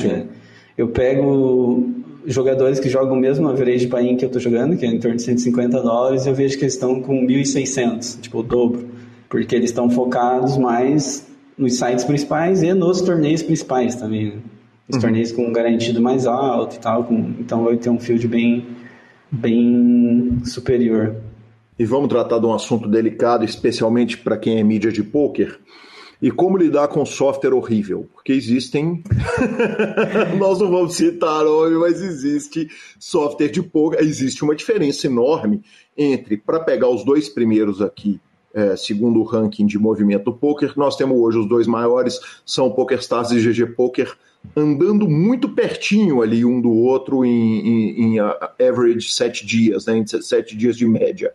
É, 0.00 0.24
eu 0.76 0.88
pego 0.88 1.92
jogadores 2.24 2.78
que 2.78 2.88
jogam 2.88 3.14
o 3.14 3.20
mesmo 3.20 3.48
average 3.48 3.86
buy-in 3.86 4.16
que 4.16 4.24
eu 4.24 4.28
estou 4.28 4.40
jogando, 4.40 4.76
que 4.76 4.84
é 4.84 4.88
em 4.88 4.98
torno 5.00 5.16
de 5.16 5.22
150 5.22 5.82
dólares, 5.82 6.26
eu 6.26 6.34
vejo 6.34 6.56
que 6.56 6.64
eles 6.64 6.74
estão 6.74 7.00
com 7.00 7.26
1.600, 7.26 8.20
tipo 8.20 8.38
o 8.38 8.42
dobro, 8.42 8.86
porque 9.28 9.56
eles 9.56 9.70
estão 9.70 9.90
focados 9.90 10.56
mais 10.56 11.26
nos 11.56 11.76
sites 11.76 12.04
principais 12.04 12.62
e 12.62 12.72
nos 12.74 13.00
torneios 13.00 13.42
principais 13.42 13.96
também. 13.96 14.26
Né? 14.26 14.32
Os 14.88 14.96
uhum. 14.96 15.02
torneios 15.02 15.32
com 15.32 15.46
um 15.46 15.52
garantido 15.52 16.00
mais 16.00 16.26
alto 16.26 16.76
e 16.76 16.78
tal, 16.78 17.04
com, 17.04 17.34
então 17.40 17.64
vai 17.64 17.76
ter 17.76 17.90
um 17.90 17.98
field 17.98 18.28
bem, 18.28 18.66
bem 19.30 20.38
superior. 20.44 21.16
E 21.78 21.84
vamos 21.84 22.08
tratar 22.08 22.38
de 22.38 22.46
um 22.46 22.54
assunto 22.54 22.88
delicado, 22.88 23.44
especialmente 23.44 24.18
para 24.18 24.36
quem 24.36 24.58
é 24.58 24.62
mídia 24.64 24.90
de 24.90 25.02
poker. 25.02 25.58
E 26.20 26.32
como 26.32 26.58
lidar 26.58 26.88
com 26.88 27.06
software 27.06 27.54
horrível? 27.54 28.08
Porque 28.12 28.32
existem. 28.32 29.04
Nós 30.36 30.58
não 30.58 30.68
vamos 30.68 30.94
citar 30.94 31.44
nome, 31.44 31.76
mas 31.76 32.02
existe 32.02 32.68
software 32.98 33.48
de 33.48 33.62
poker. 33.62 34.00
Existe 34.00 34.42
uma 34.42 34.56
diferença 34.56 35.06
enorme 35.06 35.62
entre, 35.96 36.36
para 36.36 36.58
pegar 36.58 36.88
os 36.88 37.04
dois 37.04 37.28
primeiros 37.28 37.80
aqui, 37.80 38.20
é, 38.52 38.76
segundo 38.76 39.20
o 39.20 39.24
ranking 39.24 39.66
de 39.66 39.78
movimento 39.78 40.32
poker, 40.32 40.72
nós 40.76 40.96
temos 40.96 41.16
hoje 41.18 41.38
os 41.38 41.48
dois 41.48 41.66
maiores, 41.66 42.18
são 42.44 42.70
PokerStars 42.70 43.30
e 43.30 43.40
GG 43.40 43.74
Poker, 43.74 44.16
andando 44.56 45.08
muito 45.08 45.48
pertinho 45.48 46.22
ali 46.22 46.44
um 46.44 46.60
do 46.60 46.70
outro 46.70 47.24
em, 47.24 47.60
em, 47.60 48.16
em 48.16 48.18
average 48.18 49.12
sete 49.12 49.44
dias, 49.44 49.86
né, 49.86 49.98
em 49.98 50.06
sete 50.06 50.56
dias 50.56 50.76
de 50.76 50.86
média. 50.86 51.32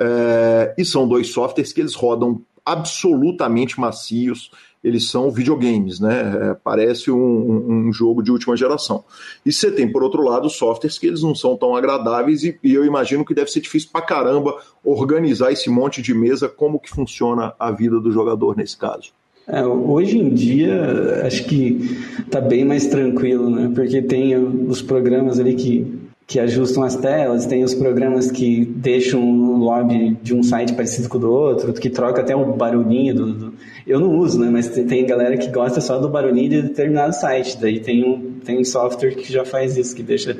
É, 0.00 0.74
e 0.78 0.84
são 0.84 1.08
dois 1.08 1.30
softwares 1.32 1.72
que 1.72 1.80
eles 1.80 1.94
rodam 1.94 2.40
absolutamente 2.64 3.80
macios, 3.80 4.50
eles 4.84 5.10
são 5.10 5.30
videogames, 5.30 5.98
né? 5.98 6.50
É, 6.50 6.54
parece 6.54 7.10
um, 7.10 7.88
um, 7.88 7.92
jogo 7.92 8.22
de 8.22 8.30
última 8.30 8.56
geração. 8.56 9.04
E 9.44 9.52
você 9.52 9.70
tem, 9.72 9.90
por 9.90 10.02
outro 10.02 10.22
lado, 10.22 10.48
softwares 10.48 10.98
que 10.98 11.06
eles 11.06 11.22
não 11.22 11.34
são 11.34 11.56
tão 11.56 11.74
agradáveis 11.74 12.44
e, 12.44 12.58
e, 12.62 12.74
eu 12.74 12.84
imagino 12.84 13.24
que 13.24 13.34
deve 13.34 13.50
ser 13.50 13.60
difícil 13.60 13.88
pra 13.92 14.02
caramba 14.02 14.56
organizar 14.84 15.50
esse 15.50 15.68
monte 15.68 16.00
de 16.00 16.14
mesa, 16.14 16.48
como 16.48 16.78
que 16.78 16.90
funciona 16.90 17.54
a 17.58 17.70
vida 17.70 17.98
do 17.98 18.12
jogador 18.12 18.56
nesse 18.56 18.76
caso. 18.76 19.12
É, 19.46 19.64
hoje 19.64 20.18
em 20.18 20.28
dia, 20.28 21.22
acho 21.24 21.44
que 21.46 21.98
tá 22.30 22.40
bem 22.40 22.64
mais 22.64 22.86
tranquilo, 22.86 23.48
né? 23.48 23.72
Porque 23.74 24.02
tem 24.02 24.36
os 24.36 24.82
programas 24.82 25.40
ali 25.40 25.54
que 25.54 26.07
que 26.28 26.38
ajustam 26.38 26.82
as 26.82 26.94
telas, 26.94 27.46
tem 27.46 27.64
os 27.64 27.74
programas 27.74 28.30
que 28.30 28.62
deixam 28.66 29.18
o 29.18 29.56
lobby 29.56 30.14
de 30.22 30.34
um 30.34 30.42
site 30.42 30.74
parecido 30.74 31.08
com 31.08 31.16
o 31.16 31.20
do 31.20 31.32
outro, 31.32 31.72
que 31.72 31.88
troca 31.88 32.20
até 32.20 32.36
o 32.36 32.52
barulhinho 32.52 33.14
do, 33.14 33.32
do... 33.32 33.54
eu 33.86 33.98
não 33.98 34.14
uso, 34.18 34.38
né, 34.38 34.50
mas 34.52 34.68
tem 34.68 35.06
galera 35.06 35.38
que 35.38 35.48
gosta 35.48 35.80
só 35.80 35.98
do 35.98 36.06
barulhinho 36.06 36.50
de 36.50 36.62
determinado 36.62 37.14
site, 37.14 37.56
daí 37.58 37.80
tem 37.80 38.04
um, 38.04 38.32
tem 38.44 38.58
um 38.58 38.64
software 38.64 39.14
que 39.14 39.32
já 39.32 39.42
faz 39.42 39.78
isso, 39.78 39.96
que 39.96 40.02
deixa 40.02 40.36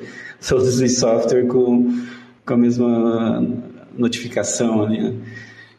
todos 0.47 0.79
os 0.79 0.99
software 0.99 1.47
com, 1.47 1.91
com 2.45 2.53
a 2.53 2.57
mesma 2.59 3.43
notificação 3.97 4.83
ali, 4.83 5.01
né? 5.01 5.15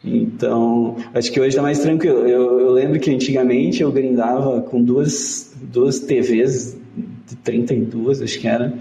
Então, 0.03 0.95
acho 1.13 1.29
que 1.29 1.39
hoje 1.39 1.49
está 1.49 1.61
mais 1.61 1.79
tranquilo. 1.79 2.19
Eu, 2.19 2.57
eu, 2.61 2.71
lembro 2.71 2.97
que 3.01 3.13
antigamente 3.13 3.83
eu 3.83 3.91
grindava 3.91 4.61
com 4.61 4.81
duas, 4.81 5.53
duas 5.61 5.99
TVs 5.99 6.77
de 7.27 7.35
32, 7.35 8.21
acho 8.21 8.39
que 8.39 8.47
era, 8.47 8.73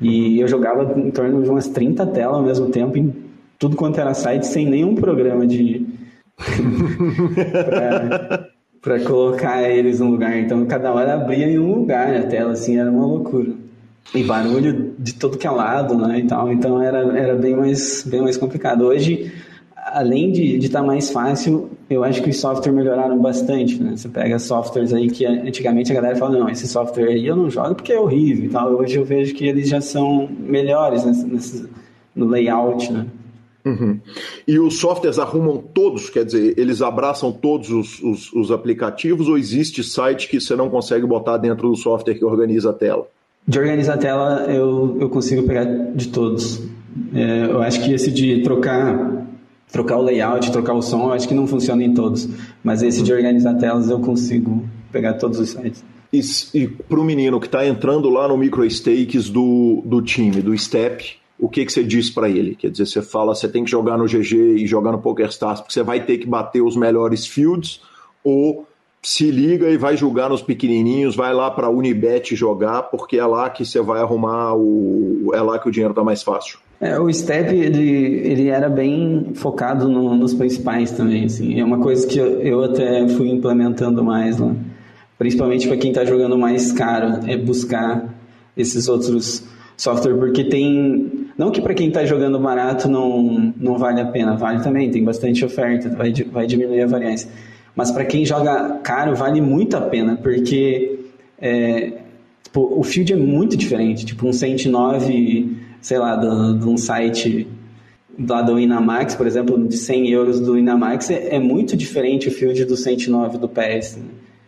e 0.00 0.40
eu 0.40 0.48
jogava 0.48 0.98
em 0.98 1.10
torno 1.10 1.42
de 1.42 1.48
umas 1.48 1.68
30 1.68 2.06
telas 2.06 2.36
ao 2.36 2.42
mesmo 2.42 2.68
tempo, 2.68 2.98
em 2.98 3.14
tudo 3.58 3.76
quanto 3.76 4.00
era 4.00 4.14
site, 4.14 4.46
sem 4.46 4.68
nenhum 4.68 4.94
programa 4.94 5.46
de. 5.46 5.86
para 8.82 9.00
colocar 9.00 9.68
eles 9.68 10.00
no 10.00 10.10
lugar. 10.10 10.38
Então, 10.38 10.64
cada 10.66 10.92
hora 10.92 11.14
abria 11.14 11.48
em 11.48 11.58
um 11.58 11.74
lugar 11.74 12.14
a 12.14 12.22
tela, 12.22 12.52
assim, 12.52 12.78
era 12.78 12.90
uma 12.90 13.06
loucura. 13.06 13.52
E 14.14 14.22
barulho 14.22 14.94
de 14.96 15.14
todo 15.14 15.36
que 15.36 15.46
é 15.46 15.50
lado, 15.50 15.96
né, 15.96 16.20
e 16.20 16.26
tal. 16.26 16.52
Então, 16.52 16.80
era, 16.80 16.98
era 17.18 17.34
bem, 17.34 17.56
mais, 17.56 18.04
bem 18.06 18.20
mais 18.20 18.36
complicado. 18.36 18.84
Hoje, 18.84 19.32
além 19.92 20.32
de 20.32 20.56
estar 20.56 20.80
tá 20.80 20.86
mais 20.86 21.10
fácil, 21.10 21.70
eu 21.88 22.02
acho 22.02 22.22
que 22.22 22.30
os 22.30 22.40
softwares 22.40 22.74
melhoraram 22.74 23.18
bastante, 23.20 23.80
né? 23.80 23.96
Você 23.96 24.08
pega 24.08 24.38
softwares 24.38 24.92
aí 24.92 25.08
que 25.08 25.24
antigamente 25.24 25.92
a 25.92 25.94
galera 25.94 26.16
fala, 26.16 26.38
não, 26.38 26.48
esse 26.48 26.66
software 26.66 27.08
aí 27.08 27.26
eu 27.26 27.36
não 27.36 27.48
jogo 27.48 27.76
porque 27.76 27.92
é 27.92 28.00
horrível 28.00 28.46
e 28.46 28.48
tal. 28.48 28.72
Hoje 28.72 28.96
eu 28.96 29.04
vejo 29.04 29.34
que 29.34 29.46
eles 29.46 29.68
já 29.68 29.80
são 29.80 30.28
melhores 30.38 31.04
nesse, 31.04 31.26
nesse 31.26 31.68
no 32.14 32.26
layout, 32.26 32.92
né? 32.92 33.06
Uhum. 33.64 33.98
E 34.46 34.58
os 34.60 34.78
softwares 34.78 35.18
arrumam 35.18 35.58
todos, 35.58 36.08
quer 36.08 36.24
dizer, 36.24 36.54
eles 36.56 36.80
abraçam 36.82 37.32
todos 37.32 37.70
os, 37.70 38.00
os, 38.00 38.32
os, 38.32 38.52
aplicativos 38.52 39.28
ou 39.28 39.36
existe 39.36 39.82
site 39.82 40.28
que 40.28 40.40
você 40.40 40.54
não 40.54 40.70
consegue 40.70 41.04
botar 41.04 41.36
dentro 41.36 41.68
do 41.68 41.76
software 41.76 42.14
que 42.14 42.24
organiza 42.24 42.70
a 42.70 42.72
tela? 42.72 43.08
De 43.46 43.58
organizar 43.58 43.94
a 43.94 43.98
tela 43.98 44.46
eu, 44.48 44.96
eu 45.00 45.08
consigo 45.08 45.42
pegar 45.42 45.64
de 45.64 46.08
todos. 46.08 46.62
É, 47.12 47.46
eu 47.46 47.60
acho 47.60 47.82
que 47.84 47.92
esse 47.92 48.10
de 48.10 48.42
trocar 48.42 49.26
trocar 49.76 49.98
o 49.98 50.02
layout, 50.02 50.50
trocar 50.50 50.72
o 50.72 50.80
som, 50.80 51.08
eu 51.08 51.12
acho 51.12 51.28
que 51.28 51.34
não 51.34 51.46
funciona 51.46 51.84
em 51.84 51.92
todos. 51.92 52.26
Mas 52.64 52.82
esse 52.82 53.02
de 53.02 53.12
organizar 53.12 53.54
telas 53.54 53.90
eu 53.90 54.00
consigo 54.00 54.64
pegar 54.90 55.14
todos 55.14 55.38
os 55.38 55.50
sites. 55.50 55.84
E, 56.10 56.20
e 56.54 56.66
para 56.66 56.98
o 56.98 57.04
menino 57.04 57.38
que 57.38 57.46
está 57.46 57.66
entrando 57.66 58.08
lá 58.08 58.26
no 58.26 58.38
micro 58.38 58.64
stakes 58.64 59.28
do, 59.28 59.82
do 59.84 60.00
time, 60.00 60.40
do 60.40 60.56
step, 60.56 61.18
o 61.38 61.48
que, 61.48 61.66
que 61.66 61.72
você 61.72 61.84
diz 61.84 62.08
para 62.08 62.26
ele? 62.30 62.54
Quer 62.54 62.70
dizer, 62.70 62.86
você 62.86 63.02
fala, 63.02 63.34
você 63.34 63.46
tem 63.46 63.64
que 63.64 63.70
jogar 63.70 63.98
no 63.98 64.06
GG 64.06 64.34
e 64.56 64.66
jogar 64.66 64.92
no 64.92 64.98
PokerStars 64.98 65.60
porque 65.60 65.74
você 65.74 65.82
vai 65.82 66.00
ter 66.00 66.16
que 66.16 66.26
bater 66.26 66.62
os 66.62 66.74
melhores 66.74 67.26
fields, 67.26 67.82
ou 68.24 68.66
se 69.02 69.30
liga 69.30 69.68
e 69.68 69.76
vai 69.76 69.94
jogar 69.94 70.30
nos 70.30 70.40
pequenininhos, 70.40 71.14
vai 71.14 71.34
lá 71.34 71.50
para 71.50 71.68
Unibet 71.68 72.34
jogar, 72.34 72.84
porque 72.84 73.18
é 73.18 73.26
lá 73.26 73.50
que 73.50 73.66
você 73.66 73.80
vai 73.82 74.00
arrumar 74.00 74.54
o, 74.54 75.32
é 75.34 75.42
lá 75.42 75.58
que 75.58 75.68
o 75.68 75.70
dinheiro 75.70 75.92
está 75.92 76.02
mais 76.02 76.22
fácil. 76.22 76.58
É, 76.80 76.98
o 76.98 77.12
Step 77.12 77.54
ele, 77.54 77.90
ele 77.90 78.48
era 78.48 78.68
bem 78.68 79.32
focado 79.34 79.88
no, 79.88 80.14
nos 80.14 80.34
principais 80.34 80.90
também, 80.90 81.24
assim. 81.24 81.58
É 81.58 81.64
uma 81.64 81.78
coisa 81.78 82.06
que 82.06 82.18
eu, 82.18 82.40
eu 82.42 82.64
até 82.64 83.08
fui 83.08 83.30
implementando 83.30 84.04
mais 84.04 84.38
lá. 84.38 84.54
Principalmente 85.18 85.66
para 85.66 85.76
quem 85.78 85.90
está 85.90 86.04
jogando 86.04 86.36
mais 86.36 86.72
caro, 86.72 87.20
é 87.26 87.36
buscar 87.36 88.14
esses 88.54 88.88
outros 88.88 89.42
software, 89.76 90.14
porque 90.14 90.44
tem. 90.44 91.28
Não 91.36 91.50
que 91.50 91.60
para 91.60 91.74
quem 91.74 91.88
está 91.88 92.04
jogando 92.04 92.38
barato 92.38 92.88
não, 92.88 93.52
não 93.56 93.78
vale 93.78 94.00
a 94.00 94.06
pena, 94.06 94.36
vale 94.36 94.62
também, 94.62 94.90
tem 94.90 95.04
bastante 95.04 95.44
oferta, 95.44 95.90
vai, 95.90 96.12
vai 96.30 96.46
diminuir 96.46 96.82
a 96.82 96.86
variância. 96.86 97.30
Mas 97.74 97.90
para 97.90 98.04
quem 98.06 98.24
joga 98.24 98.80
caro, 98.82 99.14
vale 99.14 99.40
muito 99.40 99.76
a 99.76 99.82
pena, 99.82 100.16
porque 100.16 100.98
é, 101.38 101.92
tipo, 102.42 102.78
o 102.78 102.82
field 102.82 103.12
é 103.12 103.16
muito 103.16 103.56
diferente. 103.56 104.06
Tipo, 104.06 104.26
um 104.26 104.32
109 104.32 105.56
sei 105.86 105.98
lá, 105.98 106.16
de 106.16 106.68
um 106.68 106.76
site 106.76 107.46
lá 108.28 108.42
do 108.42 108.58
Inamax, 108.58 109.14
por 109.14 109.24
exemplo, 109.24 109.56
de 109.68 109.76
100 109.76 110.10
euros 110.10 110.40
do 110.40 110.58
Inamax, 110.58 111.10
é, 111.10 111.36
é 111.36 111.38
muito 111.38 111.76
diferente 111.76 112.26
o 112.26 112.32
field 112.32 112.64
do 112.64 112.76
109 112.76 113.38
do 113.38 113.48
PS. 113.48 113.98
Né? 113.98 114.04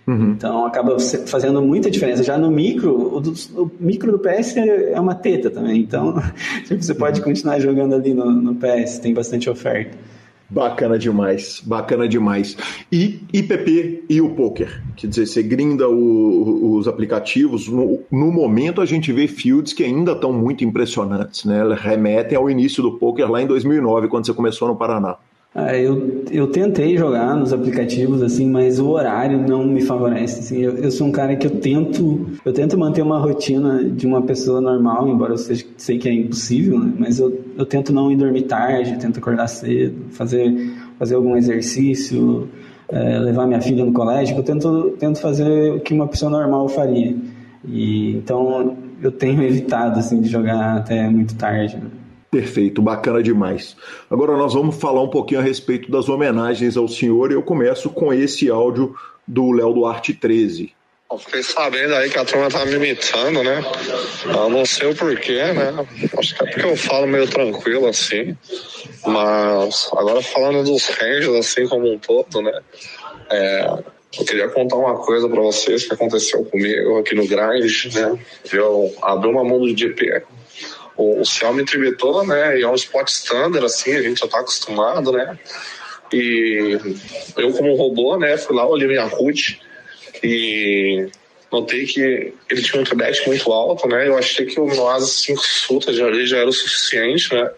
Uhum. 0.09 0.31
Então 0.33 0.67
acaba 0.67 0.99
fazendo 0.99 1.63
muita 1.63 1.93
diferença. 1.93 2.25
Já 2.25 2.37
no 2.37 2.51
micro, 2.51 3.15
o, 3.15 3.21
do, 3.21 3.35
o, 3.55 3.71
micro 3.79 4.11
do 4.11 4.19
PS 4.19 4.57
é 4.57 4.99
uma 4.99 5.15
teta 5.15 5.49
também. 5.49 5.81
Então 5.81 6.21
você 6.69 6.93
pode 6.93 7.21
continuar 7.23 7.61
jogando 7.61 7.95
ali 7.95 8.13
no, 8.13 8.33
no 8.33 8.57
PS, 8.57 8.99
tem 8.99 9.15
bastante 9.15 9.49
oferta. 9.49 9.97
Bacana 10.51 10.99
demais, 10.99 11.63
bacana 11.65 12.09
demais. 12.09 12.57
E 12.91 13.21
IPP 13.35 14.05
e 14.09 14.21
o 14.21 14.31
poker, 14.31 14.83
quer 14.97 15.07
dizer, 15.07 15.27
você 15.27 15.43
grinda 15.43 15.87
o, 15.89 16.77
os 16.77 16.89
aplicativos. 16.89 17.69
No, 17.69 18.01
no, 18.11 18.33
momento 18.33 18.81
a 18.81 18.87
gente 18.87 19.13
vê 19.13 19.29
fields 19.29 19.75
que 19.75 19.85
ainda 19.85 20.13
estão 20.13 20.33
muito 20.33 20.65
impressionantes, 20.65 21.45
né? 21.45 21.63
Remetem 21.79 22.39
ao 22.39 22.49
início 22.49 22.83
do 22.83 22.93
poker 22.93 23.31
lá 23.31 23.43
em 23.43 23.47
2009, 23.47 24.09
quando 24.09 24.25
você 24.25 24.33
começou 24.33 24.69
no 24.69 24.77
Paraná. 24.77 25.17
Ah, 25.55 25.75
eu, 25.77 26.25
eu 26.31 26.47
tentei 26.49 26.97
jogar 26.97 27.35
nos 27.35 27.53
aplicativos, 27.53 28.23
assim, 28.23 28.49
mas 28.49 28.79
o 28.79 28.91
horário 28.91 29.39
não 29.49 29.65
me 29.67 29.81
favorece. 29.81 30.41
Assim, 30.41 30.59
eu, 30.59 30.77
eu 30.77 30.91
sou 30.91 31.07
um 31.07 31.13
cara 31.13 31.35
que 31.37 31.47
eu 31.47 31.51
tento, 31.51 32.27
eu 32.45 32.53
tento 32.53 32.79
manter 32.79 33.03
uma 33.03 33.19
rotina 33.19 33.83
de 33.83 34.07
uma 34.07 34.23
pessoa 34.23 34.61
normal, 34.61 35.09
embora 35.09 35.33
eu 35.33 35.39
seja, 35.39 35.65
sei 35.77 35.99
que 35.99 36.09
é 36.09 36.13
impossível, 36.13 36.79
né? 36.79 36.93
mas 36.99 37.19
eu, 37.19 37.41
eu 37.57 37.65
tento 37.65 37.93
não 37.93 38.13
ir 38.13 38.17
dormir 38.17 38.43
tarde, 38.43 38.99
tento 38.99 39.19
acordar 39.19 39.49
cedo, 39.49 39.97
fazer, 40.11 40.55
fazer 40.99 41.15
algum 41.15 41.35
exercício, 41.35 42.49
é, 42.91 43.19
levar 43.19 43.47
minha 43.47 43.61
filha 43.61 43.85
no 43.85 43.93
colégio, 43.93 44.37
eu 44.37 44.43
tento, 44.43 44.97
tento 44.99 45.19
fazer 45.19 45.73
o 45.73 45.81
que 45.81 45.95
uma 45.95 46.07
pessoa 46.07 46.31
normal 46.31 46.69
faria. 46.69 47.17
E, 47.67 48.17
então 48.17 48.77
eu 49.03 49.11
tenho 49.11 49.43
evitado 49.43 49.99
assim, 49.99 50.21
de 50.21 50.29
jogar 50.29 50.77
até 50.77 51.09
muito 51.09 51.35
tarde. 51.37 51.77
Né? 51.77 51.91
Perfeito, 52.31 52.83
bacana 52.83 53.23
demais. 53.23 53.75
Agora 54.11 54.37
nós 54.37 54.53
vamos 54.53 54.77
falar 54.77 55.03
um 55.03 55.09
pouquinho 55.09 55.41
a 55.41 55.43
respeito 55.43 55.91
das 55.91 56.09
homenagens 56.09 56.77
ao 56.77 56.87
senhor 56.87 57.31
e 57.31 57.35
eu 57.35 57.43
começo 57.43 57.89
com 57.89 58.13
esse 58.13 58.51
áudio 58.51 58.95
do 59.27 59.51
Léo 59.53 59.73
Duarte 59.73 60.13
13. 60.13 60.75
Eu 61.11 61.19
fiquei 61.19 61.43
sabendo 61.43 61.95
aí 61.95 62.11
que 62.11 62.19
a 62.19 62.25
turma 62.27 62.51
tá 62.51 62.67
me 62.67 62.75
imitando, 62.75 63.43
né? 63.43 63.65
Eu 64.27 64.51
não 64.51 64.67
sei 64.67 64.91
o 64.91 64.95
porquê, 64.95 65.43
né? 65.43 65.87
Acho 66.19 66.35
que 66.37 66.45
é 66.45 66.51
porque 66.51 66.67
eu 66.67 66.77
falo 66.77 67.07
meio 67.07 67.27
tranquilo 67.27 67.87
assim. 67.87 68.37
Mas 69.07 69.89
agora 69.97 70.21
falando 70.21 70.65
dos 70.65 70.87
ranges 70.89 71.35
assim 71.35 71.67
como 71.67 71.91
um 71.91 71.99
todo, 71.99 72.43
né? 72.43 72.61
É, 73.31 73.83
eu 74.19 74.25
queria 74.27 74.49
contar 74.51 74.77
uma 74.77 74.97
coisa 74.97 75.27
para 75.31 75.41
vocês 75.41 75.87
que 75.87 75.95
aconteceu 75.95 76.45
comigo 76.45 76.99
aqui 76.99 77.15
no 77.15 77.27
Grind, 77.27 77.95
né? 77.95 78.19
Eu 78.53 78.95
abri 79.01 79.31
uma 79.31 79.45
mão 79.45 79.61
do 79.61 79.75
GP 79.75 80.25
o, 80.99 81.21
o 81.21 81.25
Xiaomi 81.25 81.65
tribetou, 81.65 82.27
né? 82.27 82.59
E 82.59 82.63
é 82.63 82.69
um 82.69 82.75
spot 82.75 83.09
standard, 83.09 83.65
assim, 83.65 83.95
a 83.95 84.03
gente 84.03 84.21
já 84.21 84.27
tá 84.27 84.41
acostumado, 84.41 85.13
né? 85.13 85.39
E 86.13 86.79
eu, 87.37 87.53
como 87.53 87.75
robô, 87.77 88.17
né, 88.19 88.37
fui 88.37 88.57
lá, 88.57 88.67
olhei 88.67 88.89
minha 88.89 89.05
root 89.05 89.61
e 90.23 91.07
notei 91.53 91.87
que 91.87 92.33
ele 92.51 92.63
tinha 92.63 92.81
um 92.81 92.85
tribet 92.85 93.27
muito 93.27 93.53
alto, 93.53 93.87
né? 93.87 94.09
Eu 94.09 94.19
achei 94.19 94.45
que 94.45 94.59
o 94.59 94.67
meu 94.67 94.89
asa 94.89 95.07
5 95.07 95.41
sutas 95.41 95.97
já, 95.97 96.11
já 96.25 96.39
era 96.39 96.49
o 96.49 96.53
suficiente, 96.53 97.33
né? 97.33 97.51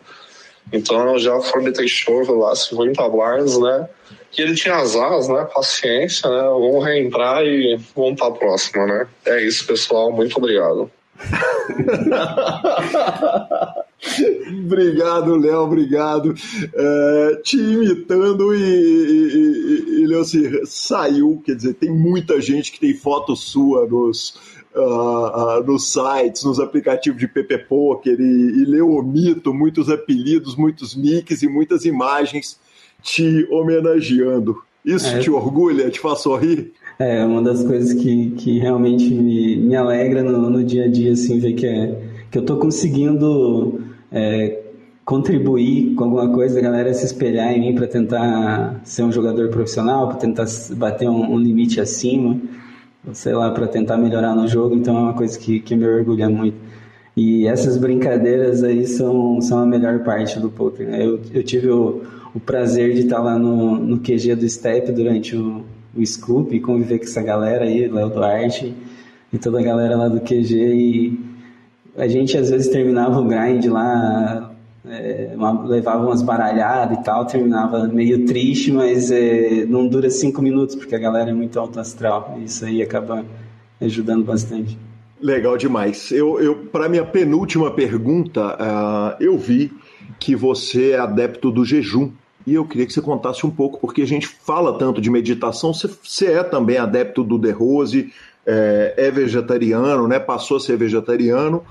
Então 0.73 1.15
eu 1.15 1.19
já 1.19 1.41
forbitei 1.41 1.89
chove 1.89 2.31
lá, 2.33 2.55
50 2.55 3.09
blinds, 3.09 3.59
né? 3.59 3.89
E 4.37 4.43
ele 4.43 4.55
tinha 4.55 4.77
as 4.77 4.95
asas, 4.95 5.29
né? 5.29 5.49
Paciência, 5.53 6.29
né? 6.29 6.43
Vamos 6.43 6.85
reentrar 6.85 7.43
e 7.45 7.81
vamos 7.97 8.19
para 8.19 8.29
a 8.29 8.33
próxima, 8.33 8.87
né? 8.87 9.09
É 9.25 9.43
isso, 9.43 9.67
pessoal. 9.67 10.13
Muito 10.13 10.37
obrigado. 10.37 10.91
obrigado, 14.65 15.37
Léo, 15.37 15.61
obrigado. 15.61 16.35
É, 16.75 17.41
te 17.43 17.57
imitando 17.57 18.55
e, 18.55 18.59
e, 18.59 20.03
e, 20.03 20.05
e 20.05 20.67
saiu, 20.67 21.41
quer 21.45 21.55
dizer, 21.55 21.75
tem 21.75 21.91
muita 21.91 22.41
gente 22.41 22.73
que 22.73 22.81
tem 22.81 22.95
foto 22.95 23.37
sua 23.37 23.87
nos, 23.87 24.35
uh, 24.75 24.81
uh, 24.81 25.63
nos 25.65 25.93
sites, 25.93 26.43
nos 26.45 26.59
aplicativos 26.59 27.21
de 27.21 27.29
PP 27.29 27.59
Poker 27.69 28.19
e, 28.19 28.23
e 28.23 28.65
leu 28.65 28.91
o 28.91 29.03
mito, 29.03 29.55
muitos 29.55 29.89
apelidos, 29.89 30.57
muitos 30.57 30.97
nicks 30.97 31.43
e 31.43 31.49
muitas 31.49 31.85
imagens 31.85 32.59
te 33.03 33.47
homenageando. 33.51 34.63
Isso 34.85 35.09
é. 35.09 35.19
te 35.19 35.31
orgulha, 35.31 35.91
te 35.91 36.01
faz 36.01 36.21
sorrir? 36.21 36.73
É 37.01 37.25
uma 37.25 37.41
das 37.41 37.65
coisas 37.65 37.95
que, 37.95 38.33
que 38.33 38.59
realmente 38.59 39.09
me, 39.15 39.57
me 39.57 39.75
alegra 39.75 40.23
no, 40.23 40.51
no 40.51 40.63
dia 40.63 40.85
a 40.85 40.87
dia, 40.87 41.13
assim, 41.13 41.41
ver 41.41 41.55
que, 41.55 41.67
é, 41.67 41.99
que 42.31 42.37
eu 42.37 42.43
estou 42.43 42.59
conseguindo 42.59 43.81
é, 44.13 44.65
contribuir 45.03 45.95
com 45.95 46.05
alguma 46.05 46.29
coisa, 46.29 46.59
a 46.59 46.63
galera 46.63 46.93
se 46.93 47.07
espelhar 47.07 47.55
em 47.55 47.61
mim 47.61 47.75
para 47.75 47.87
tentar 47.87 48.83
ser 48.85 49.03
um 49.03 49.11
jogador 49.11 49.49
profissional, 49.49 50.09
para 50.09 50.19
tentar 50.19 50.45
bater 50.73 51.09
um, 51.09 51.33
um, 51.33 51.39
limite 51.39 51.81
acima, 51.81 52.39
sei 53.15 53.33
lá, 53.33 53.51
para 53.51 53.67
tentar 53.67 53.97
melhorar 53.97 54.35
no 54.35 54.47
jogo, 54.47 54.75
então 54.75 54.95
é 54.95 55.01
uma 55.01 55.15
coisa 55.15 55.39
que, 55.39 55.59
que 55.59 55.75
me 55.75 55.87
orgulha 55.87 56.29
muito. 56.29 56.59
E 57.17 57.47
essas 57.47 57.79
brincadeiras 57.79 58.63
aí 58.63 58.87
são, 58.87 59.41
são 59.41 59.59
a 59.61 59.65
melhor 59.65 60.01
parte 60.01 60.39
do 60.39 60.51
poker. 60.51 60.87
Né? 60.87 61.07
Eu, 61.07 61.19
eu 61.33 61.43
tive 61.43 61.71
o, 61.71 62.03
o 62.35 62.39
prazer 62.39 62.93
de 62.93 63.01
estar 63.01 63.21
lá 63.21 63.39
no, 63.39 63.77
no 63.77 64.01
QG 64.01 64.35
do 64.35 64.47
Step 64.47 64.93
durante 64.93 65.35
o, 65.35 65.65
o 65.97 66.05
Scoop 66.05 66.55
e 66.55 66.61
conviver 66.61 66.99
com 66.99 67.05
essa 67.05 67.23
galera 67.23 67.65
aí, 67.65 67.89
Léo 67.89 68.11
Duarte 68.11 68.75
e 69.33 69.39
toda 69.39 69.61
a 69.61 69.63
galera 69.63 69.97
lá 69.97 70.09
do 70.09 70.21
QG. 70.21 70.55
E 70.55 71.21
a 71.97 72.09
gente 72.09 72.37
às 72.37 72.51
vezes 72.51 72.69
terminava 72.69 73.21
o 73.21 73.25
grind 73.25 73.67
lá, 73.67 74.53
é, 74.89 75.33
uma, 75.35 75.67
levava 75.67 76.07
umas 76.07 76.23
baralhadas 76.23 76.99
e 76.99 77.03
tal, 77.03 77.27
terminava 77.27 77.87
meio 77.87 78.25
triste, 78.25 78.73
mas 78.73 79.11
é, 79.11 79.65
não 79.67 79.87
dura 79.87 80.11
cinco 80.11 80.41
minutos 80.43 80.75
porque 80.75 80.95
a 80.95 80.99
galera 80.99 81.31
é 81.31 81.35
muito 81.35 81.59
alto 81.59 81.79
astral. 81.79 82.39
Isso 82.45 82.65
aí 82.65 82.83
acaba 82.83 83.25
ajudando 83.81 84.25
bastante. 84.25 84.79
Legal 85.21 85.57
demais. 85.59 86.11
Eu, 86.11 86.41
eu 86.41 86.57
para 86.57 86.89
minha 86.89 87.05
penúltima 87.05 87.71
pergunta, 87.71 88.57
uh, 88.57 89.23
eu 89.23 89.37
vi 89.37 89.71
que 90.19 90.35
você 90.35 90.93
é 90.93 90.99
adepto 90.99 91.51
do 91.51 91.65
jejum. 91.65 92.11
E 92.47 92.55
eu 92.55 92.65
queria 92.65 92.87
que 92.87 92.93
você 92.93 93.03
contasse 93.03 93.47
um 93.47 93.51
pouco, 93.51 93.79
porque 93.79 94.03
a 94.03 94.07
gente 94.07 94.27
fala 94.27 94.79
tanto 94.79 95.01
de 95.01 95.11
meditação, 95.11 95.73
você, 95.75 96.27
é 96.27 96.43
também 96.43 96.79
adepto 96.79 97.23
do 97.23 97.39
The 97.39 97.51
Rose, 97.51 98.13
é, 98.47 98.95
é, 98.97 99.11
vegetariano, 99.11 100.09
né? 100.09 100.19
Passou 100.19 100.57
a 100.57 100.61
ser 100.61 100.77
vegetariano, 100.77 101.63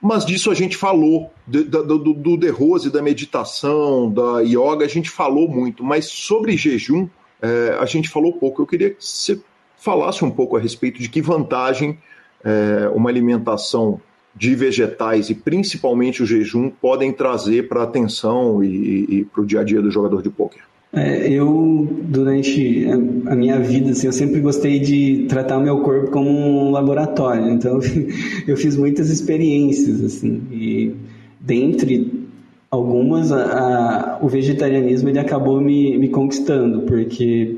mas 0.00 0.24
disso 0.24 0.50
a 0.50 0.54
gente 0.54 0.76
falou, 0.76 1.30
do, 1.46 1.64
do, 1.64 1.98
do 2.14 2.38
The 2.38 2.48
Rose, 2.48 2.90
da 2.90 3.02
meditação, 3.02 4.10
da 4.10 4.40
yoga, 4.40 4.84
a 4.84 4.88
gente 4.88 5.10
falou 5.10 5.48
muito, 5.48 5.84
mas 5.84 6.06
sobre 6.06 6.56
jejum 6.56 7.08
é, 7.42 7.76
a 7.80 7.84
gente 7.84 8.08
falou 8.08 8.32
pouco. 8.32 8.62
Eu 8.62 8.66
queria 8.66 8.90
que 8.90 9.04
você 9.04 9.40
falasse 9.76 10.24
um 10.24 10.30
pouco 10.30 10.56
a 10.56 10.60
respeito 10.60 11.00
de 11.00 11.08
que 11.08 11.20
vantagem 11.20 11.98
é, 12.44 12.88
uma 12.94 13.10
alimentação 13.10 14.00
de 14.38 14.54
vegetais 14.54 15.28
e 15.30 15.34
principalmente 15.34 16.22
o 16.22 16.26
jejum 16.26 16.70
podem 16.70 17.12
trazer 17.12 17.68
para 17.68 17.80
a 17.80 17.84
atenção 17.84 18.62
e, 18.62 19.06
e 19.08 19.24
para 19.24 19.42
o 19.42 19.46
dia 19.46 19.60
a 19.60 19.64
dia 19.64 19.82
do 19.82 19.90
jogador 19.90 20.22
de 20.22 20.30
pôquer? 20.30 20.62
É, 20.90 21.30
eu, 21.30 21.86
durante 22.04 22.86
a 23.26 23.34
minha 23.34 23.58
vida, 23.58 23.90
assim, 23.90 24.06
eu 24.06 24.12
sempre 24.12 24.40
gostei 24.40 24.78
de 24.78 25.26
tratar 25.28 25.58
o 25.58 25.60
meu 25.60 25.80
corpo 25.80 26.10
como 26.10 26.30
um 26.30 26.70
laboratório. 26.70 27.50
Então, 27.50 27.78
eu 28.46 28.56
fiz 28.56 28.74
muitas 28.74 29.10
experiências, 29.10 30.02
assim, 30.02 30.42
e 30.50 30.94
dentre 31.38 32.26
algumas, 32.70 33.32
a, 33.32 33.42
a, 33.42 34.18
o 34.24 34.28
vegetarianismo 34.28 35.10
ele 35.10 35.18
acabou 35.18 35.60
me, 35.60 35.98
me 35.98 36.08
conquistando, 36.08 36.82
porque 36.82 37.56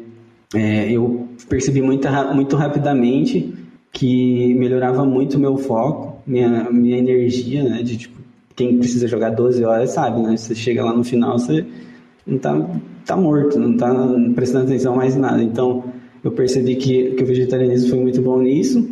é, 0.54 0.90
eu 0.90 1.28
percebi 1.48 1.80
muito, 1.80 2.08
muito 2.34 2.56
rapidamente 2.56 3.54
que 3.92 4.54
melhorava 4.54 5.04
muito 5.04 5.36
o 5.36 5.40
meu 5.40 5.56
foco, 5.56 6.09
minha, 6.26 6.70
minha 6.70 6.98
energia, 6.98 7.62
né? 7.62 7.82
De 7.82 7.96
tipo, 7.96 8.20
quem 8.54 8.78
precisa 8.78 9.08
jogar 9.08 9.30
12 9.30 9.64
horas 9.64 9.90
sabe, 9.90 10.22
né? 10.22 10.36
Você 10.36 10.54
chega 10.54 10.84
lá 10.84 10.94
no 10.94 11.04
final, 11.04 11.38
você 11.38 11.64
não 12.26 12.38
tá, 12.38 12.70
tá 13.06 13.16
morto, 13.16 13.58
não 13.58 13.76
tá 13.76 13.92
prestando 14.34 14.66
atenção 14.66 14.96
mais 14.96 15.16
em 15.16 15.20
nada. 15.20 15.42
Então, 15.42 15.84
eu 16.22 16.30
percebi 16.30 16.76
que, 16.76 17.12
que 17.12 17.22
o 17.22 17.26
vegetarianismo 17.26 17.90
foi 17.90 18.00
muito 18.00 18.20
bom 18.20 18.40
nisso. 18.40 18.86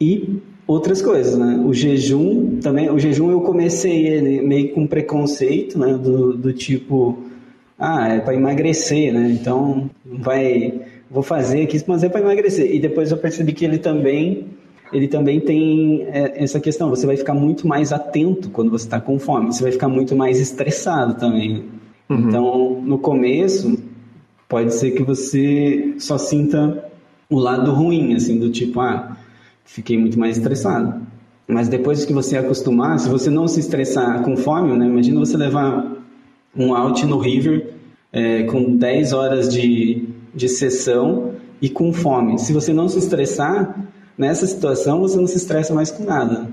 E 0.00 0.40
outras 0.66 1.00
coisas, 1.00 1.38
né? 1.38 1.62
O 1.64 1.72
jejum 1.72 2.58
também, 2.60 2.90
o 2.90 2.98
jejum 2.98 3.30
eu 3.30 3.40
comecei 3.40 4.06
ele 4.06 4.42
meio 4.42 4.72
com 4.72 4.86
preconceito, 4.86 5.78
né? 5.78 5.94
Do, 5.94 6.36
do 6.36 6.52
tipo, 6.52 7.18
ah, 7.78 8.08
é 8.08 8.20
para 8.20 8.34
emagrecer, 8.34 9.12
né? 9.12 9.30
Então, 9.30 9.88
vai 10.04 10.80
vou 11.10 11.22
fazer 11.22 11.62
aqui, 11.62 11.80
mas 11.86 12.02
é 12.02 12.08
para 12.08 12.20
emagrecer. 12.20 12.74
E 12.74 12.80
depois 12.80 13.10
eu 13.10 13.16
percebi 13.16 13.52
que 13.52 13.64
ele 13.64 13.78
também 13.78 14.46
ele 14.92 15.08
também 15.08 15.40
tem 15.40 16.02
é, 16.04 16.42
essa 16.42 16.60
questão. 16.60 16.90
Você 16.90 17.06
vai 17.06 17.16
ficar 17.16 17.34
muito 17.34 17.66
mais 17.66 17.92
atento 17.92 18.50
quando 18.50 18.70
você 18.70 18.84
está 18.84 19.00
com 19.00 19.18
fome. 19.18 19.52
Você 19.52 19.62
vai 19.62 19.72
ficar 19.72 19.88
muito 19.88 20.14
mais 20.14 20.40
estressado 20.40 21.14
também. 21.14 21.64
Uhum. 22.08 22.28
Então, 22.28 22.80
no 22.82 22.98
começo, 22.98 23.78
pode 24.48 24.72
ser 24.74 24.92
que 24.92 25.02
você 25.02 25.94
só 25.98 26.16
sinta 26.16 26.84
o 27.28 27.38
lado 27.38 27.72
ruim, 27.72 28.14
assim, 28.14 28.38
do 28.38 28.50
tipo, 28.50 28.80
ah, 28.80 29.16
fiquei 29.64 29.98
muito 29.98 30.18
mais 30.18 30.36
estressado. 30.36 31.02
Mas 31.48 31.68
depois 31.68 32.04
que 32.04 32.12
você 32.12 32.36
acostumar, 32.36 32.98
se 32.98 33.08
você 33.08 33.30
não 33.30 33.46
se 33.46 33.60
estressar 33.60 34.22
com 34.22 34.36
fome, 34.36 34.76
né? 34.76 34.86
Imagina 34.86 35.20
você 35.20 35.36
levar 35.36 35.96
um 36.56 36.74
out 36.74 37.04
no 37.06 37.18
river 37.18 37.74
é, 38.12 38.44
com 38.44 38.76
10 38.76 39.12
horas 39.12 39.52
de, 39.52 40.08
de 40.34 40.48
sessão 40.48 41.32
e 41.60 41.68
com 41.68 41.92
fome. 41.92 42.38
Se 42.38 42.52
você 42.52 42.72
não 42.72 42.88
se 42.88 42.98
estressar, 42.98 43.76
nessa 44.16 44.46
situação 44.46 45.00
você 45.00 45.16
não 45.16 45.26
se 45.26 45.36
estressa 45.36 45.74
mais 45.74 45.90
com 45.90 46.04
nada. 46.04 46.48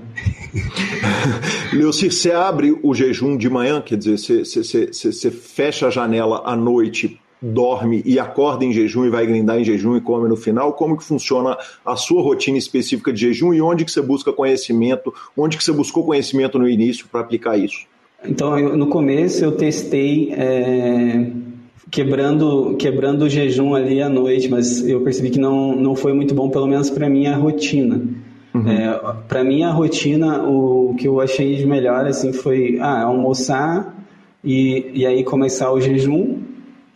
Leuci, 1.72 2.10
você 2.10 2.32
abre 2.32 2.78
o 2.82 2.94
jejum 2.94 3.36
de 3.36 3.48
manhã, 3.48 3.80
quer 3.80 3.96
dizer, 3.96 4.18
você, 4.18 4.44
você, 4.44 4.86
você, 4.86 5.12
você, 5.12 5.30
fecha 5.30 5.86
a 5.86 5.90
janela 5.90 6.42
à 6.44 6.54
noite, 6.54 7.20
dorme 7.40 8.02
e 8.04 8.18
acorda 8.18 8.64
em 8.64 8.72
jejum 8.72 9.04
e 9.04 9.10
vai 9.10 9.26
grindar 9.26 9.58
em 9.58 9.64
jejum 9.64 9.96
e 9.96 10.00
come 10.00 10.28
no 10.28 10.36
final? 10.36 10.72
Como 10.74 10.96
que 10.96 11.04
funciona 11.04 11.56
a 11.84 11.96
sua 11.96 12.22
rotina 12.22 12.58
específica 12.58 13.12
de 13.12 13.20
jejum 13.20 13.52
e 13.52 13.60
onde 13.60 13.84
que 13.84 13.90
você 13.90 14.00
busca 14.00 14.32
conhecimento, 14.32 15.12
onde 15.36 15.56
que 15.56 15.64
você 15.64 15.72
buscou 15.72 16.04
conhecimento 16.04 16.58
no 16.58 16.68
início 16.68 17.06
para 17.10 17.20
aplicar 17.20 17.56
isso? 17.56 17.86
Então, 18.26 18.58
eu, 18.58 18.76
no 18.76 18.86
começo 18.86 19.44
eu 19.44 19.52
testei 19.52 20.32
é, 20.32 21.30
quebrando, 21.94 22.74
quebrando 22.76 23.22
o 23.22 23.30
jejum 23.30 23.72
ali 23.72 24.02
à 24.02 24.08
noite, 24.08 24.48
mas 24.48 24.84
eu 24.84 25.00
percebi 25.02 25.30
que 25.30 25.38
não, 25.38 25.76
não 25.76 25.94
foi 25.94 26.12
muito 26.12 26.34
bom, 26.34 26.50
pelo 26.50 26.66
menos 26.66 26.90
para 26.90 27.08
minha 27.08 27.36
rotina. 27.36 28.02
Uhum. 28.52 28.68
É, 28.68 29.00
para 29.28 29.44
minha 29.44 29.70
rotina, 29.70 30.42
o 30.42 30.96
que 30.98 31.06
eu 31.06 31.20
achei 31.20 31.54
de 31.54 31.64
melhor 31.64 32.04
assim 32.04 32.32
foi 32.32 32.78
ah, 32.80 33.02
almoçar 33.02 33.94
e, 34.42 34.90
e 34.92 35.06
aí 35.06 35.22
começar 35.22 35.70
o 35.72 35.80
jejum 35.80 36.40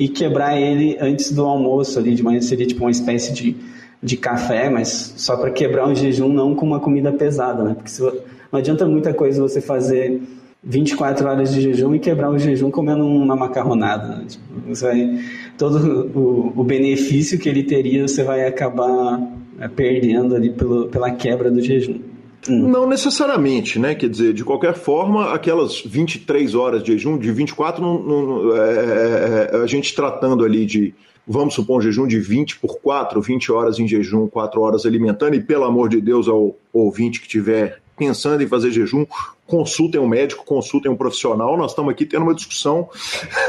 e 0.00 0.08
quebrar 0.08 0.60
ele 0.60 0.96
antes 1.00 1.30
do 1.30 1.44
almoço 1.44 1.96
ali 1.96 2.12
de 2.16 2.22
manhã 2.24 2.40
seria 2.40 2.66
tipo 2.66 2.80
uma 2.80 2.90
espécie 2.90 3.32
de, 3.32 3.56
de 4.02 4.16
café, 4.16 4.68
mas 4.68 5.14
só 5.16 5.36
para 5.36 5.52
quebrar 5.52 5.88
o 5.88 5.94
jejum, 5.94 6.28
não 6.28 6.56
com 6.56 6.66
uma 6.66 6.80
comida 6.80 7.12
pesada, 7.12 7.62
né? 7.62 7.74
Porque 7.74 7.90
se, 7.90 8.02
não 8.02 8.58
adianta 8.58 8.84
muita 8.84 9.14
coisa 9.14 9.40
você 9.40 9.60
fazer 9.60 10.20
24 10.62 11.26
horas 11.26 11.52
de 11.54 11.60
jejum 11.60 11.94
e 11.94 11.98
quebrar 11.98 12.30
o 12.30 12.38
jejum 12.38 12.70
comendo 12.70 13.06
uma 13.06 13.36
macarronada. 13.36 14.08
Né? 14.16 14.24
Tipo, 14.28 14.44
você 14.66 14.84
vai, 14.84 15.24
todo 15.56 16.10
o, 16.14 16.60
o, 16.60 16.64
benefício 16.64 17.38
que 17.38 17.48
ele 17.48 17.62
teria 17.62 18.06
você 18.06 18.24
vai 18.24 18.46
acabar 18.46 19.20
é, 19.60 19.68
perdendo 19.68 20.34
ali 20.34 20.50
pelo, 20.50 20.88
pela 20.88 21.10
quebra 21.12 21.50
do 21.50 21.60
jejum. 21.60 22.00
Hum. 22.48 22.68
Não 22.68 22.88
necessariamente, 22.88 23.78
né? 23.78 23.94
Quer 23.94 24.08
dizer, 24.08 24.32
de 24.32 24.44
qualquer 24.44 24.74
forma, 24.74 25.32
aquelas 25.32 25.80
23 25.80 26.54
horas 26.54 26.82
de 26.82 26.92
jejum, 26.92 27.18
de 27.18 27.32
24, 27.32 27.82
não, 27.82 28.02
não, 28.02 28.56
é, 28.56 28.60
é, 28.60 29.50
é, 29.52 29.62
a 29.62 29.66
gente 29.66 29.94
tratando 29.94 30.44
ali 30.44 30.64
de, 30.64 30.94
vamos 31.26 31.54
supor, 31.54 31.78
um 31.78 31.80
jejum 31.80 32.06
de 32.06 32.18
20 32.20 32.58
por 32.58 32.78
4, 32.80 33.20
20 33.20 33.52
horas 33.52 33.78
em 33.78 33.88
jejum, 33.88 34.28
4 34.28 34.60
horas 34.60 34.86
alimentando, 34.86 35.34
e 35.34 35.40
pelo 35.40 35.64
amor 35.64 35.88
de 35.88 36.00
Deus, 36.00 36.28
ao 36.28 36.56
ouvinte 36.72 37.20
que 37.20 37.28
tiver 37.28 37.80
pensando 37.96 38.42
em 38.42 38.46
fazer 38.46 38.70
jejum, 38.70 39.04
consultem 39.48 39.98
um 39.98 40.06
médico, 40.06 40.44
consultem 40.44 40.92
um 40.92 40.96
profissional. 40.96 41.56
Nós 41.56 41.72
estamos 41.72 41.90
aqui 41.90 42.04
tendo 42.04 42.22
uma 42.22 42.34
discussão 42.34 42.88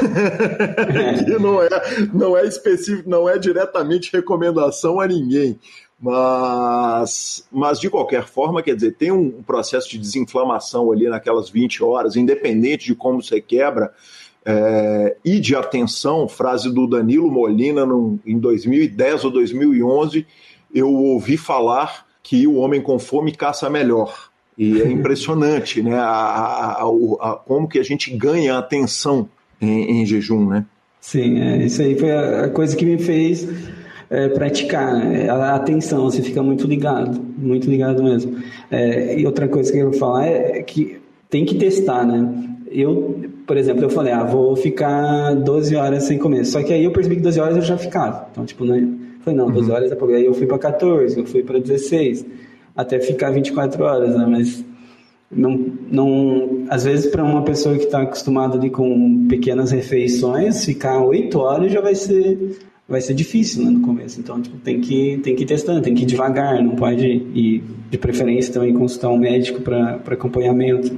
que 1.24 1.38
não 1.38 1.62
é, 1.62 1.68
não 2.12 2.36
é 2.36 2.46
específico, 2.46 3.08
não 3.08 3.28
é 3.28 3.38
diretamente 3.38 4.10
recomendação 4.10 4.98
a 4.98 5.06
ninguém. 5.06 5.60
Mas, 6.00 7.46
mas 7.52 7.78
de 7.78 7.90
qualquer 7.90 8.26
forma, 8.26 8.62
quer 8.62 8.74
dizer, 8.74 8.92
tem 8.96 9.12
um 9.12 9.42
processo 9.42 9.90
de 9.90 9.98
desinflamação 9.98 10.90
ali 10.90 11.06
naquelas 11.06 11.50
20 11.50 11.84
horas, 11.84 12.16
independente 12.16 12.86
de 12.86 12.94
como 12.94 13.22
você 13.22 13.38
quebra, 13.38 13.92
é, 14.42 15.18
e 15.22 15.38
de 15.38 15.54
atenção, 15.54 16.26
frase 16.26 16.72
do 16.72 16.86
Danilo 16.86 17.30
Molina 17.30 17.84
no, 17.84 18.18
em 18.24 18.38
2010 18.38 19.26
ou 19.26 19.30
2011, 19.30 20.26
eu 20.74 20.90
ouvi 20.90 21.36
falar 21.36 22.06
que 22.22 22.46
o 22.46 22.54
homem 22.54 22.80
com 22.80 22.98
fome 22.98 23.32
caça 23.32 23.68
melhor. 23.68 24.29
E 24.60 24.82
é 24.82 24.90
impressionante, 24.92 25.82
né? 25.82 25.94
A, 25.94 26.02
a, 26.02 26.82
a, 26.82 27.40
como 27.46 27.66
que 27.66 27.78
a 27.78 27.82
gente 27.82 28.14
ganha 28.14 28.58
atenção 28.58 29.26
em, 29.58 30.02
em 30.02 30.04
jejum, 30.04 30.46
né? 30.46 30.66
Sim, 31.00 31.40
é, 31.40 31.64
isso 31.64 31.80
aí 31.80 31.98
foi 31.98 32.12
a 32.12 32.50
coisa 32.50 32.76
que 32.76 32.84
me 32.84 32.98
fez 32.98 33.48
é, 34.10 34.28
praticar. 34.28 34.94
Né? 34.96 35.30
A 35.30 35.54
atenção, 35.54 36.02
você 36.02 36.20
fica 36.20 36.42
muito 36.42 36.66
ligado, 36.66 37.18
muito 37.38 37.70
ligado 37.70 38.02
mesmo. 38.02 38.36
É, 38.70 39.18
e 39.18 39.24
outra 39.24 39.48
coisa 39.48 39.72
que 39.72 39.78
eu 39.78 39.92
vou 39.92 39.98
falar 39.98 40.26
é 40.26 40.62
que 40.62 40.98
tem 41.30 41.46
que 41.46 41.54
testar, 41.54 42.04
né? 42.04 42.30
Eu, 42.70 43.30
por 43.46 43.56
exemplo, 43.56 43.82
eu 43.84 43.88
falei, 43.88 44.12
ah, 44.12 44.24
vou 44.24 44.54
ficar 44.56 45.36
12 45.36 45.74
horas 45.74 46.02
sem 46.02 46.18
comer. 46.18 46.44
Só 46.44 46.62
que 46.62 46.74
aí 46.74 46.84
eu 46.84 46.92
percebi 46.92 47.16
que 47.16 47.22
12 47.22 47.40
horas 47.40 47.56
eu 47.56 47.62
já 47.62 47.78
ficava. 47.78 48.28
Então, 48.30 48.44
tipo, 48.44 48.66
não, 48.66 48.74
falei, 49.22 49.38
não, 49.38 49.50
12 49.50 49.70
uhum. 49.70 49.74
horas 49.74 49.90
é 49.90 49.94
pouco. 49.94 50.12
Aí 50.12 50.26
eu 50.26 50.34
fui 50.34 50.46
para 50.46 50.58
14, 50.58 51.18
eu 51.18 51.24
fui 51.24 51.42
para 51.42 51.58
16 51.58 52.49
até 52.76 53.00
ficar 53.00 53.30
24 53.30 53.82
horas, 53.82 54.16
né? 54.16 54.26
Mas 54.28 54.64
não, 55.30 55.72
não, 55.90 56.64
às 56.68 56.84
vezes 56.84 57.06
para 57.06 57.22
uma 57.22 57.42
pessoa 57.42 57.76
que 57.76 57.84
está 57.84 58.02
acostumada 58.02 58.58
ali 58.58 58.70
com 58.70 59.26
pequenas 59.28 59.70
refeições, 59.70 60.64
ficar 60.64 61.00
8 61.00 61.38
horas 61.38 61.72
já 61.72 61.80
vai 61.80 61.94
ser 61.94 62.58
vai 62.90 63.00
ser 63.00 63.14
difícil 63.14 63.64
né, 63.64 63.70
no 63.70 63.80
começo. 63.82 64.18
Então, 64.18 64.42
tipo, 64.42 64.58
tem 64.58 64.80
que, 64.80 65.20
tem 65.22 65.36
que 65.36 65.44
ir 65.44 65.46
testando, 65.46 65.80
tem 65.80 65.94
que 65.94 66.02
ir 66.02 66.06
devagar, 66.06 66.60
não 66.60 66.74
pode 66.74 67.06
ir, 67.06 67.62
de 67.88 67.96
preferência, 67.96 68.52
também 68.52 68.74
consultar 68.74 69.10
um 69.10 69.16
médico 69.16 69.62
para 69.62 70.00
acompanhamento, 70.08 70.92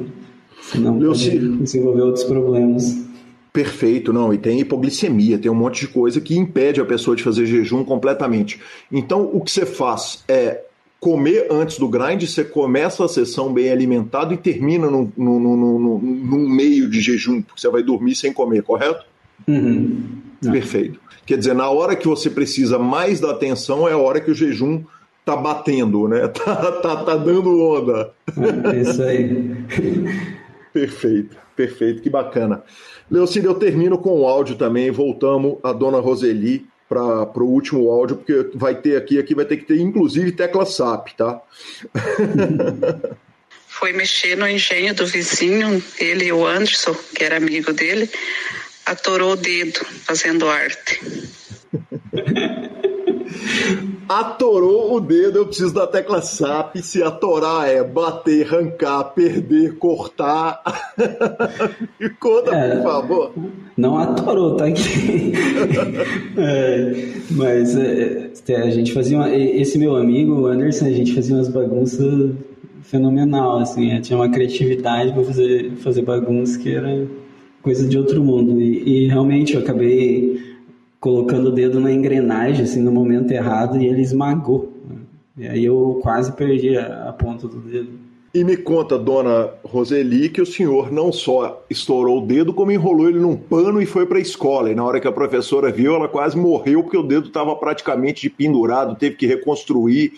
senão 0.63 0.99
pode 0.99 1.39
desenvolver 1.59 2.01
outros 2.01 2.25
problemas. 2.25 3.07
Perfeito, 3.53 4.11
não. 4.11 4.33
E 4.33 4.39
tem 4.39 4.61
hipoglicemia, 4.61 5.39
tem 5.39 5.51
um 5.51 5.55
monte 5.55 5.83
de 5.83 5.89
coisa 5.89 6.19
que 6.19 6.35
impede 6.35 6.81
a 6.81 6.87
pessoa 6.87 7.15
de 7.15 7.23
fazer 7.23 7.45
jejum 7.45 7.85
completamente. 7.85 8.59
Então, 8.91 9.29
o 9.31 9.43
que 9.43 9.51
você 9.51 9.67
faz 9.67 10.25
é 10.27 10.63
comer 11.03 11.49
antes 11.51 11.79
do 11.79 11.89
grind, 11.89 12.23
você 12.23 12.45
começa 12.45 13.05
a 13.05 13.09
sessão 13.09 13.53
bem 13.53 13.73
alimentado 13.73 14.33
e 14.33 14.37
termina 14.37 14.89
no, 14.89 15.13
no, 15.17 15.41
no, 15.41 15.57
no, 15.57 15.99
no 15.99 16.49
meio 16.49 16.89
de 16.89 17.01
jejum, 17.01 17.43
porque 17.43 17.61
você 17.61 17.69
vai 17.69 17.83
dormir 17.83 18.15
sem 18.15 18.33
comer, 18.33 18.63
correto? 18.63 19.05
Uhum. 19.49 20.01
Perfeito. 20.41 21.01
Quer 21.27 21.39
dizer, 21.39 21.57
na 21.57 21.69
hora 21.69 21.97
que 21.97 22.07
você 22.07 22.31
precisa 22.31 22.79
mais 22.79 23.19
da 23.19 23.33
atenção 23.33 23.89
é 23.89 23.93
a 23.93 23.99
hora 23.99 24.21
que 24.21 24.31
o 24.31 24.35
jejum 24.35 24.85
tá 25.25 25.35
batendo, 25.35 26.07
né? 26.07 26.29
Tá, 26.39 26.71
tá, 26.71 26.97
tá 27.05 27.17
dando 27.17 27.61
onda. 27.61 28.13
É 28.73 28.81
isso 28.81 29.03
aí. 29.03 29.57
perfeito, 30.73 31.37
perfeito, 31.57 32.01
que 32.01 32.11
bacana. 32.11 32.63
Leocídio, 33.11 33.51
eu 33.51 33.55
termino 33.57 33.99
com 33.99 34.21
o 34.21 34.29
áudio 34.29 34.55
também, 34.55 34.89
voltamos 34.93 35.57
a 35.65 35.73
dona 35.73 35.99
Roseli 35.99 36.65
para 36.93 37.43
o 37.43 37.49
último 37.49 37.91
áudio, 37.91 38.17
porque 38.17 38.51
vai 38.55 38.75
ter 38.75 38.97
aqui, 38.97 39.19
aqui 39.19 39.35
vai 39.35 39.45
ter 39.45 39.57
que 39.57 39.65
ter 39.65 39.79
inclusive 39.79 40.33
tecla 40.33 40.67
SAP, 40.67 41.09
tá? 41.17 41.41
Foi 43.67 43.93
mexer 43.93 44.37
no 44.37 44.47
engenho 44.47 44.95
do 44.95 45.07
vizinho, 45.07 45.83
ele 45.99 46.27
e 46.27 46.33
o 46.33 46.47
Anderson, 46.47 46.95
que 47.15 47.25
era 47.25 47.39
amigo 47.39 47.73
dele, 47.73 48.09
atorou 48.85 49.33
o 49.33 49.37
dedo 49.37 49.81
fazendo 50.05 50.49
arte. 50.49 51.01
Atorou 54.21 54.95
o 54.95 55.01
dedo, 55.01 55.39
eu 55.39 55.47
preciso 55.47 55.73
da 55.73 55.87
tecla 55.87 56.21
SAP. 56.21 56.77
Se 56.83 57.03
atorar 57.03 57.67
é 57.69 57.83
bater, 57.83 58.47
arrancar, 58.47 59.05
perder, 59.05 59.79
cortar. 59.79 60.61
Me 61.99 62.11
conta, 62.21 62.55
é, 62.55 62.77
por 62.77 62.83
favor. 62.83 63.33
Não 63.75 63.97
atorou, 63.97 64.57
tá 64.57 64.67
aqui. 64.67 65.33
é, 66.37 67.13
mas 67.31 67.75
é, 67.77 68.31
é, 68.49 68.57
a 68.57 68.71
gente 68.71 68.93
fazia. 68.93 69.17
Uma, 69.17 69.35
esse 69.35 69.79
meu 69.79 69.97
amigo, 69.97 70.43
o 70.43 70.47
Anderson, 70.47 70.87
a 70.87 70.93
gente 70.93 71.15
fazia 71.15 71.37
umas 71.37 71.49
bagunças 71.49 72.33
fenomenal, 72.83 73.61
assim. 73.61 73.99
Tinha 74.03 74.19
uma 74.19 74.29
criatividade 74.29 75.13
para 75.13 75.25
fazer, 75.25 75.73
fazer 75.77 76.03
bagunça 76.03 76.59
que 76.59 76.75
era 76.75 77.07
coisa 77.63 77.89
de 77.89 77.97
outro 77.97 78.23
mundo. 78.23 78.61
E, 78.61 79.05
e, 79.05 79.07
realmente 79.07 79.55
eu 79.55 79.61
acabei 79.61 80.42
colocando 81.03 81.49
o 81.49 81.51
dedo 81.51 81.81
na 81.81 81.91
engrenagem, 81.91 82.63
assim, 82.63 82.81
no 82.81 82.93
momento 82.93 83.33
errado, 83.33 83.77
e 83.77 83.87
ele 83.87 84.01
esmagou. 84.01 84.73
E 85.37 85.49
aí 85.49 85.65
eu 85.65 85.99
quase 86.01 86.31
perdi 86.31 86.79
a, 86.79 87.09
a 87.09 87.13
ponta 87.13 87.49
do 87.49 87.59
dedo. 87.59 87.91
E 88.33 88.45
me 88.45 88.57
conta, 88.57 88.97
dona 88.97 89.51
Roseli, 89.65 90.29
que 90.29 90.41
o 90.41 90.47
senhor 90.47 90.93
não 90.93 91.13
só 91.13 91.65
estourou 91.69 92.23
o 92.23 92.27
dedo, 92.27 92.55
como 92.55 92.71
enrolou 92.71 93.09
ele 93.09 93.19
num 93.19 93.37
pano 93.37 93.83
e 93.83 93.85
foi 93.85 94.07
para 94.07 94.19
a 94.19 94.21
escola. 94.21 94.71
E 94.71 94.77
na 94.77 94.85
hora 94.85 95.01
que 95.01 95.09
a 95.09 95.13
professora 95.13 95.73
viu, 95.73 95.93
ela 95.93 96.09
quase 96.09 96.39
morreu 96.39 96.85
porque 96.85 96.97
o 96.97 97.03
dedo 97.03 97.27
estava 97.27 97.57
praticamente 97.57 98.31
pendurado, 98.31 98.95
teve 98.95 99.17
que 99.17 99.27
reconstruir. 99.27 100.13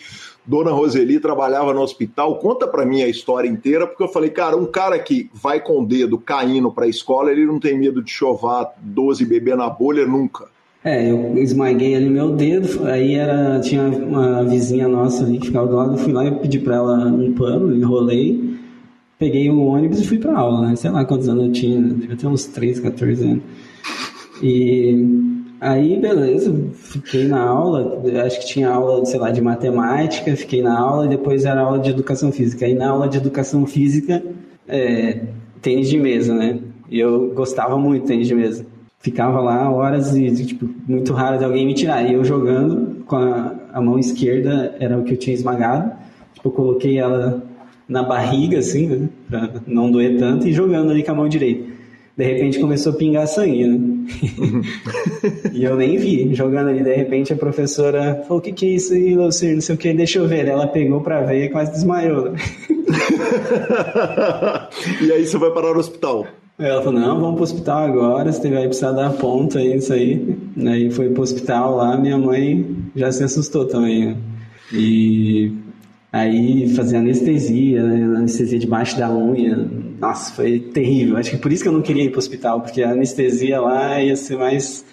Dona 0.45 0.69
Roseli 0.69 1.19
trabalhava 1.19 1.73
no 1.73 1.81
hospital. 1.81 2.37
Conta 2.37 2.67
para 2.67 2.85
mim 2.85 3.01
a 3.01 3.07
história 3.07 3.49
inteira, 3.49 3.87
porque 3.87 4.03
eu 4.03 4.07
falei, 4.07 4.29
cara, 4.29 4.55
um 4.55 4.67
cara 4.67 4.99
que 4.99 5.31
vai 5.33 5.59
com 5.59 5.81
o 5.81 5.85
dedo 5.85 6.19
caindo 6.19 6.71
para 6.71 6.85
a 6.85 6.89
escola, 6.89 7.31
ele 7.31 7.43
não 7.43 7.59
tem 7.59 7.75
medo 7.75 8.03
de 8.03 8.11
chovar 8.11 8.71
12 8.77 9.25
bebê 9.25 9.55
na 9.55 9.67
bolha 9.67 10.05
nunca. 10.05 10.53
É, 10.85 11.09
eu 11.09 11.35
esmaguei 11.39 11.95
ali 11.95 12.07
meu 12.07 12.33
dedo, 12.33 12.85
aí 12.85 13.15
era, 13.15 13.59
tinha 13.59 13.81
uma 13.81 14.43
vizinha 14.43 14.87
nossa 14.87 15.25
ali 15.25 15.39
que 15.39 15.47
ficava 15.47 15.65
do 15.65 15.75
lado, 15.75 15.93
eu 15.93 15.97
fui 15.97 16.13
lá 16.13 16.23
e 16.23 16.31
pedi 16.35 16.59
para 16.59 16.75
ela 16.75 17.07
um 17.07 17.33
pano, 17.33 17.75
enrolei, 17.75 18.55
peguei 19.17 19.49
um 19.49 19.65
ônibus 19.65 19.99
e 19.99 20.05
fui 20.05 20.19
para 20.19 20.37
aula, 20.37 20.69
né? 20.69 20.75
Sei 20.75 20.91
lá 20.91 21.03
quantos 21.03 21.27
anos 21.27 21.45
eu 21.45 21.51
tinha, 21.51 21.81
devia 21.81 22.15
ter 22.15 22.27
uns 22.27 22.45
3, 22.45 22.79
14 22.81 23.23
anos. 23.23 23.43
E 24.43 25.33
Aí, 25.59 25.99
beleza, 25.99 26.53
fiquei 26.73 27.27
na 27.27 27.41
aula, 27.41 27.99
acho 28.23 28.41
que 28.41 28.45
tinha 28.45 28.69
aula, 28.69 29.03
sei 29.05 29.19
lá, 29.19 29.31
de 29.31 29.41
matemática, 29.41 30.35
fiquei 30.35 30.61
na 30.61 30.77
aula 30.77 31.05
e 31.05 31.09
depois 31.09 31.45
era 31.45 31.61
aula 31.61 31.79
de 31.79 31.89
educação 31.89 32.31
física. 32.31 32.67
Aí 32.67 32.75
na 32.75 32.89
aula 32.89 33.07
de 33.09 33.17
educação 33.17 33.65
física, 33.65 34.21
é, 34.67 35.21
tênis 35.63 35.89
de 35.89 35.97
mesa, 35.97 36.35
né? 36.35 36.59
E 36.91 36.99
eu 36.99 37.33
gostava 37.33 37.79
muito 37.79 38.03
de 38.03 38.07
tênis 38.09 38.27
de 38.27 38.35
mesa. 38.35 38.74
Ficava 39.05 39.39
lá 39.39 39.69
horas 39.69 40.15
e, 40.15 40.31
tipo, 40.43 40.67
muito 40.87 41.13
raro 41.13 41.37
de 41.37 41.45
alguém 41.45 41.63
me 41.63 41.75
tirar. 41.75 42.09
E 42.09 42.13
eu 42.13 42.25
jogando 42.25 43.03
com 43.05 43.15
a, 43.15 43.53
a 43.71 43.79
mão 43.79 43.99
esquerda, 43.99 44.75
era 44.79 44.97
o 44.97 45.03
que 45.03 45.13
eu 45.13 45.17
tinha 45.17 45.35
esmagado. 45.35 45.91
Tipo, 46.33 46.47
eu 46.47 46.51
coloquei 46.51 46.97
ela 46.97 47.43
na 47.87 48.01
barriga, 48.01 48.57
assim, 48.57 48.87
né? 48.87 49.09
Pra 49.29 49.51
não 49.67 49.91
doer 49.91 50.17
tanto, 50.17 50.47
e 50.47 50.53
jogando 50.53 50.89
ali 50.89 51.03
com 51.03 51.11
a 51.11 51.15
mão 51.15 51.29
direita 51.29 51.75
de 52.17 52.23
repente 52.23 52.59
começou 52.59 52.93
a 52.93 52.95
pingar 52.95 53.27
sangue, 53.27 53.67
né? 53.67 53.75
Uhum. 53.75 54.61
e 55.53 55.65
eu 55.65 55.75
nem 55.75 55.97
vi, 55.97 56.33
jogando 56.33 56.69
ali, 56.69 56.81
de 56.81 56.95
repente 56.95 57.33
a 57.33 57.35
professora 57.35 58.23
falou, 58.25 58.39
o 58.39 58.41
que 58.41 58.53
que 58.53 58.65
é 58.65 58.69
isso 58.69 58.93
aí, 58.93 59.15
Lucir? 59.15 59.53
Não 59.53 59.61
sei 59.61 59.75
o 59.75 59.77
que, 59.77 59.93
deixa 59.93 60.19
eu 60.19 60.27
ver. 60.27 60.47
Ela 60.47 60.65
pegou 60.65 61.01
pra 61.01 61.21
ver 61.21 61.45
e 61.45 61.49
quase 61.49 61.71
desmaiou. 61.71 62.31
Né? 62.31 62.39
e 65.01 65.11
aí 65.11 65.25
você 65.25 65.37
vai 65.37 65.51
parar 65.51 65.73
no 65.73 65.79
hospital? 65.79 66.25
Ela 66.57 66.81
falou, 66.81 66.99
não, 66.99 67.19
vamos 67.19 67.35
pro 67.35 67.43
hospital 67.43 67.83
agora, 67.83 68.31
você 68.31 68.49
vai 68.49 68.65
precisar 68.65 68.93
dar 68.93 69.11
ponta 69.13 69.59
aí, 69.59 69.75
isso 69.75 69.91
aí. 69.91 70.37
Aí 70.65 70.89
foi 70.89 71.09
pro 71.09 71.23
hospital 71.23 71.75
lá, 71.75 71.97
minha 71.97 72.17
mãe 72.17 72.65
já 72.95 73.11
se 73.11 73.23
assustou 73.23 73.65
também, 73.65 74.05
né? 74.05 74.17
E 74.71 75.51
Aí 76.15 76.69
fazia 76.69 76.99
anestesia, 76.99 77.83
né? 77.83 78.05
anestesia 78.17 78.57
debaixo 78.57 78.97
da 78.97 79.11
unha. 79.11 79.69
Nossa, 79.99 80.33
foi 80.33 80.59
terrível. 80.59 81.17
Acho 81.17 81.31
que 81.31 81.37
por 81.37 81.51
isso 81.51 81.61
que 81.61 81.67
eu 81.67 81.73
não 81.73 81.81
queria 81.81 82.05
ir 82.05 82.09
para 82.09 82.15
o 82.15 82.19
hospital, 82.19 82.61
porque 82.61 82.81
a 82.81 82.91
anestesia 82.91 83.59
lá 83.59 84.01
ia 84.01 84.15
ser 84.15 84.37
mais. 84.37 84.85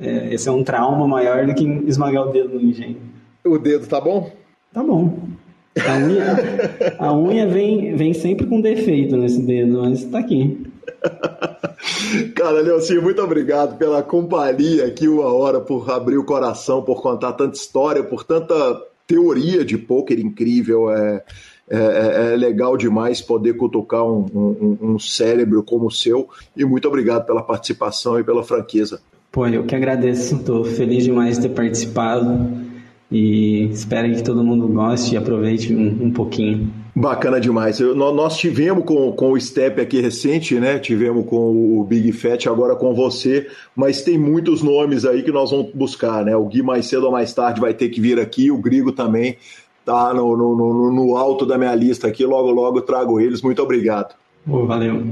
É, 0.00 0.32
ia 0.32 0.38
ser 0.38 0.50
um 0.50 0.64
trauma 0.64 1.06
maior 1.06 1.46
do 1.46 1.54
que 1.54 1.64
esmagar 1.86 2.26
o 2.26 2.32
dedo 2.32 2.54
no 2.54 2.60
engenho. 2.60 2.96
O 3.44 3.56
dedo 3.56 3.86
tá 3.86 4.00
bom? 4.00 4.32
Tá 4.72 4.82
bom. 4.82 5.16
A 5.78 5.96
unha, 5.96 6.96
a 6.98 7.14
unha 7.14 7.46
vem, 7.46 7.94
vem 7.94 8.12
sempre 8.12 8.44
com 8.44 8.60
defeito 8.60 9.16
nesse 9.16 9.42
dedo, 9.42 9.80
mas 9.80 10.02
tá 10.06 10.18
aqui. 10.18 10.58
Cara, 12.34 12.60
Leocinho, 12.60 13.02
muito 13.02 13.22
obrigado 13.22 13.76
pela 13.76 14.02
companhia 14.02 14.86
aqui 14.86 15.08
uma 15.08 15.32
hora, 15.32 15.60
por 15.60 15.90
abrir 15.90 16.16
o 16.16 16.24
coração, 16.24 16.82
por 16.82 17.02
contar 17.02 17.32
tanta 17.32 17.56
história, 17.56 18.02
por 18.02 18.24
tanta 18.24 18.54
teoria 19.06 19.64
de 19.64 19.76
pôquer 19.76 20.18
incrível. 20.18 20.90
É, 20.90 21.22
é, 21.68 21.78
é, 21.78 22.32
é, 22.32 22.36
legal 22.36 22.76
demais 22.76 23.22
poder 23.22 23.54
cutucar 23.54 24.04
um, 24.04 24.26
um, 24.34 24.78
um, 24.82 24.98
cérebro 24.98 25.62
como 25.62 25.86
o 25.86 25.90
seu. 25.90 26.28
E 26.54 26.64
muito 26.64 26.86
obrigado 26.86 27.24
pela 27.24 27.42
participação 27.42 28.20
e 28.20 28.24
pela 28.24 28.44
franqueza. 28.44 29.00
Pô, 29.32 29.46
eu 29.46 29.64
que 29.64 29.74
agradeço. 29.74 30.36
Estou 30.36 30.64
feliz 30.64 31.04
demais 31.04 31.36
de 31.36 31.48
ter 31.48 31.54
participado 31.54 32.50
e 33.10 33.64
espero 33.72 34.14
que 34.14 34.22
todo 34.22 34.44
mundo 34.44 34.68
goste 34.68 35.14
e 35.14 35.16
aproveite 35.16 35.74
um, 35.74 36.06
um 36.06 36.10
pouquinho. 36.10 36.70
Bacana 36.96 37.40
demais. 37.40 37.80
Eu, 37.80 37.94
nós 37.94 38.36
tivemos 38.36 38.84
com, 38.84 39.10
com 39.12 39.32
o 39.32 39.40
Step 39.40 39.80
aqui 39.80 40.00
recente, 40.00 40.54
né? 40.60 40.78
Tivemos 40.78 41.26
com 41.26 41.80
o 41.80 41.82
Big 41.82 42.12
Fat, 42.12 42.46
agora 42.46 42.76
com 42.76 42.94
você, 42.94 43.48
mas 43.74 44.02
tem 44.02 44.16
muitos 44.16 44.62
nomes 44.62 45.04
aí 45.04 45.24
que 45.24 45.32
nós 45.32 45.50
vamos 45.50 45.72
buscar, 45.74 46.24
né? 46.24 46.36
O 46.36 46.44
Gui 46.44 46.62
mais 46.62 46.86
cedo 46.86 47.06
ou 47.06 47.12
mais 47.12 47.34
tarde 47.34 47.60
vai 47.60 47.74
ter 47.74 47.88
que 47.88 48.00
vir 48.00 48.20
aqui, 48.20 48.48
o 48.48 48.58
Grigo 48.58 48.92
também 48.92 49.36
tá 49.84 50.14
no, 50.14 50.36
no, 50.36 50.56
no, 50.56 50.92
no 50.92 51.16
alto 51.16 51.44
da 51.44 51.58
minha 51.58 51.74
lista 51.74 52.06
aqui, 52.06 52.24
logo 52.24 52.50
logo 52.50 52.80
trago 52.80 53.20
eles. 53.20 53.42
Muito 53.42 53.60
obrigado. 53.60 54.14
Oh, 54.48 54.64
valeu. 54.64 55.02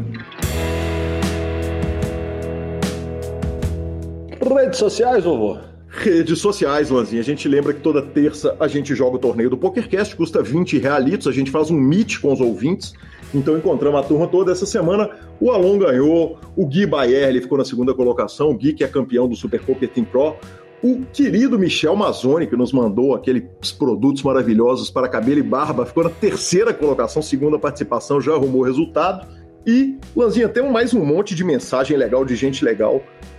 Redes 4.40 4.78
sociais, 4.78 5.24
vovô? 5.24 5.71
Redes 5.94 6.38
sociais, 6.38 6.88
Lanzinha. 6.88 7.20
A 7.20 7.24
gente 7.24 7.46
lembra 7.46 7.74
que 7.74 7.80
toda 7.80 8.00
terça 8.00 8.56
a 8.58 8.66
gente 8.66 8.94
joga 8.94 9.16
o 9.16 9.18
torneio 9.18 9.50
do 9.50 9.58
PokerCast, 9.58 10.16
custa 10.16 10.42
20 10.42 10.78
realitos, 10.78 11.26
a 11.26 11.32
gente 11.32 11.50
faz 11.50 11.70
um 11.70 11.76
meet 11.76 12.18
com 12.18 12.32
os 12.32 12.40
ouvintes. 12.40 12.94
Então 13.34 13.58
encontramos 13.58 14.00
a 14.00 14.02
turma 14.02 14.26
toda 14.26 14.50
essa 14.50 14.64
semana. 14.64 15.10
O 15.38 15.50
Alon 15.50 15.78
ganhou, 15.78 16.38
o 16.56 16.66
Gui 16.66 16.86
Bayer 16.86 17.28
ele 17.28 17.42
ficou 17.42 17.58
na 17.58 17.64
segunda 17.64 17.92
colocação, 17.92 18.48
o 18.48 18.54
Gui 18.54 18.72
que 18.72 18.82
é 18.82 18.88
campeão 18.88 19.28
do 19.28 19.36
Super 19.36 19.60
Poker 19.60 19.86
Team 19.86 20.06
Pro. 20.06 20.34
O 20.82 21.02
querido 21.12 21.58
Michel 21.58 21.94
Mazzoni, 21.94 22.46
que 22.46 22.56
nos 22.56 22.72
mandou 22.72 23.14
aqueles 23.14 23.44
produtos 23.78 24.22
maravilhosos 24.22 24.90
para 24.90 25.06
cabelo 25.08 25.40
e 25.40 25.42
barba, 25.42 25.84
ficou 25.84 26.04
na 26.04 26.10
terceira 26.10 26.72
colocação, 26.72 27.20
segunda 27.20 27.58
participação, 27.58 28.18
já 28.18 28.32
arrumou 28.32 28.62
o 28.62 28.64
resultado. 28.64 29.28
E, 29.66 29.98
Lanzinha, 30.16 30.48
temos 30.48 30.72
mais 30.72 30.92
um 30.94 31.04
monte 31.04 31.34
de 31.34 31.44
mensagem 31.44 31.96
legal, 31.98 32.24
de 32.24 32.34
gente 32.34 32.64
legal. 32.64 32.96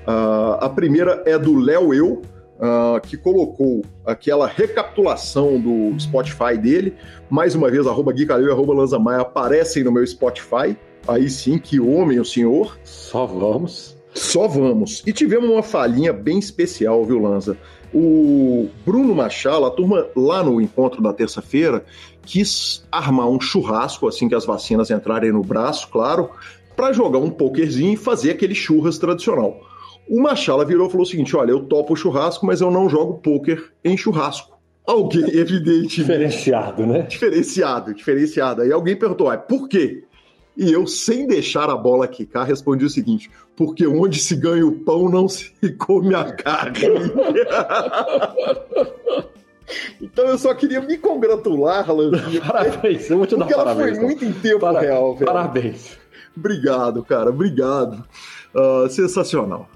Uh, 0.07 0.57
a 0.61 0.69
primeira 0.69 1.21
é 1.25 1.37
do 1.37 1.57
Léo 1.57 1.93
Eu, 1.93 2.21
uh, 2.59 2.99
que 3.01 3.17
colocou 3.17 3.83
aquela 4.05 4.47
recapitulação 4.47 5.59
do 5.59 5.99
Spotify 5.99 6.57
dele. 6.57 6.95
Mais 7.29 7.55
uma 7.55 7.69
vez, 7.69 7.87
arroba 7.87 8.13
Gui 8.13 8.25
Calil 8.25 8.47
e 8.47 8.51
arroba 8.51 8.73
Lanza 8.73 8.99
Maia 8.99 9.21
aparecem 9.21 9.83
no 9.83 9.91
meu 9.91 10.05
Spotify. 10.05 10.77
Aí 11.07 11.29
sim, 11.29 11.57
que 11.57 11.79
homem 11.79 12.19
o 12.19 12.25
senhor. 12.25 12.77
Só 12.83 13.25
vamos. 13.25 13.97
Só 14.13 14.47
vamos. 14.47 15.03
E 15.05 15.11
tivemos 15.11 15.49
uma 15.49 15.63
falhinha 15.63 16.13
bem 16.13 16.37
especial, 16.37 17.03
viu, 17.03 17.19
Lanza? 17.19 17.57
O 17.93 18.69
Bruno 18.85 19.13
Machado, 19.13 19.65
a 19.65 19.71
turma 19.71 20.07
lá 20.15 20.43
no 20.43 20.59
encontro 20.61 21.01
da 21.01 21.13
terça-feira, 21.13 21.85
quis 22.25 22.83
armar 22.91 23.27
um 23.27 23.39
churrasco 23.39 24.07
assim 24.07 24.27
que 24.27 24.35
as 24.35 24.45
vacinas 24.45 24.89
entrarem 24.89 25.31
no 25.31 25.41
braço, 25.41 25.89
claro, 25.89 26.29
para 26.75 26.93
jogar 26.93 27.19
um 27.19 27.29
pokerzinho 27.29 27.93
e 27.93 27.97
fazer 27.97 28.31
aquele 28.31 28.55
churras 28.55 28.97
tradicional. 28.97 29.59
O 30.07 30.21
Machala 30.21 30.65
virou 30.65 30.87
e 30.87 30.91
falou 30.91 31.05
o 31.05 31.09
seguinte: 31.09 31.35
olha, 31.35 31.51
eu 31.51 31.63
topo 31.65 31.95
churrasco, 31.95 32.45
mas 32.45 32.61
eu 32.61 32.69
não 32.69 32.89
jogo 32.89 33.19
poker 33.19 33.71
em 33.83 33.97
churrasco. 33.97 34.57
Alguém, 34.85 35.23
evidente. 35.35 35.95
Diferenciado, 36.01 36.85
né? 36.85 37.03
Diferenciado, 37.03 37.93
diferenciado. 37.93 38.61
Aí 38.61 38.71
alguém 38.71 38.95
perguntou: 38.95 39.29
ah, 39.29 39.37
por 39.37 39.67
quê? 39.67 40.03
E 40.55 40.71
eu, 40.71 40.85
sem 40.85 41.25
deixar 41.25 41.67
a 41.69 41.75
bola 41.75 42.07
quicar, 42.07 42.45
respondi 42.45 42.85
o 42.85 42.89
seguinte: 42.89 43.29
porque 43.55 43.87
onde 43.87 44.19
se 44.19 44.35
ganha 44.35 44.65
o 44.65 44.79
pão 44.83 45.09
não 45.09 45.27
se 45.27 45.51
come 45.79 46.13
a 46.13 46.31
carne. 46.31 46.79
então 50.01 50.25
eu 50.25 50.37
só 50.37 50.53
queria 50.53 50.81
me 50.81 50.97
congratular, 50.97 51.91
Lanzinha. 51.91 52.41
Parabéns, 52.41 53.09
eu 53.09 53.17
vou 53.17 53.25
te 53.25 53.35
dar 53.35 53.45
porque 53.45 53.55
parabéns. 53.55 53.87
ela 53.87 53.95
foi 53.95 54.05
muito 54.05 54.25
em 54.25 54.33
tempo 54.33 54.59
Para... 54.59 54.79
real, 54.81 55.15
velho. 55.15 55.25
Parabéns. 55.25 55.97
Obrigado, 56.35 57.03
cara, 57.03 57.29
obrigado. 57.29 58.03
Uh, 58.53 58.89
sensacional. 58.89 59.69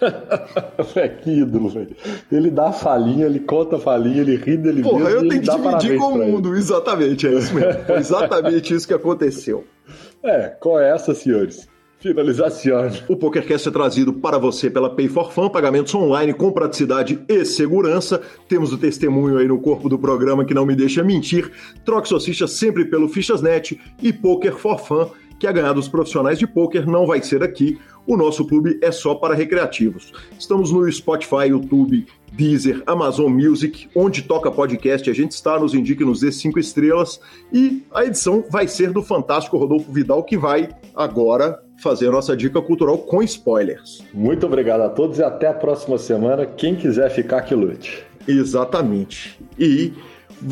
é 0.96 1.08
que 1.08 1.30
ídolo, 1.30 1.68
velho. 1.68 1.96
Ele 2.30 2.50
dá 2.50 2.72
falinha, 2.72 3.26
ele 3.26 3.40
conta 3.40 3.78
falinha, 3.78 4.20
ele 4.20 4.36
ri 4.36 4.56
dele 4.56 4.82
Porra, 4.82 5.04
mesmo. 5.04 5.10
eu 5.10 5.28
tenho 5.28 5.42
que 5.42 5.50
dividir 5.50 5.98
com 5.98 6.12
o 6.12 6.18
mundo, 6.18 6.56
exatamente, 6.56 7.26
é 7.26 7.32
isso 7.34 7.54
mesmo. 7.54 7.84
Foi 7.84 7.96
exatamente 7.96 8.74
isso 8.74 8.86
que 8.86 8.94
aconteceu. 8.94 9.64
É, 10.20 10.48
qual 10.48 10.80
é 10.80 10.90
essa, 10.90 11.14
senhores? 11.14 11.68
Finalização. 12.00 12.90
O 13.08 13.16
PokerCast 13.16 13.68
é 13.68 13.72
trazido 13.72 14.12
para 14.12 14.38
você 14.38 14.70
pela 14.70 14.88
Pay 14.90 15.08
for 15.08 15.32
Fun, 15.32 15.48
pagamentos 15.48 15.92
online 15.94 16.32
com 16.32 16.52
praticidade 16.52 17.18
e 17.28 17.44
segurança. 17.44 18.20
Temos 18.48 18.72
o 18.72 18.78
testemunho 18.78 19.38
aí 19.38 19.48
no 19.48 19.60
corpo 19.60 19.88
do 19.88 19.98
programa 19.98 20.44
que 20.44 20.54
não 20.54 20.64
me 20.64 20.76
deixa 20.76 21.02
mentir. 21.02 21.50
Troque 21.84 22.08
suas 22.08 22.24
fichas 22.24 22.52
sempre 22.52 22.84
pelo 22.84 23.08
Fichasnet 23.08 23.80
e 24.00 24.12
Poker 24.12 24.54
for 24.54 24.78
Fun, 24.78 25.08
que 25.40 25.46
a 25.46 25.52
ganhar 25.52 25.72
dos 25.72 25.88
profissionais 25.88 26.38
de 26.38 26.46
poker 26.46 26.88
não 26.88 27.04
vai 27.06 27.20
ser 27.20 27.42
aqui. 27.42 27.78
O 28.08 28.16
nosso 28.16 28.42
clube 28.46 28.78
é 28.80 28.90
só 28.90 29.14
para 29.14 29.34
recreativos. 29.34 30.14
Estamos 30.38 30.72
no 30.72 30.90
Spotify, 30.90 31.48
YouTube, 31.50 32.06
Deezer, 32.32 32.82
Amazon 32.86 33.30
Music, 33.30 33.86
onde 33.94 34.22
toca 34.22 34.50
podcast, 34.50 35.10
a 35.10 35.12
gente 35.12 35.32
está, 35.32 35.58
nos 35.58 35.74
indique 35.74 36.02
nos 36.02 36.20
dê 36.20 36.32
cinco 36.32 36.58
estrelas. 36.58 37.20
E 37.52 37.82
a 37.92 38.06
edição 38.06 38.42
vai 38.50 38.66
ser 38.66 38.92
do 38.92 39.02
fantástico 39.02 39.58
Rodolfo 39.58 39.92
Vidal, 39.92 40.24
que 40.24 40.38
vai 40.38 40.70
agora 40.94 41.62
fazer 41.82 42.08
a 42.08 42.12
nossa 42.12 42.34
dica 42.34 42.62
cultural 42.62 42.96
com 42.96 43.22
spoilers. 43.22 44.02
Muito 44.14 44.46
obrigado 44.46 44.80
a 44.80 44.88
todos 44.88 45.18
e 45.18 45.22
até 45.22 45.46
a 45.46 45.52
próxima 45.52 45.98
semana. 45.98 46.46
Quem 46.46 46.74
quiser 46.76 47.10
ficar, 47.10 47.42
que 47.42 47.54
lute. 47.54 48.02
Exatamente. 48.26 49.38
E 49.58 49.92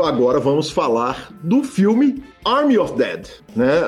agora 0.03 0.41
vamos 0.41 0.71
falar 0.71 1.33
do 1.43 1.63
filme 1.63 2.23
Army 2.45 2.79
of 2.79 2.97
Dead, 2.97 3.29
né? 3.55 3.87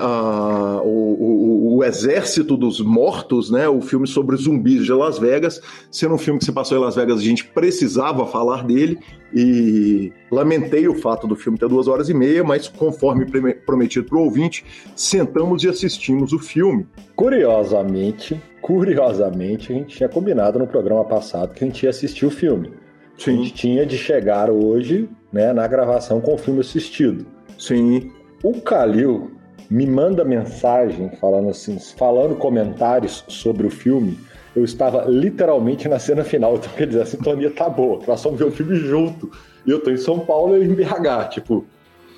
O, 0.82 0.88
o, 0.88 1.76
o, 1.76 1.84
Exército 1.84 2.56
dos 2.56 2.80
Mortos, 2.80 3.50
né? 3.50 3.68
O 3.68 3.80
filme 3.80 4.06
sobre 4.06 4.36
zumbis 4.36 4.84
de 4.84 4.92
Las 4.92 5.18
Vegas. 5.18 5.60
Sendo 5.90 6.14
um 6.14 6.18
filme 6.18 6.38
que 6.38 6.44
se 6.44 6.52
passou 6.52 6.78
em 6.78 6.80
Las 6.80 6.96
Vegas, 6.96 7.18
a 7.20 7.22
gente 7.22 7.44
precisava 7.44 8.26
falar 8.26 8.64
dele 8.64 8.98
e 9.32 10.12
lamentei 10.30 10.88
o 10.88 10.94
fato 10.94 11.26
do 11.26 11.36
filme 11.36 11.58
ter 11.58 11.68
duas 11.68 11.86
horas 11.86 12.08
e 12.08 12.14
meia, 12.14 12.42
mas 12.42 12.68
conforme 12.68 13.26
prometido 13.66 14.06
para 14.06 14.18
o 14.18 14.22
ouvinte, 14.22 14.64
sentamos 14.96 15.62
e 15.62 15.68
assistimos 15.68 16.32
o 16.32 16.38
filme. 16.38 16.86
Curiosamente, 17.14 18.40
curiosamente, 18.60 19.72
a 19.72 19.76
gente 19.76 19.96
tinha 19.96 20.08
combinado 20.08 20.58
no 20.58 20.66
programa 20.66 21.04
passado 21.04 21.54
que 21.54 21.64
a 21.64 21.66
gente 21.66 21.82
ia 21.82 21.90
assistir 21.90 22.26
o 22.26 22.30
filme. 22.30 22.72
Sim. 23.18 23.32
A 23.32 23.36
gente 23.36 23.52
tinha 23.52 23.84
de 23.84 23.98
chegar 23.98 24.50
hoje, 24.50 25.08
né, 25.32 25.52
na 25.52 25.66
gravação 25.66 26.20
com 26.20 26.34
o 26.34 26.38
filme 26.38 26.60
assistido. 26.60 27.26
Sim. 27.58 28.12
O 28.42 28.60
Calil 28.60 29.32
me 29.68 29.86
manda 29.86 30.24
mensagem 30.24 31.10
falando 31.20 31.50
assim, 31.50 31.78
falando 31.78 32.36
comentários 32.36 33.24
sobre 33.28 33.66
o 33.66 33.70
filme. 33.70 34.18
Eu 34.56 34.64
estava 34.64 35.04
literalmente 35.04 35.88
na 35.88 35.98
cena 35.98 36.24
final, 36.24 36.56
então 36.56 36.70
quer 36.76 36.86
dizer, 36.86 37.02
a 37.02 37.06
sintonia 37.06 37.50
tá 37.50 37.68
boa, 37.68 38.00
nós 38.06 38.22
fomos 38.22 38.38
ver 38.38 38.46
o 38.46 38.50
filme 38.50 38.76
junto. 38.76 39.30
E 39.66 39.70
eu 39.70 39.80
tô 39.80 39.90
em 39.90 39.96
São 39.96 40.20
Paulo 40.20 40.56
e 40.56 40.64
em 40.64 40.74
BH, 40.74 41.28
tipo, 41.30 41.66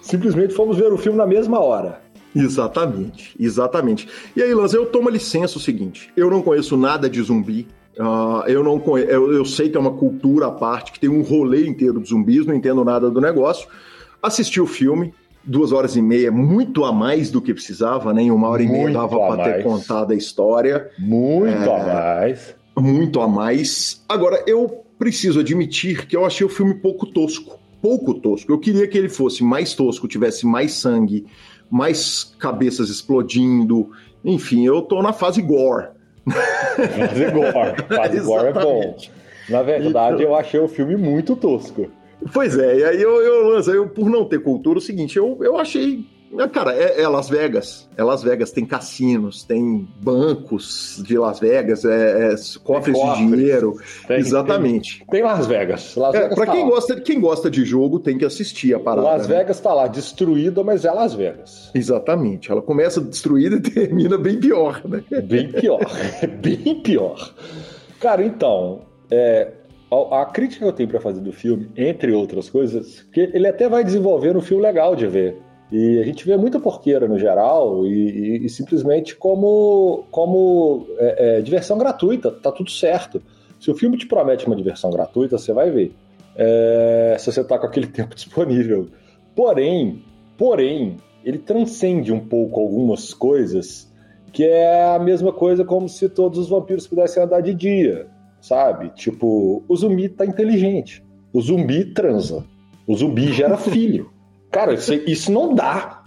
simplesmente 0.00 0.54
fomos 0.54 0.76
ver 0.76 0.92
o 0.92 0.98
filme 0.98 1.18
na 1.18 1.26
mesma 1.26 1.58
hora. 1.58 2.00
Exatamente, 2.34 3.34
exatamente. 3.38 4.08
E 4.36 4.42
aí, 4.42 4.54
Lanz, 4.54 4.72
eu 4.72 4.86
tomo 4.86 5.10
licença 5.10 5.58
o 5.58 5.60
seguinte: 5.60 6.12
eu 6.16 6.30
não 6.30 6.42
conheço 6.42 6.76
nada 6.76 7.10
de 7.10 7.20
zumbi. 7.20 7.66
Uh, 7.98 8.46
eu 8.46 8.62
não 8.62 8.78
conheço, 8.78 9.10
eu, 9.10 9.32
eu 9.32 9.44
sei 9.44 9.68
que 9.68 9.76
é 9.76 9.80
uma 9.80 9.92
cultura 9.92 10.46
à 10.46 10.50
parte, 10.50 10.92
que 10.92 11.00
tem 11.00 11.10
um 11.10 11.22
rolê 11.22 11.66
inteiro 11.66 12.00
de 12.00 12.08
zumbis, 12.08 12.46
não 12.46 12.54
entendo 12.54 12.84
nada 12.84 13.10
do 13.10 13.20
negócio. 13.20 13.68
Assisti 14.22 14.60
o 14.60 14.66
filme, 14.66 15.12
duas 15.44 15.72
horas 15.72 15.96
e 15.96 16.02
meia, 16.02 16.30
muito 16.30 16.84
a 16.84 16.92
mais 16.92 17.30
do 17.30 17.40
que 17.40 17.52
precisava, 17.52 18.12
né? 18.12 18.22
Em 18.22 18.30
uma 18.30 18.48
hora 18.48 18.62
e 18.62 18.68
meia 18.68 18.90
dava 18.90 19.18
para 19.18 19.44
ter 19.44 19.62
contado 19.62 20.12
a 20.12 20.14
história. 20.14 20.90
Muito 20.98 21.48
é, 21.48 21.80
a 21.80 21.84
mais. 21.84 22.54
Muito 22.78 23.20
a 23.20 23.28
mais. 23.28 24.02
Agora, 24.08 24.42
eu 24.46 24.84
preciso 24.98 25.40
admitir 25.40 26.06
que 26.06 26.16
eu 26.16 26.24
achei 26.24 26.46
o 26.46 26.50
filme 26.50 26.74
pouco 26.74 27.06
tosco. 27.06 27.58
Pouco 27.82 28.14
tosco. 28.14 28.52
Eu 28.52 28.58
queria 28.58 28.86
que 28.86 28.96
ele 28.96 29.08
fosse 29.08 29.42
mais 29.42 29.74
tosco, 29.74 30.06
tivesse 30.06 30.46
mais 30.46 30.72
sangue, 30.72 31.26
mais 31.70 32.34
cabeças 32.38 32.90
explodindo. 32.90 33.90
Enfim, 34.22 34.66
eu 34.66 34.82
tô 34.82 35.02
na 35.02 35.12
fase 35.12 35.40
gore. 35.40 35.88
Fase 36.26 37.30
gore. 37.30 37.96
Fase 37.96 38.20
gore 38.20 38.48
é 38.48 38.52
bom. 38.52 38.96
Na 39.48 39.62
verdade, 39.62 40.16
então... 40.16 40.26
eu 40.26 40.34
achei 40.34 40.60
o 40.60 40.68
filme 40.68 40.96
muito 40.96 41.34
tosco. 41.34 41.90
Pois 42.32 42.56
é, 42.58 42.78
e 42.78 42.84
aí 42.84 43.02
eu, 43.02 43.22
eu, 43.22 43.48
Lanza, 43.48 43.72
eu, 43.72 43.88
por 43.88 44.08
não 44.08 44.24
ter 44.24 44.42
cultura, 44.42 44.78
o 44.78 44.82
seguinte, 44.82 45.16
eu, 45.16 45.38
eu 45.40 45.56
achei. 45.56 46.04
Né, 46.30 46.46
cara, 46.46 46.72
é, 46.72 47.00
é, 47.02 47.08
Las 47.08 47.28
Vegas. 47.28 47.88
É 47.96 48.04
Las 48.04 48.22
Vegas, 48.22 48.52
tem 48.52 48.64
cassinos, 48.64 49.42
tem 49.42 49.88
bancos 50.00 51.02
de 51.04 51.18
Las 51.18 51.40
Vegas, 51.40 51.84
é, 51.84 52.32
é 52.32 52.34
cofres, 52.62 52.96
de 52.96 53.16
dinheiro. 53.16 53.76
Tem, 54.06 54.18
Exatamente. 54.18 54.98
Tem, 54.98 55.06
tem, 55.08 55.22
Las 55.22 55.46
Vegas. 55.46 55.96
Las 55.96 56.14
é, 56.14 56.28
pra 56.28 56.46
tá 56.46 56.52
quem, 56.52 56.68
gosta, 56.68 57.00
quem 57.00 57.20
gosta 57.20 57.50
de 57.50 57.64
jogo, 57.64 57.98
tem 57.98 58.16
que 58.16 58.24
assistir 58.24 58.74
a 58.74 58.78
parada. 58.78 59.08
Las 59.08 59.26
né? 59.26 59.38
Vegas 59.38 59.58
tá 59.58 59.74
lá, 59.74 59.88
destruída, 59.88 60.62
mas 60.62 60.84
é 60.84 60.92
Las 60.92 61.14
Vegas. 61.14 61.70
Exatamente. 61.74 62.52
Ela 62.52 62.62
começa 62.62 63.00
destruída 63.00 63.56
e 63.56 63.60
termina 63.60 64.16
bem 64.16 64.38
pior, 64.38 64.80
né? 64.84 65.02
Bem 65.22 65.50
pior. 65.50 65.80
bem 66.40 66.80
pior. 66.80 67.34
Cara, 67.98 68.24
então, 68.24 68.82
é, 69.10 69.50
a, 69.90 70.22
a 70.22 70.26
crítica 70.26 70.64
que 70.64 70.70
eu 70.70 70.72
tenho 70.72 70.88
para 70.88 71.00
fazer 71.00 71.20
do 71.20 71.32
filme, 71.32 71.68
entre 71.76 72.12
outras 72.12 72.48
coisas, 72.48 73.02
que 73.12 73.20
ele 73.20 73.48
até 73.48 73.68
vai 73.68 73.82
desenvolver 73.82 74.36
um 74.36 74.40
filme 74.40 74.62
legal 74.62 74.94
de 74.94 75.08
ver. 75.08 75.49
E 75.70 75.98
a 75.98 76.04
gente 76.04 76.24
vê 76.26 76.36
muita 76.36 76.58
porqueira 76.58 77.06
no 77.06 77.18
geral 77.18 77.86
e, 77.86 77.90
e, 77.90 78.46
e 78.46 78.48
simplesmente 78.48 79.14
como, 79.14 80.04
como 80.10 80.86
é, 80.98 81.38
é, 81.38 81.40
diversão 81.40 81.78
gratuita, 81.78 82.30
tá 82.30 82.50
tudo 82.50 82.70
certo. 82.70 83.22
Se 83.58 83.70
o 83.70 83.74
filme 83.74 83.96
te 83.96 84.06
promete 84.06 84.46
uma 84.46 84.56
diversão 84.56 84.90
gratuita, 84.90 85.38
você 85.38 85.52
vai 85.52 85.70
ver. 85.70 85.94
É, 86.36 87.16
se 87.18 87.30
você 87.30 87.44
tá 87.44 87.58
com 87.58 87.66
aquele 87.66 87.86
tempo 87.88 88.14
disponível. 88.14 88.88
Porém, 89.36 90.02
porém, 90.36 90.96
ele 91.24 91.38
transcende 91.38 92.12
um 92.12 92.20
pouco 92.20 92.60
algumas 92.60 93.14
coisas 93.14 93.88
que 94.32 94.44
é 94.44 94.94
a 94.94 94.98
mesma 94.98 95.32
coisa 95.32 95.64
como 95.64 95.88
se 95.88 96.08
todos 96.08 96.38
os 96.38 96.48
vampiros 96.48 96.86
pudessem 96.86 97.22
andar 97.22 97.40
de 97.40 97.52
dia 97.52 98.08
sabe? 98.40 98.90
Tipo, 98.90 99.62
o 99.68 99.76
zumbi 99.76 100.08
tá 100.08 100.24
inteligente. 100.24 101.04
O 101.32 101.40
zumbi 101.40 101.84
transa. 101.92 102.44
O 102.86 102.96
zumbi 102.96 103.32
gera 103.32 103.56
filho. 103.58 104.10
Cara, 104.50 104.74
isso, 104.74 104.92
isso 105.06 105.32
não 105.32 105.54
dá. 105.54 106.02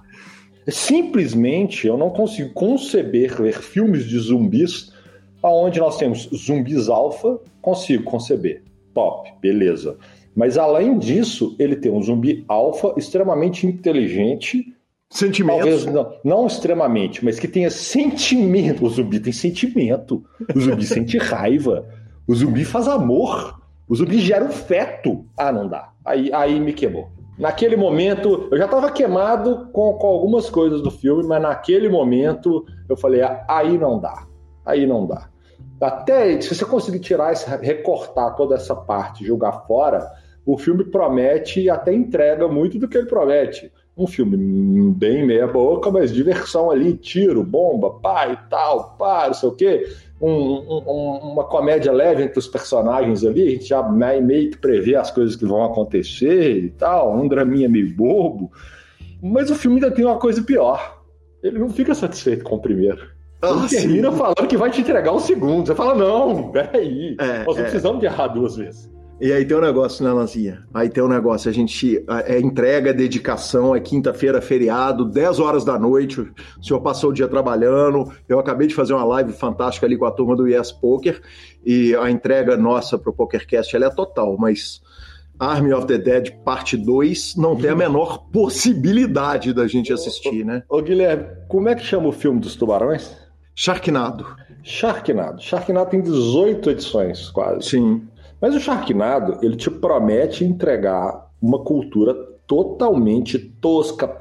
Simplesmente 0.68 1.88
eu 1.88 1.98
não 1.98 2.10
consigo 2.10 2.53
conceber 2.53 3.41
ver 3.41 3.61
filmes 3.61 4.06
de 4.06 4.18
zumbis 4.18 4.91
aonde 5.41 5.80
nós 5.80 5.98
temos 5.98 6.30
zumbis 6.34 6.88
alfa, 6.88 7.40
consigo 7.61 8.03
conceber. 8.03 8.64
Top, 8.94 9.30
beleza. 9.41 9.98
Mas 10.36 10.57
além 10.57 10.98
disso, 10.98 11.56
ele 11.60 11.76
tem 11.76 11.91
um 11.91 12.02
zumbi 12.02 12.44
alfa 12.48 12.94
extremamente 12.98 13.68
inteligente. 13.68 14.74
Sentimentos. 15.10 15.60
Talvez 15.60 15.86
não, 15.86 16.14
não 16.24 16.48
extremamente, 16.48 17.24
mas 17.24 17.38
que 17.38 17.48
tenha 17.48 17.70
sentimento. 17.70 18.84
O 18.84 18.90
zumbi 18.90 19.20
tem 19.20 19.34
sentimento. 19.34 20.24
O 20.56 20.60
zumbi 20.60 20.86
sente 20.88 21.18
raiva. 21.18 21.88
O 22.26 22.34
zumbi 22.34 22.64
faz 22.65 22.88
amor. 22.88 23.61
O 23.88 23.95
zumbi 23.95 24.18
gera 24.20 24.45
um 24.45 24.52
feto. 24.52 25.26
Ah, 25.38 25.52
não 25.52 25.68
dá. 25.68 25.91
Aí, 26.03 26.32
aí 26.34 26.60
me 26.60 26.74
queimou. 26.74 27.11
Naquele 27.44 27.76
momento, 27.76 28.48
eu 28.49 28.57
já 28.57 28.64
estava 28.64 28.90
queimado 28.90 29.68
com, 29.74 29.95
com, 29.95 30.07
algumas 30.07 30.49
coisas 30.49 30.82
do 30.82 30.90
filme, 30.90 31.26
mas 31.28 31.41
naquele 31.41 31.90
momento 31.90 32.65
eu 32.88 32.95
falei: 32.95 33.22
ah, 33.22 33.44
aí 33.49 33.78
não 33.78 33.99
dá. 33.99 34.26
Aí 34.65 34.86
não 34.86 35.06
dá. 35.06 35.28
Até 35.82 36.40
se 36.40 36.56
você 36.56 36.64
conseguir 36.64 36.99
tirar, 36.99 37.34
esse, 37.34 37.45
recortar 37.57 38.34
toda 38.38 38.56
essa 38.56 38.74
parte, 38.74 39.26
jogar 39.26 39.68
fora, 39.68 40.10
o 40.45 40.57
filme 40.57 40.86
promete 40.86 41.60
e 41.60 41.70
até 41.70 41.94
entrega 41.94 42.48
muito 42.48 42.80
do 42.80 42.88
que 42.88 42.98
ele 42.98 43.07
promete. 43.07 43.70
Um 43.98 44.07
filme 44.07 44.38
bem 44.94 45.26
meia 45.26 45.45
boca, 45.45 45.91
mas 45.91 46.14
diversão 46.14 46.72
ali, 46.72 46.94
tiro, 46.94 47.44
bomba, 47.44 47.99
pá 47.99 48.30
e 48.30 48.38
tal, 48.49 48.95
pá, 48.98 49.28
não 49.28 49.34
sei 49.34 49.49
o 49.49 49.52
quê 49.52 49.86
um, 50.26 50.82
um, 50.88 51.32
uma 51.34 51.44
comédia 51.44 51.91
leve 51.91 52.24
entre 52.24 52.40
os 52.40 52.48
personagens 52.48 53.26
ali, 53.26 53.45
a 53.45 53.50
gente 53.52 53.66
já 53.66 53.84
meio 53.84 54.52
que 54.52 54.58
prevê 54.58 54.95
as 54.95 55.12
coisas 55.12 55.36
que 55.36 55.45
vão 55.45 55.64
acontecer 55.66 56.64
e 56.64 56.70
tal, 56.70 57.14
um 57.14 57.28
draminha 57.28 57.68
meio 57.68 57.94
bobo. 57.94 58.50
Mas 59.22 59.52
o 59.52 59.56
filme 59.56 59.78
ainda 59.78 59.91
tem 59.91 60.06
uma 60.06 60.18
coisa 60.18 60.41
pior. 60.41 61.02
Ele 61.44 61.60
não 61.60 61.70
fica 61.70 61.94
satisfeito 61.94 62.45
com 62.45 62.56
o 62.56 62.62
primeiro. 62.62 63.02
Ele 63.44 63.66
ah, 63.66 63.68
termina 63.70 64.12
sim. 64.12 64.18
falando 64.18 64.48
que 64.48 64.56
vai 64.56 64.72
te 64.72 64.80
entregar 64.80 65.12
o 65.12 65.20
segundo. 65.20 65.68
Você 65.68 65.76
fala, 65.76 65.94
não, 65.94 66.52
peraí. 66.52 67.18
É, 67.20 67.44
nós 67.44 67.58
não 67.58 67.64
é. 67.66 67.70
precisamos 67.70 68.00
de 68.00 68.06
errar 68.06 68.28
duas 68.28 68.56
vezes. 68.56 68.90
E 69.22 69.31
aí 69.31 69.45
tem 69.45 69.56
um 69.56 69.61
negócio, 69.61 70.03
né, 70.03 70.11
Lanzinha? 70.11 70.65
Aí 70.73 70.90
tem 70.90 71.03
um 71.03 71.07
negócio, 71.07 71.49
a 71.49 71.53
gente 71.53 72.03
é 72.26 72.40
entrega, 72.40 72.94
dedicação, 72.94 73.76
é 73.76 73.80
quinta-feira, 73.80 74.41
feriado, 74.41 75.06
10 75.06 75.40
horas 75.40 75.64
da 75.64 75.80
noite, 75.80 76.19
o 76.19 76.64
senhor 76.64 76.81
passou 76.81 77.11
o 77.11 77.14
dia 77.14 77.27
trabalhando, 77.27 78.11
eu 78.27 78.40
acabei 78.40 78.68
de 78.68 78.76
fazer 78.76 78.94
uma 78.94 79.06
live 79.06 79.31
fantástica 79.31 79.85
ali 79.85 79.98
com 79.98 80.06
a 80.06 80.11
turma 80.11 80.35
do 80.35 80.48
Yes 80.48 80.72
Poker, 80.72 81.22
e 81.65 81.95
a 81.95 82.10
entrega 82.10 82.57
nossa 82.57 82.98
pro 82.98 83.14
PokerCast 83.14 83.76
ela 83.76 83.85
é 83.85 83.90
total, 83.90 84.35
mas 84.38 84.81
Army 85.40 85.73
of 85.73 85.88
the 85.88 85.98
Dead 85.98 86.31
parte 86.44 86.77
2 86.77 87.35
não 87.38 87.56
tem 87.56 87.69
a 87.69 87.76
menor 87.76 88.26
possibilidade 88.31 89.53
da 89.53 89.68
gente 89.68 89.91
assistir, 89.94 90.45
né? 90.45 90.64
Ô, 90.69 90.81
Guilherme, 90.81 91.27
como 91.48 91.69
é 91.69 91.76
que 91.76 91.84
chama 91.84 92.07
o 92.07 92.11
filme 92.11 92.40
dos 92.40 92.56
tubarões? 92.56 93.15
Sharknado. 93.56 94.26
Sharknado. 94.64 95.41
Sharknado 95.41 95.90
tem 95.90 96.02
18 96.02 96.72
edições, 96.72 97.30
quase. 97.30 97.69
Sim. 97.69 98.07
Mas 98.44 98.53
o 98.56 98.60
Sharknado, 98.60 99.38
ele 99.41 99.56
te 99.56 99.72
promete 99.72 100.44
entregar 100.44 101.30
uma 101.41 101.64
cultura 101.64 102.14
totalmente 102.45 103.40
tosca, 103.40 104.18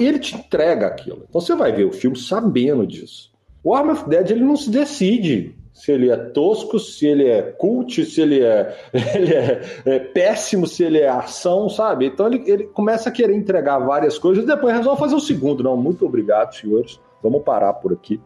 e 0.00 0.06
ele 0.06 0.18
te 0.18 0.34
entrega 0.34 0.86
aquilo. 0.86 1.26
Então 1.28 1.38
você 1.38 1.54
vai 1.54 1.70
ver 1.70 1.84
o 1.84 1.92
filme 1.92 2.16
sabendo 2.16 2.86
disso. 2.86 3.30
O 3.62 3.74
Arm 3.74 3.90
of 3.90 4.08
Dead, 4.08 4.30
ele 4.30 4.42
não 4.42 4.56
se 4.56 4.70
decide 4.70 5.54
se 5.70 5.92
ele 5.92 6.08
é 6.08 6.16
tosco, 6.16 6.78
se 6.78 7.06
ele 7.06 7.28
é 7.28 7.42
cult, 7.42 8.06
se 8.06 8.22
ele 8.22 8.40
é, 8.40 8.74
ele 9.14 9.34
é, 9.34 9.60
é 9.84 9.98
péssimo, 9.98 10.66
se 10.66 10.82
ele 10.82 11.00
é 11.00 11.08
ação, 11.10 11.68
sabe? 11.68 12.06
Então 12.06 12.28
ele, 12.28 12.42
ele 12.50 12.64
começa 12.68 13.10
a 13.10 13.12
querer 13.12 13.36
entregar 13.36 13.80
várias 13.80 14.16
coisas 14.16 14.44
e 14.44 14.46
depois 14.46 14.74
resolve 14.74 14.98
fazer 14.98 15.14
o 15.14 15.20
segundo. 15.20 15.62
Não, 15.62 15.76
muito 15.76 16.06
obrigado, 16.06 16.54
senhores. 16.54 16.98
Vamos 17.22 17.42
parar 17.42 17.74
por 17.74 17.92
aqui. 17.92 18.18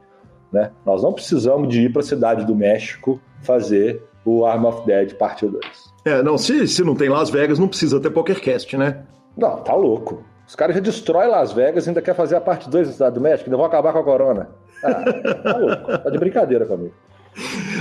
Né? 0.53 0.71
Nós 0.85 1.03
não 1.03 1.13
precisamos 1.13 1.69
de 1.69 1.83
ir 1.83 1.93
para 1.93 2.03
a 2.03 2.05
cidade 2.05 2.47
do 2.47 2.55
México 2.55 3.21
fazer 3.43 4.01
o 4.27 4.45
Arm 4.45 4.65
of 4.67 4.85
Dead 4.85 5.15
parte 5.15 5.47
2. 5.47 5.65
É, 6.05 6.23
não, 6.23 6.37
se, 6.37 6.69
se 6.69 6.85
não 6.85 6.95
tem 6.95 7.09
Las 7.09 7.31
Vegas, 7.31 7.59
não 7.59 7.69
precisa 7.69 7.99
ter 8.01 8.11
PokerCast, 8.11 8.77
né? 8.77 9.05
Não, 9.37 9.57
tá 9.59 9.75
louco. 9.75 10.23
Os 10.47 10.55
caras 10.55 10.75
já 10.75 10.81
destroem 10.81 11.29
Las 11.29 11.53
Vegas 11.53 11.87
e 11.87 11.91
ainda 11.91 12.03
quer 12.03 12.15
fazer 12.15 12.37
a 12.37 12.41
parte 12.41 12.69
2 12.69 12.89
da 12.89 12.93
Cidade 12.93 13.15
do 13.15 13.21
México, 13.21 13.49
ainda 13.49 13.57
vão 13.57 13.67
acabar 13.67 13.93
com 13.93 14.01
a 14.01 14.05
corona. 14.05 14.51
Ah, 14.83 15.05
tá 15.43 15.57
louco. 15.57 15.99
Tá 15.99 16.11
de 16.11 16.19
brincadeira 16.19 16.67
comigo. 16.67 16.93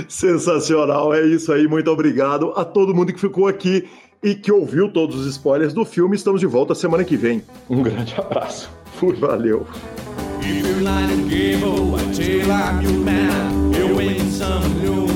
Sensacional, 0.08 1.14
é 1.14 1.22
isso 1.22 1.52
aí. 1.52 1.66
Muito 1.66 1.90
obrigado 1.90 2.52
a 2.56 2.64
todo 2.64 2.94
mundo 2.94 3.12
que 3.12 3.20
ficou 3.20 3.48
aqui 3.48 3.88
e 4.22 4.34
que 4.34 4.52
ouviu 4.52 4.90
todos 4.90 5.16
os 5.16 5.26
spoilers 5.26 5.72
do 5.72 5.84
filme. 5.84 6.16
Estamos 6.16 6.40
de 6.40 6.46
volta 6.46 6.74
semana 6.74 7.04
que 7.04 7.16
vem. 7.16 7.42
Um 7.68 7.82
grande 7.82 8.14
abraço. 8.18 8.70
Fui, 8.94 9.14
valeu. 9.14 9.66
If 10.40 10.64
you 10.64 10.74
line 10.80 11.12
and 11.12 11.28
give 11.28 11.64
oh, 11.64 11.96
I 11.96 12.12
tell 12.14 12.50
I'm 12.50 12.82
your 12.82 13.04
man. 13.04 13.56
Some, 14.30 14.84
lose 14.84 15.15